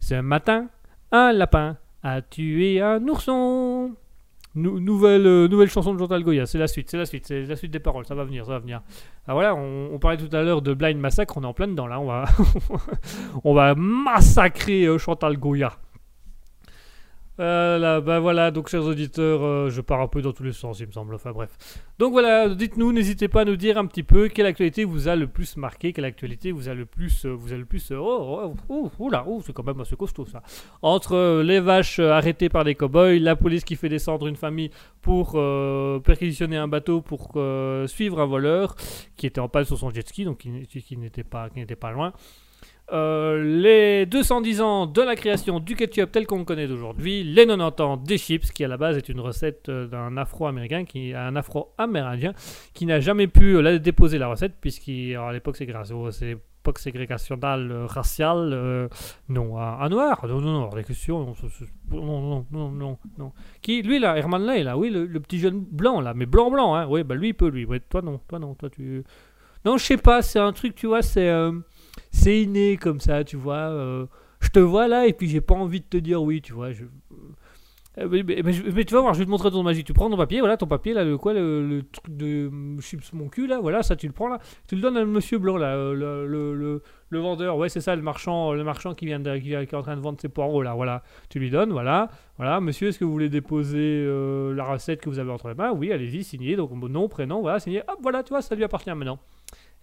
Ce 0.00 0.14
matin, 0.14 0.68
un 1.10 1.32
lapin 1.32 1.76
a 2.02 2.22
tué 2.22 2.80
un 2.80 3.06
ourson. 3.08 3.94
Nou- 4.54 4.80
nouvelle, 4.80 5.26
euh, 5.26 5.48
nouvelle 5.48 5.70
chanson 5.70 5.94
de 5.94 5.98
Chantal 5.98 6.22
Goya, 6.22 6.44
c'est 6.44 6.58
la 6.58 6.66
suite, 6.68 6.90
c'est 6.90 6.98
la 6.98 7.06
suite, 7.06 7.26
c'est 7.26 7.44
la 7.46 7.56
suite 7.56 7.70
des 7.70 7.78
paroles, 7.80 8.04
ça 8.04 8.14
va 8.14 8.24
venir, 8.24 8.44
ça 8.44 8.52
va 8.52 8.58
venir. 8.58 8.82
Ah 9.26 9.32
voilà, 9.32 9.54
on, 9.54 9.88
on 9.94 9.98
parlait 9.98 10.18
tout 10.18 10.34
à 10.36 10.42
l'heure 10.42 10.60
de 10.60 10.74
Blind 10.74 10.98
Massacre, 11.00 11.36
on 11.38 11.42
est 11.42 11.46
en 11.46 11.54
plein 11.54 11.68
dedans 11.68 11.86
là, 11.86 11.98
on 12.00 12.06
va, 12.06 12.24
on 13.44 13.54
va 13.54 13.74
massacrer 13.74 14.84
euh, 14.84 14.98
Chantal 14.98 15.38
Goya. 15.38 15.72
Euh, 17.42 17.76
là, 17.76 18.00
bah 18.00 18.20
voilà, 18.20 18.52
donc 18.52 18.68
chers 18.68 18.84
auditeurs, 18.84 19.42
euh, 19.42 19.68
je 19.68 19.80
pars 19.80 20.00
un 20.00 20.06
peu 20.06 20.22
dans 20.22 20.32
tous 20.32 20.44
les 20.44 20.52
sens, 20.52 20.78
il 20.78 20.86
me 20.86 20.92
semble. 20.92 21.12
Enfin 21.16 21.32
bref. 21.32 21.50
Donc 21.98 22.12
voilà, 22.12 22.48
dites-nous, 22.48 22.92
n'hésitez 22.92 23.26
pas 23.26 23.40
à 23.40 23.44
nous 23.44 23.56
dire 23.56 23.78
un 23.78 23.86
petit 23.86 24.04
peu 24.04 24.28
quelle 24.28 24.46
actualité 24.46 24.84
vous 24.84 25.08
a 25.08 25.16
le 25.16 25.26
plus 25.26 25.56
marqué, 25.56 25.92
quelle 25.92 26.04
actualité 26.04 26.52
vous 26.52 26.68
a 26.68 26.74
le 26.74 26.86
plus, 26.86 27.24
euh, 27.24 27.30
vous 27.30 27.52
a 27.52 27.56
le 27.56 27.64
plus. 27.64 27.90
euh, 27.90 27.96
oh, 27.98 28.40
oh, 28.44 28.54
oh, 28.68 28.90
oula, 29.00 29.24
oh, 29.26 29.42
c'est 29.44 29.52
quand 29.52 29.64
même 29.66 29.80
assez 29.80 29.96
costaud 29.96 30.24
ça. 30.24 30.42
Entre 30.82 31.42
les 31.42 31.58
vaches 31.58 31.98
arrêtées 31.98 32.48
par 32.48 32.62
des 32.62 32.76
cow-boys, 32.76 33.18
la 33.18 33.34
police 33.34 33.64
qui 33.64 33.74
fait 33.74 33.88
descendre 33.88 34.28
une 34.28 34.36
famille 34.36 34.70
pour 35.00 35.32
perquisitionner 36.04 36.56
un 36.56 36.68
bateau 36.68 37.00
pour 37.00 37.32
suivre 37.86 38.20
un 38.20 38.26
voleur 38.26 38.76
qui 39.16 39.26
était 39.26 39.40
en 39.40 39.48
panne 39.48 39.64
sur 39.64 39.78
son 39.78 39.90
jet 39.90 40.06
ski, 40.06 40.24
donc 40.24 40.38
qui 40.38 40.96
n'était 40.96 41.24
pas, 41.24 41.50
qui 41.50 41.58
n'était 41.58 41.74
pas 41.74 41.90
loin. 41.90 42.12
Euh, 42.90 43.42
les 43.42 44.06
210 44.06 44.60
ans 44.60 44.86
de 44.86 45.00
la 45.00 45.14
création 45.14 45.60
du 45.60 45.76
ketchup 45.76 46.10
tel 46.10 46.26
qu'on 46.26 46.38
le 46.38 46.44
connaît 46.44 46.66
d'aujourd'hui, 46.66 47.22
les 47.22 47.46
90 47.46 47.82
ans 47.82 47.96
des 47.96 48.18
chips, 48.18 48.50
qui 48.50 48.64
à 48.64 48.68
la 48.68 48.76
base 48.76 48.98
est 48.98 49.08
une 49.08 49.20
recette 49.20 49.68
euh, 49.68 49.86
d'un 49.86 50.16
afro-américain, 50.16 50.84
qui 50.84 51.14
un 51.14 51.36
afro-amérindien, 51.36 52.34
qui 52.74 52.84
n'a 52.84 53.00
jamais 53.00 53.28
pu 53.28 53.56
euh, 53.56 53.62
la 53.62 53.78
déposer 53.78 54.18
la 54.18 54.28
recette, 54.28 54.56
puisqu'à 54.60 55.32
l'époque 55.32 55.56
c'est 55.56 55.64
grâce 55.64 55.90
au 55.92 56.10
c'est 56.10 56.26
l'époque 56.26 56.80
ségrégationnelle 56.80 57.70
euh, 57.70 57.86
raciale, 57.86 58.88
non, 59.28 59.58
un, 59.58 59.88
noir, 59.88 60.26
non, 60.26 60.40
non, 60.40 60.70
non, 60.70 60.82
questions, 60.82 61.24
non, 61.24 61.34
non, 61.90 62.00
non, 62.02 62.46
non, 62.50 62.70
non, 62.70 62.98
non. 63.16 63.32
Qui, 63.62 63.82
lui 63.82 64.00
là, 64.00 64.18
Herman 64.18 64.44
Lay, 64.44 64.64
là, 64.64 64.76
oui, 64.76 64.90
le, 64.90 65.06
petit 65.20 65.38
jeune 65.38 65.60
blanc 65.60 66.00
là, 66.00 66.14
mais 66.14 66.26
blanc 66.26 66.50
blanc, 66.50 66.74
hein, 66.74 66.86
oui, 66.90 67.04
bah 67.04 67.14
lui 67.14 67.28
il 67.28 67.34
peut, 67.34 67.48
lui, 67.48 67.64
ouais, 67.64 67.80
toi 67.80 68.02
non, 68.02 68.20
toi 68.28 68.38
non, 68.38 68.54
toi 68.54 68.68
tu, 68.68 69.02
non, 69.64 69.78
je 69.78 69.84
sais 69.84 69.96
pas, 69.96 70.20
c'est 70.20 70.40
un 70.40 70.52
truc, 70.52 70.74
tu 70.74 70.88
vois, 70.88 71.02
c'est, 71.02 71.30
c'est 72.10 72.40
inné 72.42 72.76
comme 72.76 73.00
ça, 73.00 73.24
tu 73.24 73.36
vois. 73.36 73.54
euh, 73.70 74.06
je 74.40 74.48
te 74.48 74.58
vois 74.58 74.88
là 74.88 75.06
et 75.06 75.12
puis 75.12 75.28
j'ai 75.28 75.40
pas 75.40 75.54
envie 75.54 75.80
de 75.80 75.86
te 75.86 75.96
dire 75.96 76.22
oui, 76.22 76.42
tu 76.42 76.52
vois. 76.52 76.72
Je... 76.72 76.84
Euh, 77.98 78.08
mais, 78.10 78.22
mais- 78.22 78.40
mais 78.42 78.52
mais 78.74 78.84
tu 78.86 78.94
vas 78.94 79.02
voir, 79.02 79.12
je 79.12 79.18
vais 79.18 79.26
te 79.26 79.30
montrer 79.30 79.50
ton 79.50 79.62
magie. 79.62 79.84
Tu 79.84 79.92
prends 79.92 80.08
ton 80.08 80.16
papier, 80.16 80.40
voilà 80.40 80.56
ton 80.56 80.66
papier 80.66 80.94
là, 80.94 81.04
le 81.04 81.18
quoi, 81.18 81.34
le, 81.34 81.82
truc 81.92 82.06
de 82.16 82.50
chips 82.80 83.12
mon 83.12 83.28
cul 83.28 83.46
là, 83.46 83.60
voilà, 83.60 83.82
ça 83.82 83.96
tu 83.96 84.06
le 84.06 84.14
prends 84.14 84.28
là, 84.28 84.38
tu 84.66 84.76
le 84.76 84.80
donnes 84.80 84.96
à 84.96 85.04
monsieur 85.04 85.36
blanc 85.38 85.58
là, 85.58 85.76
euh, 85.76 85.92
le, 86.26 86.26
le, 86.54 86.82
le, 87.10 87.18
vendeur, 87.20 87.58
ouais 87.58 87.68
c'est 87.68 87.82
ça, 87.82 87.94
le 87.94 88.00
marchand, 88.00 88.54
le 88.54 88.64
marchand 88.64 88.94
qui 88.94 89.04
vient 89.04 89.20
de, 89.20 89.36
qui, 89.36 89.48
qui 89.48 89.52
est 89.52 89.74
en 89.74 89.82
train 89.82 89.96
de 89.96 90.00
vendre 90.00 90.18
ses 90.18 90.30
poireaux 90.30 90.62
là, 90.62 90.72
voilà, 90.72 91.02
tu 91.28 91.38
lui 91.38 91.50
donnes, 91.50 91.70
voilà, 91.70 92.08
voilà, 92.38 92.60
monsieur, 92.62 92.88
est-ce 92.88 92.98
que 92.98 93.04
vous 93.04 93.12
voulez 93.12 93.28
déposer 93.28 94.06
la 94.54 94.64
recette 94.64 95.02
que 95.02 95.10
vous 95.10 95.18
avez 95.18 95.30
entre 95.30 95.48
les 95.48 95.54
mains? 95.54 95.72
Oui, 95.72 95.92
allez-y, 95.92 96.24
signez, 96.24 96.56
donc 96.56 96.70
nom, 96.72 97.08
prénom, 97.08 97.42
voilà, 97.42 97.60
signé, 97.60 97.82
hop, 97.88 97.98
voilà, 98.00 98.22
tu 98.22 98.30
vois, 98.30 98.40
ça 98.40 98.54
lui 98.54 98.64
appartient 98.64 98.90
maintenant. 98.94 99.18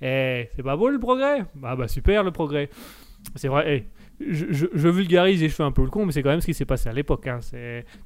Eh, 0.01 0.49
c'est 0.55 0.63
pas 0.63 0.77
beau 0.77 0.89
le 0.89 0.99
progrès? 0.99 1.45
Ah 1.63 1.75
bah 1.75 1.87
super 1.87 2.23
le 2.23 2.31
progrès. 2.31 2.69
C'est 3.35 3.49
vrai, 3.49 3.65
eh, 3.67 3.85
je, 4.19 4.87
vulgarise 4.87 5.43
et 5.43 5.49
je 5.49 5.53
fais 5.53 5.63
un 5.63 5.71
peu 5.71 5.83
le 5.83 5.89
con, 5.89 6.05
mais 6.05 6.11
c'est 6.11 6.23
quand 6.23 6.29
même 6.29 6.41
ce 6.41 6.45
qui 6.45 6.53
s'est 6.53 6.65
passé 6.65 6.89
à 6.89 6.93
l'époque. 6.93 7.27
Hein. 7.27 7.39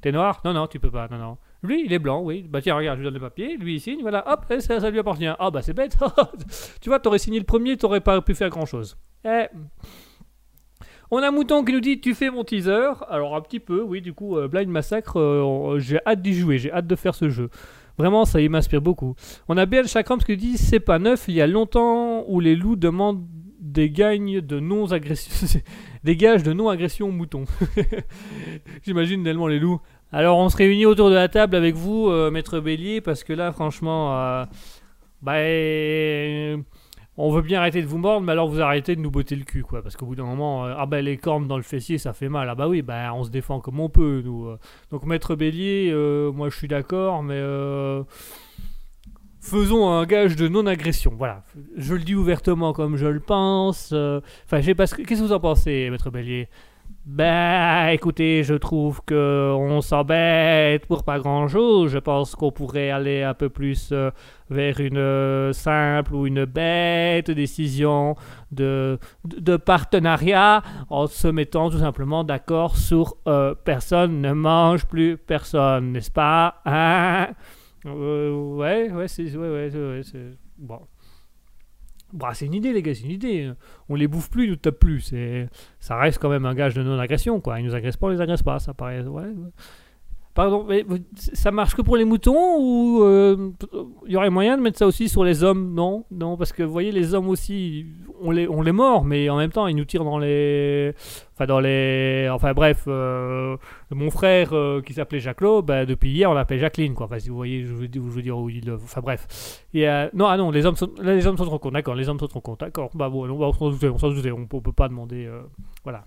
T'es 0.00 0.12
noir? 0.12 0.40
Non, 0.44 0.52
non, 0.52 0.66
tu 0.66 0.80
peux 0.80 0.90
pas, 0.90 1.08
non, 1.08 1.18
non. 1.18 1.38
Lui, 1.62 1.84
il 1.84 1.92
est 1.92 1.98
blanc, 1.98 2.22
oui. 2.22 2.46
Bah 2.48 2.60
tiens, 2.60 2.76
regarde, 2.76 2.98
je 2.98 3.02
lui 3.02 3.06
donne 3.06 3.14
le 3.14 3.20
papier, 3.20 3.56
lui 3.56 3.76
il 3.76 3.80
signe, 3.80 4.02
voilà, 4.02 4.24
hop, 4.30 4.52
ça 4.60 4.90
lui 4.90 4.98
appartient. 4.98 5.26
Ah 5.38 5.50
bah 5.50 5.62
c'est 5.62 5.72
bête. 5.72 5.96
tu 6.80 6.88
vois, 6.88 7.00
t'aurais 7.00 7.18
signé 7.18 7.38
le 7.38 7.44
premier, 7.44 7.76
t'aurais 7.76 8.00
pas 8.00 8.20
pu 8.20 8.34
faire 8.34 8.50
grand-chose. 8.50 8.96
Eh... 9.24 9.46
On 11.10 11.18
a 11.18 11.30
Mouton 11.30 11.64
qui 11.64 11.72
nous 11.72 11.80
dit 11.80 12.00
tu 12.00 12.14
fais 12.14 12.30
mon 12.30 12.44
teaser? 12.44 12.90
Alors 13.08 13.36
un 13.36 13.40
petit 13.40 13.60
peu, 13.60 13.82
oui, 13.82 14.00
du 14.00 14.12
coup, 14.12 14.36
euh, 14.36 14.48
Blind 14.48 14.68
Massacre, 14.68 15.18
euh, 15.20 15.78
j'ai 15.78 16.00
hâte 16.06 16.22
d'y 16.22 16.34
jouer, 16.34 16.58
j'ai 16.58 16.72
hâte 16.72 16.86
de 16.86 16.96
faire 16.96 17.14
ce 17.14 17.28
jeu. 17.28 17.50
Vraiment, 17.98 18.24
ça 18.24 18.40
y 18.40 18.48
m'inspire 18.48 18.82
beaucoup. 18.82 19.14
On 19.48 19.56
a 19.56 19.66
BL 19.66 19.86
Chakrams 19.86 20.22
qui 20.22 20.36
dit 20.36 20.58
c'est 20.58 20.80
pas 20.80 20.98
neuf, 20.98 21.26
il 21.28 21.34
y 21.34 21.40
a 21.40 21.46
longtemps 21.46 22.24
où 22.28 22.40
les 22.40 22.56
loups 22.56 22.76
demandent 22.76 23.24
des 23.60 23.90
gagnes 23.90 24.40
de 24.40 24.60
non-agression. 24.60 25.60
des 26.04 26.16
gages 26.16 26.42
de 26.42 26.52
non-agression 26.52 27.08
aux 27.08 27.12
moutons. 27.12 27.44
J'imagine 28.82 29.24
tellement 29.24 29.48
les 29.48 29.58
loups. 29.58 29.80
Alors 30.12 30.38
on 30.38 30.48
se 30.48 30.56
réunit 30.56 30.86
autour 30.86 31.10
de 31.10 31.14
la 31.14 31.28
table 31.28 31.56
avec 31.56 31.74
vous, 31.74 32.08
euh, 32.08 32.30
Maître 32.30 32.60
Bélier, 32.60 33.00
parce 33.00 33.24
que 33.24 33.32
là, 33.32 33.52
franchement, 33.52 34.16
euh, 34.16 34.44
bah, 35.22 35.34
euh, 35.36 36.58
on 37.16 37.30
veut 37.30 37.42
bien 37.42 37.60
arrêter 37.60 37.80
de 37.80 37.86
vous 37.86 37.98
mordre, 37.98 38.26
mais 38.26 38.32
alors 38.32 38.48
vous 38.48 38.60
arrêtez 38.60 38.96
de 38.96 39.00
nous 39.00 39.10
botter 39.10 39.36
le 39.36 39.44
cul, 39.44 39.62
quoi. 39.62 39.82
Parce 39.82 39.96
qu'au 39.96 40.06
bout 40.06 40.16
d'un 40.16 40.24
moment, 40.24 40.64
euh, 40.66 40.74
ah 40.76 40.86
bah 40.86 41.00
les 41.00 41.16
cornes 41.16 41.46
dans 41.46 41.56
le 41.56 41.62
fessier, 41.62 41.96
ça 41.98 42.12
fait 42.12 42.28
mal. 42.28 42.48
Ah 42.48 42.54
bah 42.54 42.66
oui, 42.68 42.82
bah 42.82 43.12
on 43.14 43.22
se 43.24 43.30
défend 43.30 43.60
comme 43.60 43.78
on 43.80 43.88
peut, 43.88 44.22
nous. 44.24 44.46
euh. 44.46 44.58
Donc 44.90 45.04
Maître 45.04 45.34
Bélier, 45.36 45.90
euh, 45.92 46.32
moi 46.32 46.48
je 46.50 46.56
suis 46.56 46.68
d'accord, 46.68 47.22
mais 47.22 47.40
faisons 49.40 49.88
un 49.90 50.04
gage 50.06 50.36
de 50.36 50.48
non-agression. 50.48 51.12
Voilà, 51.16 51.44
je 51.76 51.94
le 51.94 52.00
dis 52.02 52.14
ouvertement 52.14 52.72
comme 52.72 52.96
je 52.96 53.06
le 53.06 53.20
pense. 53.20 53.92
Enfin, 53.92 54.60
je 54.60 54.62
sais 54.62 54.74
pas 54.74 54.86
ce 54.86 54.94
que- 54.94 55.02
Qu'est-ce 55.02 55.20
que 55.20 55.26
vous 55.26 55.32
en 55.32 55.40
pensez, 55.40 55.90
Maître 55.90 56.10
Bélier? 56.10 56.48
Bah 57.06 57.92
écoutez, 57.92 58.44
je 58.44 58.54
trouve 58.54 59.02
que 59.04 59.52
on 59.54 59.82
s'embête 59.82 60.86
pour 60.86 61.04
pas 61.04 61.18
grand 61.18 61.48
chose. 61.48 61.90
Je 61.90 61.98
pense 61.98 62.34
qu'on 62.34 62.50
pourrait 62.50 62.88
aller 62.90 63.22
un 63.22 63.34
peu 63.34 63.50
plus 63.50 63.90
euh, 63.92 64.10
vers 64.48 64.80
une 64.80 64.96
euh, 64.96 65.52
simple 65.52 66.14
ou 66.14 66.26
une 66.26 66.46
bête 66.46 67.30
décision 67.30 68.16
de, 68.52 68.98
de, 69.24 69.56
partenariat 69.58 70.62
en 70.88 71.06
se 71.06 71.28
mettant 71.28 71.68
tout 71.68 71.80
simplement 71.80 72.24
d'accord 72.24 72.78
sur 72.78 73.16
euh, 73.28 73.54
personne 73.54 74.22
ne 74.22 74.32
mange 74.32 74.86
plus 74.86 75.18
personne, 75.18 75.92
n'est-ce 75.92 76.10
pas 76.10 76.62
Hein? 76.64 77.28
Ouais, 77.84 78.90
ouais, 78.90 79.08
c'est 79.08 79.36
ouais, 79.36 79.70
ouais, 79.70 80.10
bon. 80.56 80.80
Bah, 82.14 82.30
c'est 82.32 82.46
une 82.46 82.54
idée, 82.54 82.72
les 82.72 82.80
gars, 82.80 82.94
c'est 82.94 83.02
une 83.02 83.10
idée. 83.10 83.52
On 83.88 83.96
les 83.96 84.06
bouffe 84.06 84.30
plus, 84.30 84.44
ils 84.44 84.50
nous 84.50 84.56
tapent 84.56 84.78
plus. 84.78 85.12
Ça 85.80 85.96
reste 85.96 86.18
quand 86.20 86.28
même 86.30 86.46
un 86.46 86.54
gage 86.54 86.74
de 86.74 86.82
non-agression, 86.82 87.40
quoi. 87.40 87.58
Ils 87.58 87.66
nous 87.66 87.74
agressent 87.74 87.96
pas, 87.96 88.06
on 88.06 88.10
les 88.10 88.20
agresse 88.20 88.42
pas, 88.42 88.60
ça 88.60 88.72
paraît. 88.72 89.02
Ouais. 89.02 89.32
Pardon, 90.34 90.64
mais 90.68 90.84
ça 91.14 91.52
marche 91.52 91.76
que 91.76 91.82
pour 91.82 91.96
les 91.96 92.04
moutons 92.04 92.56
ou 92.58 93.04
euh, 93.04 93.52
il 94.04 94.12
y 94.12 94.16
aurait 94.16 94.30
moyen 94.30 94.56
de 94.56 94.62
mettre 94.62 94.78
ça 94.78 94.86
aussi 94.86 95.08
sur 95.08 95.22
les 95.22 95.44
hommes? 95.44 95.72
Non, 95.74 96.04
non, 96.10 96.36
parce 96.36 96.52
que 96.52 96.64
vous 96.64 96.72
voyez, 96.72 96.90
les 96.90 97.14
hommes 97.14 97.28
aussi, 97.28 97.86
on 98.20 98.32
les, 98.32 98.48
on 98.48 98.60
les 98.62 98.72
mord, 98.72 99.04
mais 99.04 99.28
en 99.30 99.36
même 99.36 99.52
temps, 99.52 99.68
ils 99.68 99.76
nous 99.76 99.84
tirent 99.84 100.02
dans 100.02 100.18
les, 100.18 100.92
enfin 101.34 101.46
dans 101.46 101.60
les, 101.60 102.28
enfin 102.32 102.52
bref, 102.52 102.82
euh, 102.88 103.56
mon 103.92 104.10
frère 104.10 104.52
euh, 104.54 104.80
qui 104.82 104.92
s'appelait 104.94 105.20
Jacquelot, 105.20 105.62
bah, 105.62 105.86
depuis 105.86 106.10
hier, 106.10 106.28
on 106.28 106.34
l'appelle 106.34 106.58
Jacqueline, 106.58 106.94
quoi. 106.94 107.06
Enfin, 107.06 107.20
si 107.20 107.28
vous 107.28 107.36
voyez, 107.36 107.64
je 107.64 107.72
veux, 107.72 107.88
je 107.92 108.00
veux 108.00 108.22
dire 108.22 108.36
où 108.36 108.50
il, 108.50 108.72
enfin 108.72 109.02
bref. 109.02 109.64
Et, 109.72 109.88
euh, 109.88 110.08
non, 110.14 110.26
ah 110.26 110.36
non, 110.36 110.50
les 110.50 110.66
hommes 110.66 110.74
sont, 110.74 110.90
les 111.00 111.28
hommes 111.28 111.38
sont 111.38 111.44
trop 111.44 111.60
cons, 111.60 111.70
d'accord, 111.70 111.94
les 111.94 112.08
hommes 112.08 112.18
sont 112.18 112.26
trop 112.26 112.40
cons, 112.40 112.56
d'accord. 112.58 112.90
Bah 112.94 113.08
bon, 113.08 113.30
on, 113.30 113.40
on 113.40 113.52
s'en 113.52 114.10
doutait, 114.10 114.32
on 114.32 114.48
on, 114.52 114.60
peut 114.60 114.72
pas 114.72 114.88
demander, 114.88 115.26
euh, 115.26 115.42
voilà. 115.84 116.06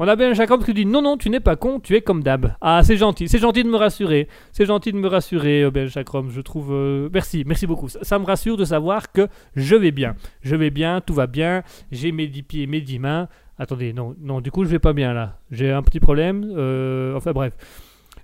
On 0.00 0.08
a 0.08 0.16
Ben 0.16 0.34
Jacob 0.34 0.64
qui 0.64 0.74
dit 0.74 0.86
non, 0.86 1.02
non, 1.02 1.16
tu 1.16 1.30
n'es 1.30 1.38
pas 1.38 1.54
con, 1.54 1.78
tu 1.78 1.94
es 1.94 2.00
comme 2.00 2.22
d'hab. 2.24 2.56
Ah, 2.60 2.80
c'est 2.82 2.96
gentil, 2.96 3.28
c'est 3.28 3.38
gentil 3.38 3.62
de 3.62 3.68
me 3.68 3.76
rassurer. 3.76 4.26
C'est 4.50 4.66
gentil 4.66 4.90
de 4.90 4.96
me 4.98 5.06
rassurer, 5.06 5.62
euh, 5.62 5.70
Ben 5.70 5.86
Jacob. 5.86 6.30
Je 6.30 6.40
trouve. 6.40 6.72
euh, 6.72 7.08
Merci, 7.12 7.44
merci 7.46 7.66
beaucoup. 7.68 7.88
Ça, 7.88 8.18
me 8.18 8.24
rassure 8.24 8.56
de 8.56 8.64
savoir 8.64 9.12
que 9.12 9.28
je 9.54 9.76
vais 9.76 9.92
bien. 9.92 10.16
Je 10.42 10.56
vais 10.56 10.70
bien, 10.70 11.00
tout 11.00 11.14
va 11.14 11.28
bien. 11.28 11.62
J'ai 11.92 12.10
mes 12.10 12.26
10 12.26 12.42
pieds, 12.42 12.66
mes 12.66 12.80
10 12.80 12.98
mains. 12.98 13.28
Attendez, 13.56 13.92
non, 13.92 14.16
non, 14.20 14.40
du 14.40 14.50
coup, 14.50 14.64
je 14.64 14.68
vais 14.70 14.80
pas 14.80 14.92
bien 14.92 15.12
là. 15.14 15.38
J'ai 15.52 15.70
un 15.70 15.82
petit 15.82 16.00
problème. 16.00 16.52
euh, 16.56 17.14
enfin, 17.14 17.30
bref. 17.30 17.52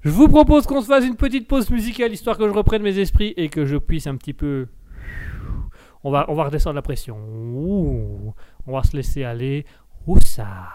Je 0.03 0.11
vous 0.11 0.27
propose 0.29 0.67
qu'on 0.67 0.81
se 0.81 0.87
fasse 0.87 1.05
une 1.07 1.15
petite 1.17 1.47
pause 1.47 1.71
musicale 1.71 2.11
histoire 2.13 2.37
que 2.37 2.49
je 2.49 2.53
reprenne 2.53 2.83
mes 2.83 2.99
esprits 2.99 3.33
et 3.37 3.49
que 3.49 3.65
je 3.65 3.77
puisse 3.77 4.09
un 4.09 4.17
petit 4.17 4.33
peu. 4.33 4.67
On 6.03 6.11
va, 6.11 6.25
on 6.29 6.35
va 6.35 6.45
redescendre 6.45 6.75
la 6.75 6.83
pression. 6.83 7.17
Ouh. 7.55 8.33
On 8.67 8.73
va 8.73 8.83
se 8.83 8.97
laisser 8.97 9.23
aller. 9.23 9.67
Où 10.07 10.19
ça 10.19 10.71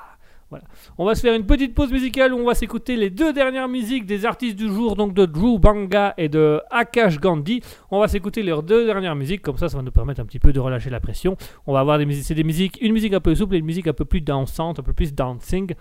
On 0.98 1.06
va 1.06 1.16
se 1.16 1.22
faire 1.22 1.34
une 1.34 1.46
petite 1.46 1.74
pause 1.74 1.92
musicale 1.92 2.34
où 2.34 2.38
on 2.38 2.46
va 2.46 2.56
s'écouter 2.56 2.96
les 2.96 3.10
deux 3.10 3.34
dernières 3.34 3.68
musiques 3.68 4.06
des 4.06 4.26
artistes 4.26 4.56
du 4.56 4.68
jour, 4.68 4.96
donc 4.96 5.14
de 5.14 5.26
Drew 5.26 5.60
Banga 5.60 6.14
et 6.18 6.30
de 6.30 6.62
Akash 6.72 7.20
Gandhi. 7.20 7.62
On 7.92 8.00
va 8.00 8.08
s'écouter 8.08 8.44
leurs 8.44 8.64
deux 8.64 8.86
dernières 8.86 9.16
musiques, 9.16 9.42
comme 9.42 9.58
ça, 9.58 9.70
ça 9.70 9.78
va 9.78 9.84
nous 9.84 9.92
permettre 9.92 10.22
un 10.22 10.26
petit 10.26 10.40
peu 10.40 10.54
de 10.54 10.60
relâcher 10.60 10.90
la 10.90 11.00
pression. 11.00 11.38
On 11.68 11.74
va 11.74 11.80
avoir 11.80 11.98
des 11.98 12.06
musiques, 12.06 12.26
c'est 12.26 12.36
des 12.36 12.44
musiques, 12.44 12.78
une 12.82 12.94
musique 12.94 13.14
un 13.14 13.20
peu 13.20 13.36
souple 13.36 13.56
et 13.56 13.60
une 13.60 13.66
musique 13.66 13.88
un 13.88 13.94
peu 13.94 14.06
plus 14.06 14.22
dansante, 14.22 14.80
un 14.80 14.84
peu 14.84 14.94
plus 14.94 15.14
dancing. 15.14 15.74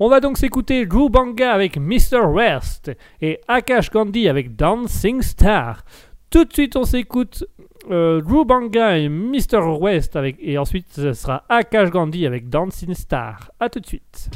On 0.00 0.08
va 0.08 0.20
donc 0.20 0.38
s'écouter 0.38 0.86
Drew 0.86 1.08
Banga 1.08 1.52
avec 1.52 1.76
Mr. 1.76 2.26
West 2.28 2.92
et 3.20 3.40
Akash 3.48 3.90
Gandhi 3.90 4.28
avec 4.28 4.54
Dancing 4.54 5.22
Star. 5.22 5.84
Tout 6.30 6.44
de 6.44 6.52
suite, 6.52 6.76
on 6.76 6.84
s'écoute 6.84 7.44
euh, 7.90 8.20
Drew 8.20 8.44
Banga 8.44 8.98
et 8.98 9.08
Mr. 9.08 9.60
West 9.80 10.16
avec, 10.16 10.36
et 10.40 10.58
ensuite 10.58 10.86
ce 10.90 11.12
sera 11.12 11.44
Akash 11.48 11.90
Gandhi 11.90 12.26
avec 12.26 12.48
Dancing 12.48 12.94
Star. 12.94 13.50
A 13.60 13.68
tout 13.68 13.80
de 13.80 13.86
suite. 13.86 14.30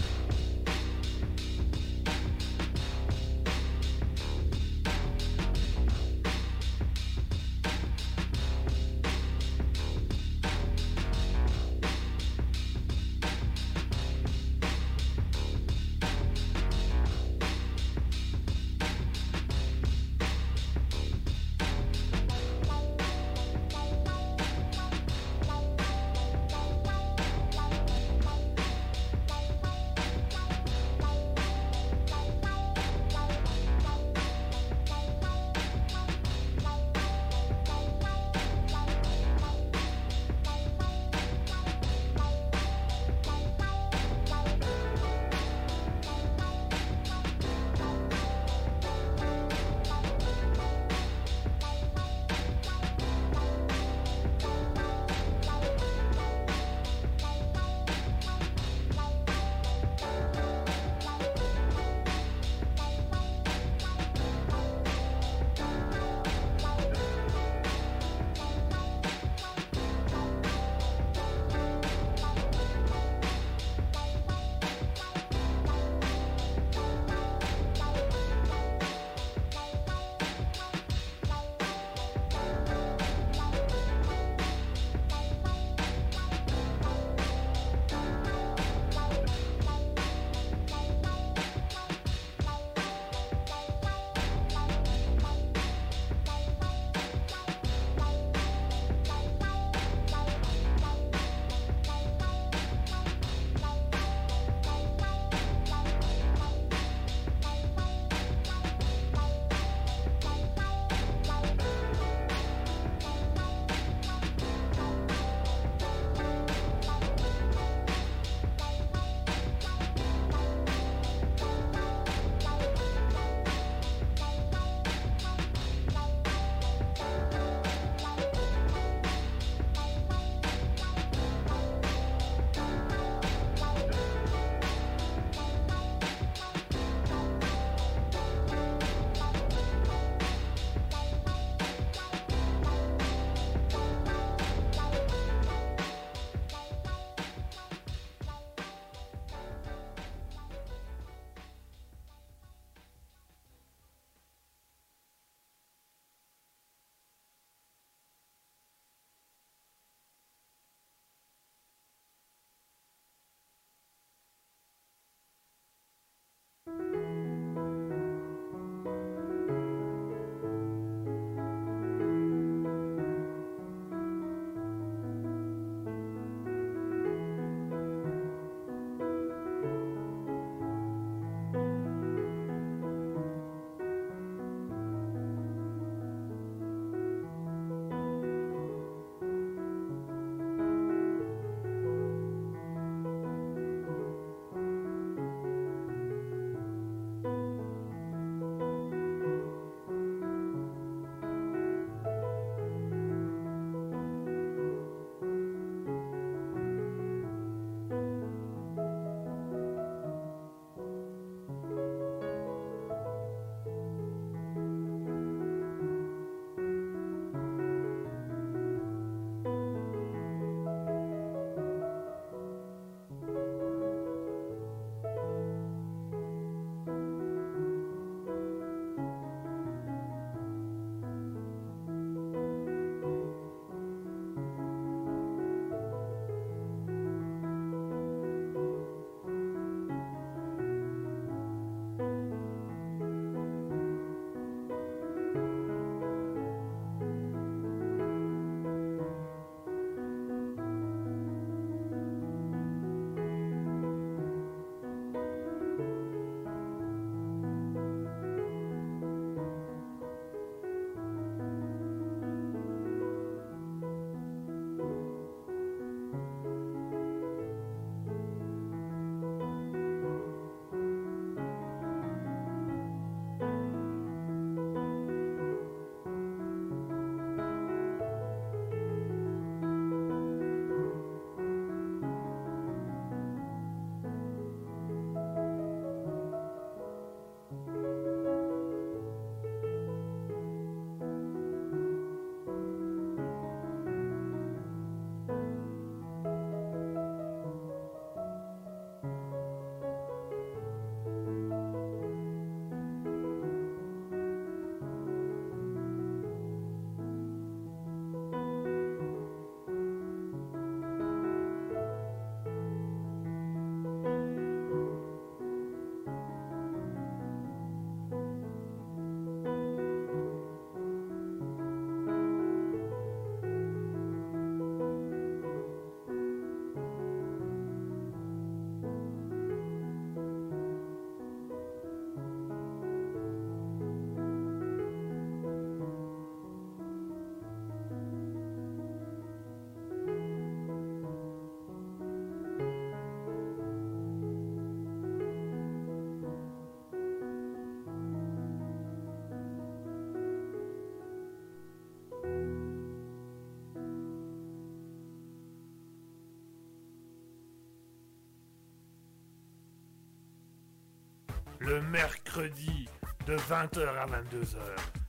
Le 361.64 361.80
mercredi 361.82 362.88
de 363.26 363.36
20h 363.36 363.86
à 363.86 364.06
22h. 364.06 364.58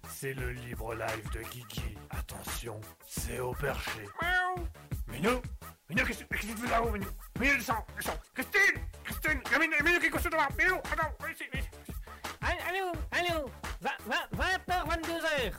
C'est 0.07 0.33
le 0.33 0.51
libre 0.51 0.93
live 0.93 1.29
de 1.33 1.39
Guigui. 1.49 1.97
Attention, 2.11 2.79
c'est 3.07 3.39
au 3.39 3.53
perché. 3.53 4.01
Miaou. 4.21 4.67
Minou 5.11 5.41
Minou, 5.89 6.05
qu'est-ce 6.05 6.23
qu'est-ce 6.23 6.47
que 6.47 6.53
tu 6.53 6.57
fais 6.57 6.69
là-haut, 6.69 6.91
Minou? 6.91 7.07
Minou, 7.39 7.55
descends, 7.55 7.85
descends 7.95 8.19
Christine 8.33 8.81
Christine 9.03 9.41
Il 9.45 9.51
y 9.51 9.55
a 9.55 9.59
Minou, 9.59 9.73
Minou 9.83 9.99
qui 9.99 10.05
est 10.05 10.09
couché 10.09 10.29
devant 10.29 10.43
Minou, 10.57 10.75
attends, 10.75 11.11
viens 11.19 11.31
ici, 11.31 11.43
viens 11.51 11.61
ici. 11.61 11.69
Allô, 12.41 12.91
allô, 13.11 13.49
20h, 13.81 14.87
22h. 14.87 15.53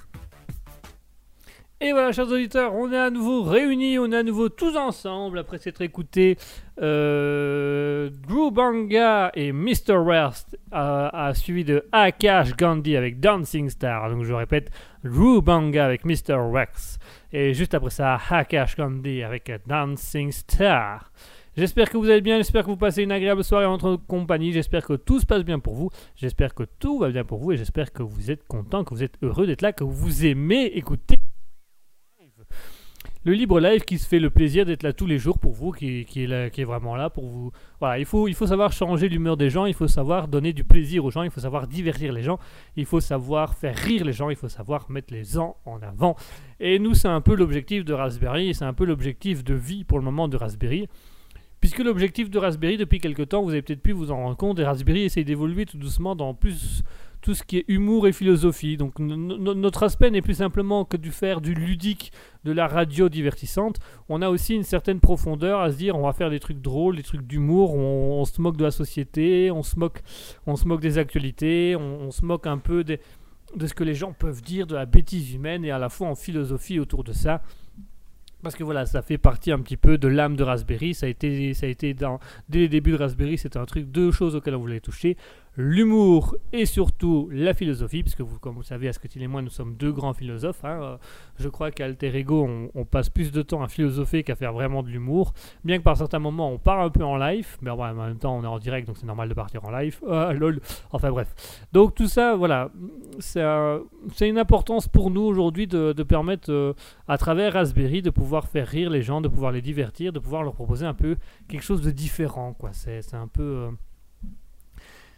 Et 1.80 1.92
voilà, 1.92 2.12
chers 2.12 2.28
auditeurs, 2.28 2.74
on 2.74 2.90
est 2.92 2.98
à 2.98 3.10
nouveau 3.10 3.42
réunis, 3.42 3.98
on 3.98 4.10
est 4.10 4.16
à 4.16 4.22
nouveau 4.22 4.48
tous 4.48 4.76
ensemble 4.76 5.38
après 5.38 5.58
s'être 5.58 5.82
écouté 5.82 6.38
euh, 6.80 8.10
Drew 8.26 8.50
Banga 8.50 9.30
et 9.34 9.52
Mr. 9.52 9.96
West, 9.96 10.53
a, 10.74 11.32
suivi 11.34 11.64
de 11.64 11.84
Akash 11.92 12.56
Gandhi 12.56 12.96
avec 12.96 13.20
Dancing 13.20 13.70
Star. 13.70 14.10
Donc 14.10 14.24
je 14.24 14.32
répète, 14.32 14.70
Drew 15.04 15.40
Banga 15.40 15.84
avec 15.84 16.04
Mr. 16.04 16.36
Rex. 16.52 16.98
Et 17.32 17.54
juste 17.54 17.74
après 17.74 17.90
ça, 17.90 18.18
Akash 18.28 18.76
Gandhi 18.76 19.22
avec 19.22 19.50
Dancing 19.66 20.32
Star. 20.32 21.10
J'espère 21.56 21.88
que 21.88 21.96
vous 21.96 22.10
allez 22.10 22.20
bien, 22.20 22.38
j'espère 22.38 22.64
que 22.64 22.70
vous 22.70 22.76
passez 22.76 23.04
une 23.04 23.12
agréable 23.12 23.44
soirée 23.44 23.64
en 23.64 23.78
notre 23.78 24.04
compagnie, 24.06 24.52
j'espère 24.52 24.84
que 24.84 24.94
tout 24.94 25.20
se 25.20 25.26
passe 25.26 25.44
bien 25.44 25.60
pour 25.60 25.74
vous, 25.74 25.88
j'espère 26.16 26.52
que 26.52 26.64
tout 26.64 26.98
va 26.98 27.10
bien 27.10 27.22
pour 27.22 27.38
vous 27.38 27.52
et 27.52 27.56
j'espère 27.56 27.92
que 27.92 28.02
vous 28.02 28.32
êtes 28.32 28.44
content, 28.48 28.82
que 28.82 28.92
vous 28.92 29.04
êtes 29.04 29.14
heureux 29.22 29.46
d'être 29.46 29.62
là, 29.62 29.72
que 29.72 29.84
vous 29.84 30.26
aimez 30.26 30.64
écouter 30.74 31.16
le 33.24 33.32
libre 33.32 33.58
live 33.58 33.82
qui 33.82 33.98
se 33.98 34.06
fait 34.06 34.18
le 34.18 34.28
plaisir 34.30 34.66
d'être 34.66 34.82
là 34.82 34.92
tous 34.92 35.06
les 35.06 35.18
jours 35.18 35.38
pour 35.38 35.52
vous, 35.52 35.72
qui, 35.72 36.00
est, 36.16 36.26
là- 36.26 36.50
qui 36.50 36.60
est 36.60 36.64
vraiment 36.64 36.94
là 36.94 37.08
pour 37.08 37.26
vous. 37.26 37.52
Voilà, 37.80 37.98
il 37.98 38.04
faut, 38.04 38.28
il 38.28 38.34
faut 38.34 38.46
savoir 38.46 38.72
changer 38.72 39.08
l'humeur 39.08 39.36
des 39.36 39.48
gens, 39.50 39.64
il 39.66 39.74
faut 39.74 39.88
savoir 39.88 40.28
donner 40.28 40.52
du 40.52 40.64
plaisir 40.64 41.04
aux 41.04 41.10
gens, 41.10 41.22
il 41.22 41.30
faut 41.30 41.40
savoir 41.40 41.66
divertir 41.66 42.12
les 42.12 42.22
gens, 42.22 42.38
il 42.76 42.84
faut 42.84 43.00
savoir 43.00 43.54
faire 43.54 43.76
rire 43.76 44.04
les 44.04 44.12
gens, 44.12 44.28
il 44.30 44.36
faut 44.36 44.48
savoir 44.48 44.90
mettre 44.90 45.12
les 45.12 45.24
gens 45.24 45.56
en 45.64 45.80
avant. 45.82 46.16
Et 46.60 46.78
nous, 46.78 46.94
c'est 46.94 47.08
un 47.08 47.20
peu 47.20 47.34
l'objectif 47.34 47.84
de 47.84 47.94
Raspberry, 47.94 48.54
c'est 48.54 48.64
un 48.64 48.74
peu 48.74 48.84
l'objectif 48.84 49.42
de 49.42 49.54
vie 49.54 49.84
pour 49.84 49.98
le 49.98 50.04
moment 50.04 50.28
de 50.28 50.36
Raspberry. 50.36 50.86
Puisque 51.60 51.78
l'objectif 51.78 52.28
de 52.28 52.38
Raspberry, 52.38 52.76
depuis 52.76 52.98
quelques 53.00 53.30
temps, 53.30 53.42
vous 53.42 53.48
avez 53.50 53.62
peut-être 53.62 53.82
pu 53.82 53.92
vous 53.92 54.10
en 54.10 54.16
rendre 54.16 54.36
compte, 54.36 54.58
et 54.58 54.64
Raspberry 54.64 55.04
essaye 55.04 55.24
d'évoluer 55.24 55.64
tout 55.64 55.78
doucement 55.78 56.14
dans 56.14 56.34
plus 56.34 56.82
tout 57.24 57.32
ce 57.34 57.42
qui 57.42 57.56
est 57.56 57.64
humour 57.68 58.06
et 58.06 58.12
philosophie. 58.12 58.76
Donc 58.76 58.98
no- 58.98 59.16
no- 59.16 59.54
notre 59.54 59.82
aspect 59.82 60.10
n'est 60.10 60.20
plus 60.20 60.34
simplement 60.34 60.84
que 60.84 60.98
du 60.98 61.10
faire 61.10 61.40
du 61.40 61.54
ludique, 61.54 62.12
de 62.44 62.52
la 62.52 62.68
radio 62.68 63.08
divertissante. 63.08 63.78
On 64.10 64.20
a 64.20 64.28
aussi 64.28 64.54
une 64.54 64.62
certaine 64.62 65.00
profondeur 65.00 65.60
à 65.60 65.72
se 65.72 65.78
dire 65.78 65.96
on 65.96 66.02
va 66.02 66.12
faire 66.12 66.28
des 66.28 66.38
trucs 66.38 66.60
drôles, 66.60 66.96
des 66.96 67.02
trucs 67.02 67.22
d'humour, 67.26 67.74
on, 67.74 68.22
se 68.26 68.42
moque 68.42 68.58
de 68.58 68.64
la 68.64 68.70
société, 68.70 69.50
on 69.50 69.62
se 69.62 69.78
moque, 69.78 70.02
on 70.46 70.54
se 70.54 70.68
moque 70.68 70.82
des 70.82 70.98
actualités, 70.98 71.74
on, 71.76 72.10
se 72.10 72.26
moque 72.26 72.46
un 72.46 72.58
peu 72.58 72.84
des- 72.84 73.00
de 73.56 73.66
ce 73.66 73.72
que 73.72 73.84
les 73.84 73.94
gens 73.94 74.12
peuvent 74.12 74.42
dire 74.42 74.66
de 74.66 74.74
la 74.74 74.84
bêtise 74.84 75.32
humaine 75.32 75.64
et 75.64 75.70
à 75.70 75.78
la 75.78 75.88
fois 75.88 76.08
en 76.08 76.14
philosophie 76.14 76.78
autour 76.78 77.04
de 77.04 77.14
ça. 77.14 77.40
Parce 78.42 78.54
que 78.54 78.64
voilà, 78.64 78.84
ça 78.84 79.00
fait 79.00 79.16
partie 79.16 79.50
un 79.50 79.60
petit 79.60 79.78
peu 79.78 79.96
de 79.96 80.08
l'âme 80.08 80.36
de 80.36 80.42
Raspberry. 80.42 80.92
Ça 80.92 81.06
a 81.06 81.08
été, 81.08 81.54
ça 81.54 81.64
a 81.64 81.70
été 81.70 81.94
dès 81.94 82.58
les 82.58 82.68
débuts 82.68 82.92
de 82.92 82.98
Raspberry, 82.98 83.38
c'était 83.38 83.58
un 83.58 83.64
truc, 83.64 83.86
deux 83.90 84.10
choses 84.12 84.36
auxquelles 84.36 84.56
on 84.56 84.60
voulait 84.60 84.80
toucher 84.80 85.16
l'humour 85.56 86.36
et 86.52 86.66
surtout 86.66 87.28
la 87.32 87.54
philosophie, 87.54 88.02
puisque 88.02 88.20
vous, 88.20 88.38
comme 88.38 88.54
vous 88.56 88.62
savez, 88.62 88.88
Asketil 88.88 89.22
et 89.22 89.26
moi, 89.28 89.40
nous 89.42 89.50
sommes 89.50 89.76
deux 89.76 89.92
grands 89.92 90.12
philosophes. 90.12 90.64
hein. 90.64 90.80
Euh, 90.82 90.96
Je 91.38 91.48
crois 91.48 91.70
qu'à 91.70 91.84
Alter 91.84 92.16
Ego, 92.16 92.48
on, 92.74 92.84
passe 92.84 93.08
plus 93.10 93.32
de 93.32 93.42
temps 93.42 93.62
à 93.62 93.68
philosopher 93.68 94.22
qu'à 94.24 94.34
faire 94.34 94.52
vraiment 94.52 94.82
de 94.82 94.88
l'humour. 94.88 95.32
Bien 95.64 95.78
que 95.78 95.82
par 95.82 95.96
certains 95.96 96.18
moments, 96.18 96.50
on 96.50 96.58
part 96.58 96.80
un 96.80 96.90
peu 96.90 97.04
en 97.04 97.16
live, 97.16 97.56
mais 97.62 97.70
en 97.70 97.94
même 97.94 98.18
temps, 98.18 98.36
on 98.36 98.42
est 98.44 98.46
en 98.46 98.58
direct, 98.58 98.86
donc 98.86 98.96
c'est 98.98 99.06
normal 99.06 99.28
de 99.28 99.34
partir 99.34 99.64
en 99.64 99.70
live. 99.70 100.00
Ah, 100.10 100.32
lol. 100.32 100.60
Enfin 100.92 101.10
bref. 101.10 101.34
Donc 101.72 101.94
tout 101.94 102.06
ça, 102.06 102.36
voilà, 102.36 102.70
c'est 103.18 103.42
un- 103.42 103.80
c'est 104.14 104.28
une 104.28 104.38
importance 104.38 104.86
pour 104.88 105.10
nous 105.10 105.22
aujourd'hui 105.22 105.66
de, 105.66 105.92
permettre, 106.02 106.52
euh, 106.52 106.72
à 107.08 107.18
travers 107.18 107.52
Raspberry, 107.54 108.00
de 108.02 108.10
pouvoir 108.10 108.46
faire 108.48 108.66
rire 108.68 108.90
les 108.90 109.02
gens, 109.02 109.20
de 109.20 109.28
pouvoir 109.28 109.50
les 109.52 109.60
divertir, 109.62 110.12
de 110.12 110.18
pouvoir 110.18 110.42
leur 110.42 110.54
proposer 110.54 110.86
un 110.86 110.94
peu 110.94 111.16
quelque 111.48 111.62
chose 111.62 111.82
de 111.82 111.90
différent. 111.90 112.52
quoi. 112.54 112.70
C'est 112.72 113.14
un 113.14 113.28
peu... 113.28 113.42
euh, 113.42 113.70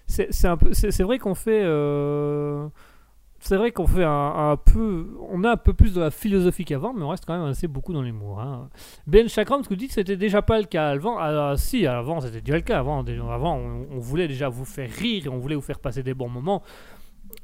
c'est 0.07 1.03
vrai 1.03 1.19
qu'on 1.19 1.35
fait 1.35 1.63
euh, 1.65 2.69
c'est 3.41 3.57
vrai 3.57 3.71
qu'on 3.71 3.87
fait 3.87 4.05
un, 4.05 4.57
peu 4.57 5.07
on 5.31 5.45
a 5.45 5.53
un 5.53 5.57
peu 5.57 5.73
plus 5.73 5.95
de 5.95 6.01
la 6.01 6.11
philosophie 6.11 6.65
qu'avant 6.65 6.93
mais 6.93 7.03
on 7.03 7.09
reste 7.09 7.25
quand 7.27 7.39
même 7.39 7.49
assez 7.49 7.69
beaucoup 7.69 7.93
dans 7.93 8.03
l'humour 8.03 8.41
hein. 8.41 8.69
Ben 9.07 9.29
Chakram 9.29 9.63
ce 9.63 9.69
que 9.69 9.75
vous 9.75 9.79
dites 9.79 9.93
c'était 9.93 10.17
déjà 10.17 10.43
pas 10.43 10.59
le 10.59 10.65
cas 10.65 10.89
avant. 10.89 11.17
Ah, 11.19 11.55
si 11.57 11.87
avant 11.87 12.21
c'était 12.21 12.41
déjà 12.41 12.57
le 12.57 12.63
cas. 12.63 12.79
Avant 12.79 13.05
avant 13.05 13.57
on, 13.57 13.87
on 13.91 13.99
voulait 13.99 14.29
déjà 14.29 14.49
vous 14.49 14.65
faire 14.65 14.91
rire 14.91 15.27
et 15.27 15.29
on 15.29 15.39
voulait 15.39 15.55
vous 15.55 15.61
faire 15.61 15.81
passer 15.81 16.03
des 16.03 16.15
bons 16.15 16.29
moments 16.29 16.63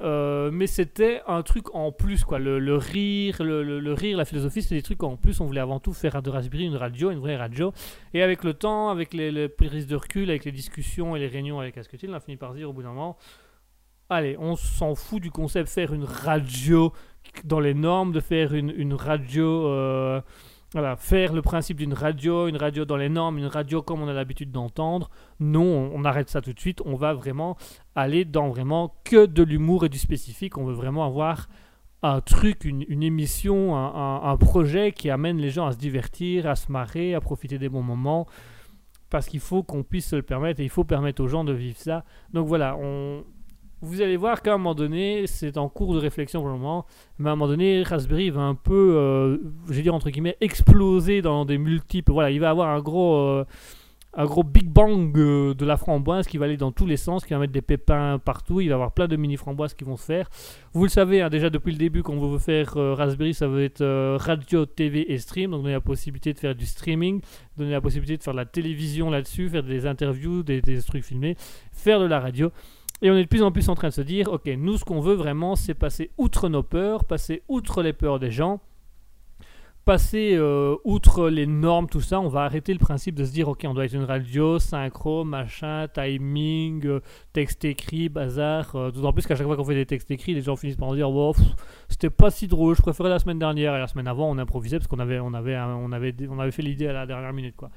Euh, 0.01 0.49
mais 0.51 0.67
c'était 0.67 1.21
un 1.27 1.43
truc 1.43 1.73
en 1.75 1.91
plus 1.91 2.23
quoi. 2.23 2.39
Le, 2.39 2.75
rire 2.75 3.43
le, 3.43 3.93
rire 3.93 4.17
la 4.17 4.25
philosophie 4.25 4.61
c'était 4.61 4.75
des 4.75 4.81
trucs 4.81 5.03
en 5.03 5.17
plus. 5.17 5.39
On 5.39 5.45
voulait 5.45 5.61
avant 5.61 5.79
tout 5.79 5.93
faire 5.93 6.21
de 6.21 6.29
Raspberry 6.29 6.65
une 6.65 6.75
radio 6.75 7.11
une 7.11 7.19
vraie 7.19 7.37
radio. 7.37 7.73
Et 8.13 8.21
avec 8.21 8.43
le 8.43 8.53
temps, 8.53 8.89
avec 8.89 9.13
les, 9.13 9.31
les 9.31 9.49
prises 9.49 9.87
de 9.87 9.95
recul, 9.95 10.29
avec 10.29 10.45
les 10.45 10.51
discussions 10.51 11.15
et 11.15 11.19
les 11.19 11.27
réunions 11.27 11.59
avec 11.59 11.77
Asketil, 11.77 12.09
on 12.09 12.13
a 12.13 12.19
fini 12.19 12.37
par 12.37 12.53
dire 12.53 12.69
au 12.69 12.73
bout 12.73 12.83
d'un 12.83 12.89
moment, 12.89 13.17
allez, 14.09 14.35
on 14.39 14.55
s'en 14.55 14.95
fout 14.95 15.21
du 15.21 15.31
concept 15.31 15.69
faire 15.69 15.93
une 15.93 16.05
radio 16.05 16.93
dans 17.43 17.59
les 17.59 17.73
normes, 17.73 18.11
de 18.11 18.19
faire 18.19 18.53
une, 18.53 18.69
une 18.69 18.93
radio, 18.93 19.67
euh, 19.67 20.21
voilà, 20.73 20.95
faire 20.95 21.33
le 21.33 21.41
principe 21.41 21.77
d'une 21.77 21.93
radio, 21.93 22.47
une 22.47 22.57
radio 22.57 22.83
dans 22.83 22.97
les 22.97 23.09
normes, 23.09 23.37
une 23.37 23.45
radio 23.47 23.81
comme 23.83 24.01
on 24.01 24.07
a 24.07 24.13
l'habitude 24.13 24.51
d'entendre. 24.51 25.09
Non, 25.39 25.91
on, 25.93 26.03
arrête 26.03 26.29
ça 26.29 26.41
tout 26.41 26.51
de 26.53 26.59
suite. 26.59 26.81
On 26.85 26.95
va 26.95 27.13
vraiment 27.13 27.57
aller 27.95 28.25
dans 28.25 28.49
vraiment 28.49 28.95
que 29.03 29.27
de 29.27 29.43
l'humour 29.43 29.85
et 29.85 29.89
du 29.89 29.99
spécifique. 29.99 30.57
On 30.57 30.65
veut 30.65 30.73
vraiment 30.73 31.05
avoir 31.05 31.47
un 32.01 32.21
truc, 32.21 32.65
une, 32.65 33.03
émission, 33.03 33.75
un, 33.75 33.85
un- 33.95 34.31
un 34.31 34.37
projet 34.37 34.91
qui 34.91 35.09
amène 35.09 35.37
les 35.37 35.51
gens 35.51 35.67
à 35.67 35.71
se 35.71 35.77
divertir, 35.77 36.47
à 36.47 36.55
se 36.55 36.71
marrer, 36.71 37.13
à 37.13 37.21
profiter 37.21 37.59
des 37.59 37.69
bons 37.69 37.83
moments. 37.83 38.27
Parce 39.11 39.27
qu'il 39.27 39.39
faut 39.41 39.61
qu'on 39.61 39.83
puisse 39.83 40.07
se 40.09 40.15
le 40.15 40.23
permettre 40.23 40.59
et 40.59 40.63
il 40.63 40.69
faut 40.69 40.83
permettre 40.83 41.21
aux 41.23 41.27
gens 41.27 41.43
de 41.43 41.53
vivre 41.53 41.77
ça. 41.77 42.03
Donc 42.33 42.47
voilà, 42.47 42.75
on... 42.81 43.23
vous 43.83 44.01
allez 44.01 44.17
voir 44.17 44.41
qu'à 44.41 44.53
un 44.53 44.57
moment 44.57 44.75
donné, 44.75 45.27
c'est 45.27 45.57
en 45.57 45.69
cours 45.69 45.93
de 45.93 45.99
réflexion 45.99 46.41
pour 46.41 46.49
le 46.49 46.57
moment, 46.57 46.85
mais 47.19 47.29
à 47.29 47.33
un 47.33 47.35
moment 47.35 47.49
donné, 47.49 47.83
Raspberry 47.83 48.29
va 48.29 48.41
un 48.41 48.55
peu, 48.55 48.95
euh, 48.97 49.37
je 49.67 49.73
vais 49.73 49.81
dire 49.81 49.93
entre 49.93 50.09
guillemets, 50.09 50.37
exploser 50.41 51.21
dans 51.21 51.45
des 51.45 51.57
multiples. 51.57 52.11
Voilà, 52.11 52.31
il 52.31 52.39
va 52.39 52.49
avoir 52.49 52.69
un 52.69 52.79
gros. 52.79 53.15
euh, 53.15 53.45
un 54.15 54.25
gros 54.25 54.43
Big 54.43 54.69
Bang 54.69 55.17
euh, 55.17 55.53
de 55.53 55.65
la 55.65 55.75
framboise 55.75 56.27
qui 56.27 56.37
va 56.37 56.45
aller 56.45 56.57
dans 56.57 56.71
tous 56.71 56.85
les 56.85 56.97
sens, 56.97 57.25
qui 57.25 57.33
va 57.33 57.39
mettre 57.39 57.53
des 57.53 57.61
pépins 57.61 58.19
partout. 58.19 58.61
Il 58.61 58.69
va 58.69 58.75
avoir 58.75 58.91
plein 58.91 59.07
de 59.07 59.15
mini 59.15 59.37
framboises 59.37 59.73
qui 59.73 59.83
vont 59.83 59.97
se 59.97 60.05
faire. 60.05 60.29
Vous 60.73 60.83
le 60.83 60.89
savez, 60.89 61.21
hein, 61.21 61.29
déjà 61.29 61.49
depuis 61.49 61.71
le 61.71 61.77
début, 61.77 62.03
quand 62.03 62.13
on 62.13 62.29
veut 62.29 62.37
faire 62.37 62.77
euh, 62.77 62.93
Raspberry, 62.93 63.33
ça 63.33 63.47
veut 63.47 63.63
être 63.63 63.83
radio, 64.17 64.65
TV 64.65 65.11
et 65.11 65.17
stream. 65.17 65.51
Donc, 65.51 65.61
donner 65.61 65.73
la 65.73 65.81
possibilité 65.81 66.33
de 66.33 66.39
faire 66.39 66.55
du 66.55 66.65
streaming, 66.65 67.21
donner 67.57 67.71
la 67.71 67.81
possibilité 67.81 68.17
de 68.17 68.23
faire 68.23 68.33
de 68.33 68.39
la 68.39 68.45
télévision 68.45 69.09
là-dessus, 69.09 69.49
faire 69.49 69.63
des 69.63 69.87
interviews, 69.87 70.43
des 70.43 70.61
trucs 70.85 71.03
filmés, 71.03 71.35
faire 71.71 71.99
de 71.99 72.05
la 72.05 72.19
radio. 72.19 72.51
Et 73.03 73.11
on 73.11 73.15
est 73.15 73.23
de 73.23 73.27
plus 73.27 73.43
en 73.43 73.51
plus 73.51 73.67
en 73.67 73.75
train 73.75 73.89
de 73.89 73.93
se 73.93 74.01
dire, 74.01 74.31
ok, 74.31 74.47
nous, 74.57 74.77
ce 74.77 74.85
qu'on 74.85 75.01
veut 75.01 75.13
vraiment, 75.15 75.57
c'est 75.57 75.73
passer 75.73 76.09
outre 76.17 76.47
nos 76.47 76.63
peurs, 76.63 77.03
passer 77.03 77.43
outre 77.49 77.83
les 77.83 77.91
peurs 77.91 78.17
des 78.17 78.31
gens, 78.31 78.61
passer 79.83 80.35
euh, 80.35 80.77
outre 80.85 81.27
les 81.27 81.45
normes, 81.45 81.89
tout 81.89 81.99
ça, 81.99 82.21
on 82.21 82.29
va 82.29 82.43
arrêter 82.43 82.71
le 82.71 82.79
principe 82.79 83.15
de 83.15 83.25
se 83.25 83.33
dire, 83.33 83.49
ok, 83.49 83.65
on 83.67 83.73
doit 83.73 83.83
être 83.83 83.93
une 83.93 84.05
radio, 84.05 84.57
synchro, 84.57 85.25
machin, 85.25 85.87
timing, 85.93 86.85
euh, 86.85 87.01
texte 87.33 87.65
écrit, 87.65 88.07
bazar. 88.07 88.73
euh, 88.77 88.89
D'autant 88.89 89.11
plus 89.11 89.27
qu'à 89.27 89.35
chaque 89.35 89.47
fois 89.47 89.57
qu'on 89.57 89.65
fait 89.65 89.75
des 89.75 89.85
textes 89.85 90.09
écrits, 90.09 90.33
les 90.33 90.41
gens 90.41 90.55
finissent 90.55 90.77
par 90.77 90.87
nous 90.87 90.95
dire, 90.95 91.11
Wow, 91.11 91.35
c'était 91.89 92.09
pas 92.09 92.31
si 92.31 92.47
drôle, 92.47 92.77
je 92.77 92.81
préférais 92.81 93.09
la 93.09 93.19
semaine 93.19 93.39
dernière 93.39 93.75
et 93.75 93.79
la 93.79 93.87
semaine 93.87 94.07
avant, 94.07 94.29
on 94.29 94.37
improvisait 94.37 94.77
parce 94.77 94.87
qu'on 94.87 94.99
avait, 94.99 95.19
on 95.19 95.33
avait, 95.33 95.57
on 95.57 95.91
avait, 95.91 96.15
on 96.29 96.39
avait 96.39 96.51
fait 96.51 96.61
l'idée 96.61 96.87
à 96.87 96.93
la 96.93 97.05
dernière 97.05 97.33
minute, 97.33 97.57
quoi. 97.57 97.69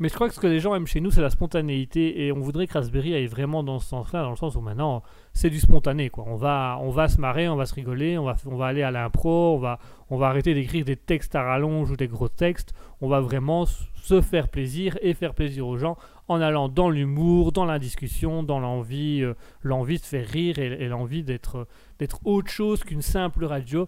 Mais 0.00 0.08
je 0.08 0.14
crois 0.14 0.28
que 0.28 0.34
ce 0.34 0.40
que 0.40 0.46
les 0.46 0.60
gens 0.60 0.74
aiment 0.74 0.86
chez 0.86 1.00
nous, 1.00 1.10
c'est 1.10 1.20
la 1.20 1.28
spontanéité 1.28 2.24
et 2.24 2.32
on 2.32 2.40
voudrait 2.40 2.66
que 2.66 2.72
Raspberry 2.72 3.14
aille 3.14 3.26
vraiment 3.26 3.62
dans 3.62 3.78
ce 3.78 3.88
sens-là, 3.90 4.22
dans 4.22 4.30
le 4.30 4.36
sens 4.36 4.56
où 4.56 4.62
maintenant, 4.62 5.02
c'est 5.34 5.50
du 5.50 5.60
spontané, 5.60 6.08
quoi. 6.08 6.24
On 6.26 6.36
va, 6.36 6.78
on 6.80 6.88
va 6.88 7.08
se 7.08 7.20
marrer, 7.20 7.50
on 7.50 7.56
va 7.56 7.66
se 7.66 7.74
rigoler, 7.74 8.16
on 8.16 8.24
va, 8.24 8.34
on 8.46 8.56
va 8.56 8.66
aller 8.66 8.82
à 8.82 8.90
l'impro, 8.90 9.54
on 9.54 9.58
va, 9.58 9.78
on 10.08 10.16
va 10.16 10.28
arrêter 10.28 10.54
d'écrire 10.54 10.86
des 10.86 10.96
textes 10.96 11.34
à 11.34 11.42
rallonge 11.42 11.90
ou 11.90 11.96
des 11.96 12.08
gros 12.08 12.28
textes. 12.28 12.72
On 13.02 13.08
va 13.08 13.20
vraiment 13.20 13.66
se 13.66 14.22
faire 14.22 14.48
plaisir 14.48 14.96
et 15.02 15.12
faire 15.12 15.34
plaisir 15.34 15.66
aux 15.66 15.76
gens 15.76 15.98
en 16.28 16.40
allant 16.40 16.70
dans 16.70 16.88
l'humour, 16.88 17.52
dans 17.52 17.66
la 17.66 17.78
discussion, 17.78 18.42
dans 18.42 18.58
l'envie, 18.58 19.20
euh, 19.22 19.34
l'envie 19.62 19.98
de 19.98 20.04
faire 20.04 20.26
rire 20.26 20.58
et, 20.58 20.68
et 20.82 20.88
l'envie 20.88 21.24
d'être, 21.24 21.66
d'être 21.98 22.20
autre 22.24 22.48
chose 22.48 22.84
qu'une 22.84 23.02
simple 23.02 23.44
radio. 23.44 23.86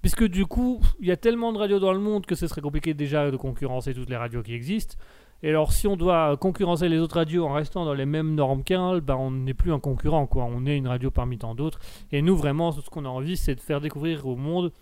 Puisque 0.00 0.24
du 0.24 0.46
coup, 0.46 0.80
il 0.98 1.06
y 1.06 1.12
a 1.12 1.16
tellement 1.16 1.52
de 1.52 1.58
radios 1.58 1.78
dans 1.78 1.92
le 1.92 2.00
monde 2.00 2.26
que 2.26 2.34
ce 2.34 2.48
serait 2.48 2.60
compliqué 2.60 2.92
déjà 2.92 3.30
de 3.30 3.36
concurrencer 3.36 3.94
toutes 3.94 4.10
les 4.10 4.16
radios 4.16 4.42
qui 4.42 4.52
existent. 4.52 4.96
Et 5.42 5.48
alors, 5.48 5.72
si 5.72 5.86
on 5.88 5.96
doit 5.96 6.36
concurrencer 6.36 6.88
les 6.88 6.98
autres 6.98 7.16
radios 7.16 7.44
en 7.44 7.52
restant 7.52 7.84
dans 7.84 7.94
les 7.94 8.06
mêmes 8.06 8.34
normes 8.34 8.62
qu'elles, 8.62 9.00
ben, 9.00 9.16
on 9.16 9.30
n'est 9.32 9.54
plus 9.54 9.72
un 9.72 9.80
concurrent. 9.80 10.28
On 10.34 10.66
est 10.66 10.76
une 10.76 10.86
radio 10.86 11.10
parmi 11.10 11.38
tant 11.38 11.54
d'autres. 11.54 11.80
Et 12.12 12.22
nous, 12.22 12.36
vraiment, 12.36 12.70
ce 12.70 12.88
qu'on 12.88 13.04
a 13.04 13.08
envie, 13.08 13.36
c'est 13.36 13.56
de 13.56 13.60
faire 13.60 13.80
découvrir 13.80 14.26
au 14.26 14.36
monde 14.36 14.72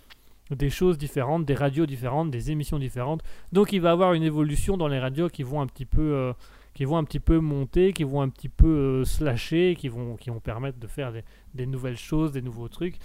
des 0.51 0.69
choses 0.69 0.99
différentes, 0.99 1.45
des 1.45 1.55
radios 1.55 1.87
différentes, 1.87 2.31
des 2.31 2.51
émissions 2.51 2.79
différentes. 2.79 3.23
Donc, 3.53 3.73
il 3.73 3.81
va 3.81 3.91
y 3.91 3.93
avoir 3.93 4.13
une 4.15 4.23
évolution 4.23 4.77
dans 4.77 4.89
les 4.89 4.99
radios 4.99 5.29
qui 5.29 5.45
vont 5.45 5.61
un 5.61 5.67
petit 5.67 5.87
peu, 5.87 6.13
euh, 6.13 6.33
qui 6.75 6.85
vont 6.85 6.97
un 6.99 7.05
petit 7.05 7.21
peu 7.21 7.39
monter, 7.39 7.93
qui 7.93 8.05
vont 8.05 8.21
un 8.21 8.29
petit 8.29 8.49
peu 8.49 8.67
euh, 8.67 9.05
slasher, 9.05 9.77
qui 9.79 9.89
vont, 9.89 10.17
qui 10.17 10.31
vont 10.31 10.41
permettre 10.41 10.79
de 10.79 10.87
faire 10.87 11.13
des, 11.13 11.23
des 11.55 11.67
nouvelles 11.67 11.97
choses, 11.97 12.33
des 12.33 12.43
nouveaux 12.43 12.69
trucs. 12.69 12.97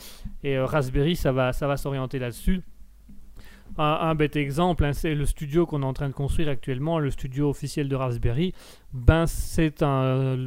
Et 0.44 0.57
euh, 0.57 0.65
Raspberry, 0.65 1.15
ça 1.15 1.32
va, 1.32 1.53
ça 1.53 1.68
va 1.68 1.77
s'orienter 1.77 2.19
là-dessus. 2.19 2.64
Un, 3.78 4.16
bête 4.16 4.38
exemple, 4.38 4.86
hein, 4.86 4.94
c'est 4.94 5.16
le 5.16 5.26
studio 5.26 5.66
qu'on 5.66 5.82
est 5.82 5.86
en 5.86 5.94
train 5.94 6.08
de 6.08 6.14
construire 6.14 6.48
actuellement, 6.48 6.98
le 6.98 7.12
studio 7.12 7.50
officiel 7.50 7.90
de 7.90 7.96
Raspberry. 7.96 8.54
Ben, 8.94 9.26
c'est 9.28 9.84
un, 9.84 10.38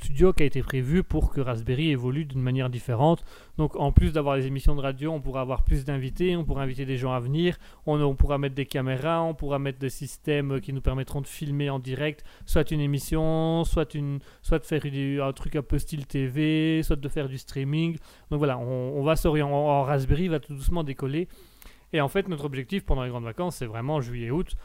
studio 0.00 0.32
qui 0.32 0.44
a 0.44 0.46
été 0.46 0.62
prévu 0.62 1.02
pour 1.02 1.30
que 1.30 1.42
Raspberry 1.42 1.90
évolue 1.90 2.24
d'une 2.24 2.40
manière 2.40 2.70
différente. 2.70 3.22
Donc, 3.58 3.76
en 3.76 3.92
plus 3.92 4.12
d'avoir 4.12 4.36
des 4.36 4.46
émissions 4.46 4.74
de 4.74 4.80
radio, 4.80 5.12
on 5.12 5.20
pourra 5.20 5.42
avoir 5.42 5.62
plus 5.62 5.84
d'invités, 5.84 6.36
on 6.36 6.44
pourra 6.44 6.62
inviter 6.62 6.86
des 6.86 6.96
gens 6.96 7.12
à 7.12 7.20
venir, 7.20 7.58
on, 7.84 8.14
pourra 8.14 8.38
mettre 8.38 8.54
des 8.54 8.64
caméras, 8.64 9.22
on 9.22 9.34
pourra 9.34 9.58
mettre 9.58 9.78
des 9.78 9.90
systèmes 9.90 10.62
qui 10.62 10.72
nous 10.72 10.80
permettront 10.80 11.20
de 11.20 11.26
filmer 11.26 11.68
en 11.68 11.78
direct, 11.78 12.24
soit 12.46 12.70
une 12.70 12.80
émission, 12.80 13.64
soit, 13.64 13.92
une, 13.92 14.20
soit 14.40 14.58
de 14.58 14.64
faire 14.64 14.82
un 15.22 15.32
truc 15.34 15.56
un 15.56 15.62
peu 15.62 15.78
style 15.78 16.06
TV, 16.06 16.82
soit 16.82 16.96
de 16.96 17.08
faire 17.10 17.28
du 17.28 17.36
streaming. 17.36 17.98
Donc 18.30 18.38
voilà, 18.38 18.56
on, 18.56 19.02
va 19.02 19.16
s'orienter. 19.16 19.52
en- 19.52 19.54
en 19.54 19.82
Raspberry 19.82 20.28
va 20.28 20.40
tout 20.40 20.54
doucement 20.54 20.82
décoller. 20.82 21.28
Et 21.94 22.00
en 22.00 22.08
fait, 22.08 22.26
notre 22.26 22.44
objectif 22.44 22.84
pendant 22.84 23.04
les 23.04 23.10
grandes 23.10 23.24
vacances, 23.24 23.54
c'est 23.54 23.66
vraiment 23.66 24.00
juillet-août. 24.00 24.56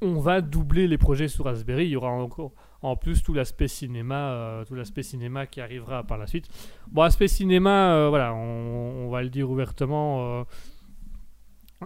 On 0.00 0.18
va 0.18 0.40
doubler 0.40 0.88
les 0.88 0.98
projets 0.98 1.28
sur 1.28 1.44
Raspberry. 1.44 1.84
Il 1.84 1.90
y 1.90 1.96
aura 1.96 2.10
encore 2.10 2.50
en 2.82 2.96
plus 2.96 3.22
tout 3.22 3.32
l'aspect 3.32 3.68
cinéma, 3.68 4.32
euh, 4.32 4.64
tout 4.64 4.74
l'aspect 4.74 5.04
cinéma 5.04 5.46
qui 5.46 5.60
arrivera 5.60 6.02
par 6.02 6.18
la 6.18 6.26
suite. 6.26 6.48
Bon, 6.88 7.02
aspect 7.02 7.28
cinéma, 7.28 7.94
euh, 7.94 8.08
voilà, 8.08 8.34
on, 8.34 9.10
va 9.10 9.22
le 9.22 9.30
dire 9.30 9.48
ouvertement. 9.48 10.40
euh, 10.40 10.44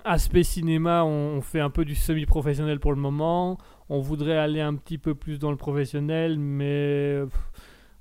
aspect 0.05 0.45
cinéma, 0.45 1.05
on, 1.05 1.43
fait 1.43 1.61
un 1.61 1.69
peu 1.69 1.85
du 1.85 1.95
semi-professionnel 1.95 2.81
pour 2.81 2.95
le 2.95 2.99
moment. 2.99 3.59
On 3.91 4.01
voudrait 4.01 4.39
aller 4.39 4.63
un 4.63 4.77
petit 4.77 4.97
peu 4.97 5.15
plus 5.15 5.39
dans 5.39 5.51
le 5.51 5.59
professionnel, 5.59 6.39
mais 6.39 7.21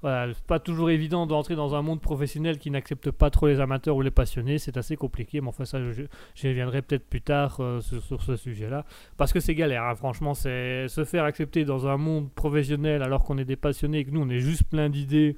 voilà, 0.05 0.33
pas 0.45 0.59
toujours 0.59 0.91
évident 0.91 1.25
d'entrer 1.25 1.55
dans 1.55 1.73
un 1.73 1.81
monde 1.81 1.99
professionnel 1.99 2.59
qui 2.59 2.69
n'accepte 2.69 3.09
pas 3.09 3.31
trop 3.31 3.47
les 3.47 3.59
amateurs 3.59 3.95
ou 3.95 4.03
les 4.03 4.11
passionnés. 4.11 4.59
C'est 4.59 4.77
assez 4.77 4.95
compliqué, 4.97 5.41
mais 5.41 5.47
enfin 5.47 5.65
ça, 5.65 5.81
je, 5.81 6.03
j'y 6.35 6.47
reviendrai 6.47 6.83
peut-être 6.83 7.09
plus 7.09 7.23
tard 7.23 7.57
euh, 7.59 7.81
sur, 7.81 8.03
sur 8.03 8.21
ce 8.21 8.35
sujet-là. 8.35 8.85
Parce 9.17 9.33
que 9.33 9.39
c'est 9.39 9.55
galère, 9.55 9.81
hein, 9.81 9.95
franchement, 9.95 10.35
c'est 10.35 10.87
se 10.89 11.05
faire 11.05 11.23
accepter 11.23 11.65
dans 11.65 11.87
un 11.87 11.97
monde 11.97 12.29
professionnel 12.31 13.01
alors 13.01 13.23
qu'on 13.23 13.39
est 13.39 13.45
des 13.45 13.55
passionnés 13.55 13.97
et 13.97 14.05
que 14.05 14.11
nous, 14.11 14.21
on 14.21 14.29
est 14.29 14.41
juste 14.41 14.65
plein 14.65 14.89
d'idées 14.89 15.35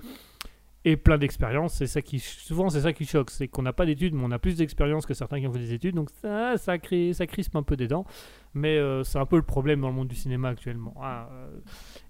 et 0.85 0.95
plein 0.95 1.17
d'expérience. 1.17 1.73
C'est 1.73 1.87
ça 1.87 2.01
qui, 2.01 2.19
souvent, 2.19 2.69
c'est 2.69 2.81
ça 2.81 2.93
qui 2.93 3.05
choque, 3.05 3.29
c'est 3.29 3.47
qu'on 3.47 3.61
n'a 3.61 3.73
pas 3.73 3.85
d'études, 3.85 4.13
mais 4.13 4.23
on 4.23 4.31
a 4.31 4.39
plus 4.39 4.55
d'expérience 4.57 5.05
que 5.05 5.13
certains 5.13 5.39
qui 5.39 5.47
ont 5.47 5.51
fait 5.53 5.59
des 5.59 5.73
études. 5.73 5.95
Donc 5.95 6.09
ça, 6.21 6.57
ça, 6.57 6.77
crée, 6.77 7.13
ça 7.13 7.27
crispe 7.27 7.55
un 7.55 7.63
peu 7.63 7.75
des 7.75 7.87
dents. 7.87 8.05
Mais 8.53 8.77
euh, 8.77 9.03
c'est 9.03 9.19
un 9.19 9.25
peu 9.25 9.35
le 9.35 9.43
problème 9.43 9.81
dans 9.81 9.89
le 9.89 9.93
monde 9.93 10.07
du 10.07 10.15
cinéma 10.15 10.49
actuellement. 10.49 10.93
hein, 11.03 11.27
euh. 11.31 11.59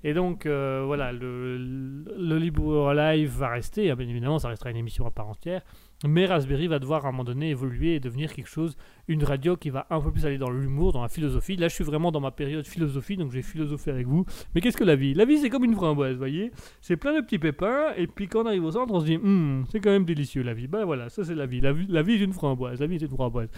Et 0.04 0.14
donc, 0.14 0.46
euh, 0.46 0.84
voilà, 0.86 1.12
le, 1.12 1.58
le 1.58 2.38
Libre 2.38 2.94
Live 2.94 3.32
va 3.38 3.50
rester. 3.50 3.90
Ah, 3.92 3.96
Bien 3.96 4.08
évidemment, 4.08 4.40
ça 4.40 4.50
restera 4.50 4.70
une 4.70 4.78
émission 4.78 5.06
à 5.06 5.12
part 5.12 5.28
entière. 5.28 5.62
Mais 6.06 6.28
Raspberry 6.28 6.68
va 6.68 6.78
devoir 6.78 7.06
à 7.06 7.10
un 7.10 7.12
moment 7.12 7.24
donné 7.24 7.50
évoluer 7.50 7.96
et 7.96 8.00
devenir 8.00 8.32
quelque 8.32 8.50
chose, 8.50 8.78
une 9.08 9.24
radio 9.24 9.58
qui 9.58 9.72
va 9.72 9.88
un 9.90 10.00
peu 10.00 10.12
plus 10.12 10.28
aller 10.28 10.38
dans 10.38 10.52
l'humour, 10.52 10.94
dans 10.94 11.02
la 11.02 11.10
philosophie. 11.10 11.56
Là, 11.56 11.70
je 11.70 11.74
suis 11.74 11.84
vraiment 11.84 12.12
dans 12.12 12.20
ma 12.20 12.30
période 12.30 12.68
philosophie, 12.68 13.18
donc 13.18 13.32
j'ai 13.32 13.42
philosophé 13.42 13.90
avec 13.90 14.06
vous. 14.06 14.24
Mais 14.54 14.62
qu'est-ce 14.62 14.78
que 14.78 14.84
la 14.84 14.96
vie? 14.96 15.16
La 15.16 15.26
vie, 15.26 15.40
c'est 15.40 15.50
comme 15.50 15.64
une 15.64 15.74
framboise, 15.74 16.12
vous 16.14 16.20
voyez? 16.20 16.52
C'est 16.82 16.98
plein 16.98 17.16
de 17.16 17.22
petits 17.22 17.40
pépins, 17.40 17.94
et 17.98 18.06
puis 18.06 18.28
quand 18.28 18.44
on 18.44 18.46
arrive 18.46 18.66
au 18.66 18.72
centre, 18.72 18.94
on 18.94 19.00
se 19.00 19.06
dit, 19.06 19.16
Hum, 19.16 19.66
c'est 19.72 19.80
quand 19.80 19.90
même 19.90 20.06
délicieux 20.06 20.44
la 20.44 20.54
vie. 20.54 20.68
Ben 20.68 20.86
voilà, 20.86 21.10
ça 21.10 21.24
c'est 21.24 21.36
la 21.36 21.48
vie. 21.48 21.62
La 21.62 21.74
vie, 21.74 21.88
la 21.90 22.04
vie 22.04 22.14
est 22.14 22.24
une 22.24 22.34
framboise. 22.34 22.80
La 22.80 22.86
vie 22.86 22.96
est 22.96 23.02
une 23.02 23.08
framboise. 23.08 23.50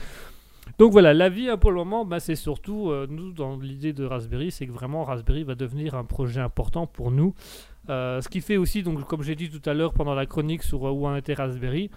Donc 0.78 0.91
voilà, 0.91 1.14
la 1.14 1.30
vie 1.30 1.49
hein, 1.49 1.57
pour 1.57 1.72
le 1.72 1.78
moment, 1.78 2.06
bah, 2.06 2.20
c'est 2.20 2.36
surtout, 2.36 2.90
euh, 2.90 3.07
nous, 3.10 3.32
dans 3.32 3.57
l'idée 3.57 3.91
de 3.91 4.06
Raspberry, 4.06 4.52
c'est 4.52 4.68
que 4.68 4.72
vraiment 4.72 5.03
Raspberry 5.03 5.44
va 5.44 5.56
devenir 5.56 5.95
un 5.95 6.03
projet 6.03 6.41
important 6.41 6.86
pour 6.88 7.11
nous. 7.11 7.34
Euh, 7.90 8.22
ce 8.22 8.30
qui 8.30 8.40
fait 8.40 8.57
aussi, 8.57 8.84
donc, 8.84 9.03
comme 9.06 9.24
j'ai 9.24 9.36
dit 9.36 9.49
tout 9.49 9.68
à 9.68 9.74
l'heure 9.74 9.94
pendant 9.94 10.14
la 10.14 10.26
chronique 10.26 10.61
sur 10.61 10.88
euh, 10.88 10.91
où 10.91 11.07
en 11.07 11.16
était 11.16 11.34
Raspberry, 11.34 11.90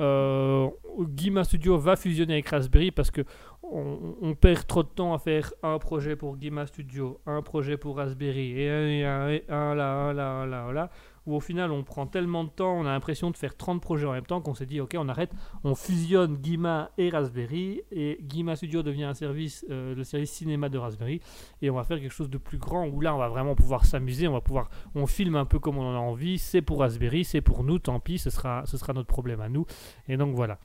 euh, 0.00 0.68
Guima 1.00 1.44
Studio 1.44 1.78
va 1.78 1.96
fusionner 1.96 2.34
avec 2.34 2.48
Raspberry 2.48 2.90
parce 2.90 3.10
que 3.10 3.22
on, 3.62 4.34
perd 4.34 4.66
trop 4.66 4.82
de 4.82 4.88
temps 4.88 5.14
à 5.14 5.18
faire 5.18 5.52
un 5.62 5.78
projet 5.78 6.14
pour 6.14 6.36
Guima 6.36 6.66
Studio, 6.66 7.20
un 7.26 7.40
projet 7.40 7.78
pour 7.78 7.96
Raspberry 7.96 8.60
et 8.60 8.68
un, 8.68 9.28
et 9.28 9.44
un, 9.48 9.74
là, 9.74 9.92
un 9.94 10.12
là, 10.12 10.46
là, 10.46 10.72
là, 10.72 10.90
où 11.26 11.34
au 11.34 11.40
final 11.40 11.70
on 11.70 11.82
prend 11.82 12.06
tellement 12.06 12.44
de 12.44 12.50
temps, 12.50 12.74
on 12.74 12.86
a 12.86 12.90
l'impression 12.90 13.30
de 13.30 13.36
faire 13.36 13.56
30 13.56 13.80
projets 13.80 14.06
en 14.06 14.12
même 14.12 14.26
temps 14.26 14.40
qu'on 14.40 14.54
s'est 14.54 14.66
dit 14.66 14.80
ok 14.80 14.96
on 14.98 15.08
arrête, 15.08 15.32
on 15.64 15.74
fusionne 15.74 16.36
Guima 16.36 16.90
et 16.98 17.10
Raspberry 17.10 17.82
et 17.90 18.18
Guima 18.22 18.56
Studio 18.56 18.82
devient 18.82 19.04
un 19.04 19.14
service, 19.14 19.64
euh, 19.70 19.94
le 19.94 20.04
service 20.04 20.30
cinéma 20.30 20.68
de 20.68 20.78
Raspberry 20.78 21.20
et 21.60 21.70
on 21.70 21.74
va 21.74 21.84
faire 21.84 22.00
quelque 22.00 22.12
chose 22.12 22.30
de 22.30 22.38
plus 22.38 22.58
grand 22.58 22.86
où 22.86 23.00
là 23.00 23.14
on 23.14 23.18
va 23.18 23.28
vraiment 23.28 23.54
pouvoir 23.54 23.84
s'amuser, 23.84 24.28
on 24.28 24.32
va 24.32 24.40
pouvoir, 24.40 24.70
on 24.94 25.06
filme 25.06 25.36
un 25.36 25.44
peu 25.44 25.58
comme 25.58 25.78
on 25.78 25.84
en 25.84 25.94
a 25.94 26.00
envie, 26.00 26.38
c'est 26.38 26.62
pour 26.62 26.80
Raspberry, 26.80 27.24
c'est 27.24 27.40
pour 27.40 27.64
nous, 27.64 27.78
tant 27.78 28.00
pis, 28.00 28.18
ce 28.18 28.30
sera, 28.30 28.62
ce 28.66 28.76
sera 28.76 28.92
notre 28.92 29.08
problème 29.08 29.40
à 29.40 29.48
nous 29.48 29.66
et 30.08 30.16
donc 30.16 30.34
voilà. 30.34 30.58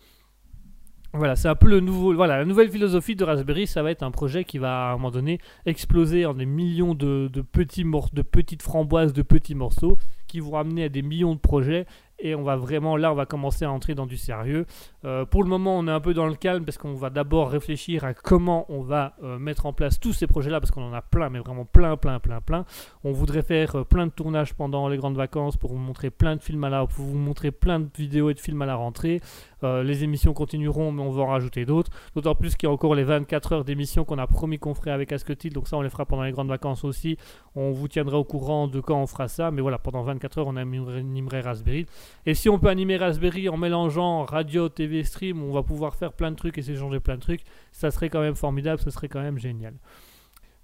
Voilà, 1.13 1.35
c'est 1.35 1.47
un 1.47 1.55
peu 1.55 1.69
le 1.69 1.79
nouveau. 1.79 2.13
Voilà, 2.13 2.37
la 2.37 2.45
nouvelle 2.45 2.69
philosophie 2.69 3.15
de 3.15 3.23
Raspberry, 3.23 3.65
ça 3.65 3.81
va 3.81 3.91
être 3.91 4.03
un 4.03 4.11
projet 4.11 4.43
qui 4.43 4.57
va 4.57 4.89
à 4.89 4.91
un 4.91 4.93
moment 4.93 5.09
donné 5.09 5.39
exploser 5.65 6.25
en 6.25 6.33
des 6.33 6.45
millions 6.45 6.93
de, 6.93 7.29
petits 7.51 7.83
de 7.83 8.21
petites 8.21 8.61
framboises, 8.61 9.13
de 9.13 9.21
petits 9.21 9.55
morceaux, 9.55 9.97
qui 10.27 10.39
vont 10.39 10.57
amener 10.57 10.85
à 10.85 10.89
des 10.89 11.01
millions 11.01 11.33
de 11.33 11.39
projets. 11.39 11.85
Et 12.19 12.33
on 12.33 12.41
va 12.41 12.55
vraiment, 12.55 12.97
là, 12.97 13.11
on 13.11 13.15
va 13.15 13.27
commencer 13.27 13.63
à 13.63 13.71
entrer 13.71 13.93
dans 13.93 14.07
du 14.07 14.17
sérieux. 14.17 14.65
Euh, 15.05 15.25
pour 15.25 15.43
le 15.43 15.49
moment, 15.49 15.77
on 15.77 15.87
est 15.87 15.91
un 15.91 15.99
peu 15.99 16.15
dans 16.15 16.25
le 16.25 16.33
calme 16.33 16.65
parce 16.65 16.77
qu'on 16.79 16.95
va 16.95 17.11
d'abord 17.11 17.49
réfléchir 17.49 18.03
à 18.05 18.15
comment 18.15 18.65
on 18.69 18.81
va 18.81 19.13
euh, 19.23 19.37
mettre 19.37 19.67
en 19.67 19.73
place 19.73 19.99
tous 19.99 20.13
ces 20.13 20.25
projets-là 20.25 20.59
parce 20.59 20.71
qu'on 20.71 20.81
en 20.81 20.93
a 20.93 21.03
plein, 21.03 21.29
mais 21.29 21.39
vraiment 21.39 21.65
plein, 21.65 21.95
plein, 21.95 22.19
plein, 22.19 22.41
plein. 22.41 22.65
On 23.03 23.11
voudrait 23.11 23.43
faire 23.43 23.75
euh, 23.75 23.83
plein 23.83 24.07
de 24.07 24.11
tournages 24.11 24.55
pendant 24.55 24.87
les 24.87 24.97
grandes 24.97 25.15
vacances 25.15 25.57
pour 25.57 25.71
vous 25.71 25.77
montrer 25.77 26.09
plein 26.09 26.35
de 26.35 26.41
films 26.41 26.63
à 26.63 26.69
la, 26.69 26.87
pour 26.87 27.05
vous 27.05 27.17
montrer 27.17 27.51
plein 27.51 27.79
de 27.79 27.89
vidéos 27.95 28.31
et 28.31 28.33
de 28.33 28.39
films 28.39 28.63
à 28.63 28.65
la 28.65 28.75
rentrée. 28.75 29.21
Euh, 29.63 29.83
les 29.83 30.03
émissions 30.03 30.33
continueront, 30.33 30.91
mais 30.91 31.01
on 31.01 31.11
va 31.11 31.23
en 31.23 31.27
rajouter 31.27 31.65
d'autres. 31.65 31.91
D'autant 32.15 32.35
plus 32.35 32.55
qu'il 32.55 32.67
y 32.67 32.69
a 32.69 32.73
encore 32.73 32.95
les 32.95 33.03
24 33.03 33.53
heures 33.53 33.63
d'émissions 33.63 34.05
qu'on 34.05 34.17
a 34.17 34.27
promis 34.27 34.59
qu'on 34.59 34.73
ferait 34.73 34.91
avec 34.91 35.11
Asketil. 35.11 35.53
Donc 35.53 35.67
ça, 35.67 35.77
on 35.77 35.81
les 35.81 35.89
fera 35.89 36.05
pendant 36.05 36.23
les 36.23 36.31
grandes 36.31 36.49
vacances 36.49 36.83
aussi. 36.83 37.17
On 37.55 37.71
vous 37.71 37.87
tiendra 37.87 38.17
au 38.17 38.23
courant 38.23 38.67
de 38.67 38.79
quand 38.79 39.01
on 39.01 39.07
fera 39.07 39.27
ça. 39.27 39.51
Mais 39.51 39.61
voilà, 39.61 39.77
pendant 39.77 40.03
24 40.03 40.39
heures, 40.39 40.47
on 40.47 40.55
animerait, 40.55 41.41
Raspberry. 41.41 41.85
Et 42.25 42.33
si 42.33 42.49
on 42.49 42.59
peut 42.59 42.69
animer 42.69 42.97
Raspberry 42.97 43.49
en 43.49 43.57
mélangeant 43.57 44.23
radio, 44.23 44.69
TV, 44.69 45.03
stream, 45.03 45.43
on 45.43 45.51
va 45.51 45.63
pouvoir 45.63 45.95
faire 45.95 46.13
plein 46.13 46.31
de 46.31 46.35
trucs 46.35 46.57
et 46.57 46.61
s'échanger 46.61 46.99
plein 46.99 47.15
de 47.15 47.21
trucs. 47.21 47.41
Ça 47.71 47.91
serait 47.91 48.09
quand 48.09 48.21
même 48.21 48.35
formidable, 48.35 48.81
ça 48.81 48.91
serait 48.91 49.09
quand 49.09 49.21
même 49.21 49.37
génial. 49.37 49.73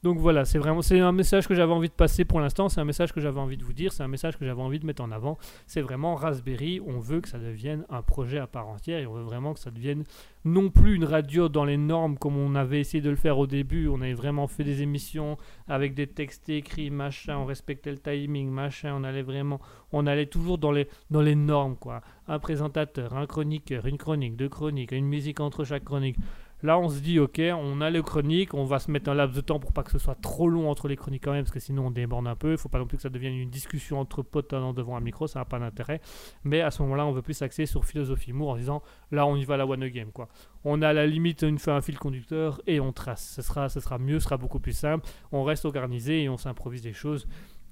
Donc 0.03 0.17
voilà, 0.17 0.43
c'est 0.43 0.57
vraiment 0.57 0.81
c'est 0.81 0.99
un 0.99 1.13
message 1.13 1.47
que 1.47 1.55
j'avais 1.55 1.71
envie 1.71 1.87
de 1.87 1.93
passer 1.93 2.25
pour 2.25 2.41
l'instant, 2.41 2.67
c'est 2.67 2.81
un 2.81 2.85
message 2.85 3.13
que 3.13 3.21
j'avais 3.21 3.39
envie 3.39 3.55
de 3.55 3.63
vous 3.63 3.71
dire, 3.71 3.93
c'est 3.93 4.03
un 4.03 4.09
message 4.09 4.37
que 4.37 4.45
j'avais 4.45 4.61
envie 4.61 4.77
de 4.79 4.85
mettre 4.85 5.01
en 5.01 5.11
avant. 5.11 5.37
C'est 5.65 5.79
vraiment 5.79 6.15
Raspberry, 6.15 6.81
on 6.85 6.99
veut 6.99 7.21
que 7.21 7.29
ça 7.29 7.39
devienne 7.39 7.85
un 7.89 8.01
projet 8.01 8.37
à 8.37 8.45
part 8.45 8.67
entière 8.67 8.99
et 8.99 9.07
on 9.07 9.13
veut 9.13 9.23
vraiment 9.23 9.53
que 9.53 9.61
ça 9.61 9.71
devienne 9.71 10.03
non 10.43 10.69
plus 10.69 10.95
une 10.95 11.05
radio 11.05 11.47
dans 11.47 11.63
les 11.63 11.77
normes 11.77 12.17
comme 12.17 12.35
on 12.35 12.53
avait 12.55 12.81
essayé 12.81 12.99
de 12.99 13.09
le 13.09 13.15
faire 13.15 13.37
au 13.37 13.47
début. 13.47 13.87
On 13.87 14.01
avait 14.01 14.13
vraiment 14.13 14.47
fait 14.47 14.65
des 14.65 14.81
émissions 14.81 15.37
avec 15.69 15.93
des 15.93 16.07
textes 16.07 16.49
écrits, 16.49 16.89
machin, 16.89 17.37
on 17.37 17.45
respectait 17.45 17.91
le 17.91 17.97
timing, 17.97 18.49
machin, 18.49 18.93
on 18.99 19.05
allait 19.05 19.21
vraiment, 19.21 19.61
on 19.93 20.05
allait 20.05 20.25
toujours 20.25 20.57
dans 20.57 20.73
les, 20.73 20.89
dans 21.11 21.21
les 21.21 21.35
normes 21.35 21.77
quoi. 21.77 22.01
Un 22.27 22.39
présentateur, 22.39 23.15
un 23.15 23.25
chroniqueur, 23.25 23.85
une 23.85 23.97
chronique, 23.97 24.35
deux 24.35 24.49
chroniques, 24.49 24.91
une 24.91 25.07
musique 25.07 25.39
entre 25.39 25.63
chaque 25.63 25.85
chronique. 25.85 26.17
Là, 26.63 26.79
on 26.79 26.87
se 26.87 26.99
dit, 26.99 27.19
ok, 27.19 27.41
on 27.55 27.81
a 27.81 27.89
les 27.89 28.01
chroniques, 28.01 28.53
on 28.53 28.63
va 28.63 28.79
se 28.79 28.89
mettre 28.89 29.09
un 29.09 29.13
laps 29.13 29.35
de 29.35 29.41
temps 29.41 29.59
pour 29.59 29.73
pas 29.73 29.83
que 29.83 29.91
ce 29.91 29.99
soit 29.99 30.15
trop 30.15 30.47
long 30.47 30.69
entre 30.69 30.87
les 30.87 30.95
chroniques 30.95 31.23
quand 31.23 31.33
même, 31.33 31.43
parce 31.43 31.53
que 31.53 31.59
sinon 31.59 31.87
on 31.87 31.91
déborde 31.91 32.25
un 32.25 32.35
peu. 32.35 32.51
Il 32.51 32.57
faut 32.57 32.69
pas 32.69 32.79
non 32.79 32.87
plus 32.87 32.95
que 32.95 33.03
ça 33.03 33.09
devienne 33.09 33.33
une 33.33 33.49
discussion 33.49 33.99
entre 33.99 34.21
potes 34.23 34.51
devant 34.51 34.95
un 34.95 35.01
micro, 35.01 35.27
ça 35.27 35.39
n'a 35.39 35.45
pas 35.45 35.59
d'intérêt. 35.59 35.99
Mais 36.45 36.61
à 36.61 36.71
ce 36.71 36.81
moment-là, 36.83 37.05
on 37.05 37.11
veut 37.11 37.21
plus 37.21 37.33
s'axer 37.33 37.65
sur 37.65 37.83
philosophie 37.83 38.31
Moore 38.31 38.51
en 38.51 38.55
disant, 38.55 38.81
là, 39.11 39.27
on 39.27 39.35
y 39.35 39.43
va 39.43 39.55
à 39.55 39.57
la 39.57 39.67
one 39.67 39.87
game, 39.89 40.11
quoi. 40.13 40.29
On 40.63 40.81
a 40.81 40.87
à 40.87 40.93
la 40.93 41.05
limite 41.05 41.41
une 41.41 41.59
fait 41.59 41.71
un 41.71 41.81
fil 41.81 41.99
conducteur 41.99 42.61
et 42.65 42.79
on 42.79 42.93
trace. 42.93 43.33
Ce 43.35 43.41
sera 43.41 43.97
mieux, 43.97 44.19
ce 44.19 44.23
sera 44.23 44.37
beaucoup 44.37 44.59
plus 44.59 44.71
simple. 44.71 45.05
On 45.33 45.43
reste 45.43 45.65
organisé 45.65 46.23
et 46.23 46.29
on 46.29 46.37
s'improvise 46.37 46.81
des 46.81 46.93
choses. 46.93 47.27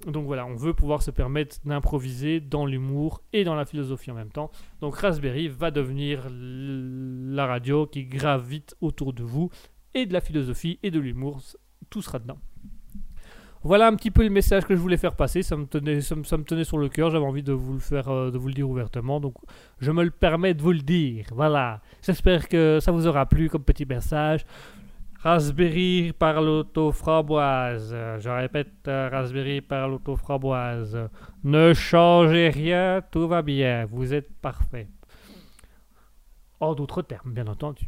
Donc 0.07 0.25
voilà, 0.25 0.45
on 0.45 0.55
veut 0.55 0.73
pouvoir 0.73 1.01
se 1.01 1.11
permettre 1.11 1.57
d'improviser 1.65 2.39
dans 2.39 2.65
l'humour 2.65 3.21
et 3.33 3.43
dans 3.43 3.55
la 3.55 3.65
philosophie 3.65 4.11
en 4.11 4.15
même 4.15 4.31
temps. 4.31 4.51
Donc 4.79 4.95
Raspberry 4.95 5.47
va 5.47 5.71
devenir 5.71 6.27
la 6.29 7.45
radio 7.45 7.85
qui 7.85 8.05
gravite 8.05 8.75
autour 8.81 9.13
de 9.13 9.23
vous 9.23 9.49
et 9.93 10.05
de 10.05 10.13
la 10.13 10.21
philosophie 10.21 10.79
et 10.83 10.91
de 10.91 10.99
l'humour, 10.99 11.41
tout 11.89 12.01
sera 12.01 12.19
dedans. 12.19 12.37
Voilà 13.63 13.85
un 13.85 13.95
petit 13.95 14.09
peu 14.09 14.23
le 14.23 14.31
message 14.31 14.65
que 14.65 14.75
je 14.75 14.81
voulais 14.81 14.97
faire 14.97 15.15
passer, 15.15 15.43
ça 15.43 15.55
me 15.55 15.65
tenait, 15.65 16.01
ça 16.01 16.15
me 16.15 16.43
tenait 16.43 16.63
sur 16.63 16.79
le 16.79 16.89
cœur, 16.89 17.11
j'avais 17.11 17.25
envie 17.25 17.43
de 17.43 17.53
vous 17.53 17.73
le 17.73 17.79
faire, 17.79 18.09
euh, 18.09 18.31
de 18.31 18.37
vous 18.39 18.47
le 18.47 18.55
dire 18.55 18.67
ouvertement, 18.67 19.19
donc 19.19 19.35
je 19.79 19.91
me 19.91 20.03
le 20.03 20.09
permets 20.09 20.55
de 20.55 20.63
vous 20.63 20.71
le 20.71 20.79
dire. 20.79 21.27
Voilà, 21.31 21.79
j'espère 22.01 22.49
que 22.49 22.79
ça 22.81 22.91
vous 22.91 23.05
aura 23.05 23.27
plu 23.27 23.49
comme 23.49 23.63
petit 23.63 23.85
message. 23.85 24.45
Raspberry 25.23 26.13
par 26.17 26.41
l'autoframboise. 26.41 27.95
Je 28.19 28.29
répète, 28.29 28.87
euh, 28.87 29.07
Raspberry 29.11 29.61
par 29.61 29.87
l'autoframboise. 29.87 30.97
Ne 31.43 31.73
changez 31.73 32.49
rien, 32.49 33.01
tout 33.11 33.27
va 33.27 33.43
bien. 33.43 33.85
Vous 33.91 34.15
êtes 34.15 34.33
parfait. 34.41 34.87
En 36.59 36.73
d'autres 36.73 37.03
termes, 37.03 37.33
bien 37.33 37.45
entendu. 37.45 37.87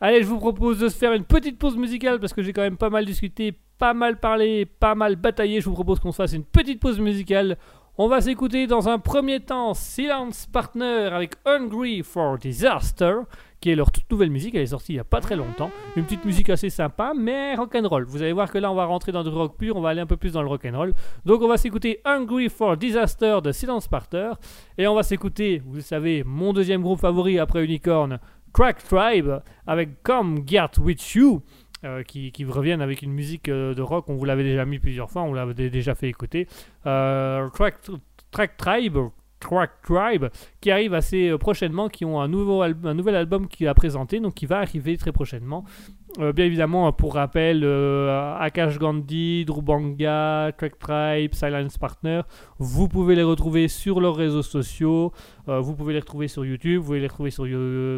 Allez, 0.00 0.22
je 0.22 0.28
vous 0.28 0.38
propose 0.38 0.78
de 0.78 0.88
se 0.88 0.96
faire 0.96 1.12
une 1.12 1.24
petite 1.24 1.58
pause 1.58 1.76
musicale 1.76 2.20
parce 2.20 2.32
que 2.32 2.42
j'ai 2.42 2.52
quand 2.52 2.62
même 2.62 2.76
pas 2.76 2.90
mal 2.90 3.04
discuté, 3.04 3.52
pas 3.78 3.94
mal 3.94 4.20
parlé, 4.20 4.64
pas 4.64 4.94
mal 4.94 5.16
bataillé, 5.16 5.60
je 5.60 5.68
vous 5.68 5.74
propose 5.74 5.98
qu'on 5.98 6.12
se 6.12 6.16
fasse 6.16 6.34
une 6.34 6.44
petite 6.44 6.80
pause 6.80 7.00
musicale. 7.00 7.58
On 8.00 8.06
va 8.06 8.20
s'écouter 8.20 8.68
dans 8.68 8.88
un 8.88 9.00
premier 9.00 9.40
temps 9.40 9.74
Silence 9.74 10.46
Partner 10.46 11.08
avec 11.12 11.32
Hungry 11.44 12.04
for 12.04 12.38
Disaster, 12.38 13.22
qui 13.60 13.70
est 13.70 13.74
leur 13.74 13.90
toute 13.90 14.08
nouvelle 14.08 14.30
musique, 14.30 14.54
elle 14.54 14.62
est 14.62 14.66
sortie 14.66 14.92
il 14.92 14.96
n'y 14.96 15.00
a 15.00 15.04
pas 15.04 15.20
très 15.20 15.34
longtemps. 15.34 15.72
Une 15.96 16.04
petite 16.04 16.24
musique 16.24 16.48
assez 16.48 16.70
sympa, 16.70 17.12
mais 17.12 17.56
rock'n'roll. 17.56 18.04
Vous 18.04 18.22
allez 18.22 18.32
voir 18.32 18.52
que 18.52 18.58
là 18.58 18.70
on 18.70 18.76
va 18.76 18.84
rentrer 18.84 19.10
dans 19.10 19.24
du 19.24 19.30
rock 19.30 19.56
pur, 19.58 19.74
on 19.74 19.80
va 19.80 19.88
aller 19.88 20.00
un 20.00 20.06
peu 20.06 20.16
plus 20.16 20.34
dans 20.34 20.42
le 20.42 20.48
rock'n'roll. 20.48 20.94
Donc 21.24 21.42
on 21.42 21.48
va 21.48 21.56
s'écouter 21.56 22.00
Hungry 22.04 22.48
for 22.48 22.76
Disaster 22.76 23.38
de 23.42 23.50
Silence 23.50 23.88
Partner, 23.88 24.30
et 24.78 24.86
on 24.86 24.94
va 24.94 25.02
s'écouter, 25.02 25.60
vous 25.66 25.80
savez, 25.80 26.22
mon 26.22 26.52
deuxième 26.52 26.82
groupe 26.82 27.00
favori 27.00 27.40
après 27.40 27.64
Unicorn, 27.64 28.20
Crack 28.52 28.84
Tribe, 28.84 29.40
avec 29.66 30.04
Come 30.04 30.44
Get 30.46 30.78
With 30.80 31.14
You. 31.14 31.42
Euh, 31.84 32.02
qui, 32.02 32.32
reviennent 32.44 32.80
avec 32.80 33.02
une 33.02 33.12
musique 33.12 33.48
euh, 33.48 33.72
de 33.72 33.82
rock. 33.82 34.08
On 34.08 34.16
vous 34.16 34.24
l'avait 34.24 34.42
déjà 34.42 34.64
mis 34.64 34.80
plusieurs 34.80 35.12
fois, 35.12 35.22
on 35.22 35.32
l'avait 35.32 35.70
déjà 35.70 35.94
fait 35.94 36.08
écouter. 36.08 36.48
Euh, 36.86 37.48
track, 37.50 38.56
Tribe, 38.56 38.98
Track 39.40 39.70
Tribe, 39.82 40.26
qui 40.60 40.70
arrive 40.70 40.94
assez 40.94 41.36
prochainement, 41.38 41.88
qui 41.88 42.04
ont 42.04 42.20
un, 42.20 42.28
nouveau 42.28 42.62
un 42.62 42.94
nouvel 42.94 43.14
album 43.14 43.48
qui 43.48 43.66
a 43.66 43.74
présenté, 43.74 44.20
donc 44.20 44.34
qui 44.34 44.46
va 44.46 44.58
arriver 44.58 44.96
très 44.96 45.12
prochainement. 45.12 45.64
Euh, 46.18 46.32
bien 46.32 46.46
évidemment, 46.46 46.92
pour 46.92 47.14
rappel, 47.14 47.62
euh, 47.64 48.36
Akash 48.38 48.78
Gandhi, 48.78 49.44
Drubanga, 49.44 50.50
Track 50.56 50.78
Tribe, 50.78 51.34
Silence 51.34 51.78
Partner, 51.78 52.22
vous 52.58 52.88
pouvez 52.88 53.14
les 53.14 53.22
retrouver 53.22 53.68
sur 53.68 54.00
leurs 54.00 54.16
réseaux 54.16 54.42
sociaux, 54.42 55.12
euh, 55.48 55.60
vous 55.60 55.76
pouvez 55.76 55.92
les 55.92 56.00
retrouver 56.00 56.26
sur 56.26 56.44
YouTube, 56.44 56.80
vous 56.80 56.86
pouvez 56.86 57.00
les 57.00 57.06
retrouver 57.06 57.30
sur 57.30 57.44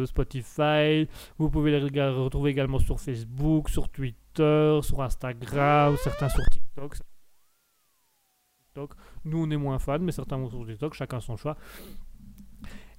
Spotify, 0.07 1.07
vous 1.37 1.49
pouvez 1.49 1.71
les 1.71 1.79
retrouver 1.79 2.51
également 2.51 2.79
sur 2.79 2.99
Facebook, 2.99 3.69
sur 3.69 3.89
Twitter, 3.89 4.79
sur 4.83 5.01
Instagram, 5.01 5.95
certains 6.03 6.29
sur 6.29 6.43
TikTok. 6.51 6.97
Nous, 9.25 9.37
on 9.37 9.49
est 9.49 9.57
moins 9.57 9.79
fans, 9.79 9.99
mais 9.99 10.11
certains 10.11 10.37
vont 10.37 10.49
sur 10.49 10.65
TikTok, 10.65 10.93
chacun 10.93 11.19
son 11.19 11.35
choix. 11.35 11.57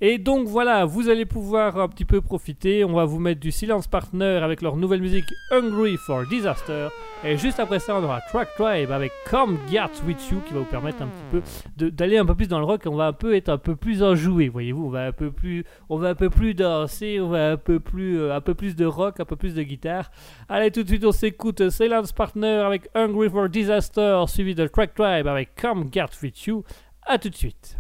Et 0.05 0.19
donc 0.19 0.49
voilà, 0.49 0.85
vous 0.85 1.09
allez 1.09 1.25
pouvoir 1.25 1.79
un 1.79 1.87
petit 1.87 2.05
peu 2.05 2.21
profiter. 2.21 2.85
On 2.85 2.95
va 2.95 3.05
vous 3.05 3.21
mettre 3.21 3.39
du 3.39 3.53
Silence 3.53 3.87
Partner 3.87 4.41
avec 4.43 4.61
leur 4.61 4.77
nouvelle 4.77 5.01
musique 5.01 5.25
Hungry 5.53 5.97
for 5.97 6.27
Disaster. 6.27 6.89
Et 7.23 7.37
juste 7.37 7.61
après 7.61 7.79
ça, 7.79 7.95
on 7.95 8.03
aura 8.03 8.21
Track 8.21 8.49
Tribe 8.57 8.91
avec 8.91 9.13
Come 9.31 9.61
Get 9.71 10.03
With 10.05 10.29
You 10.29 10.41
qui 10.45 10.55
va 10.55 10.59
vous 10.59 10.65
permettre 10.65 11.03
un 11.03 11.07
petit 11.07 11.41
peu 11.77 11.91
d'aller 11.93 12.19
un 12.19 12.27
peu 12.27 12.35
plus 12.35 12.49
dans 12.49 12.59
le 12.59 12.65
rock. 12.65 12.83
On 12.87 12.97
va 12.97 13.07
un 13.07 13.13
peu 13.13 13.37
être 13.37 13.49
un 13.49 13.59
peu 13.59 13.77
plus 13.77 14.03
enjoué, 14.03 14.49
voyez-vous. 14.49 14.87
On 14.87 14.91
va 14.91 15.07
un 15.07 15.13
peu 15.13 15.31
plus, 15.31 15.65
on 15.89 15.99
va 15.99 16.09
un 16.09 16.15
peu 16.17 16.31
plus 16.31 16.55
danser, 16.55 17.21
on 17.21 17.29
va 17.29 17.53
un 17.53 17.57
peu 17.57 17.79
plus, 17.79 18.19
euh, 18.19 18.35
un 18.35 18.41
peu 18.41 18.55
plus 18.55 18.75
de 18.75 18.85
rock, 18.85 19.21
un 19.21 19.25
peu 19.25 19.37
plus 19.37 19.55
de 19.55 19.63
guitare. 19.63 20.11
Allez, 20.49 20.73
tout 20.73 20.83
de 20.83 20.89
suite, 20.89 21.05
on 21.05 21.13
s'écoute 21.13 21.71
Silence 21.71 22.11
Partner 22.11 22.65
avec 22.67 22.89
Hungry 22.97 23.31
for 23.31 23.49
Disaster 23.49 24.25
suivi 24.27 24.57
de 24.57 24.67
Track 24.67 24.95
Tribe 24.95 25.29
avec 25.29 25.55
Come 25.55 25.91
Get 25.93 26.07
With 26.21 26.43
You. 26.47 26.65
A 27.07 27.19
tout 27.19 27.29
de 27.29 27.37
suite. 27.37 27.77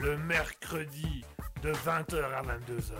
Le 0.00 0.16
mercredi 0.16 1.24
de 1.62 1.72
20h 1.72 2.22
à 2.32 2.42
22h. 2.42 2.94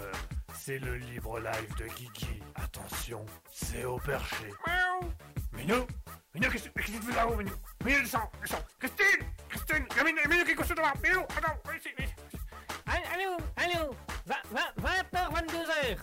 C'est 0.54 0.78
le 0.78 0.96
libre 0.96 1.38
live 1.38 1.74
de 1.76 1.86
Guigui. 1.86 2.42
Attention, 2.56 3.24
c'est 3.52 3.84
au 3.84 3.98
perché. 3.98 4.50
Miaou. 4.66 5.12
Minou 5.52 5.86
Minou, 6.34 6.50
qu'est-ce 6.50 6.68
qu'est-ce 6.68 6.92
que 6.92 6.98
tu 6.98 7.02
fais 7.02 7.14
là-haut, 7.14 7.36
Minou? 7.36 7.52
Minou, 7.84 8.00
descends, 8.00 8.30
descends 8.40 8.64
Christine 8.78 9.26
Christine 9.48 9.86
Il 9.90 9.96
y 9.96 10.00
a 10.00 10.04
Minou, 10.04 10.20
Minou 10.28 10.44
qui 10.44 10.50
est 10.50 10.74
devant 10.74 10.92
Minou, 11.02 11.20
attends, 11.36 11.72
ici, 11.76 11.88
ici. 11.98 12.14
Allô, 12.86 13.36
allô, 13.56 13.94
20h, 14.26 15.32
22h. 15.32 15.98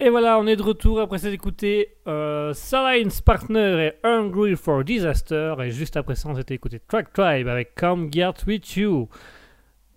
Et 0.00 0.10
voilà, 0.10 0.38
on 0.38 0.46
est 0.46 0.54
de 0.54 0.62
retour 0.62 1.00
après 1.00 1.18
s'être 1.18 1.32
écouté 1.32 1.96
euh, 2.06 2.54
Science 2.54 3.20
Partner 3.20 3.88
et 3.88 4.06
Hungry 4.06 4.54
for 4.54 4.84
Disaster. 4.84 5.56
Et 5.60 5.70
juste 5.72 5.96
après 5.96 6.14
ça, 6.14 6.28
on 6.28 6.36
s'était 6.36 6.54
écouté 6.54 6.80
Track 6.86 7.12
Tribe 7.12 7.48
avec 7.48 7.74
Come 7.74 8.08
Get 8.12 8.34
With 8.46 8.76
You. 8.76 9.08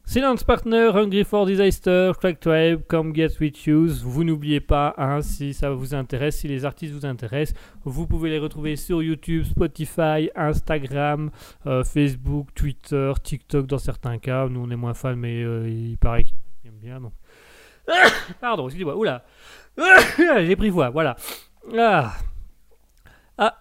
Silence 0.04 0.44
Partner, 0.44 0.90
Hungry 0.96 1.24
for 1.24 1.46
Disaster, 1.46 2.14
Track 2.20 2.40
Tribe, 2.40 2.82
Come 2.88 3.14
Get 3.16 3.40
With 3.40 3.64
You. 3.66 3.90
Vous 4.04 4.24
n'oubliez 4.24 4.60
pas, 4.60 4.96
hein, 4.98 5.22
si 5.22 5.54
ça 5.54 5.70
vous 5.70 5.94
intéresse, 5.94 6.38
si 6.38 6.48
les 6.48 6.66
artistes 6.66 6.96
vous 6.96 7.06
intéressent, 7.06 7.56
vous 7.86 8.08
pouvez 8.08 8.32
les 8.32 8.40
retrouver 8.40 8.78
sur 8.78 9.04
YouTube, 9.04 9.44
Spotify, 9.44 10.32
Instagram, 10.36 11.30
euh, 11.68 11.84
Facebook, 11.84 12.48
Twitter, 12.56 13.14
TikTok 13.22 13.68
dans 13.68 13.78
certains 13.78 14.18
cas. 14.18 14.48
Nous, 14.50 14.62
on 14.62 14.72
est 14.72 14.76
moins 14.76 14.96
fans, 14.96 15.16
mais 15.16 15.44
euh, 15.44 15.70
il 15.70 16.00
paraît 16.00 16.24
qu'il 16.24 16.34
y 16.34 16.38
en 16.38 16.40
a 16.40 16.62
qui 16.62 16.68
aiment 16.70 16.82
bien. 16.82 17.00
Donc. 17.00 17.14
Pardon, 18.42 18.66
excusez-moi. 18.66 18.98
Oula. 18.98 19.24
J'ai 20.18 20.56
pris 20.56 20.70
voix, 20.70 20.90
voilà. 20.90 21.16
Ah. 21.78 22.14
Ah, 23.38 23.58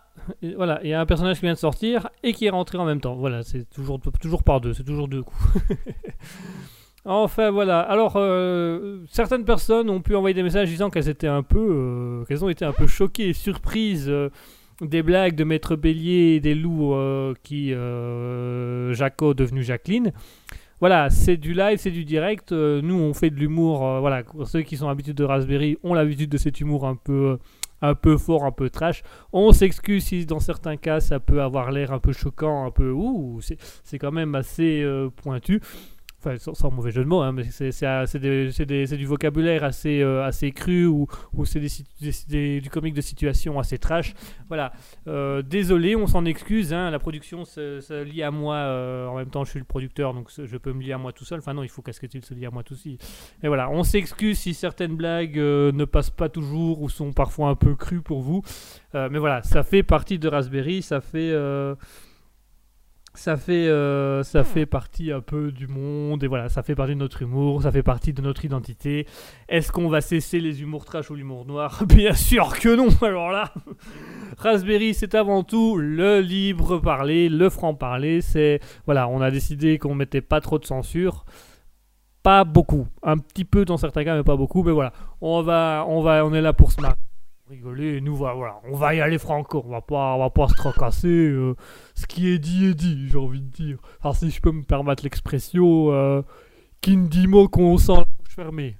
voilà, 0.56 0.80
il 0.82 0.90
y 0.90 0.94
a 0.94 1.00
un 1.00 1.06
personnage 1.06 1.36
qui 1.36 1.42
vient 1.42 1.54
de 1.54 1.58
sortir 1.58 2.08
et 2.22 2.32
qui 2.32 2.46
est 2.46 2.50
rentré 2.50 2.78
en 2.78 2.84
même 2.84 3.00
temps. 3.00 3.14
Voilà, 3.16 3.42
c'est 3.42 3.68
toujours, 3.70 4.00
toujours 4.20 4.42
par 4.42 4.60
deux, 4.60 4.74
c'est 4.74 4.84
toujours 4.84 5.08
deux 5.08 5.22
coups. 5.22 5.48
enfin 7.04 7.50
voilà, 7.50 7.80
alors 7.80 8.14
euh, 8.16 9.04
certaines 9.08 9.44
personnes 9.44 9.88
ont 9.90 10.00
pu 10.00 10.14
envoyer 10.14 10.34
des 10.34 10.42
messages 10.42 10.68
disant 10.68 10.90
qu'elles 10.90 11.08
étaient 11.08 11.26
un 11.26 11.42
peu, 11.42 11.58
euh, 11.58 12.24
qu'elles 12.24 12.44
ont 12.44 12.48
été 12.48 12.64
un 12.64 12.72
peu 12.72 12.86
choquées 12.86 13.32
surprises 13.32 14.08
euh, 14.08 14.30
des 14.80 15.02
blagues 15.02 15.34
de 15.34 15.44
Maître 15.44 15.76
Bélier 15.76 16.36
et 16.36 16.40
des 16.40 16.54
loups 16.54 16.94
qui 17.42 17.70
Jaco 17.70 19.34
devenu 19.34 19.62
Jacqueline. 19.62 20.12
Voilà, 20.80 21.10
c'est 21.10 21.36
du 21.36 21.52
live, 21.52 21.78
c'est 21.78 21.90
du 21.90 22.04
direct. 22.04 22.52
Euh, 22.52 22.80
nous, 22.82 22.94
on 22.94 23.12
fait 23.12 23.28
de 23.30 23.36
l'humour. 23.36 23.86
euh, 23.86 24.00
voilà, 24.00 24.22
ceux 24.46 24.62
qui 24.62 24.76
sont 24.78 24.88
habitués 24.88 25.12
de 25.12 25.24
Raspberry 25.24 25.76
ont 25.82 25.92
l'habitude 25.92 26.30
de 26.30 26.38
cet 26.38 26.60
humour 26.60 26.86
un 26.86 26.96
peu, 26.96 27.38
un 27.82 27.94
peu 27.94 28.16
fort, 28.16 28.44
un 28.44 28.50
peu 28.52 28.70
trash. 28.70 29.02
On 29.32 29.52
s'excuse 29.52 30.04
si 30.04 30.24
dans 30.24 30.40
certains 30.40 30.78
cas 30.78 31.00
ça 31.00 31.20
peut 31.20 31.42
avoir 31.42 31.70
l'air 31.70 31.92
un 31.92 31.98
peu 31.98 32.12
choquant, 32.12 32.64
un 32.64 32.70
peu 32.70 32.90
ouh, 32.92 33.40
c'est 33.84 33.98
quand 33.98 34.12
même 34.12 34.34
assez 34.34 34.82
euh, 34.82 35.10
pointu. 35.14 35.60
Enfin, 36.22 36.36
sans, 36.36 36.70
mauvais 36.70 36.90
jeu 36.90 37.02
de 37.02 37.08
mots, 37.08 37.22
hein, 37.22 37.32
mais 37.32 37.44
c'est 37.44 38.96
du 38.96 39.06
vocabulaire 39.06 39.64
assez, 39.64 40.02
euh, 40.02 40.22
assez 40.22 40.52
cru 40.52 40.84
ou, 40.84 41.06
ou 41.32 41.46
c'est 41.46 41.60
du 42.60 42.68
comique 42.70 42.92
de 42.92 43.00
situation 43.00 43.58
assez 43.58 43.78
trash. 43.78 44.12
Voilà, 44.48 44.72
euh, 45.08 45.40
désolé, 45.40 45.96
on 45.96 46.06
s'en 46.06 46.26
excuse. 46.26 46.74
hein, 46.74 46.90
la 46.90 46.98
production 46.98 47.46
se, 47.46 47.80
se 47.80 48.02
lie 48.02 48.22
à 48.22 48.30
moi. 48.30 48.56
euh, 48.56 49.06
en 49.06 49.16
même 49.16 49.30
temps, 49.30 49.44
je 49.44 49.50
suis 49.50 49.58
le 49.58 49.64
producteur, 49.64 50.12
donc 50.12 50.28
je 50.36 50.56
peux 50.58 50.74
me 50.74 50.82
lier 50.82 50.92
à 50.92 50.98
moi 50.98 51.14
tout 51.14 51.24
seul. 51.24 51.38
Enfin, 51.38 51.54
non, 51.54 51.62
il 51.62 51.70
faut 51.70 51.80
qu'Asketil 51.80 52.22
se 52.22 52.34
lie 52.34 52.44
à 52.44 52.50
moi 52.50 52.64
tout 52.64 52.74
aussi. 52.74 52.98
Et 53.42 53.48
voilà, 53.48 53.70
on 53.70 53.82
s'excuse 53.82 54.38
si 54.38 54.52
certaines 54.52 54.96
blagues 54.96 55.38
ne 55.38 55.84
passent 55.86 56.10
pas 56.10 56.28
toujours 56.28 56.82
ou 56.82 56.90
sont 56.90 57.14
parfois 57.14 57.48
un 57.48 57.54
peu 57.54 57.74
crues 57.76 58.02
pour 58.02 58.20
vous. 58.20 58.42
Mais 58.92 59.18
voilà, 59.18 59.42
ça 59.42 59.62
fait 59.62 59.82
partie 59.82 60.18
de 60.18 60.28
Raspberry, 60.28 60.82
ça 60.82 61.00
fait. 61.00 61.34
Ça 63.14 63.36
fait, 63.36 63.66
euh, 63.68 64.22
ça 64.22 64.44
fait 64.44 64.66
partie 64.66 65.10
un 65.10 65.20
peu 65.20 65.50
du 65.50 65.66
monde 65.66 66.22
et 66.22 66.28
voilà, 66.28 66.48
ça 66.48 66.62
fait 66.62 66.76
partie 66.76 66.94
de 66.94 67.00
notre 67.00 67.22
humour, 67.22 67.62
ça 67.62 67.72
fait 67.72 67.82
partie 67.82 68.12
de 68.12 68.22
notre 68.22 68.44
identité. 68.44 69.06
Est-ce 69.48 69.72
qu'on 69.72 69.88
va 69.88 70.00
cesser 70.00 70.38
les 70.38 70.62
humours 70.62 70.84
trash 70.84 71.10
ou 71.10 71.16
l'humour 71.16 71.44
noir? 71.44 71.82
Bien 71.88 72.14
sûr 72.14 72.58
que 72.58 72.74
non. 72.74 72.88
Alors 73.02 73.30
là, 73.30 73.52
Raspberry, 74.38 74.94
c'est 74.94 75.14
avant 75.14 75.42
tout 75.42 75.76
le 75.76 76.20
libre 76.20 76.78
parler, 76.78 77.28
le 77.28 77.50
franc 77.50 77.74
parler. 77.74 78.20
C'est 78.20 78.60
voilà, 78.86 79.08
on 79.08 79.20
a 79.20 79.30
décidé 79.30 79.78
qu'on 79.78 79.94
mettait 79.94 80.20
pas 80.20 80.40
trop 80.40 80.58
de 80.58 80.64
censure, 80.64 81.24
pas 82.22 82.44
beaucoup, 82.44 82.86
un 83.02 83.18
petit 83.18 83.44
peu 83.44 83.64
dans 83.64 83.76
certains 83.76 84.04
cas, 84.04 84.16
mais 84.16 84.24
pas 84.24 84.36
beaucoup. 84.36 84.62
Mais 84.62 84.72
voilà, 84.72 84.92
on 85.20 85.42
va, 85.42 85.84
on 85.88 86.00
va, 86.00 86.24
on 86.24 86.32
est 86.32 86.42
là 86.42 86.52
pour 86.52 86.70
se 86.70 86.80
marrer, 86.80 86.94
rigoler. 87.50 88.00
Nous 88.00 88.14
voilà, 88.16 88.60
on 88.70 88.76
va 88.76 88.94
y 88.94 89.00
aller 89.00 89.18
franco. 89.18 89.62
On 89.66 89.70
va 89.70 89.80
pas, 89.80 90.14
on 90.14 90.18
va 90.20 90.30
pas 90.30 90.48
se 90.48 90.54
tracasser. 90.54 91.08
euh, 91.08 91.54
ce 91.94 92.06
qui 92.06 92.28
est 92.28 92.38
dit 92.38 92.66
est 92.66 92.74
dit, 92.74 93.08
j'ai 93.08 93.18
envie 93.18 93.40
de 93.42 93.50
dire. 93.50 93.78
Alors 94.00 94.16
si 94.16 94.30
je 94.30 94.40
peux 94.40 94.52
me 94.52 94.62
permettre 94.62 95.02
l'expression, 95.02 95.92
euh, 95.92 96.22
qui 96.80 96.96
ne 96.96 97.06
dit 97.08 97.26
mot 97.26 97.48
qu'on 97.48 97.76
sent 97.76 97.92
la 97.92 98.04
bouche 98.18 98.34
fermée. 98.34 98.76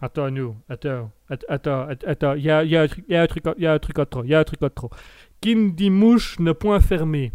Attends, 0.00 0.30
nous, 0.30 0.54
attends, 0.68 1.10
att- 1.30 1.44
attends, 1.48 1.88
att- 1.88 2.04
attends, 2.06 2.34
il 2.34 2.44
y 2.44 2.50
a, 2.50 2.62
y 2.64 2.76
a 2.76 2.86
y 3.08 3.16
un 3.16 3.26
truc, 3.26 3.44
y 3.58 3.66
a 3.66 3.72
un 3.72 3.78
truc 3.78 3.98
à 3.98 4.04
trop, 4.06 4.24
il 4.24 4.30
y 4.30 4.34
a 4.34 4.40
un 4.40 4.44
truc 4.44 4.62
à. 4.62 4.70
Qui 5.40 5.56
ne 5.56 5.70
dit 5.70 5.90
mouche 5.90 6.38
ne 6.38 6.52
point 6.52 6.80
fermé. 6.80 7.32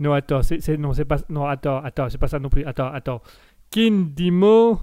Non, 0.00 0.12
attends, 0.12 0.42
c'est- 0.42 0.76
non, 0.76 0.92
c'est 0.92 1.04
pas, 1.04 1.18
non, 1.28 1.46
attends, 1.46 1.78
attends, 1.78 2.08
c'est 2.08 2.18
pas 2.18 2.26
ça 2.28 2.38
non 2.40 2.48
plus. 2.48 2.64
Attends, 2.64 2.88
attends. 2.92 3.22
Qui 3.70 3.90
ne 3.90 4.04
dit 4.04 4.30
mot 4.32 4.80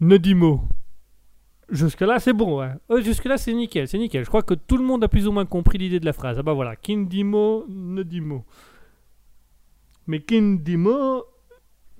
ne 0.00 0.16
dit 0.16 0.34
mot. 0.34 0.60
Jusque-là, 1.74 2.20
c'est 2.20 2.32
bon. 2.32 2.62
Euh, 2.62 3.00
Jusque-là, 3.00 3.36
c'est 3.36 3.52
nickel, 3.52 3.88
c'est 3.88 3.98
nickel. 3.98 4.24
Je 4.24 4.28
crois 4.28 4.42
que 4.42 4.54
tout 4.54 4.76
le 4.76 4.84
monde 4.84 5.02
a 5.04 5.08
plus 5.08 5.26
ou 5.26 5.32
moins 5.32 5.44
compris 5.44 5.76
l'idée 5.76 6.00
de 6.00 6.06
la 6.06 6.12
phrase. 6.12 6.38
Ah 6.38 6.42
bah 6.42 6.52
voilà, 6.52 6.76
qui 6.76 6.96
ne 6.96 7.04
dit 7.04 7.24
mot 7.24 7.66
ne 7.68 8.02
dit 8.02 8.20
mot. 8.20 8.44
Mais 10.06 10.20
qui 10.20 10.40
ne 10.40 10.56
dit 10.56 10.76
mot 10.76 11.24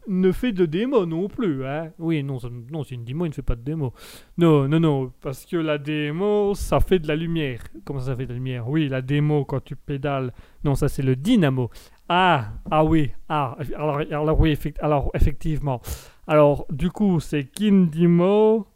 ne 0.07 0.33
fait 0.33 0.53
de 0.53 0.67
démo 0.67 1.07
non 1.07 1.29
plus. 1.29 1.67
Hein. 1.67 1.91
Oui, 1.99 2.23
non, 2.23 2.39
c'est 2.39 2.95
une 2.95 3.05
démo, 3.05 3.25
il 3.25 3.31
ne 3.31 3.35
fait 3.35 3.43
pas 3.43 3.57
de 3.57 3.63
démo. 3.63 3.93
Non, 4.39 4.69
non, 4.69 4.81
non, 4.81 5.13
parce 5.21 5.47
que 5.47 5.57
la 5.57 5.79
démo, 5.79 6.55
ça 6.55 6.81
fait 6.81 6.99
de 6.99 7.09
la 7.09 7.17
lumière. 7.17 7.61
Comment 7.85 8.01
ça, 8.01 8.15
fait 8.17 8.27
de 8.27 8.31
la 8.31 8.35
lumière? 8.35 8.69
Oui, 8.69 8.89
la 8.89 9.03
démo, 9.03 9.45
quand 9.45 9.65
tu 9.65 9.77
pédales. 9.77 10.33
Non, 10.63 10.75
ça, 10.75 10.89
c'est 10.89 11.03
le 11.03 11.17
dynamo. 11.17 11.71
Ah, 12.09 12.53
ah 12.71 12.85
oui, 12.85 13.13
ah, 13.29 13.57
alors, 13.75 13.99
alors 13.99 14.41
oui, 14.41 14.59
alors 14.81 15.11
effectivement. 15.15 15.81
Alors, 16.27 16.67
du 16.71 16.91
coup, 16.91 17.21
c'est 17.21 17.45
Kindimo 17.45 18.67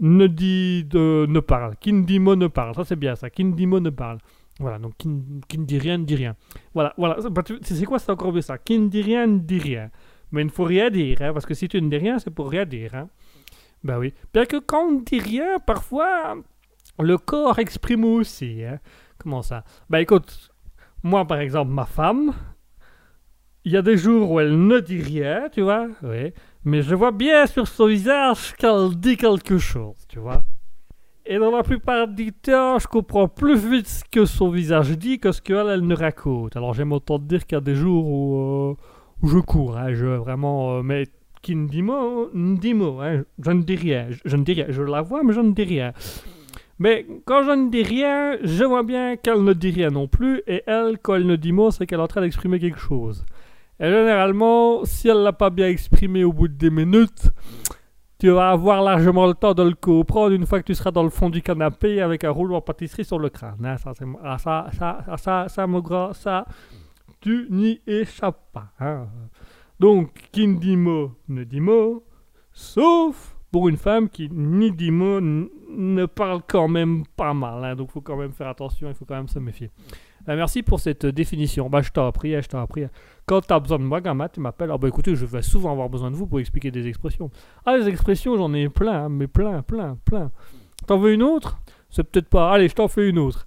ne 0.00 0.26
dit 0.26 0.84
de, 0.84 1.26
ne 1.28 1.40
parle. 1.40 1.76
Kindimo 1.76 2.36
ne 2.36 2.46
parle. 2.46 2.74
Ça, 2.74 2.84
c'est 2.84 2.96
bien 2.96 3.14
ça. 3.16 3.30
Kindimo 3.30 3.80
ne 3.80 3.90
parle. 3.90 4.18
Voilà, 4.58 4.78
donc 4.78 4.96
qui, 4.98 5.08
ne- 5.08 5.40
qui 5.48 5.58
ne 5.58 5.64
dit 5.64 5.78
rien 5.78 5.98
ne 5.98 6.04
dit 6.04 6.14
rien. 6.14 6.36
Voilà, 6.74 6.92
voilà. 6.96 7.16
Bah, 7.30 7.42
c'est 7.62 7.84
quoi, 7.84 7.98
c'est 7.98 8.12
encore 8.12 8.32
mieux 8.32 8.42
ça? 8.42 8.58
Qui 8.58 8.78
ne 8.78 8.88
dit 8.88 9.02
rien 9.02 9.26
ne 9.26 9.38
dit 9.38 9.58
rien. 9.58 9.90
Mais 10.30 10.42
il 10.42 10.46
ne 10.46 10.50
faut 10.50 10.64
rien 10.64 10.88
dire, 10.90 11.20
hein, 11.20 11.32
parce 11.32 11.44
que 11.46 11.54
si 11.54 11.68
tu 11.68 11.80
ne 11.80 11.88
dis 11.88 11.96
rien, 11.96 12.18
c'est 12.18 12.30
pour 12.30 12.50
rien 12.50 12.64
dire. 12.64 12.94
Hein. 12.94 13.08
Ben 13.84 13.98
oui. 13.98 14.14
Bien 14.32 14.46
que 14.46 14.58
quand 14.58 14.86
on 14.86 14.92
ne 14.92 15.04
dit 15.04 15.18
rien, 15.20 15.58
parfois, 15.58 16.36
le 16.98 17.18
corps 17.18 17.58
exprime 17.58 18.04
aussi. 18.04 18.64
Hein. 18.64 18.78
Comment 19.18 19.42
ça? 19.42 19.64
Ben 19.90 19.98
écoute, 19.98 20.50
moi 21.02 21.26
par 21.26 21.38
exemple, 21.38 21.70
ma 21.72 21.84
femme, 21.84 22.32
il 23.64 23.72
y 23.72 23.76
a 23.76 23.82
des 23.82 23.96
jours 23.96 24.30
où 24.30 24.40
elle 24.40 24.66
ne 24.66 24.80
dit 24.80 25.00
rien, 25.00 25.48
tu 25.50 25.60
vois, 25.62 25.86
oui, 26.02 26.32
mais 26.64 26.82
je 26.82 26.94
vois 26.94 27.12
bien 27.12 27.46
sur 27.46 27.66
son 27.66 27.86
visage 27.86 28.54
qu'elle 28.56 28.90
dit 28.96 29.16
quelque 29.16 29.58
chose, 29.58 29.96
tu 30.08 30.18
vois. 30.18 30.42
Et 31.24 31.38
dans 31.38 31.50
la 31.50 31.62
plupart 31.62 32.08
du 32.08 32.32
temps, 32.32 32.78
je 32.78 32.86
comprends 32.86 33.28
plus 33.28 33.56
vite 33.56 33.86
ce 33.86 34.04
que 34.10 34.24
son 34.24 34.50
visage 34.50 34.98
dit 34.98 35.18
que 35.20 35.30
ce 35.30 35.40
qu'elle 35.40 35.68
elle 35.68 35.86
ne 35.86 35.94
raconte. 35.94 36.56
Alors 36.56 36.74
j'aime 36.74 36.92
autant 36.92 37.18
dire 37.18 37.46
qu'il 37.46 37.56
y 37.56 37.58
a 37.58 37.60
des 37.60 37.76
jours 37.76 38.06
où, 38.06 38.36
euh, 38.36 38.74
je 39.22 39.38
cours, 39.38 39.76
hein, 39.76 39.92
je 39.94 40.06
vraiment, 40.06 40.78
euh, 40.78 40.82
mais 40.82 41.06
qui 41.40 41.54
ne 41.54 41.68
dit 41.68 41.82
mot, 41.82 42.28
ne 42.32 42.56
dit 42.56 42.74
mot, 42.74 43.00
hein, 43.00 43.22
je 43.44 43.50
ne 43.50 43.62
dis 43.62 43.76
rien, 43.76 44.08
je 44.24 44.36
ne 44.36 44.44
dis 44.44 44.52
rien, 44.52 44.66
je 44.68 44.82
la 44.82 45.02
vois 45.02 45.22
mais 45.22 45.32
je 45.32 45.40
ne 45.40 45.52
dis 45.52 45.64
rien. 45.64 45.92
Mais 46.78 47.06
quand 47.24 47.44
je 47.44 47.50
ne 47.50 47.70
dis 47.70 47.84
rien, 47.84 48.38
je 48.42 48.64
vois 48.64 48.82
bien 48.82 49.16
qu'elle 49.16 49.44
ne 49.44 49.52
dit 49.52 49.70
rien 49.70 49.90
non 49.90 50.08
plus, 50.08 50.42
et 50.48 50.62
elle, 50.66 50.98
quand 51.00 51.14
elle 51.14 51.26
ne 51.26 51.36
dit 51.36 51.52
mot, 51.52 51.70
c'est 51.70 51.86
qu'elle 51.86 52.00
est 52.00 52.02
en 52.02 52.08
train 52.08 52.22
d'exprimer 52.22 52.58
quelque 52.58 52.80
chose. 52.80 53.24
Et 53.82 53.90
généralement, 53.90 54.84
si 54.84 55.08
elle 55.08 55.18
l'a 55.24 55.32
pas 55.32 55.50
bien 55.50 55.66
exprimé 55.68 56.22
au 56.22 56.32
bout 56.32 56.46
de 56.46 56.54
des 56.54 56.70
minutes, 56.70 57.30
tu 58.20 58.30
vas 58.30 58.50
avoir 58.50 58.80
largement 58.80 59.26
le 59.26 59.34
temps 59.34 59.54
de 59.54 59.64
le 59.64 59.74
comprendre 59.74 60.30
une 60.32 60.46
fois 60.46 60.60
que 60.60 60.66
tu 60.66 60.74
seras 60.76 60.92
dans 60.92 61.02
le 61.02 61.10
fond 61.10 61.28
du 61.28 61.42
canapé 61.42 62.00
avec 62.00 62.22
un 62.22 62.30
rouleau 62.30 62.54
en 62.54 62.60
pâtisserie 62.60 63.04
sur 63.04 63.18
le 63.18 63.28
crâne. 63.28 63.64
hein. 63.64 63.76
Ça, 63.78 63.92
c'est- 63.98 64.04
ah, 64.22 64.38
ça, 64.38 64.66
ça, 64.78 65.04
ça, 65.04 65.48
ça, 65.48 65.48
ça, 65.48 66.12
ça, 66.12 66.46
tu 67.20 67.48
n'y 67.50 67.80
échappes 67.86 68.52
pas. 68.52 68.68
hein. 68.78 69.08
Donc, 69.80 70.12
qui 70.30 70.46
ne 70.46 70.60
dit 70.60 70.76
mot 70.76 71.10
ne 71.28 71.42
dit 71.42 71.60
mot, 71.60 72.04
sauf 72.52 73.36
pour 73.50 73.68
une 73.68 73.76
femme 73.76 74.08
qui 74.08 74.28
ni 74.30 74.70
dit 74.70 74.92
mot 74.92 75.20
ne 75.20 76.06
parle 76.06 76.42
quand 76.48 76.68
même 76.68 77.02
pas 77.16 77.34
mal. 77.34 77.64
hein. 77.64 77.74
Donc, 77.74 77.88
il 77.90 77.92
faut 77.94 78.00
quand 78.00 78.16
même 78.16 78.30
faire 78.32 78.46
attention, 78.48 78.88
il 78.88 78.94
faut 78.94 79.04
quand 79.04 79.16
même 79.16 79.26
se 79.28 79.40
méfier. 79.40 79.70
Euh, 80.28 80.36
merci 80.36 80.62
pour 80.62 80.78
cette 80.80 81.04
définition. 81.06 81.68
Bah, 81.68 81.82
je 81.82 81.90
t'en 81.90 82.10
prie, 82.12 82.40
je 82.40 82.48
t'en 82.48 82.66
prie. 82.66 82.84
Quand 83.26 83.40
tu 83.40 83.52
as 83.52 83.58
besoin 83.60 83.78
de 83.78 83.84
moi, 83.84 84.00
Gamma, 84.00 84.28
tu 84.28 84.40
m'appelles. 84.40 84.70
Ah 84.70 84.78
bah 84.78 84.88
écoutez, 84.88 85.14
je 85.16 85.26
vais 85.26 85.42
souvent 85.42 85.72
avoir 85.72 85.88
besoin 85.88 86.10
de 86.10 86.16
vous 86.16 86.26
pour 86.26 86.38
expliquer 86.40 86.70
des 86.70 86.86
expressions. 86.86 87.30
Ah, 87.66 87.76
les 87.76 87.88
expressions, 87.88 88.36
j'en 88.36 88.52
ai 88.54 88.68
plein, 88.68 89.04
hein, 89.04 89.08
mais 89.08 89.26
plein, 89.26 89.62
plein, 89.62 89.98
plein. 90.04 90.30
T'en 90.86 90.98
veux 90.98 91.12
une 91.12 91.22
autre? 91.22 91.60
C'est 91.90 92.04
peut-être 92.04 92.28
pas. 92.28 92.52
Allez, 92.52 92.68
je 92.68 92.74
t'en 92.74 92.88
fais 92.88 93.08
une 93.08 93.18
autre. 93.18 93.46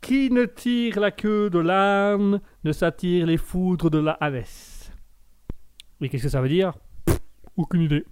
Qui 0.00 0.30
ne 0.30 0.44
tire 0.44 1.00
la 1.00 1.10
queue 1.10 1.48
de 1.50 1.58
l'âne 1.58 2.40
ne 2.64 2.72
s'attire 2.72 3.26
les 3.26 3.38
foudres 3.38 3.90
de 3.90 3.98
la 3.98 4.12
Hanès. 4.12 4.92
Oui, 6.00 6.10
qu'est-ce 6.10 6.24
que 6.24 6.28
ça 6.28 6.42
veut 6.42 6.48
dire? 6.48 6.74
Aucune 7.56 7.82
idée. 7.82 8.04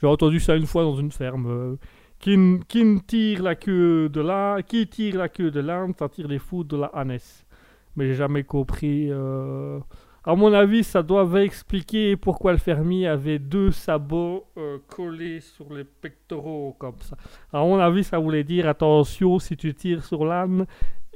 J'ai 0.00 0.06
entendu 0.06 0.40
ça 0.40 0.56
une 0.56 0.66
fois 0.66 0.82
dans 0.82 0.96
une 0.96 1.12
ferme. 1.12 1.46
euh, 1.46 1.76
qui, 2.20 3.02
tire 3.06 3.42
la 3.42 3.54
queue 3.54 4.08
de 4.08 4.20
l'âne, 4.20 4.62
qui 4.62 4.86
tire 4.86 5.18
la 5.18 5.28
queue 5.28 5.50
de 5.50 5.60
l'âne 5.60 5.94
s'attire 5.98 6.28
les 6.28 6.38
foudres 6.38 6.76
de 6.76 6.82
la 6.82 6.86
Hanès. 6.88 7.44
Mais 7.96 8.06
j'ai 8.06 8.14
jamais 8.14 8.44
compris. 8.44 9.08
euh, 9.10 9.80
À 10.24 10.34
mon 10.36 10.52
avis, 10.52 10.84
ça 10.84 11.02
doit 11.02 11.26
expliquer 11.42 12.16
pourquoi 12.16 12.52
le 12.52 12.58
fermier 12.58 13.06
avait 13.08 13.38
deux 13.38 13.70
sabots 13.70 14.44
euh, 14.58 14.78
collés 14.88 15.40
sur 15.40 15.72
les 15.72 15.84
pectoraux 15.84 16.76
comme 16.78 16.96
ça. 17.00 17.16
À 17.52 17.60
mon 17.60 17.78
avis, 17.78 18.04
ça 18.04 18.18
voulait 18.18 18.44
dire 18.44 18.68
attention, 18.68 19.38
si 19.38 19.56
tu 19.56 19.74
tires 19.74 20.04
sur 20.04 20.24
l'âne, 20.26 20.66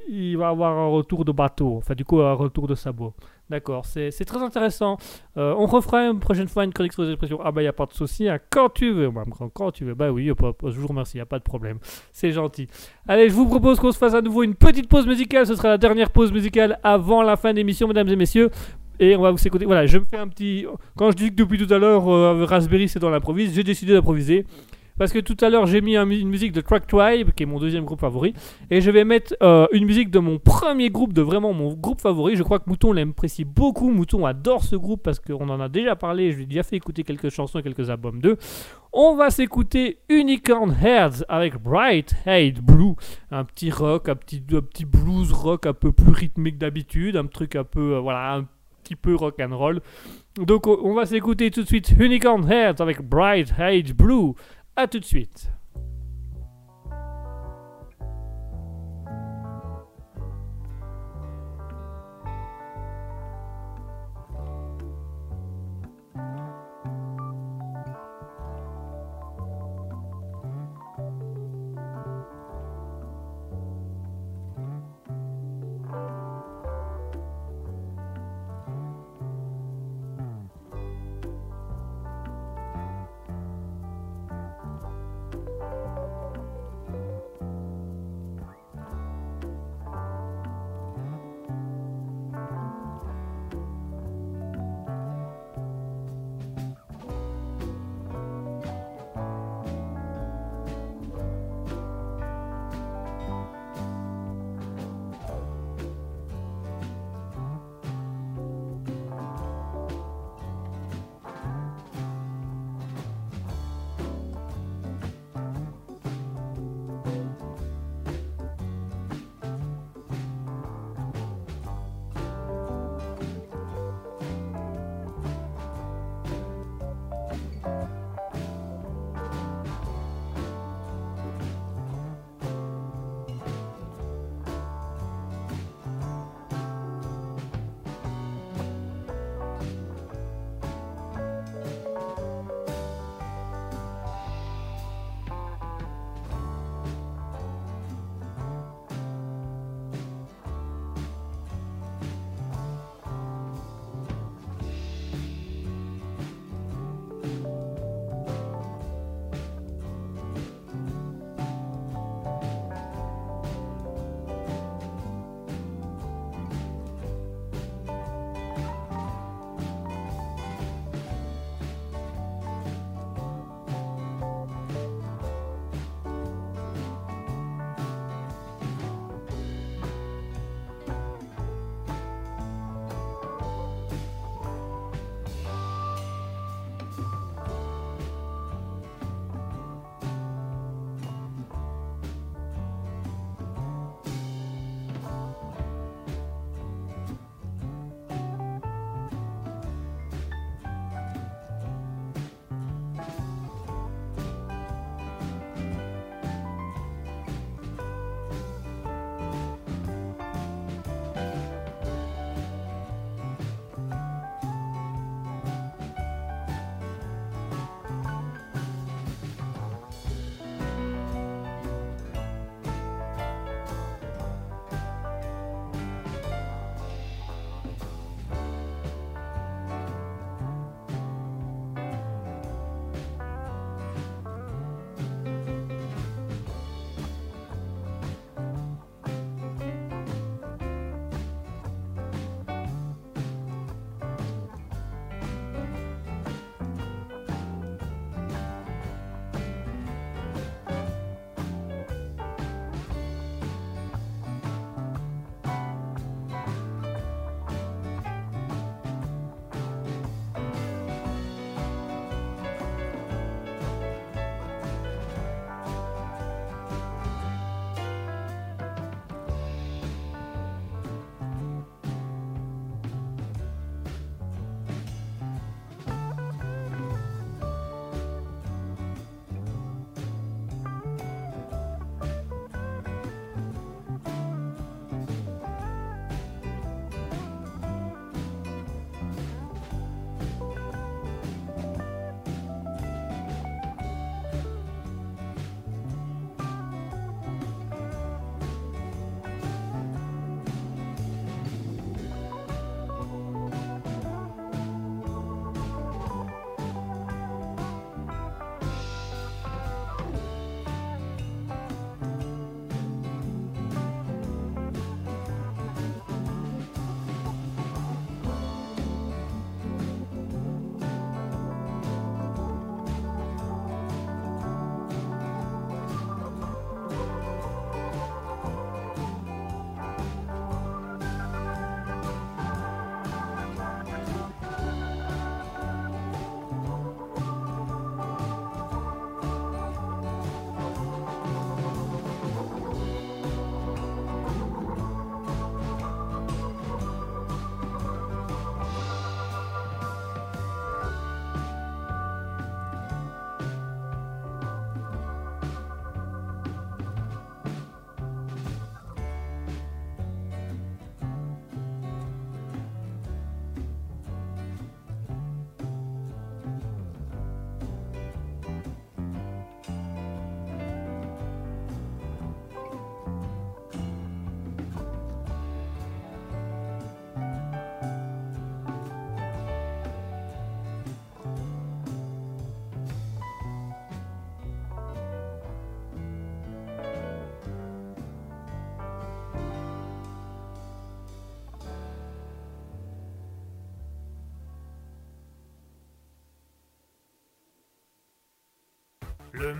il 0.09 0.37
va 0.37 0.49
avoir 0.49 0.77
un 0.77 0.87
retour 0.87 1.23
de 1.25 1.31
bateau. 1.31 1.77
Enfin, 1.77 1.95
du 1.95 2.03
coup, 2.05 2.19
un 2.21 2.33
retour 2.33 2.67
de 2.67 2.75
sabot. 2.75 3.13
D'accord, 3.47 3.85
c'est 3.85 4.11
très 4.25 4.41
intéressant. 4.41 4.97
Euh, 5.37 5.53
on 5.55 5.67
refera 5.67 6.07
une 6.07 6.19
prochaine 6.19 6.47
fois 6.47 6.63
une 6.63 6.73
chronique 6.73 6.93
sur 6.93 7.03
les 7.03 7.09
expressions. 7.09 7.39
Ah 7.43 7.51
bah, 7.51 7.61
il 7.61 7.65
n'y 7.65 7.69
a 7.69 7.73
pas 7.73 7.85
de 7.85 7.93
souci, 7.93 8.27
hein. 8.27 8.39
quand 8.49 8.69
tu 8.69 8.91
veux, 8.91 9.11
quand 9.53 9.71
tu 9.71 9.85
veux. 9.85 9.93
Bah 9.93 10.11
oui, 10.11 10.25
je 10.27 10.79
vous 10.79 10.87
remercie, 10.87 11.17
il 11.17 11.19
n'y 11.19 11.21
a 11.21 11.27
pas 11.27 11.37
de 11.37 11.43
problème. 11.43 11.77
C'est 12.11 12.31
gentil. 12.31 12.67
Allez, 13.07 13.29
je 13.29 13.35
vous 13.35 13.45
propose 13.45 13.79
qu'on 13.79 13.91
se 13.91 13.99
fasse 13.99 14.15
à 14.15 14.21
nouveau 14.21 14.41
une 14.41 14.55
petite 14.55 14.89
pause 14.89 15.05
musicale. 15.05 15.45
Ce 15.45 15.55
sera 15.55 15.69
la 15.69 15.77
dernière 15.77 16.09
pause 16.09 16.31
musicale 16.31 16.79
avant 16.83 17.21
la 17.21 17.37
fin 17.37 17.51
de 17.51 17.57
l'émission, 17.57 17.87
mesdames 17.87 18.09
et 18.09 18.15
messieurs. 18.15 18.49
Et 18.99 19.15
on 19.15 19.21
va 19.21 19.29
vous 19.29 19.47
écouter. 19.47 19.65
Voilà, 19.65 19.85
je 19.85 19.99
me 19.99 20.05
fais 20.05 20.17
un 20.17 20.27
petit. 20.27 20.65
Quand 20.97 21.11
je 21.11 21.17
dis 21.17 21.29
que 21.29 21.35
depuis 21.35 21.63
tout 21.63 21.71
à 21.71 21.77
l'heure, 21.77 22.09
euh, 22.09 22.45
Raspberry 22.45 22.89
c'est 22.89 22.99
dans 22.99 23.09
l'improvise, 23.11 23.53
j'ai 23.53 23.63
décidé 23.63 23.93
d'improviser. 23.93 24.45
Parce 24.97 25.11
que 25.11 25.19
tout 25.19 25.35
à 25.41 25.49
l'heure, 25.49 25.65
j'ai 25.65 25.81
mis 25.81 25.97
un 25.97 26.09
une 26.09 26.29
musique 26.29 26.51
de 26.51 26.61
Track 26.61 26.87
Tribe, 26.87 27.31
qui 27.31 27.43
est 27.43 27.45
mon 27.45 27.59
deuxième 27.59 27.83
groupe 27.83 27.99
favori. 27.99 28.33
Et 28.69 28.81
je 28.81 28.91
vais 28.91 29.03
mettre 29.03 29.35
euh, 29.43 29.67
une 29.71 29.85
musique 29.85 30.09
de 30.09 30.19
mon 30.19 30.39
premier 30.39 30.89
groupe, 30.89 31.13
de 31.13 31.21
vraiment 31.21 31.51
mon 31.53 31.73
groupe 31.73 31.99
favori. 31.99 32.35
Je 32.35 32.43
crois 32.43 32.59
que 32.59 32.69
Mouton 32.69 32.93
l'apprécie 32.93 33.43
beaucoup. 33.43 33.89
Mouton 33.91 34.25
adore 34.25 34.63
ce 34.63 34.75
groupe 34.75 35.03
parce 35.03 35.19
qu'on 35.19 35.49
en 35.49 35.59
a 35.59 35.67
déjà 35.67 35.95
parlé. 35.95 36.31
Je 36.31 36.37
lui 36.37 36.43
ai 36.43 36.47
déjà 36.47 36.63
fait 36.63 36.77
écouter 36.77 37.03
quelques 37.03 37.29
chansons 37.29 37.59
et 37.59 37.63
quelques 37.63 37.89
albums 37.89 38.21
d'eux. 38.21 38.37
On 38.93 39.15
va 39.15 39.29
s'écouter 39.29 39.97
Unicorn 40.07 40.73
Heads 40.81 41.25
avec 41.27 41.61
Bright 41.61 42.15
Hate 42.25 42.61
Blue. 42.61 42.95
Un 43.31 43.43
petit 43.43 43.71
rock, 43.71 44.07
un 44.07 44.15
petit, 44.15 44.41
un 44.53 44.61
petit 44.61 44.85
blues 44.85 45.33
rock 45.33 45.65
un 45.65 45.73
peu 45.73 45.91
plus 45.91 46.13
rythmique 46.13 46.57
d'habitude. 46.57 47.17
Un 47.17 47.25
truc 47.25 47.55
un 47.55 47.65
peu, 47.65 47.95
euh, 47.95 47.99
voilà, 47.99 48.35
un 48.35 48.47
petit 48.83 48.95
peu 48.95 49.15
rock 49.15 49.39
and 49.41 49.57
roll. 49.57 49.81
Donc 50.37 50.67
on 50.67 50.77
on 50.83 50.93
va 50.93 51.05
s'écouter 51.05 51.49
tout 51.49 51.63
de 51.63 51.67
suite 51.67 51.93
Unicorn 51.97 52.49
Heads 52.51 52.81
avec 52.81 53.01
Bright 53.01 53.53
Hate 53.57 53.93
Blue. 53.93 54.33
A 54.77 54.87
tout 54.87 54.99
de 54.99 55.05
suite. 55.05 55.49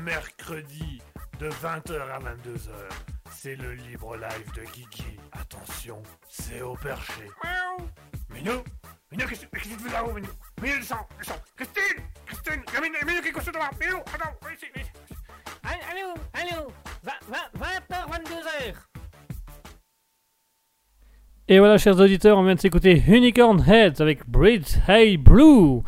Mercredi 0.05 1.01
de 1.39 1.49
20h 1.49 1.99
à 1.99 2.19
22h. 2.19 2.69
C'est 3.31 3.55
le 3.55 3.73
libre 3.73 4.15
live 4.15 4.51
de 4.55 4.61
Guigui. 4.71 5.19
Attention, 5.31 6.01
c'est 6.29 6.61
au 6.61 6.75
perché. 6.75 7.23
Miaou. 7.43 7.89
Minou 8.29 8.63
Minou, 9.11 9.27
qu'est-ce 9.27 9.45
qu'est-ce 9.47 9.69
que 9.69 9.77
tu 9.77 9.83
fais 9.83 9.91
là-haut, 9.91 10.13
Minou? 10.13 10.27
Minou, 10.61 10.77
descends, 10.77 11.07
descends 11.17 11.41
Christine 11.55 12.03
Christine 12.25 12.61
Il 12.67 12.73
y 12.73 12.77
a 12.77 12.81
Minou, 12.81 12.95
Minou 13.07 13.21
qui 13.21 13.27
est 13.29 13.31
couché 13.31 13.51
devant 13.51 13.65
Minou, 13.81 13.97
attends, 13.97 14.31
viens 14.43 14.53
ici, 14.53 14.65
viens 14.75 14.83
ici. 14.83 14.91
Allô, 15.63 16.13
allô, 16.33 16.71
20h, 17.03 18.09
22h. 18.11 18.75
Et 21.47 21.59
voilà, 21.59 21.77
chers 21.77 21.99
auditeurs, 21.99 22.37
on 22.37 22.43
vient 22.43 22.55
de 22.55 22.59
s'écouter 22.59 23.03
Unicorn 23.07 23.63
Heads 23.67 24.01
avec 24.01 24.27
Bridge 24.29 24.77
Hey 24.87 25.17
Blue. 25.17 25.81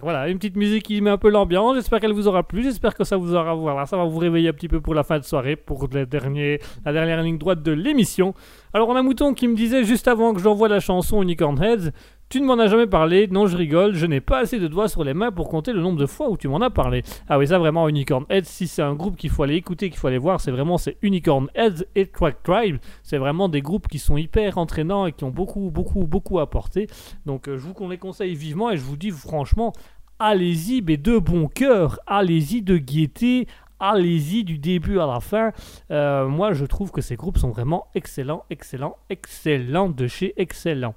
Voilà, 0.00 0.28
une 0.28 0.38
petite 0.38 0.56
musique 0.56 0.84
qui 0.84 1.00
met 1.00 1.10
un 1.10 1.18
peu 1.18 1.28
l'ambiance. 1.28 1.74
J'espère 1.76 2.00
qu'elle 2.00 2.12
vous 2.12 2.28
aura 2.28 2.42
plu. 2.42 2.62
J'espère 2.62 2.94
que 2.94 3.04
ça 3.04 3.16
vous 3.16 3.34
aura. 3.34 3.54
Voilà, 3.54 3.84
ça 3.86 3.96
va 3.96 4.04
vous 4.04 4.18
réveiller 4.18 4.48
un 4.48 4.52
petit 4.52 4.68
peu 4.68 4.80
pour 4.80 4.94
la 4.94 5.02
fin 5.02 5.18
de 5.18 5.24
soirée, 5.24 5.56
pour 5.56 5.88
la 5.92 6.04
dernière 6.06 7.22
ligne 7.22 7.38
droite 7.38 7.62
de 7.62 7.72
l'émission. 7.72 8.34
Alors, 8.72 8.88
on 8.88 8.96
a 8.96 9.02
Mouton 9.02 9.34
qui 9.34 9.48
me 9.48 9.56
disait 9.56 9.84
juste 9.84 10.06
avant 10.06 10.34
que 10.34 10.40
j'envoie 10.40 10.68
la 10.68 10.80
chanson 10.80 11.22
Unicorn 11.22 11.60
Heads 11.62 11.90
Tu 12.30 12.42
ne 12.42 12.46
m'en 12.46 12.58
as 12.58 12.66
jamais 12.66 12.86
parlé. 12.86 13.26
Non, 13.26 13.46
je 13.46 13.56
rigole. 13.56 13.94
Je 13.94 14.04
n'ai 14.04 14.20
pas 14.20 14.40
assez 14.40 14.58
de 14.58 14.68
doigts 14.68 14.88
sur 14.88 15.02
les 15.02 15.14
mains 15.14 15.32
pour 15.32 15.48
compter 15.48 15.72
le 15.72 15.80
nombre 15.80 15.98
de 15.98 16.04
fois 16.04 16.28
où 16.28 16.36
tu 16.36 16.46
m'en 16.46 16.60
as 16.60 16.68
parlé. 16.68 17.02
Ah 17.26 17.38
oui, 17.38 17.48
ça 17.48 17.58
vraiment, 17.58 17.88
Unicorn 17.88 18.26
Heads. 18.28 18.44
Si 18.44 18.68
c'est 18.68 18.82
un 18.82 18.94
groupe 18.94 19.16
qu'il 19.16 19.30
faut 19.30 19.44
aller 19.44 19.54
écouter, 19.54 19.88
qu'il 19.88 19.98
faut 19.98 20.08
aller 20.08 20.18
voir, 20.18 20.38
c'est 20.38 20.50
vraiment 20.50 20.76
c'est 20.76 20.98
Unicorn 21.00 21.48
Heads 21.54 21.86
et 21.94 22.06
Crack 22.06 22.42
Tribe. 22.42 22.76
C'est 23.02 23.16
vraiment 23.16 23.48
des 23.48 23.62
groupes 23.62 23.88
qui 23.88 23.98
sont 23.98 24.18
hyper 24.18 24.58
entraînants 24.58 25.06
et 25.06 25.12
qui 25.12 25.24
ont 25.24 25.30
beaucoup, 25.30 25.70
beaucoup, 25.70 26.06
beaucoup 26.06 26.38
apporté. 26.38 26.86
Donc, 27.24 27.48
euh, 27.48 27.56
je 27.56 27.66
vous 27.66 27.88
les 27.88 27.96
conseille 27.96 28.34
vivement 28.34 28.70
et 28.70 28.76
je 28.76 28.82
vous 28.82 28.98
dis 28.98 29.10
franchement, 29.10 29.72
allez-y, 30.18 30.82
mais 30.82 30.98
de 30.98 31.16
bon 31.16 31.48
cœur, 31.48 31.98
allez-y 32.06 32.60
de 32.60 32.76
gaieté, 32.76 33.46
allez-y 33.80 34.44
du 34.44 34.58
début 34.58 34.98
à 34.98 35.06
la 35.06 35.20
fin. 35.20 35.52
Euh, 35.90 36.28
moi, 36.28 36.52
je 36.52 36.66
trouve 36.66 36.90
que 36.90 37.00
ces 37.00 37.16
groupes 37.16 37.38
sont 37.38 37.50
vraiment 37.50 37.86
excellents, 37.94 38.44
excellents, 38.50 38.98
excellents 39.08 39.88
de 39.88 40.06
chez 40.06 40.34
excellents. 40.36 40.94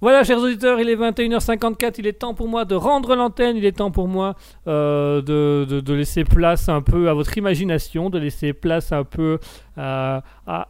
Voilà, 0.00 0.24
chers 0.24 0.38
auditeurs, 0.38 0.80
il 0.80 0.88
est 0.88 0.96
21h54, 0.96 1.96
il 1.98 2.06
est 2.06 2.14
temps 2.14 2.32
pour 2.32 2.48
moi 2.48 2.64
de 2.64 2.74
rendre 2.74 3.14
l'antenne, 3.14 3.58
il 3.58 3.66
est 3.66 3.72
temps 3.76 3.90
pour 3.90 4.08
moi 4.08 4.34
euh, 4.66 5.20
de, 5.20 5.80
de- 5.80 5.92
laisser 5.94 6.24
place 6.24 6.70
un 6.70 6.80
peu 6.80 7.10
à 7.10 7.14
votre 7.14 7.36
imagination, 7.36 8.08
de 8.08 8.18
laisser 8.18 8.54
place 8.54 8.92
un 8.92 9.04
peu 9.04 9.38
euh, 9.76 10.20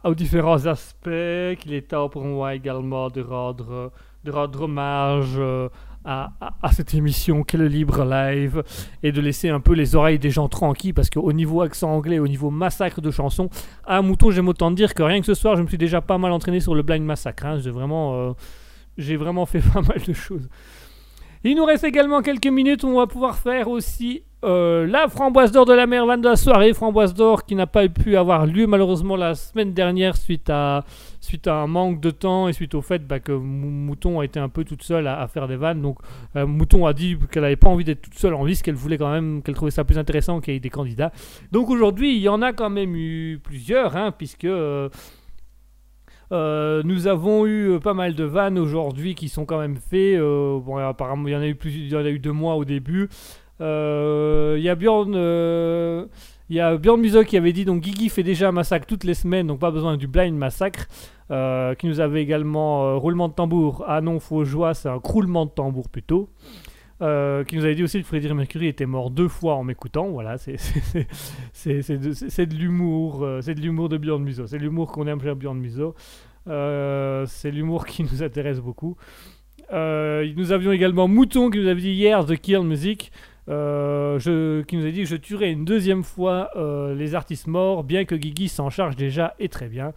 aux 0.03 0.15
différents 0.15 0.65
aspects, 0.65 1.55
qu'il 1.59 1.73
est 1.73 1.87
temps 1.87 2.09
pour 2.09 2.25
moi 2.25 2.55
également 2.55 3.07
de 3.09 3.21
rendre, 3.21 3.93
de 4.25 4.31
rendre 4.31 4.63
hommage 4.63 5.27
euh, 5.37 5.69
à, 6.03 6.31
à- 6.61 6.71
cette 6.73 6.93
émission 6.93 7.43
qu'est 7.43 7.57
le 7.57 7.67
Libre 7.69 8.03
Live? 8.03 8.61
Et 9.01 9.13
de 9.13 9.21
laisser 9.21 9.47
un 9.47 9.61
peu 9.61 9.71
les 9.75 9.95
oreilles 9.95 10.19
des 10.19 10.29
gens 10.31 10.49
tranquilles 10.49 10.93
parce 10.93 11.09
qu'au 11.09 11.31
niveau 11.31 11.61
accent 11.61 11.89
anglais, 11.89 12.19
au 12.19 12.27
niveau 12.27 12.49
massacre 12.49 12.99
de 12.99 13.11
chansons, 13.11 13.49
à 13.85 14.01
Mouton, 14.01 14.31
j'aime 14.31 14.49
autant 14.49 14.71
dire 14.71 14.93
que 14.93 15.03
rien 15.03 15.21
que 15.21 15.25
ce 15.25 15.35
soir, 15.35 15.55
je 15.55 15.61
me 15.61 15.67
suis 15.69 15.77
déjà 15.77 16.01
pas 16.01 16.17
mal 16.17 16.33
entraîné 16.33 16.59
sur 16.59 16.75
le 16.75 16.81
Blind 16.81 17.05
Massacre. 17.05 17.45
hein. 17.45 17.59
J'ai 17.59 17.71
vraiment, 17.71 18.35
j'ai 19.01 19.17
vraiment 19.17 19.45
fait 19.45 19.61
pas 19.73 19.81
mal 19.81 20.01
de 20.05 20.13
choses. 20.13 20.47
Il 21.43 21.55
nous 21.55 21.65
reste 21.65 21.83
également 21.83 22.21
quelques 22.21 22.47
minutes 22.47 22.83
où 22.83 22.87
on 22.87 22.97
va 22.97 23.07
pouvoir 23.07 23.35
faire 23.35 23.67
aussi 23.67 24.21
euh, 24.43 24.85
la 24.85 25.07
framboise 25.07 25.51
d'or 25.51 25.65
de 25.65 25.73
la 25.73 25.87
mer 25.87 26.05
de 26.19 26.23
la 26.27 26.35
soirée. 26.35 26.71
Framboise 26.73 27.15
d'or 27.15 27.45
qui 27.45 27.55
n'a 27.55 27.65
pas 27.65 27.87
pu 27.89 28.15
avoir 28.15 28.45
lieu 28.45 28.67
malheureusement 28.67 29.15
la 29.15 29.33
semaine 29.33 29.73
dernière 29.73 30.17
suite 30.17 30.51
à, 30.51 30.83
suite 31.19 31.47
à 31.47 31.55
un 31.55 31.65
manque 31.67 31.99
de 31.99 32.11
temps 32.11 32.47
et 32.47 32.53
suite 32.53 32.75
au 32.75 32.81
fait 32.83 33.07
bah, 33.07 33.19
que 33.19 33.31
Mou- 33.31 33.69
Mouton 33.71 34.19
a 34.19 34.25
été 34.25 34.39
un 34.39 34.49
peu 34.49 34.63
toute 34.63 34.83
seule 34.83 35.07
à, 35.07 35.19
à 35.19 35.27
faire 35.27 35.47
des 35.47 35.55
vannes. 35.55 35.81
Donc 35.81 35.97
euh, 36.35 36.45
Mouton 36.45 36.85
a 36.85 36.93
dit 36.93 37.17
qu'elle 37.31 37.41
n'avait 37.41 37.55
pas 37.55 37.69
envie 37.69 37.85
d'être 37.85 38.01
toute 38.03 38.19
seule 38.19 38.35
en 38.35 38.45
liste, 38.45 38.61
qu'elle 38.63 38.75
voulait 38.75 38.99
quand 38.99 39.11
même, 39.11 39.41
qu'elle 39.41 39.55
trouvait 39.55 39.71
ça 39.71 39.83
plus 39.83 39.97
intéressant 39.97 40.41
qu'il 40.41 40.53
y 40.53 40.57
ait 40.57 40.59
des 40.59 40.69
candidats. 40.69 41.11
Donc 41.51 41.71
aujourd'hui, 41.71 42.15
il 42.15 42.21
y 42.21 42.29
en 42.29 42.43
a 42.43 42.53
quand 42.53 42.69
même 42.69 42.95
eu 42.95 43.39
plusieurs, 43.43 43.95
hein, 43.97 44.11
puisque 44.15 44.45
euh, 44.45 44.89
euh, 46.31 46.81
nous 46.85 47.07
avons 47.07 47.45
eu 47.45 47.71
euh, 47.71 47.79
pas 47.79 47.93
mal 47.93 48.15
de 48.15 48.23
vannes 48.23 48.57
aujourd'hui 48.57 49.15
qui 49.15 49.29
sont 49.29 49.45
quand 49.45 49.59
même 49.59 49.75
faits. 49.75 50.17
Euh, 50.17 50.59
bon, 50.59 50.77
apparemment, 50.77 51.27
il 51.27 51.33
y 51.33 51.35
en 51.35 51.41
a 51.41 51.47
eu 51.47 51.55
plus, 51.55 51.71
il 51.71 51.89
y 51.89 51.95
en 51.95 52.05
a 52.05 52.09
eu 52.09 52.19
deux 52.19 52.31
mois 52.31 52.55
au 52.55 52.65
début. 52.65 53.09
Il 53.59 53.65
y 54.63 54.69
a 54.69 54.75
Bjorn. 54.75 55.13
il 56.49 56.77
Bjorn 56.79 57.25
qui 57.25 57.37
avait 57.37 57.53
dit 57.53 57.65
donc 57.65 57.81
Guigui 57.81 58.09
fait 58.09 58.23
déjà 58.23 58.49
un 58.49 58.51
massacre 58.51 58.87
toutes 58.87 59.03
les 59.03 59.13
semaines, 59.13 59.47
donc 59.47 59.59
pas 59.59 59.71
besoin 59.71 59.97
du 59.97 60.07
blind 60.07 60.35
massacre. 60.35 60.87
Qui 61.29 61.87
nous 61.87 62.01
avait 62.01 62.21
également 62.21 62.99
roulement 62.99 63.29
de 63.29 63.33
tambour. 63.33 63.85
Ah 63.87 64.01
non, 64.01 64.19
faux 64.19 64.43
joie, 64.43 64.73
c'est 64.73 64.89
un 64.89 64.99
croulement 64.99 65.45
de 65.45 65.51
tambour 65.51 65.87
plutôt. 65.87 66.27
Euh, 67.01 67.43
qui 67.43 67.55
nous 67.55 67.65
avait 67.65 67.73
dit 67.73 67.83
aussi 67.83 67.99
que 67.99 68.05
Freddie 68.05 68.31
Mercury 68.31 68.67
était 68.67 68.85
mort 68.85 69.09
deux 69.09 69.27
fois 69.27 69.55
en 69.55 69.63
m'écoutant. 69.63 70.09
Voilà, 70.09 70.37
c'est 70.37 70.53
de, 71.65 72.45
de 72.45 72.55
l'humour, 72.55 73.23
euh, 73.23 73.41
c'est 73.41 73.55
de 73.55 73.61
l'humour 73.61 73.89
de 73.89 73.97
Bjorn 73.97 74.21
Muso. 74.21 74.45
C'est 74.45 74.59
l'humour 74.59 74.91
qu'on 74.91 75.07
aime 75.07 75.19
chez 75.19 75.33
Bjorn 75.33 75.57
Muso. 75.57 75.95
Euh, 76.47 77.25
c'est 77.27 77.49
l'humour 77.49 77.87
qui 77.87 78.03
nous 78.03 78.21
intéresse 78.21 78.59
beaucoup. 78.59 78.97
Nous 79.71 80.51
avions 80.51 80.73
également 80.73 81.07
Mouton 81.07 81.49
qui 81.49 81.59
nous 81.59 81.67
avait 81.67 81.81
dit 81.81 81.91
hier 81.91 82.25
The 82.25 82.35
Kill 82.35 82.61
Music. 82.61 83.11
qui 83.45 83.51
nous 83.51 84.85
a 84.85 84.91
dit 84.91 85.01
que 85.01 85.05
je 85.05 85.15
tuerai 85.15 85.49
une 85.51 85.65
deuxième 85.65 86.03
fois 86.03 86.51
les 86.93 87.15
artistes 87.15 87.47
morts, 87.47 87.83
bien 87.85 88.03
que 88.05 88.15
Guigui 88.15 88.49
s'en 88.49 88.69
charge 88.69 88.95
déjà 88.97 89.33
et 89.39 89.47
très 89.47 89.69
bien. 89.69 89.93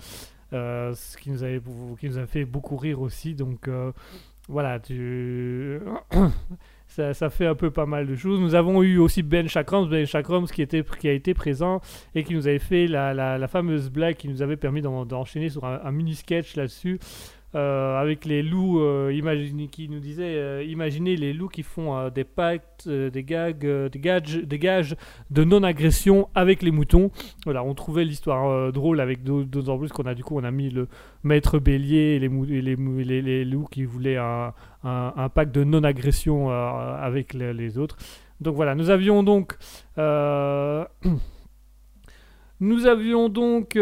Ce 0.53 1.17
qui 1.17 1.31
nous, 1.31 1.43
avait, 1.43 1.61
qui 1.99 2.09
nous 2.09 2.19
a 2.19 2.27
fait 2.27 2.45
beaucoup 2.45 2.77
rire 2.77 3.01
aussi. 3.01 3.35
Donc 3.35 3.69
voilà, 4.49 4.79
tu... 4.79 5.81
ça, 6.95 7.31
fait 7.31 7.47
un 7.47 7.55
peu 7.55 7.71
pas 7.71 7.87
mal 7.87 8.07
de 8.07 8.15
choses. 8.15 8.41
Nous 8.41 8.55
avons 8.55 8.83
eu 8.83 8.99
aussi 8.99 9.23
Ben 9.23 9.49
Chakrams, 9.49 9.89
Ben 9.89 10.07
Chakrams 10.07 10.47
qui, 10.47 10.63
était, 10.63 10.85
qui 11.01 11.09
a 11.09 11.13
été 11.13 11.35
présent 11.35 11.81
et 12.15 12.23
qui 12.25 12.35
nous 12.35 12.47
avait 12.47 12.59
fait 12.59 12.87
la, 12.87 13.13
la- 13.15 13.37
la 13.39 13.49
fameuse 13.49 13.91
blague 13.91 14.17
qui 14.17 14.29
nous 14.29 14.43
avait 14.43 14.57
permis 14.57 14.81
d'en- 14.81 15.05
d'enchaîner 15.05 15.49
sur 15.49 15.65
un, 15.65 15.81
un 15.85 15.91
mini 15.91 16.15
sketch 16.15 16.55
là-dessus. 16.57 16.99
Euh, 17.55 18.01
avec 18.01 18.25
les 18.25 18.43
loups, 18.43 18.81
euh, 18.81 19.13
qui 19.71 19.89
nous 19.89 20.01
disait 20.01 20.35
euh, 20.35 20.65
imaginez 20.65 21.15
les 21.15 21.33
loups 21.33 21.49
qui 21.49 21.63
font 21.63 22.09
des 22.09 22.25
pactes, 22.25 22.89
des 22.89 23.23
gags, 23.23 23.65
des 23.65 24.01
gages, 24.01 24.39
des 24.39 24.59
gages 24.59 24.97
de 25.31 25.45
non-agression 25.45 26.29
avec 26.35 26.63
les 26.63 26.73
moutons. 26.73 27.13
Voilà, 27.45 27.63
on 27.63 27.75
trouvait 27.75 28.05
l'histoire 28.05 28.73
drôle 28.73 29.01
avec 29.01 29.23
d'autres 29.23 29.49
d'autant 29.49 29.79
plus 29.79 29.93
qu'on 29.93 30.07
a 30.07 30.15
du 30.15 30.25
coup 30.25 30.37
on 30.37 30.45
a 30.45 30.51
mis 30.51 30.71
le 30.71 30.89
maître 31.23 31.61
bélier 31.61 32.17
et 32.17 32.19
les, 32.19 33.45
loups 33.45 33.69
qui 33.71 33.85
voulaient 33.85 34.17
un, 34.17 34.53
un, 34.83 35.29
pacte 35.29 35.55
de 35.55 35.63
non-agression 35.63 36.51
avec 36.51 37.35
le- 37.35 37.53
les 37.53 37.79
autres. 37.79 37.97
Donc 38.41 38.57
voilà, 38.57 38.75
nous 38.75 38.91
avions 38.91 39.23
donc 39.23 39.57
nous 39.97 40.03
avions 42.87 43.29
donc 43.29 43.77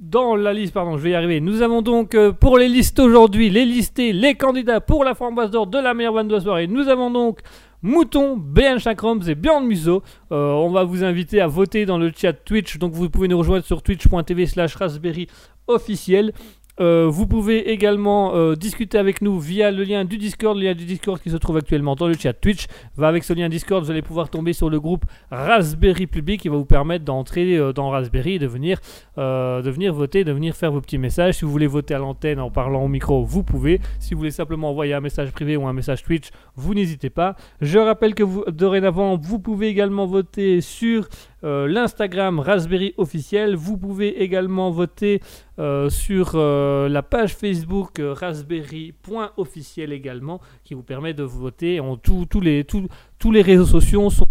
dans 0.00 0.34
la 0.34 0.54
liste, 0.54 0.72
pardon, 0.72 0.96
je 0.96 1.02
vais 1.02 1.10
y 1.10 1.14
arriver. 1.14 1.40
Nous 1.40 1.60
avons 1.60 1.82
donc 1.82 2.14
euh, 2.14 2.32
pour 2.32 2.56
les 2.56 2.68
listes 2.68 2.98
aujourd'hui, 2.98 3.50
les 3.50 3.66
listés, 3.66 4.12
les 4.12 4.34
candidats 4.34 4.80
pour 4.80 5.04
la 5.04 5.14
framboise 5.14 5.50
d'or 5.50 5.66
de 5.66 5.78
la 5.78 5.92
meilleure 5.92 6.14
vanne 6.14 6.28
de 6.28 6.34
la 6.34 6.40
soirée. 6.40 6.66
Nous 6.66 6.88
avons 6.88 7.10
donc 7.10 7.40
Mouton, 7.82 8.36
BN 8.36 8.78
Chakrams 8.78 9.20
et 9.28 9.34
Bjorn 9.34 9.64
Muso. 9.66 10.02
Euh, 10.32 10.52
on 10.52 10.70
va 10.70 10.84
vous 10.84 11.04
inviter 11.04 11.40
à 11.42 11.46
voter 11.46 11.84
dans 11.84 11.98
le 11.98 12.10
chat 12.16 12.32
Twitch. 12.32 12.78
Donc 12.78 12.92
vous 12.92 13.10
pouvez 13.10 13.28
nous 13.28 13.38
rejoindre 13.38 13.64
sur 13.64 13.82
twitch.tv 13.82 14.46
slash 14.46 14.74
raspberry 14.74 15.26
officiel. 15.66 16.32
Euh, 16.80 17.08
vous 17.10 17.26
pouvez 17.26 17.70
également 17.70 18.34
euh, 18.34 18.54
discuter 18.54 18.96
avec 18.96 19.20
nous 19.20 19.38
via 19.38 19.70
le 19.70 19.84
lien 19.84 20.04
du 20.04 20.16
Discord, 20.16 20.56
le 20.56 20.64
lien 20.64 20.74
du 20.74 20.86
Discord 20.86 21.20
qui 21.20 21.30
se 21.30 21.36
trouve 21.36 21.58
actuellement 21.58 21.94
dans 21.94 22.06
le 22.06 22.14
chat 22.14 22.32
Twitch. 22.32 22.66
Va 22.96 23.08
avec 23.08 23.24
ce 23.24 23.34
lien 23.34 23.48
Discord, 23.48 23.84
vous 23.84 23.90
allez 23.90 24.02
pouvoir 24.02 24.30
tomber 24.30 24.52
sur 24.52 24.70
le 24.70 24.80
groupe 24.80 25.04
Raspberry 25.30 26.06
Public 26.06 26.40
qui 26.40 26.48
va 26.48 26.56
vous 26.56 26.64
permettre 26.64 27.04
d'entrer 27.04 27.56
euh, 27.56 27.72
dans 27.72 27.90
Raspberry 27.90 28.34
et 28.34 28.38
de 28.38 28.46
venir, 28.46 28.78
de 29.16 29.70
venir 29.70 29.92
voter, 29.92 30.24
de 30.24 30.32
venir 30.32 30.54
faire 30.56 30.72
vos 30.72 30.80
petits 30.80 30.98
messages. 30.98 31.34
Si 31.34 31.44
vous 31.44 31.50
voulez 31.50 31.66
voter 31.66 31.94
à 31.94 31.98
l'antenne 31.98 32.40
en 32.40 32.50
parlant 32.50 32.84
au 32.84 32.88
micro, 32.88 33.24
vous 33.24 33.42
pouvez. 33.42 33.80
Si 33.98 34.14
vous 34.14 34.18
voulez 34.18 34.30
simplement 34.30 34.70
envoyer 34.70 34.94
un 34.94 35.00
message 35.00 35.30
privé 35.32 35.56
ou 35.56 35.66
un 35.66 35.72
message 35.72 36.02
Twitch, 36.02 36.30
vous 36.56 36.74
n'hésitez 36.74 37.10
pas. 37.10 37.36
Je 37.60 37.78
rappelle 37.78 38.14
que 38.14 38.22
vous, 38.22 38.44
dorénavant, 38.50 39.18
vous 39.18 39.38
pouvez 39.38 39.68
également 39.68 40.06
voter 40.06 40.60
sur 40.60 41.08
euh, 41.44 41.66
l'Instagram 41.66 42.38
Raspberry 42.40 42.94
officiel. 42.96 43.54
Vous 43.56 43.76
pouvez 43.78 44.22
également 44.22 44.70
voter 44.70 45.20
euh, 45.58 45.88
sur 45.90 46.32
euh, 46.34 46.88
la 46.88 47.02
page 47.02 47.34
Facebook 47.34 48.00
raspberry.officiel 48.00 49.92
également, 49.92 50.40
qui 50.64 50.74
vous 50.74 50.82
permet 50.82 51.14
de 51.14 51.22
voter. 51.22 51.80
En 51.80 51.96
tout- 51.96 52.26
tous 52.28 52.40
les, 52.40 52.64
tous- 52.64 52.88
tous 53.18 53.30
les 53.32 53.42
réseaux 53.42 53.66
sociaux 53.66 54.10
sont 54.10 54.26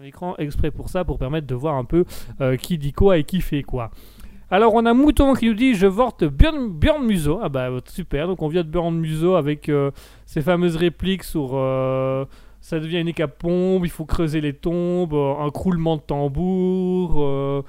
un 0.00 0.02
écran 0.04 0.34
exprès 0.38 0.70
pour 0.70 0.88
ça, 0.90 1.04
pour 1.04 1.18
permettre 1.18 1.46
de 1.46 1.54
voir 1.54 1.74
un 1.74 1.84
peu 1.84 2.04
qui 2.60 2.78
dit 2.78 2.92
quoi 2.92 3.18
et 3.18 3.24
qui 3.24 3.40
fait 3.40 3.62
quoi. 3.62 3.90
Alors 4.50 4.72
on 4.74 4.86
a 4.86 4.94
Mouton 4.94 5.34
qui 5.34 5.46
nous 5.48 5.54
dit 5.54 5.74
je 5.74 5.86
vote 5.86 6.24
Björn, 6.24 6.68
Björn 6.70 7.04
Muso. 7.04 7.40
Ah 7.42 7.48
bah 7.48 7.68
super, 7.86 8.28
donc 8.28 8.40
on 8.40 8.48
vient 8.48 8.62
de 8.62 8.68
Björn 8.70 8.94
Muso 8.94 9.34
avec 9.34 9.70
ces 10.24 10.40
fameuses 10.40 10.76
répliques 10.76 11.24
sur 11.24 11.48
ça 12.68 12.80
devient 12.80 13.00
une 13.00 13.08
hécapombe, 13.08 13.86
il 13.86 13.90
faut 13.90 14.04
creuser 14.04 14.42
les 14.42 14.52
tombes, 14.52 15.14
euh, 15.14 15.32
un 15.40 15.48
croulement 15.50 15.96
de 15.96 16.02
tambour. 16.02 17.14
euh, 17.16 17.62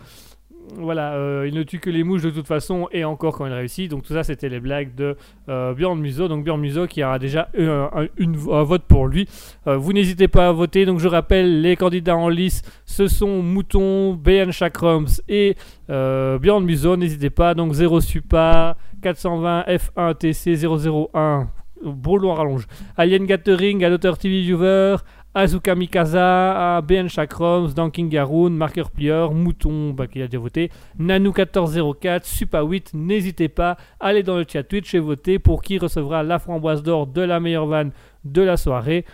voilà, 0.76 1.14
euh, 1.14 1.48
il 1.48 1.56
ne 1.56 1.64
tue 1.64 1.80
que 1.80 1.90
les 1.90 2.04
mouches 2.04 2.22
de 2.22 2.30
toute 2.30 2.46
façon, 2.46 2.90
et 2.92 3.06
encore 3.06 3.38
quand 3.38 3.46
il 3.46 3.54
réussit. 3.54 3.90
Donc 3.90 4.04
tout 4.04 4.12
ça, 4.12 4.24
c'était 4.24 4.50
les 4.50 4.60
blagues 4.60 4.94
de 4.96 5.16
Bjorn 5.48 5.98
Muso. 5.98 6.28
Donc 6.28 6.44
Bjorn 6.44 6.60
Muso 6.60 6.86
qui 6.86 7.02
a 7.02 7.18
déjà 7.18 7.48
eu 7.58 7.66
un, 7.70 8.64
vote 8.64 8.84
pour 8.84 9.08
lui. 9.08 9.26
Vous 9.66 9.94
n'hésitez 9.94 10.28
pas 10.28 10.50
à 10.50 10.52
voter. 10.52 10.86
Donc 10.86 11.00
je 11.00 11.08
rappelle, 11.08 11.62
les 11.62 11.78
candidats 11.78 12.18
en 12.18 12.28
lice, 12.28 12.62
ce 12.86 13.08
sont 13.08 13.42
Mouton, 13.42 14.14
BN 14.14 14.52
Chakrams 14.52 15.08
et 15.28 15.56
Bjorn 15.88 16.64
Muso. 16.64 16.98
N'hésitez 16.98 17.32
pas. 17.32 17.56
Donc 17.56 17.72
0 17.74 18.02
Supa, 18.02 18.78
420 19.02 19.64
F1 19.64 20.16
TC 20.18 20.68
001. 20.68 21.50
Boulot 21.84 22.34
rallonge. 22.34 22.68
Alien 22.98 23.26
Gathering, 23.26 23.84
Adoteur 23.84 24.18
TV 24.18 24.42
Viewer, 24.42 24.98
Azuka 25.34 25.76
Mikasa, 25.76 26.78
à 26.78 26.82
BN 26.82 27.08
Chakroms, 27.08 27.74
Danking 27.74 28.10
Garoon, 28.10 28.50
Marker 28.50 28.84
Plieur, 28.94 29.34
Mouton, 29.34 29.92
bah, 29.92 30.08
qui 30.08 30.22
a 30.22 30.28
déjà 30.28 30.40
voté, 30.40 30.72
Nanou1404, 31.00 32.24
Supa 32.24 32.64
8, 32.64 32.92
n'hésitez 32.96 33.48
pas, 33.48 33.78
allez 34.00 34.24
dans 34.24 34.38
le 34.38 34.46
chat 34.48 34.64
Twitch 34.64 34.94
et 34.96 35.00
votez 35.00 35.38
pour 35.38 35.62
qui 35.62 35.78
recevra 35.78 36.24
la 36.24 36.40
framboise 36.40 36.82
d'or 36.84 37.08
de 37.08 37.22
la 37.22 37.40
meilleure 37.40 37.68
vanne 37.68 37.92
de 38.26 38.42
la 38.42 38.58
soirée. 38.58 39.06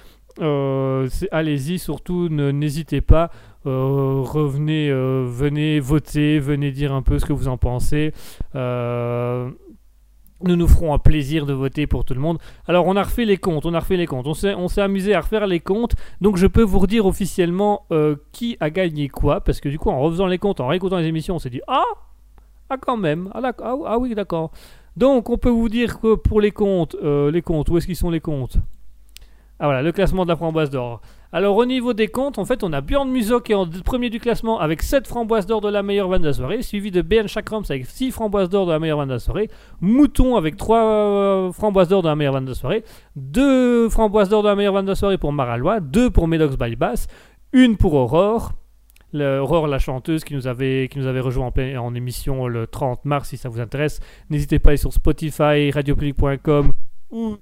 Euh, 0.42 1.08
Allez-y, 1.32 1.80
surtout 1.80 2.30
n'hésitez 2.30 3.02
pas. 3.02 3.30
Euh, 3.66 4.22
revenez, 4.22 4.90
euh, 4.92 5.26
venez 5.28 5.80
voter, 5.80 6.40
venez 6.40 6.72
dire 6.72 6.94
un 6.94 7.02
peu 7.02 7.18
ce 7.18 7.26
que 7.26 7.34
vous 7.34 7.48
en 7.48 7.58
pensez. 7.58 8.14
Euh, 8.54 9.50
nous 10.44 10.56
nous 10.56 10.68
ferons 10.68 10.94
un 10.94 10.99
plaisir 10.99 11.45
de 11.45 11.53
voter 11.53 11.88
pour 11.88 12.06
tout 12.06 12.14
le 12.14 12.20
monde. 12.20 12.40
Alors 12.68 12.86
on 12.88 12.95
a 12.95 13.03
refait 13.03 13.26
les 13.26 13.38
comptes, 13.38 13.66
on 13.66 13.74
a 13.74 13.80
refait 13.80 13.98
les 13.98 14.06
comptes. 14.06 14.28
On 14.28 14.34
s'est, 14.34 14.53
on 14.53 14.68
s'est 14.68 14.82
amusé 14.82 15.14
à 15.14 15.22
refaire 15.22 15.48
les 15.48 15.60
comptes. 15.60 15.95
Donc 16.22 16.38
je 16.38 16.48
peux 16.48 16.62
vous 16.62 16.80
redire 16.80 17.06
officiellement 17.06 17.86
euh, 17.91 18.16
qui 18.32 18.57
a 18.60 18.70
gagné 18.70 19.07
quoi. 19.07 19.41
Parce 19.41 19.62
que 19.62 19.70
du 19.70 19.80
coup 19.80 19.90
en 19.90 19.99
refaisant 19.99 20.28
les 20.28 20.38
comptes, 20.38 20.60
en 20.60 20.68
réécoutant 20.68 20.98
les 20.98 21.07
émissions, 21.07 21.36
on 21.36 21.40
s'est 21.40 21.49
dit 21.49 21.62
Ah 21.68 21.84
Ah 22.70 22.78
quand 22.78 22.98
même 22.98 23.30
Ah, 23.34 23.41
ah, 23.44 23.76
ah 23.86 23.98
oui 23.98 24.14
d'accord. 24.14 24.52
Donc 24.98 25.30
on 25.30 25.38
peut 25.38 25.49
vous 25.49 25.70
dire 25.70 25.99
que 25.99 26.16
pour 26.16 26.41
les 26.41 26.52
comptes, 26.52 26.95
euh, 27.03 27.32
les 27.32 27.41
comptes, 27.41 27.70
où 27.70 27.78
est-ce 27.78 27.86
qu'ils 27.86 27.95
sont 27.95 28.10
les 28.10 28.22
comptes? 28.22 28.57
Ah 29.60 29.66
voilà, 29.68 29.82
le 29.82 29.91
classement 29.94 30.26
de 30.26 30.30
la 30.30 30.36
framboise 30.36 30.70
d'or. 30.70 31.02
Alors 31.38 31.57
au 31.57 31.66
niveau 31.66 31.94
des 31.94 32.07
comptes, 32.07 32.40
en 32.40 32.45
fait, 32.45 32.64
on 32.64 32.72
a 32.72 32.80
Bjorn 32.80 33.10
Muso 33.12 33.41
qui 33.41 33.52
est 33.52 33.56
en 33.56 33.68
premier 33.84 34.10
du 34.10 34.22
classement 34.22 34.57
avec 34.62 34.82
7 34.82 35.06
framboises 35.06 35.45
d'or 35.45 35.60
de 35.60 35.68
la 35.68 35.84
meilleure 35.84 36.07
vanne 36.07 36.22
de 36.22 36.32
soirée, 36.32 36.62
suivi 36.62 36.91
de 36.91 37.02
BN 37.02 37.28
Chakrams 37.28 37.66
avec 37.70 37.86
6 37.88 38.12
framboises 38.12 38.48
d'or 38.48 38.66
de 38.66 38.72
la 38.72 38.80
meilleure 38.80 38.99
vanne 38.99 39.10
de 39.10 39.18
soirée, 39.18 39.49
Mouton 39.82 40.38
avec 40.38 40.56
3 40.56 41.52
framboises 41.52 41.90
d'or 41.90 42.03
de 42.03 42.07
la 42.07 42.16
meilleure 42.16 42.36
vanne 42.36 42.45
de 42.45 42.53
soirée, 42.53 42.86
2 43.18 43.90
framboises 43.90 44.30
d'or 44.30 44.44
de 44.44 44.48
la 44.48 44.56
meilleure 44.56 44.72
vanne 44.76 44.86
de 44.86 44.94
soirée 44.94 45.18
pour 45.18 45.34
Maralois, 45.34 45.82
2 45.82 46.10
pour 46.10 46.30
Medox 46.30 46.56
by 46.57 46.78
Bass, 46.78 47.07
une 47.52 47.76
pour 47.76 47.95
Aurore, 47.95 48.53
le- 49.12 49.40
Aurore 49.41 49.68
la 49.68 49.78
chanteuse 49.80 50.24
qui 50.24 50.36
nous 50.36 50.48
avait, 50.48 50.88
qui 50.90 50.99
nous 50.99 51.07
avait 51.07 51.20
rejoint 51.20 51.52
en, 51.53 51.76
en 51.80 51.95
émission 51.95 52.48
le 52.48 52.66
30 52.66 53.03
mars 53.03 53.28
si 53.28 53.36
ça 53.36 53.49
vous 53.49 53.60
intéresse. 53.60 53.99
N'hésitez 54.30 54.60
pas 54.60 54.70
à 54.70 54.72
aller 54.72 54.78
sur 54.78 54.94
Spotify, 54.94 55.70
radiopublic.com 55.72 56.72
ou 57.12 57.36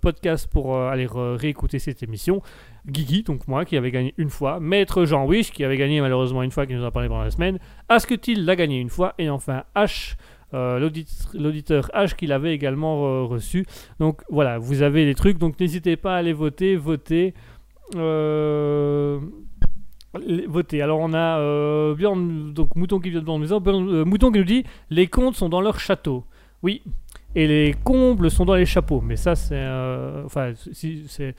podcast 0.00 0.46
pour 0.50 0.74
euh, 0.76 0.88
aller 0.90 1.06
réécouter 1.10 1.78
cette 1.78 2.02
émission. 2.02 2.42
Guigui, 2.86 3.22
donc 3.22 3.46
moi, 3.48 3.64
qui 3.64 3.76
avait 3.76 3.90
gagné 3.90 4.14
une 4.16 4.30
fois. 4.30 4.60
Maître 4.60 5.04
Jean 5.04 5.26
Wish, 5.26 5.50
qui 5.52 5.64
avait 5.64 5.76
gagné 5.76 6.00
malheureusement 6.00 6.42
une 6.42 6.50
fois, 6.50 6.66
qui 6.66 6.74
nous 6.74 6.84
a 6.84 6.90
parlé 6.90 7.08
pendant 7.08 7.24
la 7.24 7.30
semaine. 7.30 7.58
Asketil 7.88 8.44
l'a 8.44 8.56
gagné 8.56 8.78
une 8.80 8.88
fois. 8.90 9.14
Et 9.18 9.28
enfin, 9.30 9.64
H, 9.76 10.14
euh, 10.54 10.78
l'audit- 10.78 11.28
l'auditeur 11.34 11.90
H, 11.94 12.14
qui 12.16 12.26
l'avait 12.26 12.54
également 12.54 13.04
euh, 13.06 13.22
reçu. 13.24 13.66
Donc 13.98 14.22
voilà, 14.30 14.58
vous 14.58 14.82
avez 14.82 15.04
les 15.04 15.14
trucs. 15.14 15.38
Donc 15.38 15.58
n'hésitez 15.60 15.96
pas 15.96 16.14
à 16.14 16.18
aller 16.18 16.32
voter. 16.32 16.76
Voter. 16.76 17.34
Voter. 20.48 20.82
Alors 20.82 20.98
on 21.00 21.12
a 21.14 21.38
Bjorn- 21.94 22.52
donc 22.52 22.74
Mouton 22.74 22.98
qui 22.98 23.10
vient 23.10 23.20
de 23.22 24.04
Mouton 24.04 24.32
qui 24.32 24.38
nous 24.38 24.44
dit 24.44 24.64
les 24.90 25.06
comptes 25.06 25.36
sont 25.36 25.48
dans 25.48 25.60
leur 25.60 25.78
château. 25.78 26.24
Oui, 26.62 26.82
et 27.34 27.46
les 27.46 27.74
combles 27.84 28.30
sont 28.30 28.44
dans 28.44 28.54
les 28.54 28.66
chapeaux. 28.66 29.00
Mais 29.00 29.16
ça, 29.16 29.34
c'est. 29.36 29.54
euh, 29.54 30.24
enfin, 30.24 30.52
si, 30.72 31.04
c'est. 31.08 31.34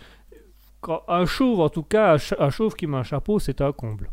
un 1.07 1.25
chauve, 1.25 1.59
en 1.59 1.69
tout 1.69 1.83
cas, 1.83 2.17
un 2.39 2.49
chauve 2.49 2.75
qui 2.75 2.87
met 2.87 2.97
un 2.97 3.03
chapeau, 3.03 3.39
c'est 3.39 3.61
un 3.61 3.71
comble. 3.71 4.09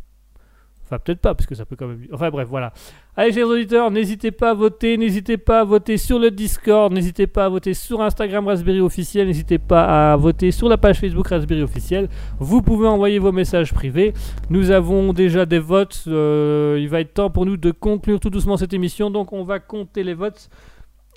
Enfin, 0.91 0.99
peut-être 1.01 1.21
pas, 1.21 1.35
parce 1.35 1.47
que 1.47 1.55
ça 1.55 1.67
peut 1.67 1.77
quand 1.77 1.87
même. 1.87 2.01
Enfin, 2.15 2.31
bref, 2.31 2.49
voilà. 2.49 2.73
Allez, 3.15 3.31
chers 3.31 3.47
auditeurs, 3.47 3.91
n'hésitez 3.91 4.31
pas 4.31 4.51
à 4.51 4.55
voter. 4.55 4.97
N'hésitez 4.97 5.37
pas 5.37 5.61
à 5.61 5.65
voter 5.65 5.99
sur 5.99 6.19
le 6.19 6.31
Discord. 6.31 6.91
N'hésitez 6.91 7.27
pas 7.27 7.45
à 7.45 7.49
voter 7.51 7.75
sur 7.75 8.01
Instagram 8.01 8.47
Raspberry 8.47 8.81
Officiel. 8.81 9.27
N'hésitez 9.27 9.59
pas 9.59 10.13
à 10.13 10.17
voter 10.17 10.51
sur 10.51 10.67
la 10.67 10.79
page 10.79 10.99
Facebook 10.99 11.29
Raspberry 11.29 11.63
Officiel. 11.63 12.09
Vous 12.39 12.63
pouvez 12.63 12.87
envoyer 12.89 13.19
vos 13.19 13.33
messages 13.33 13.75
privés. 13.75 14.15
Nous 14.49 14.71
avons 14.71 15.13
déjà 15.13 15.45
des 15.45 15.59
votes. 15.59 16.05
euh, 16.07 16.79
il 16.81 16.89
va 16.89 17.01
être 17.01 17.13
temps 17.13 17.29
pour 17.29 17.45
nous 17.45 17.59
de 17.59 17.71
conclure 17.71 18.19
tout 18.19 18.31
doucement 18.31 18.57
cette 18.57 18.73
émission. 18.73 19.11
Donc, 19.11 19.35
on 19.35 19.45
va 19.45 19.59
compter 19.59 20.03
les 20.03 20.15
votes. 20.15 20.49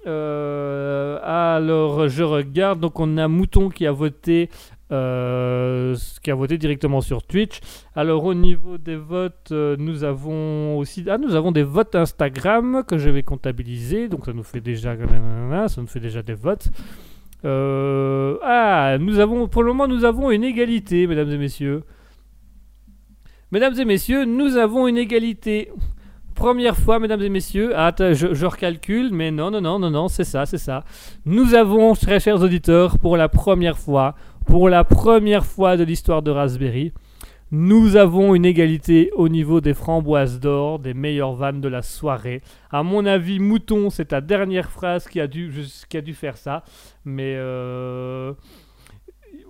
Euh, 0.07 1.19
alors, 1.23 2.07
je 2.07 2.23
regarde. 2.23 2.79
Donc, 2.79 2.99
on 2.99 3.17
a 3.17 3.27
Mouton 3.27 3.69
qui 3.69 3.85
a 3.85 3.91
voté, 3.91 4.49
euh, 4.91 5.95
qui 6.23 6.31
a 6.31 6.35
voté 6.35 6.57
directement 6.57 7.01
sur 7.01 7.23
Twitch. 7.23 7.59
Alors, 7.95 8.23
au 8.25 8.33
niveau 8.33 8.77
des 8.77 8.95
votes, 8.95 9.49
euh, 9.51 9.75
nous 9.77 10.03
avons 10.03 10.77
aussi, 10.77 11.05
ah, 11.07 11.17
nous 11.17 11.35
avons 11.35 11.51
des 11.51 11.63
votes 11.63 11.95
Instagram 11.95 12.83
que 12.87 12.97
je 12.97 13.09
vais 13.09 13.23
comptabiliser. 13.23 14.07
Donc, 14.07 14.25
ça 14.25 14.33
nous 14.33 14.43
fait 14.43 14.61
déjà, 14.61 14.95
ça 15.67 15.81
nous 15.81 15.87
fait 15.87 15.99
déjà 15.99 16.21
des 16.21 16.35
votes. 16.35 16.69
Ah, 17.43 18.97
nous 18.99 19.19
avons, 19.19 19.47
pour 19.47 19.63
le 19.63 19.69
moment, 19.69 19.87
nous 19.87 20.05
avons 20.05 20.31
une 20.31 20.43
égalité, 20.43 21.07
mesdames 21.07 21.29
et 21.31 21.37
messieurs. 21.37 21.83
Mesdames 23.51 23.77
et 23.77 23.85
messieurs, 23.85 24.25
nous 24.25 24.55
avons 24.55 24.87
une 24.87 24.97
égalité. 24.97 25.69
Première 26.41 26.75
fois, 26.75 26.97
mesdames 26.97 27.21
et 27.21 27.29
messieurs. 27.29 27.73
Ah, 27.75 27.93
je, 27.99 28.45
recalcule, 28.47 29.13
mais 29.13 29.29
non, 29.29 29.51
non, 29.51 29.61
non, 29.61 29.77
non, 29.77 29.91
non, 29.91 30.07
c'est 30.07 30.23
ça, 30.23 30.47
c'est 30.47 30.57
ça. 30.57 30.83
Nous 31.23 31.53
avons, 31.53 31.93
très 31.93 32.19
chers 32.19 32.41
auditeurs, 32.41 32.97
pour 32.97 33.15
la 33.15 33.29
première 33.29 33.77
fois, 33.77 34.15
pour 34.47 34.67
la 34.67 34.83
première 34.83 35.45
fois 35.45 35.77
de 35.77 35.83
l'histoire 35.83 36.23
de 36.23 36.31
Raspberry, 36.31 36.93
nous 37.51 37.95
avons 37.95 38.33
une 38.33 38.43
égalité 38.45 39.11
au 39.15 39.29
niveau 39.29 39.61
des 39.61 39.75
framboises 39.75 40.39
d'or, 40.39 40.79
des 40.79 40.95
meilleures 40.95 41.33
vannes 41.33 41.61
de 41.61 41.67
la 41.67 41.83
soirée. 41.83 42.41
À 42.71 42.81
mon 42.81 43.05
avis, 43.05 43.37
Mouton, 43.37 43.91
c'est 43.91 44.05
ta 44.05 44.19
dernière 44.19 44.71
phrase 44.71 45.07
qui 45.07 45.21
a 45.21 45.27
dû, 45.27 45.53
qui 45.89 45.97
a 45.97 46.01
dû 46.01 46.15
faire 46.15 46.37
ça. 46.37 46.63
Mais 47.05 47.35
euh, 47.37 48.33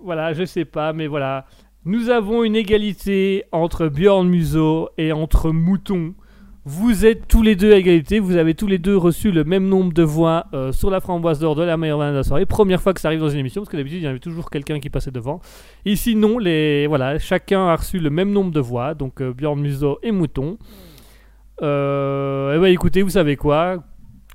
voilà, 0.04 0.34
je 0.34 0.44
sais 0.44 0.66
pas, 0.66 0.92
mais 0.92 1.06
voilà. 1.06 1.46
Nous 1.86 2.10
avons 2.10 2.44
une 2.44 2.54
égalité 2.54 3.44
entre 3.50 3.88
Bjorn 3.88 4.28
Muso 4.28 4.90
et 4.98 5.10
entre 5.12 5.52
Mouton. 5.52 6.12
Vous 6.64 7.04
êtes 7.04 7.26
tous 7.26 7.42
les 7.42 7.56
deux 7.56 7.72
à 7.72 7.76
égalité, 7.76 8.20
vous 8.20 8.36
avez 8.36 8.54
tous 8.54 8.68
les 8.68 8.78
deux 8.78 8.96
reçu 8.96 9.32
le 9.32 9.42
même 9.42 9.66
nombre 9.66 9.92
de 9.92 10.04
voix 10.04 10.46
euh, 10.54 10.70
sur 10.70 10.90
la 10.90 11.00
framboise 11.00 11.40
d'or 11.40 11.56
de 11.56 11.64
la 11.64 11.76
meilleure 11.76 11.98
vanne 11.98 12.12
de 12.12 12.18
la 12.18 12.22
soirée. 12.22 12.46
Première 12.46 12.80
fois 12.80 12.94
que 12.94 13.00
ça 13.00 13.08
arrive 13.08 13.18
dans 13.18 13.30
une 13.30 13.40
émission, 13.40 13.62
parce 13.62 13.68
que 13.72 13.76
d'habitude 13.76 13.98
il 13.98 14.04
y 14.04 14.06
avait 14.06 14.20
toujours 14.20 14.48
quelqu'un 14.48 14.78
qui 14.78 14.88
passait 14.88 15.10
devant. 15.10 15.40
Ici 15.84 16.14
non, 16.14 16.38
les, 16.38 16.86
voilà, 16.86 17.18
chacun 17.18 17.66
a 17.66 17.74
reçu 17.74 17.98
le 17.98 18.10
même 18.10 18.30
nombre 18.30 18.52
de 18.52 18.60
voix, 18.60 18.94
donc 18.94 19.20
euh, 19.20 19.32
Bjorn 19.32 19.60
Muso 19.60 19.98
et 20.04 20.12
Mouton. 20.12 20.56
Euh, 21.62 22.54
eh 22.56 22.60
ben, 22.60 22.66
écoutez, 22.66 23.02
vous 23.02 23.10
savez 23.10 23.34
quoi? 23.34 23.82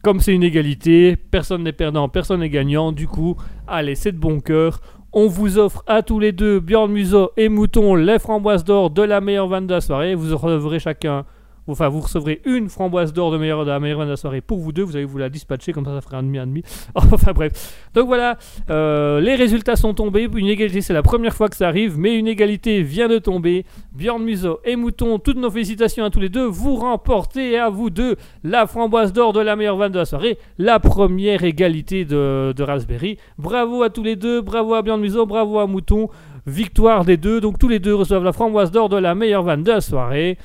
Comme 0.04 0.20
c'est 0.20 0.34
une 0.34 0.44
égalité, 0.44 1.16
personne 1.16 1.64
n'est 1.64 1.72
perdant, 1.72 2.10
personne 2.10 2.42
n'est 2.42 2.50
gagnant, 2.50 2.92
du 2.92 3.08
coup, 3.08 3.38
allez, 3.68 3.96
c'est 3.96 4.12
de 4.12 4.20
bon 4.20 4.42
cœur. 4.42 4.82
On 5.14 5.28
vous 5.28 5.60
offre 5.60 5.82
à 5.88 6.04
tous 6.04 6.20
les 6.20 6.34
deux, 6.34 6.60
Bjorn 6.60 6.92
Muso 6.92 7.32
et 7.38 7.48
Mouton, 7.48 7.96
les 7.96 8.20
framboises 8.20 8.66
d'or 8.66 8.90
de 8.90 9.02
la 9.02 9.22
meilleure 9.22 9.48
vanne 9.48 9.66
de 9.66 9.76
la 9.76 9.82
soirée. 9.82 10.14
Vous 10.14 10.36
recevrez 10.36 10.80
chacun 10.80 11.24
Enfin, 11.68 11.90
vous 11.90 12.02
recevrez 12.02 12.42
une 12.46 12.70
framboise 12.70 13.14
d'or 13.14 13.32
de, 13.32 13.38
de 13.38 13.66
la 13.68 13.80
meilleure 13.80 14.06
de 14.06 14.10
la 14.10 14.16
soirée 14.16 14.42
pour 14.42 14.60
vous 14.60 14.72
deux. 14.72 14.84
Vous 14.84 14.96
allez 14.96 15.06
vous 15.06 15.18
la 15.18 15.30
dispatcher, 15.30 15.74
comme 15.74 15.86
ça, 15.86 15.94
ça 15.94 16.02
fera 16.02 16.18
un 16.18 16.24
demi, 16.24 16.38
un 16.38 16.48
demi. 16.48 16.64
enfin, 16.96 17.34
bref. 17.34 17.88
Donc 17.94 18.08
voilà, 18.08 18.38
euh, 18.70 19.20
les 19.20 19.36
résultats 19.36 19.76
sont 19.76 19.94
tombés. 19.94 20.28
Une 20.36 20.48
égalité, 20.48 20.82
c'est 20.82 20.94
la 20.94 21.04
première 21.04 21.34
fois 21.34 21.50
que 21.50 21.56
ça 21.56 21.68
arrive, 21.68 21.98
mais 21.98 22.16
une 22.16 22.28
égalité 22.28 22.82
vient 22.82 23.08
de 23.08 23.18
tomber. 23.18 23.66
Bjorn 23.94 24.24
Muso 24.24 24.60
et 24.64 24.76
Mouton, 24.76 25.20
toutes 25.20 25.38
nos 25.38 25.50
félicitations 25.50 26.06
à 26.06 26.10
tous 26.10 26.20
les 26.20 26.30
deux. 26.30 26.46
Vous 26.46 26.76
remportez 26.76 27.58
à 27.58 27.70
vous 27.70 27.90
deux 27.90 28.16
la 28.44 28.68
framboise 28.68 29.14
d'or 29.14 29.34
de 29.34 29.40
la 29.40 29.56
meilleure 29.56 29.78
vanne 29.78 29.92
de 29.92 30.00
la 30.00 30.06
soirée, 30.06 30.38
la 30.58 30.80
première 30.80 31.44
égalité 31.44 32.06
de, 32.06 32.54
de 32.56 32.64
Raspberry. 32.64 33.18
Bravo 33.38 33.84
à 33.84 33.90
tous 33.90 34.04
les 34.04 34.16
deux, 34.16 34.42
bravo 34.42 34.74
à 34.74 34.82
Bjorn 34.82 35.02
Muso, 35.02 35.26
bravo 35.26 35.60
à 35.60 35.68
Mouton. 35.68 36.10
Victoire 36.46 37.04
des 37.04 37.18
deux, 37.18 37.42
donc 37.42 37.60
tous 37.60 37.68
les 37.68 37.80
deux 37.80 37.94
reçoivent 37.94 38.24
la 38.24 38.32
framboise 38.32 38.72
d'or 38.72 38.88
de 38.88 38.96
la 38.96 39.16
meilleure 39.16 39.44
vanne 39.44 39.64
de 39.64 39.72
la 39.72 39.82
soirée. 39.82 40.38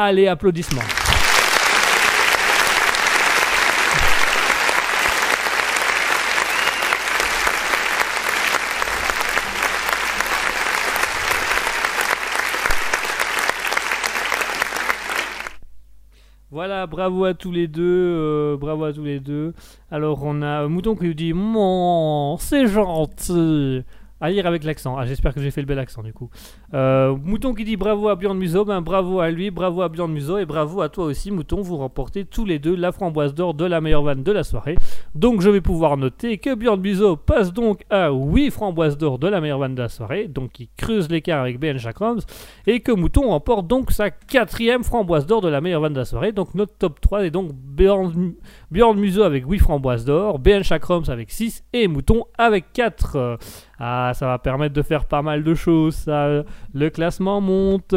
Allez, 0.00 0.28
applaudissements. 0.28 0.80
Voilà, 16.52 16.86
bravo 16.86 17.24
à 17.24 17.34
tous 17.34 17.50
les 17.50 17.66
deux, 17.66 17.82
euh, 17.82 18.56
bravo 18.56 18.84
à 18.84 18.92
tous 18.92 19.02
les 19.02 19.18
deux. 19.18 19.52
Alors 19.90 20.20
on 20.22 20.42
a 20.42 20.68
Mouton 20.68 20.94
qui 20.94 21.06
nous 21.06 21.14
dit 21.14 21.32
Mon, 21.32 22.36
c'est 22.38 22.68
gentil. 22.68 23.82
À 24.20 24.30
lire 24.30 24.46
avec 24.46 24.64
l'accent. 24.64 24.96
Ah, 24.96 25.06
j'espère 25.06 25.32
que 25.32 25.40
j'ai 25.40 25.52
fait 25.52 25.60
le 25.60 25.66
bel 25.66 25.78
accent 25.78 26.02
du 26.02 26.12
coup. 26.12 26.28
Euh, 26.74 27.16
Mouton 27.24 27.54
qui 27.54 27.64
dit 27.64 27.76
bravo 27.76 28.08
à 28.08 28.16
Bjorn 28.16 28.36
Museau, 28.36 28.64
ben 28.64 28.82
bravo 28.82 29.20
à 29.20 29.30
lui, 29.30 29.50
bravo 29.50 29.80
à 29.80 29.88
Bjorn 29.88 30.12
Museau 30.12 30.36
et 30.36 30.44
bravo 30.44 30.82
à 30.82 30.90
toi 30.90 31.06
aussi 31.06 31.30
Mouton. 31.30 31.62
Vous 31.62 31.78
remportez 31.78 32.26
tous 32.26 32.44
les 32.44 32.58
deux 32.58 32.76
la 32.76 32.92
framboise 32.92 33.34
d'or 33.34 33.54
de 33.54 33.64
la 33.64 33.80
meilleure 33.80 34.02
vanne 34.02 34.22
de 34.22 34.32
la 34.32 34.44
soirée. 34.44 34.76
Donc 35.14 35.40
je 35.40 35.48
vais 35.48 35.62
pouvoir 35.62 35.96
noter 35.96 36.36
que 36.36 36.54
Bjorn 36.54 36.80
Museau 36.80 37.16
passe 37.16 37.54
donc 37.54 37.84
à 37.88 38.10
8 38.10 38.50
framboises 38.50 38.98
d'or 38.98 39.18
de 39.18 39.28
la 39.28 39.40
meilleure 39.40 39.58
vanne 39.58 39.74
de 39.74 39.82
la 39.82 39.88
soirée, 39.88 40.28
donc 40.28 40.60
il 40.60 40.68
creuse 40.76 41.08
l'écart 41.08 41.40
avec 41.40 41.58
BN 41.58 41.78
Chakrams, 41.78 42.20
et 42.66 42.80
que 42.80 42.92
Mouton 42.92 43.28
remporte 43.28 43.66
donc 43.66 43.90
sa 43.90 44.10
quatrième 44.10 44.84
framboise 44.84 45.26
d'or 45.26 45.40
de 45.40 45.48
la 45.48 45.62
meilleure 45.62 45.80
vanne 45.80 45.94
de 45.94 46.00
la 46.00 46.04
soirée. 46.04 46.32
Donc 46.32 46.54
notre 46.54 46.74
top 46.76 47.00
3 47.00 47.24
est 47.24 47.30
donc 47.30 47.52
Bjorn, 47.54 48.34
Bjorn 48.70 48.98
Museau 48.98 49.22
avec 49.22 49.48
8 49.48 49.58
framboises 49.58 50.04
d'or, 50.04 50.38
BN 50.38 50.62
Chakrams 50.62 51.08
avec 51.08 51.30
6 51.30 51.64
et 51.72 51.88
Mouton 51.88 52.24
avec 52.36 52.72
4. 52.74 53.38
Ah, 53.80 54.12
ça 54.14 54.26
va 54.26 54.38
permettre 54.38 54.74
de 54.74 54.82
faire 54.82 55.04
pas 55.04 55.22
mal 55.22 55.44
de 55.44 55.54
choses. 55.54 55.94
Ça. 55.94 56.42
Le 56.74 56.90
classement 56.90 57.40
monte. 57.40 57.94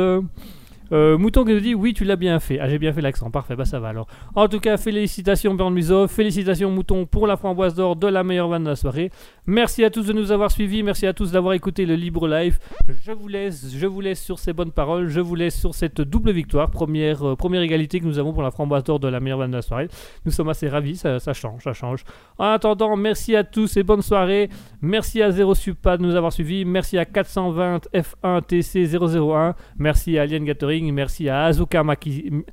Euh, 0.92 1.18
Mouton 1.18 1.46
qui 1.46 1.54
nous 1.54 1.60
dit 1.60 1.76
oui 1.76 1.94
tu 1.94 2.04
l'as 2.04 2.16
bien 2.16 2.40
fait. 2.40 2.60
Ah 2.60 2.68
j'ai 2.68 2.80
bien 2.80 2.94
fait 2.94 3.02
l'accent, 3.02 3.32
parfait, 3.32 3.56
bah 3.56 3.66
ça 3.66 3.80
va 3.80 3.90
alors. 3.90 4.08
En 4.36 4.48
tout 4.48 4.60
cas 4.60 4.78
félicitations 4.78 5.54
Bjorn 5.54 6.08
félicitations 6.08 6.72
Mouton 6.72 7.06
pour 7.06 7.28
la 7.28 7.38
framboise 7.38 7.76
d'or 7.76 7.96
de 7.96 8.08
la 8.08 8.24
meilleure 8.24 8.48
vanne 8.48 8.64
de 8.64 8.70
la 8.70 8.76
soirée. 8.76 9.12
Merci 9.46 9.84
à 9.84 9.90
tous 9.90 10.06
de 10.06 10.14
nous 10.14 10.32
avoir 10.32 10.52
suivis, 10.52 10.84
merci 10.84 11.08
à 11.08 11.14
tous 11.14 11.32
d'avoir 11.32 11.54
écouté 11.54 11.86
le 11.86 11.96
Libre 11.96 12.28
Live. 12.28 12.60
Je 12.88 13.12
vous 13.12 13.28
laisse, 13.28 13.74
je 13.76 13.88
vous 13.88 14.02
laisse 14.02 14.22
sur 14.22 14.38
ces 14.40 14.54
bonnes 14.54 14.72
paroles, 14.72 15.08
je 15.08 15.20
vous 15.20 15.36
laisse 15.36 15.60
sur 15.60 15.74
cette 15.74 16.02
double 16.02 16.32
victoire, 16.32 16.70
première, 16.70 17.28
euh, 17.28 17.36
première 17.36 17.62
égalité 17.62 18.00
que 18.00 18.06
nous 18.06 18.20
avons 18.20 18.34
pour 18.34 18.44
la 18.44 18.52
framboise 18.52 18.84
d'or 18.84 19.00
de 19.00 19.08
la 19.08 19.20
meilleure 19.20 19.40
vanne 19.40 19.52
de 19.52 19.58
la 19.58 19.62
soirée. 19.62 19.88
Nous 20.26 20.32
sommes 20.32 20.50
assez 20.50 20.70
ravis, 20.70 20.96
ça, 20.96 21.20
change, 21.34 21.64
ça 21.64 21.74
change. 21.74 22.04
En 22.38 22.46
attendant, 22.46 22.96
merci 22.96 23.36
à 23.36 23.44
tous 23.44 23.78
et 23.78 23.84
bonne 23.84 24.02
soirée. 24.02 24.50
Merci 24.82 25.22
à 25.22 25.32
Zero 25.32 25.56
Supa 25.56 25.98
de 25.98 26.04
nous 26.04 26.16
avoir 26.16 26.34
suivis, 26.34 26.66
merci 26.66 26.98
à 26.98 27.06
420 27.06 27.88
F1 27.94 28.42
TC 28.46 28.98
001, 28.98 29.56
merci 29.78 30.18
à 30.18 30.24
Alien 30.24 30.46
Gathering, 30.46 30.81
merci 30.90 31.30
à 31.30 31.44
Azuka 31.46 31.84
Maki- 31.84 32.44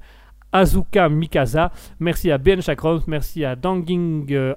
Mikasa, 1.10 1.70
merci 2.00 2.30
à 2.30 2.38
Ben 2.38 2.60
Chakros, 2.62 3.00
merci 3.06 3.44
à 3.44 3.54
Danging 3.54 4.26
euh, 4.32 4.54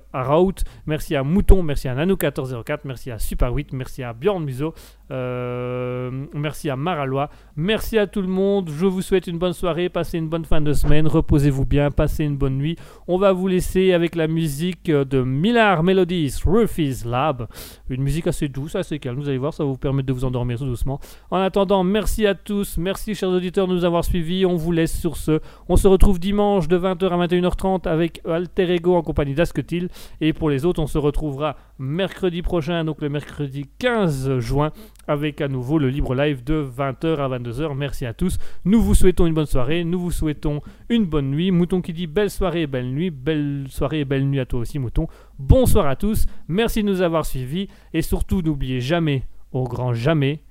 merci 0.85 1.15
à 1.17 1.23
Mouton, 1.23 1.63
merci 1.63 1.89
à 1.89 1.95
Nano1404, 1.95 2.79
merci 2.85 3.11
à 3.11 3.19
Super 3.19 3.53
8, 3.53 3.73
merci 3.73 4.01
à 4.01 4.13
Bjorn 4.13 4.43
Muso, 4.43 4.73
euh, 5.11 6.09
merci 6.33 6.69
à 6.69 6.75
Maralois, 6.75 7.29
merci 7.55 7.97
à 7.97 8.07
tout 8.07 8.21
le 8.21 8.27
monde, 8.27 8.69
je 8.69 8.85
vous 8.85 9.01
souhaite 9.01 9.27
une 9.27 9.37
bonne 9.37 9.53
soirée, 9.53 9.89
passez 9.89 10.17
une 10.17 10.29
bonne 10.29 10.45
fin 10.45 10.61
de 10.61 10.73
semaine, 10.73 11.07
reposez-vous 11.07 11.65
bien, 11.65 11.91
passez 11.91 12.23
une 12.23 12.37
bonne 12.37 12.57
nuit. 12.57 12.77
On 13.07 13.17
va 13.17 13.33
vous 13.33 13.47
laisser 13.47 13.93
avec 13.93 14.15
la 14.15 14.27
musique 14.27 14.89
de 14.89 15.21
Millar 15.21 15.83
Melodies, 15.83 16.35
Rufy's 16.45 17.05
Lab, 17.05 17.47
une 17.89 18.01
musique 18.01 18.27
assez 18.27 18.47
douce, 18.47 18.75
assez 18.75 18.99
calme, 18.99 19.19
vous 19.19 19.29
allez 19.29 19.37
voir, 19.37 19.53
ça 19.53 19.63
va 19.63 19.69
vous 19.69 19.77
permettre 19.77 20.07
de 20.07 20.13
vous 20.13 20.25
endormir 20.25 20.57
tout 20.57 20.65
doucement. 20.65 20.99
En 21.29 21.37
attendant, 21.37 21.83
merci 21.83 22.25
à 22.25 22.35
tous, 22.35 22.77
merci 22.77 23.15
chers 23.15 23.29
auditeurs 23.29 23.67
de 23.67 23.73
nous 23.73 23.85
avoir 23.85 24.05
suivis, 24.05 24.45
on 24.45 24.55
vous 24.55 24.71
laisse 24.71 24.97
sur 24.97 25.17
ce. 25.17 25.39
On 25.67 25.75
se 25.75 25.87
retrouve 25.87 26.19
dimanche 26.19 26.67
de 26.67 26.77
20h 26.77 27.09
à 27.09 27.27
21h30 27.27 27.87
avec 27.87 28.21
Alter 28.25 28.73
Ego 28.75 28.95
en 28.95 29.01
compagnie 29.01 29.33
d'Asketil. 29.33 29.89
Et 30.21 30.33
pour 30.33 30.49
les 30.49 30.65
autres, 30.65 30.81
on 30.81 30.87
se 30.87 30.97
retrouvera 30.97 31.57
mercredi 31.79 32.41
prochain, 32.41 32.83
donc 32.85 33.01
le 33.01 33.09
mercredi 33.09 33.65
15 33.79 34.39
juin, 34.39 34.71
avec 35.07 35.41
à 35.41 35.47
nouveau 35.47 35.77
le 35.77 35.89
libre 35.89 36.15
live 36.15 36.43
de 36.43 36.63
20h 36.63 37.17
à 37.17 37.37
22h. 37.37 37.75
Merci 37.75 38.05
à 38.05 38.13
tous. 38.13 38.37
Nous 38.65 38.81
vous 38.81 38.95
souhaitons 38.95 39.25
une 39.27 39.33
bonne 39.33 39.45
soirée, 39.45 39.83
nous 39.83 39.99
vous 39.99 40.11
souhaitons 40.11 40.61
une 40.89 41.05
bonne 41.05 41.31
nuit. 41.31 41.51
Mouton 41.51 41.81
qui 41.81 41.93
dit 41.93 42.07
belle 42.07 42.29
soirée 42.29 42.67
belle 42.67 42.91
nuit, 42.91 43.09
belle 43.09 43.65
soirée 43.69 44.01
et 44.01 44.05
belle 44.05 44.25
nuit 44.25 44.39
à 44.39 44.45
toi 44.45 44.59
aussi, 44.59 44.79
Mouton. 44.79 45.07
Bonsoir 45.37 45.87
à 45.87 45.95
tous, 45.95 46.25
merci 46.47 46.83
de 46.83 46.87
nous 46.87 47.01
avoir 47.01 47.25
suivis 47.25 47.67
et 47.93 48.01
surtout 48.01 48.41
n'oubliez 48.41 48.81
jamais, 48.81 49.23
au 49.51 49.65
grand 49.65 49.93
jamais, 49.93 50.43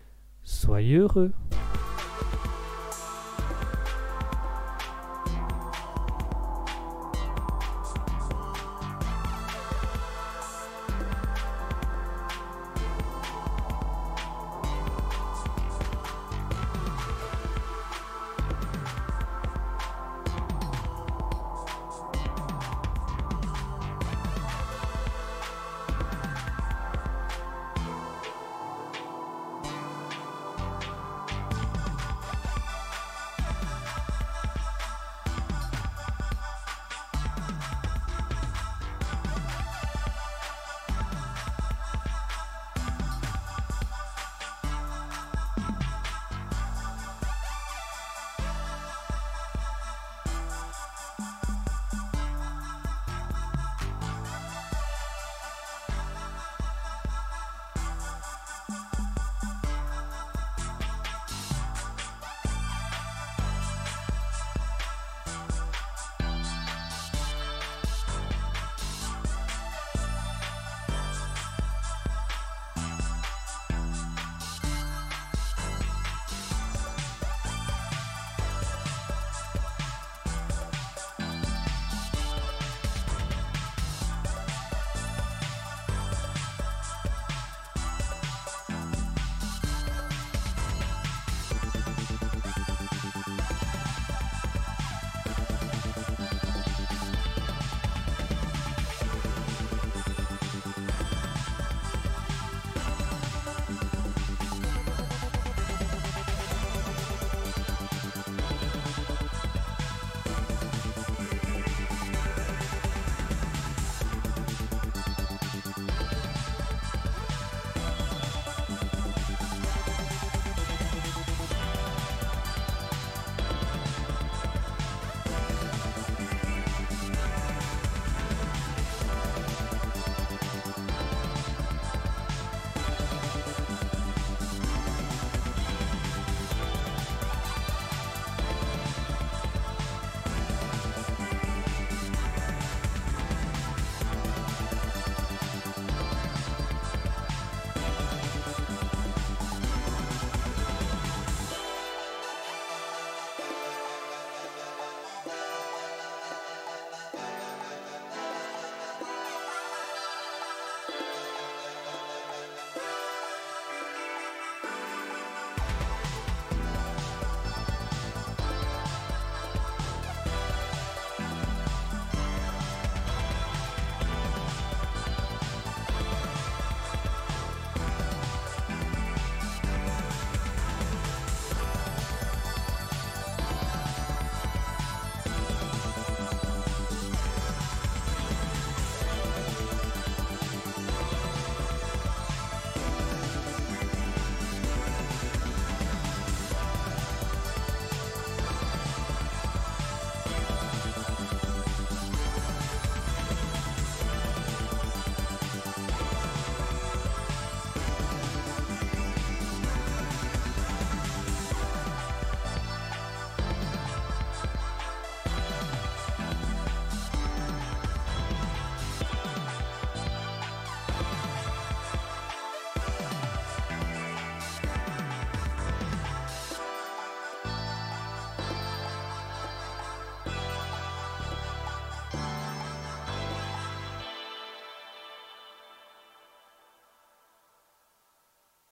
soyez 0.43 0.97
heureux. 0.97 1.33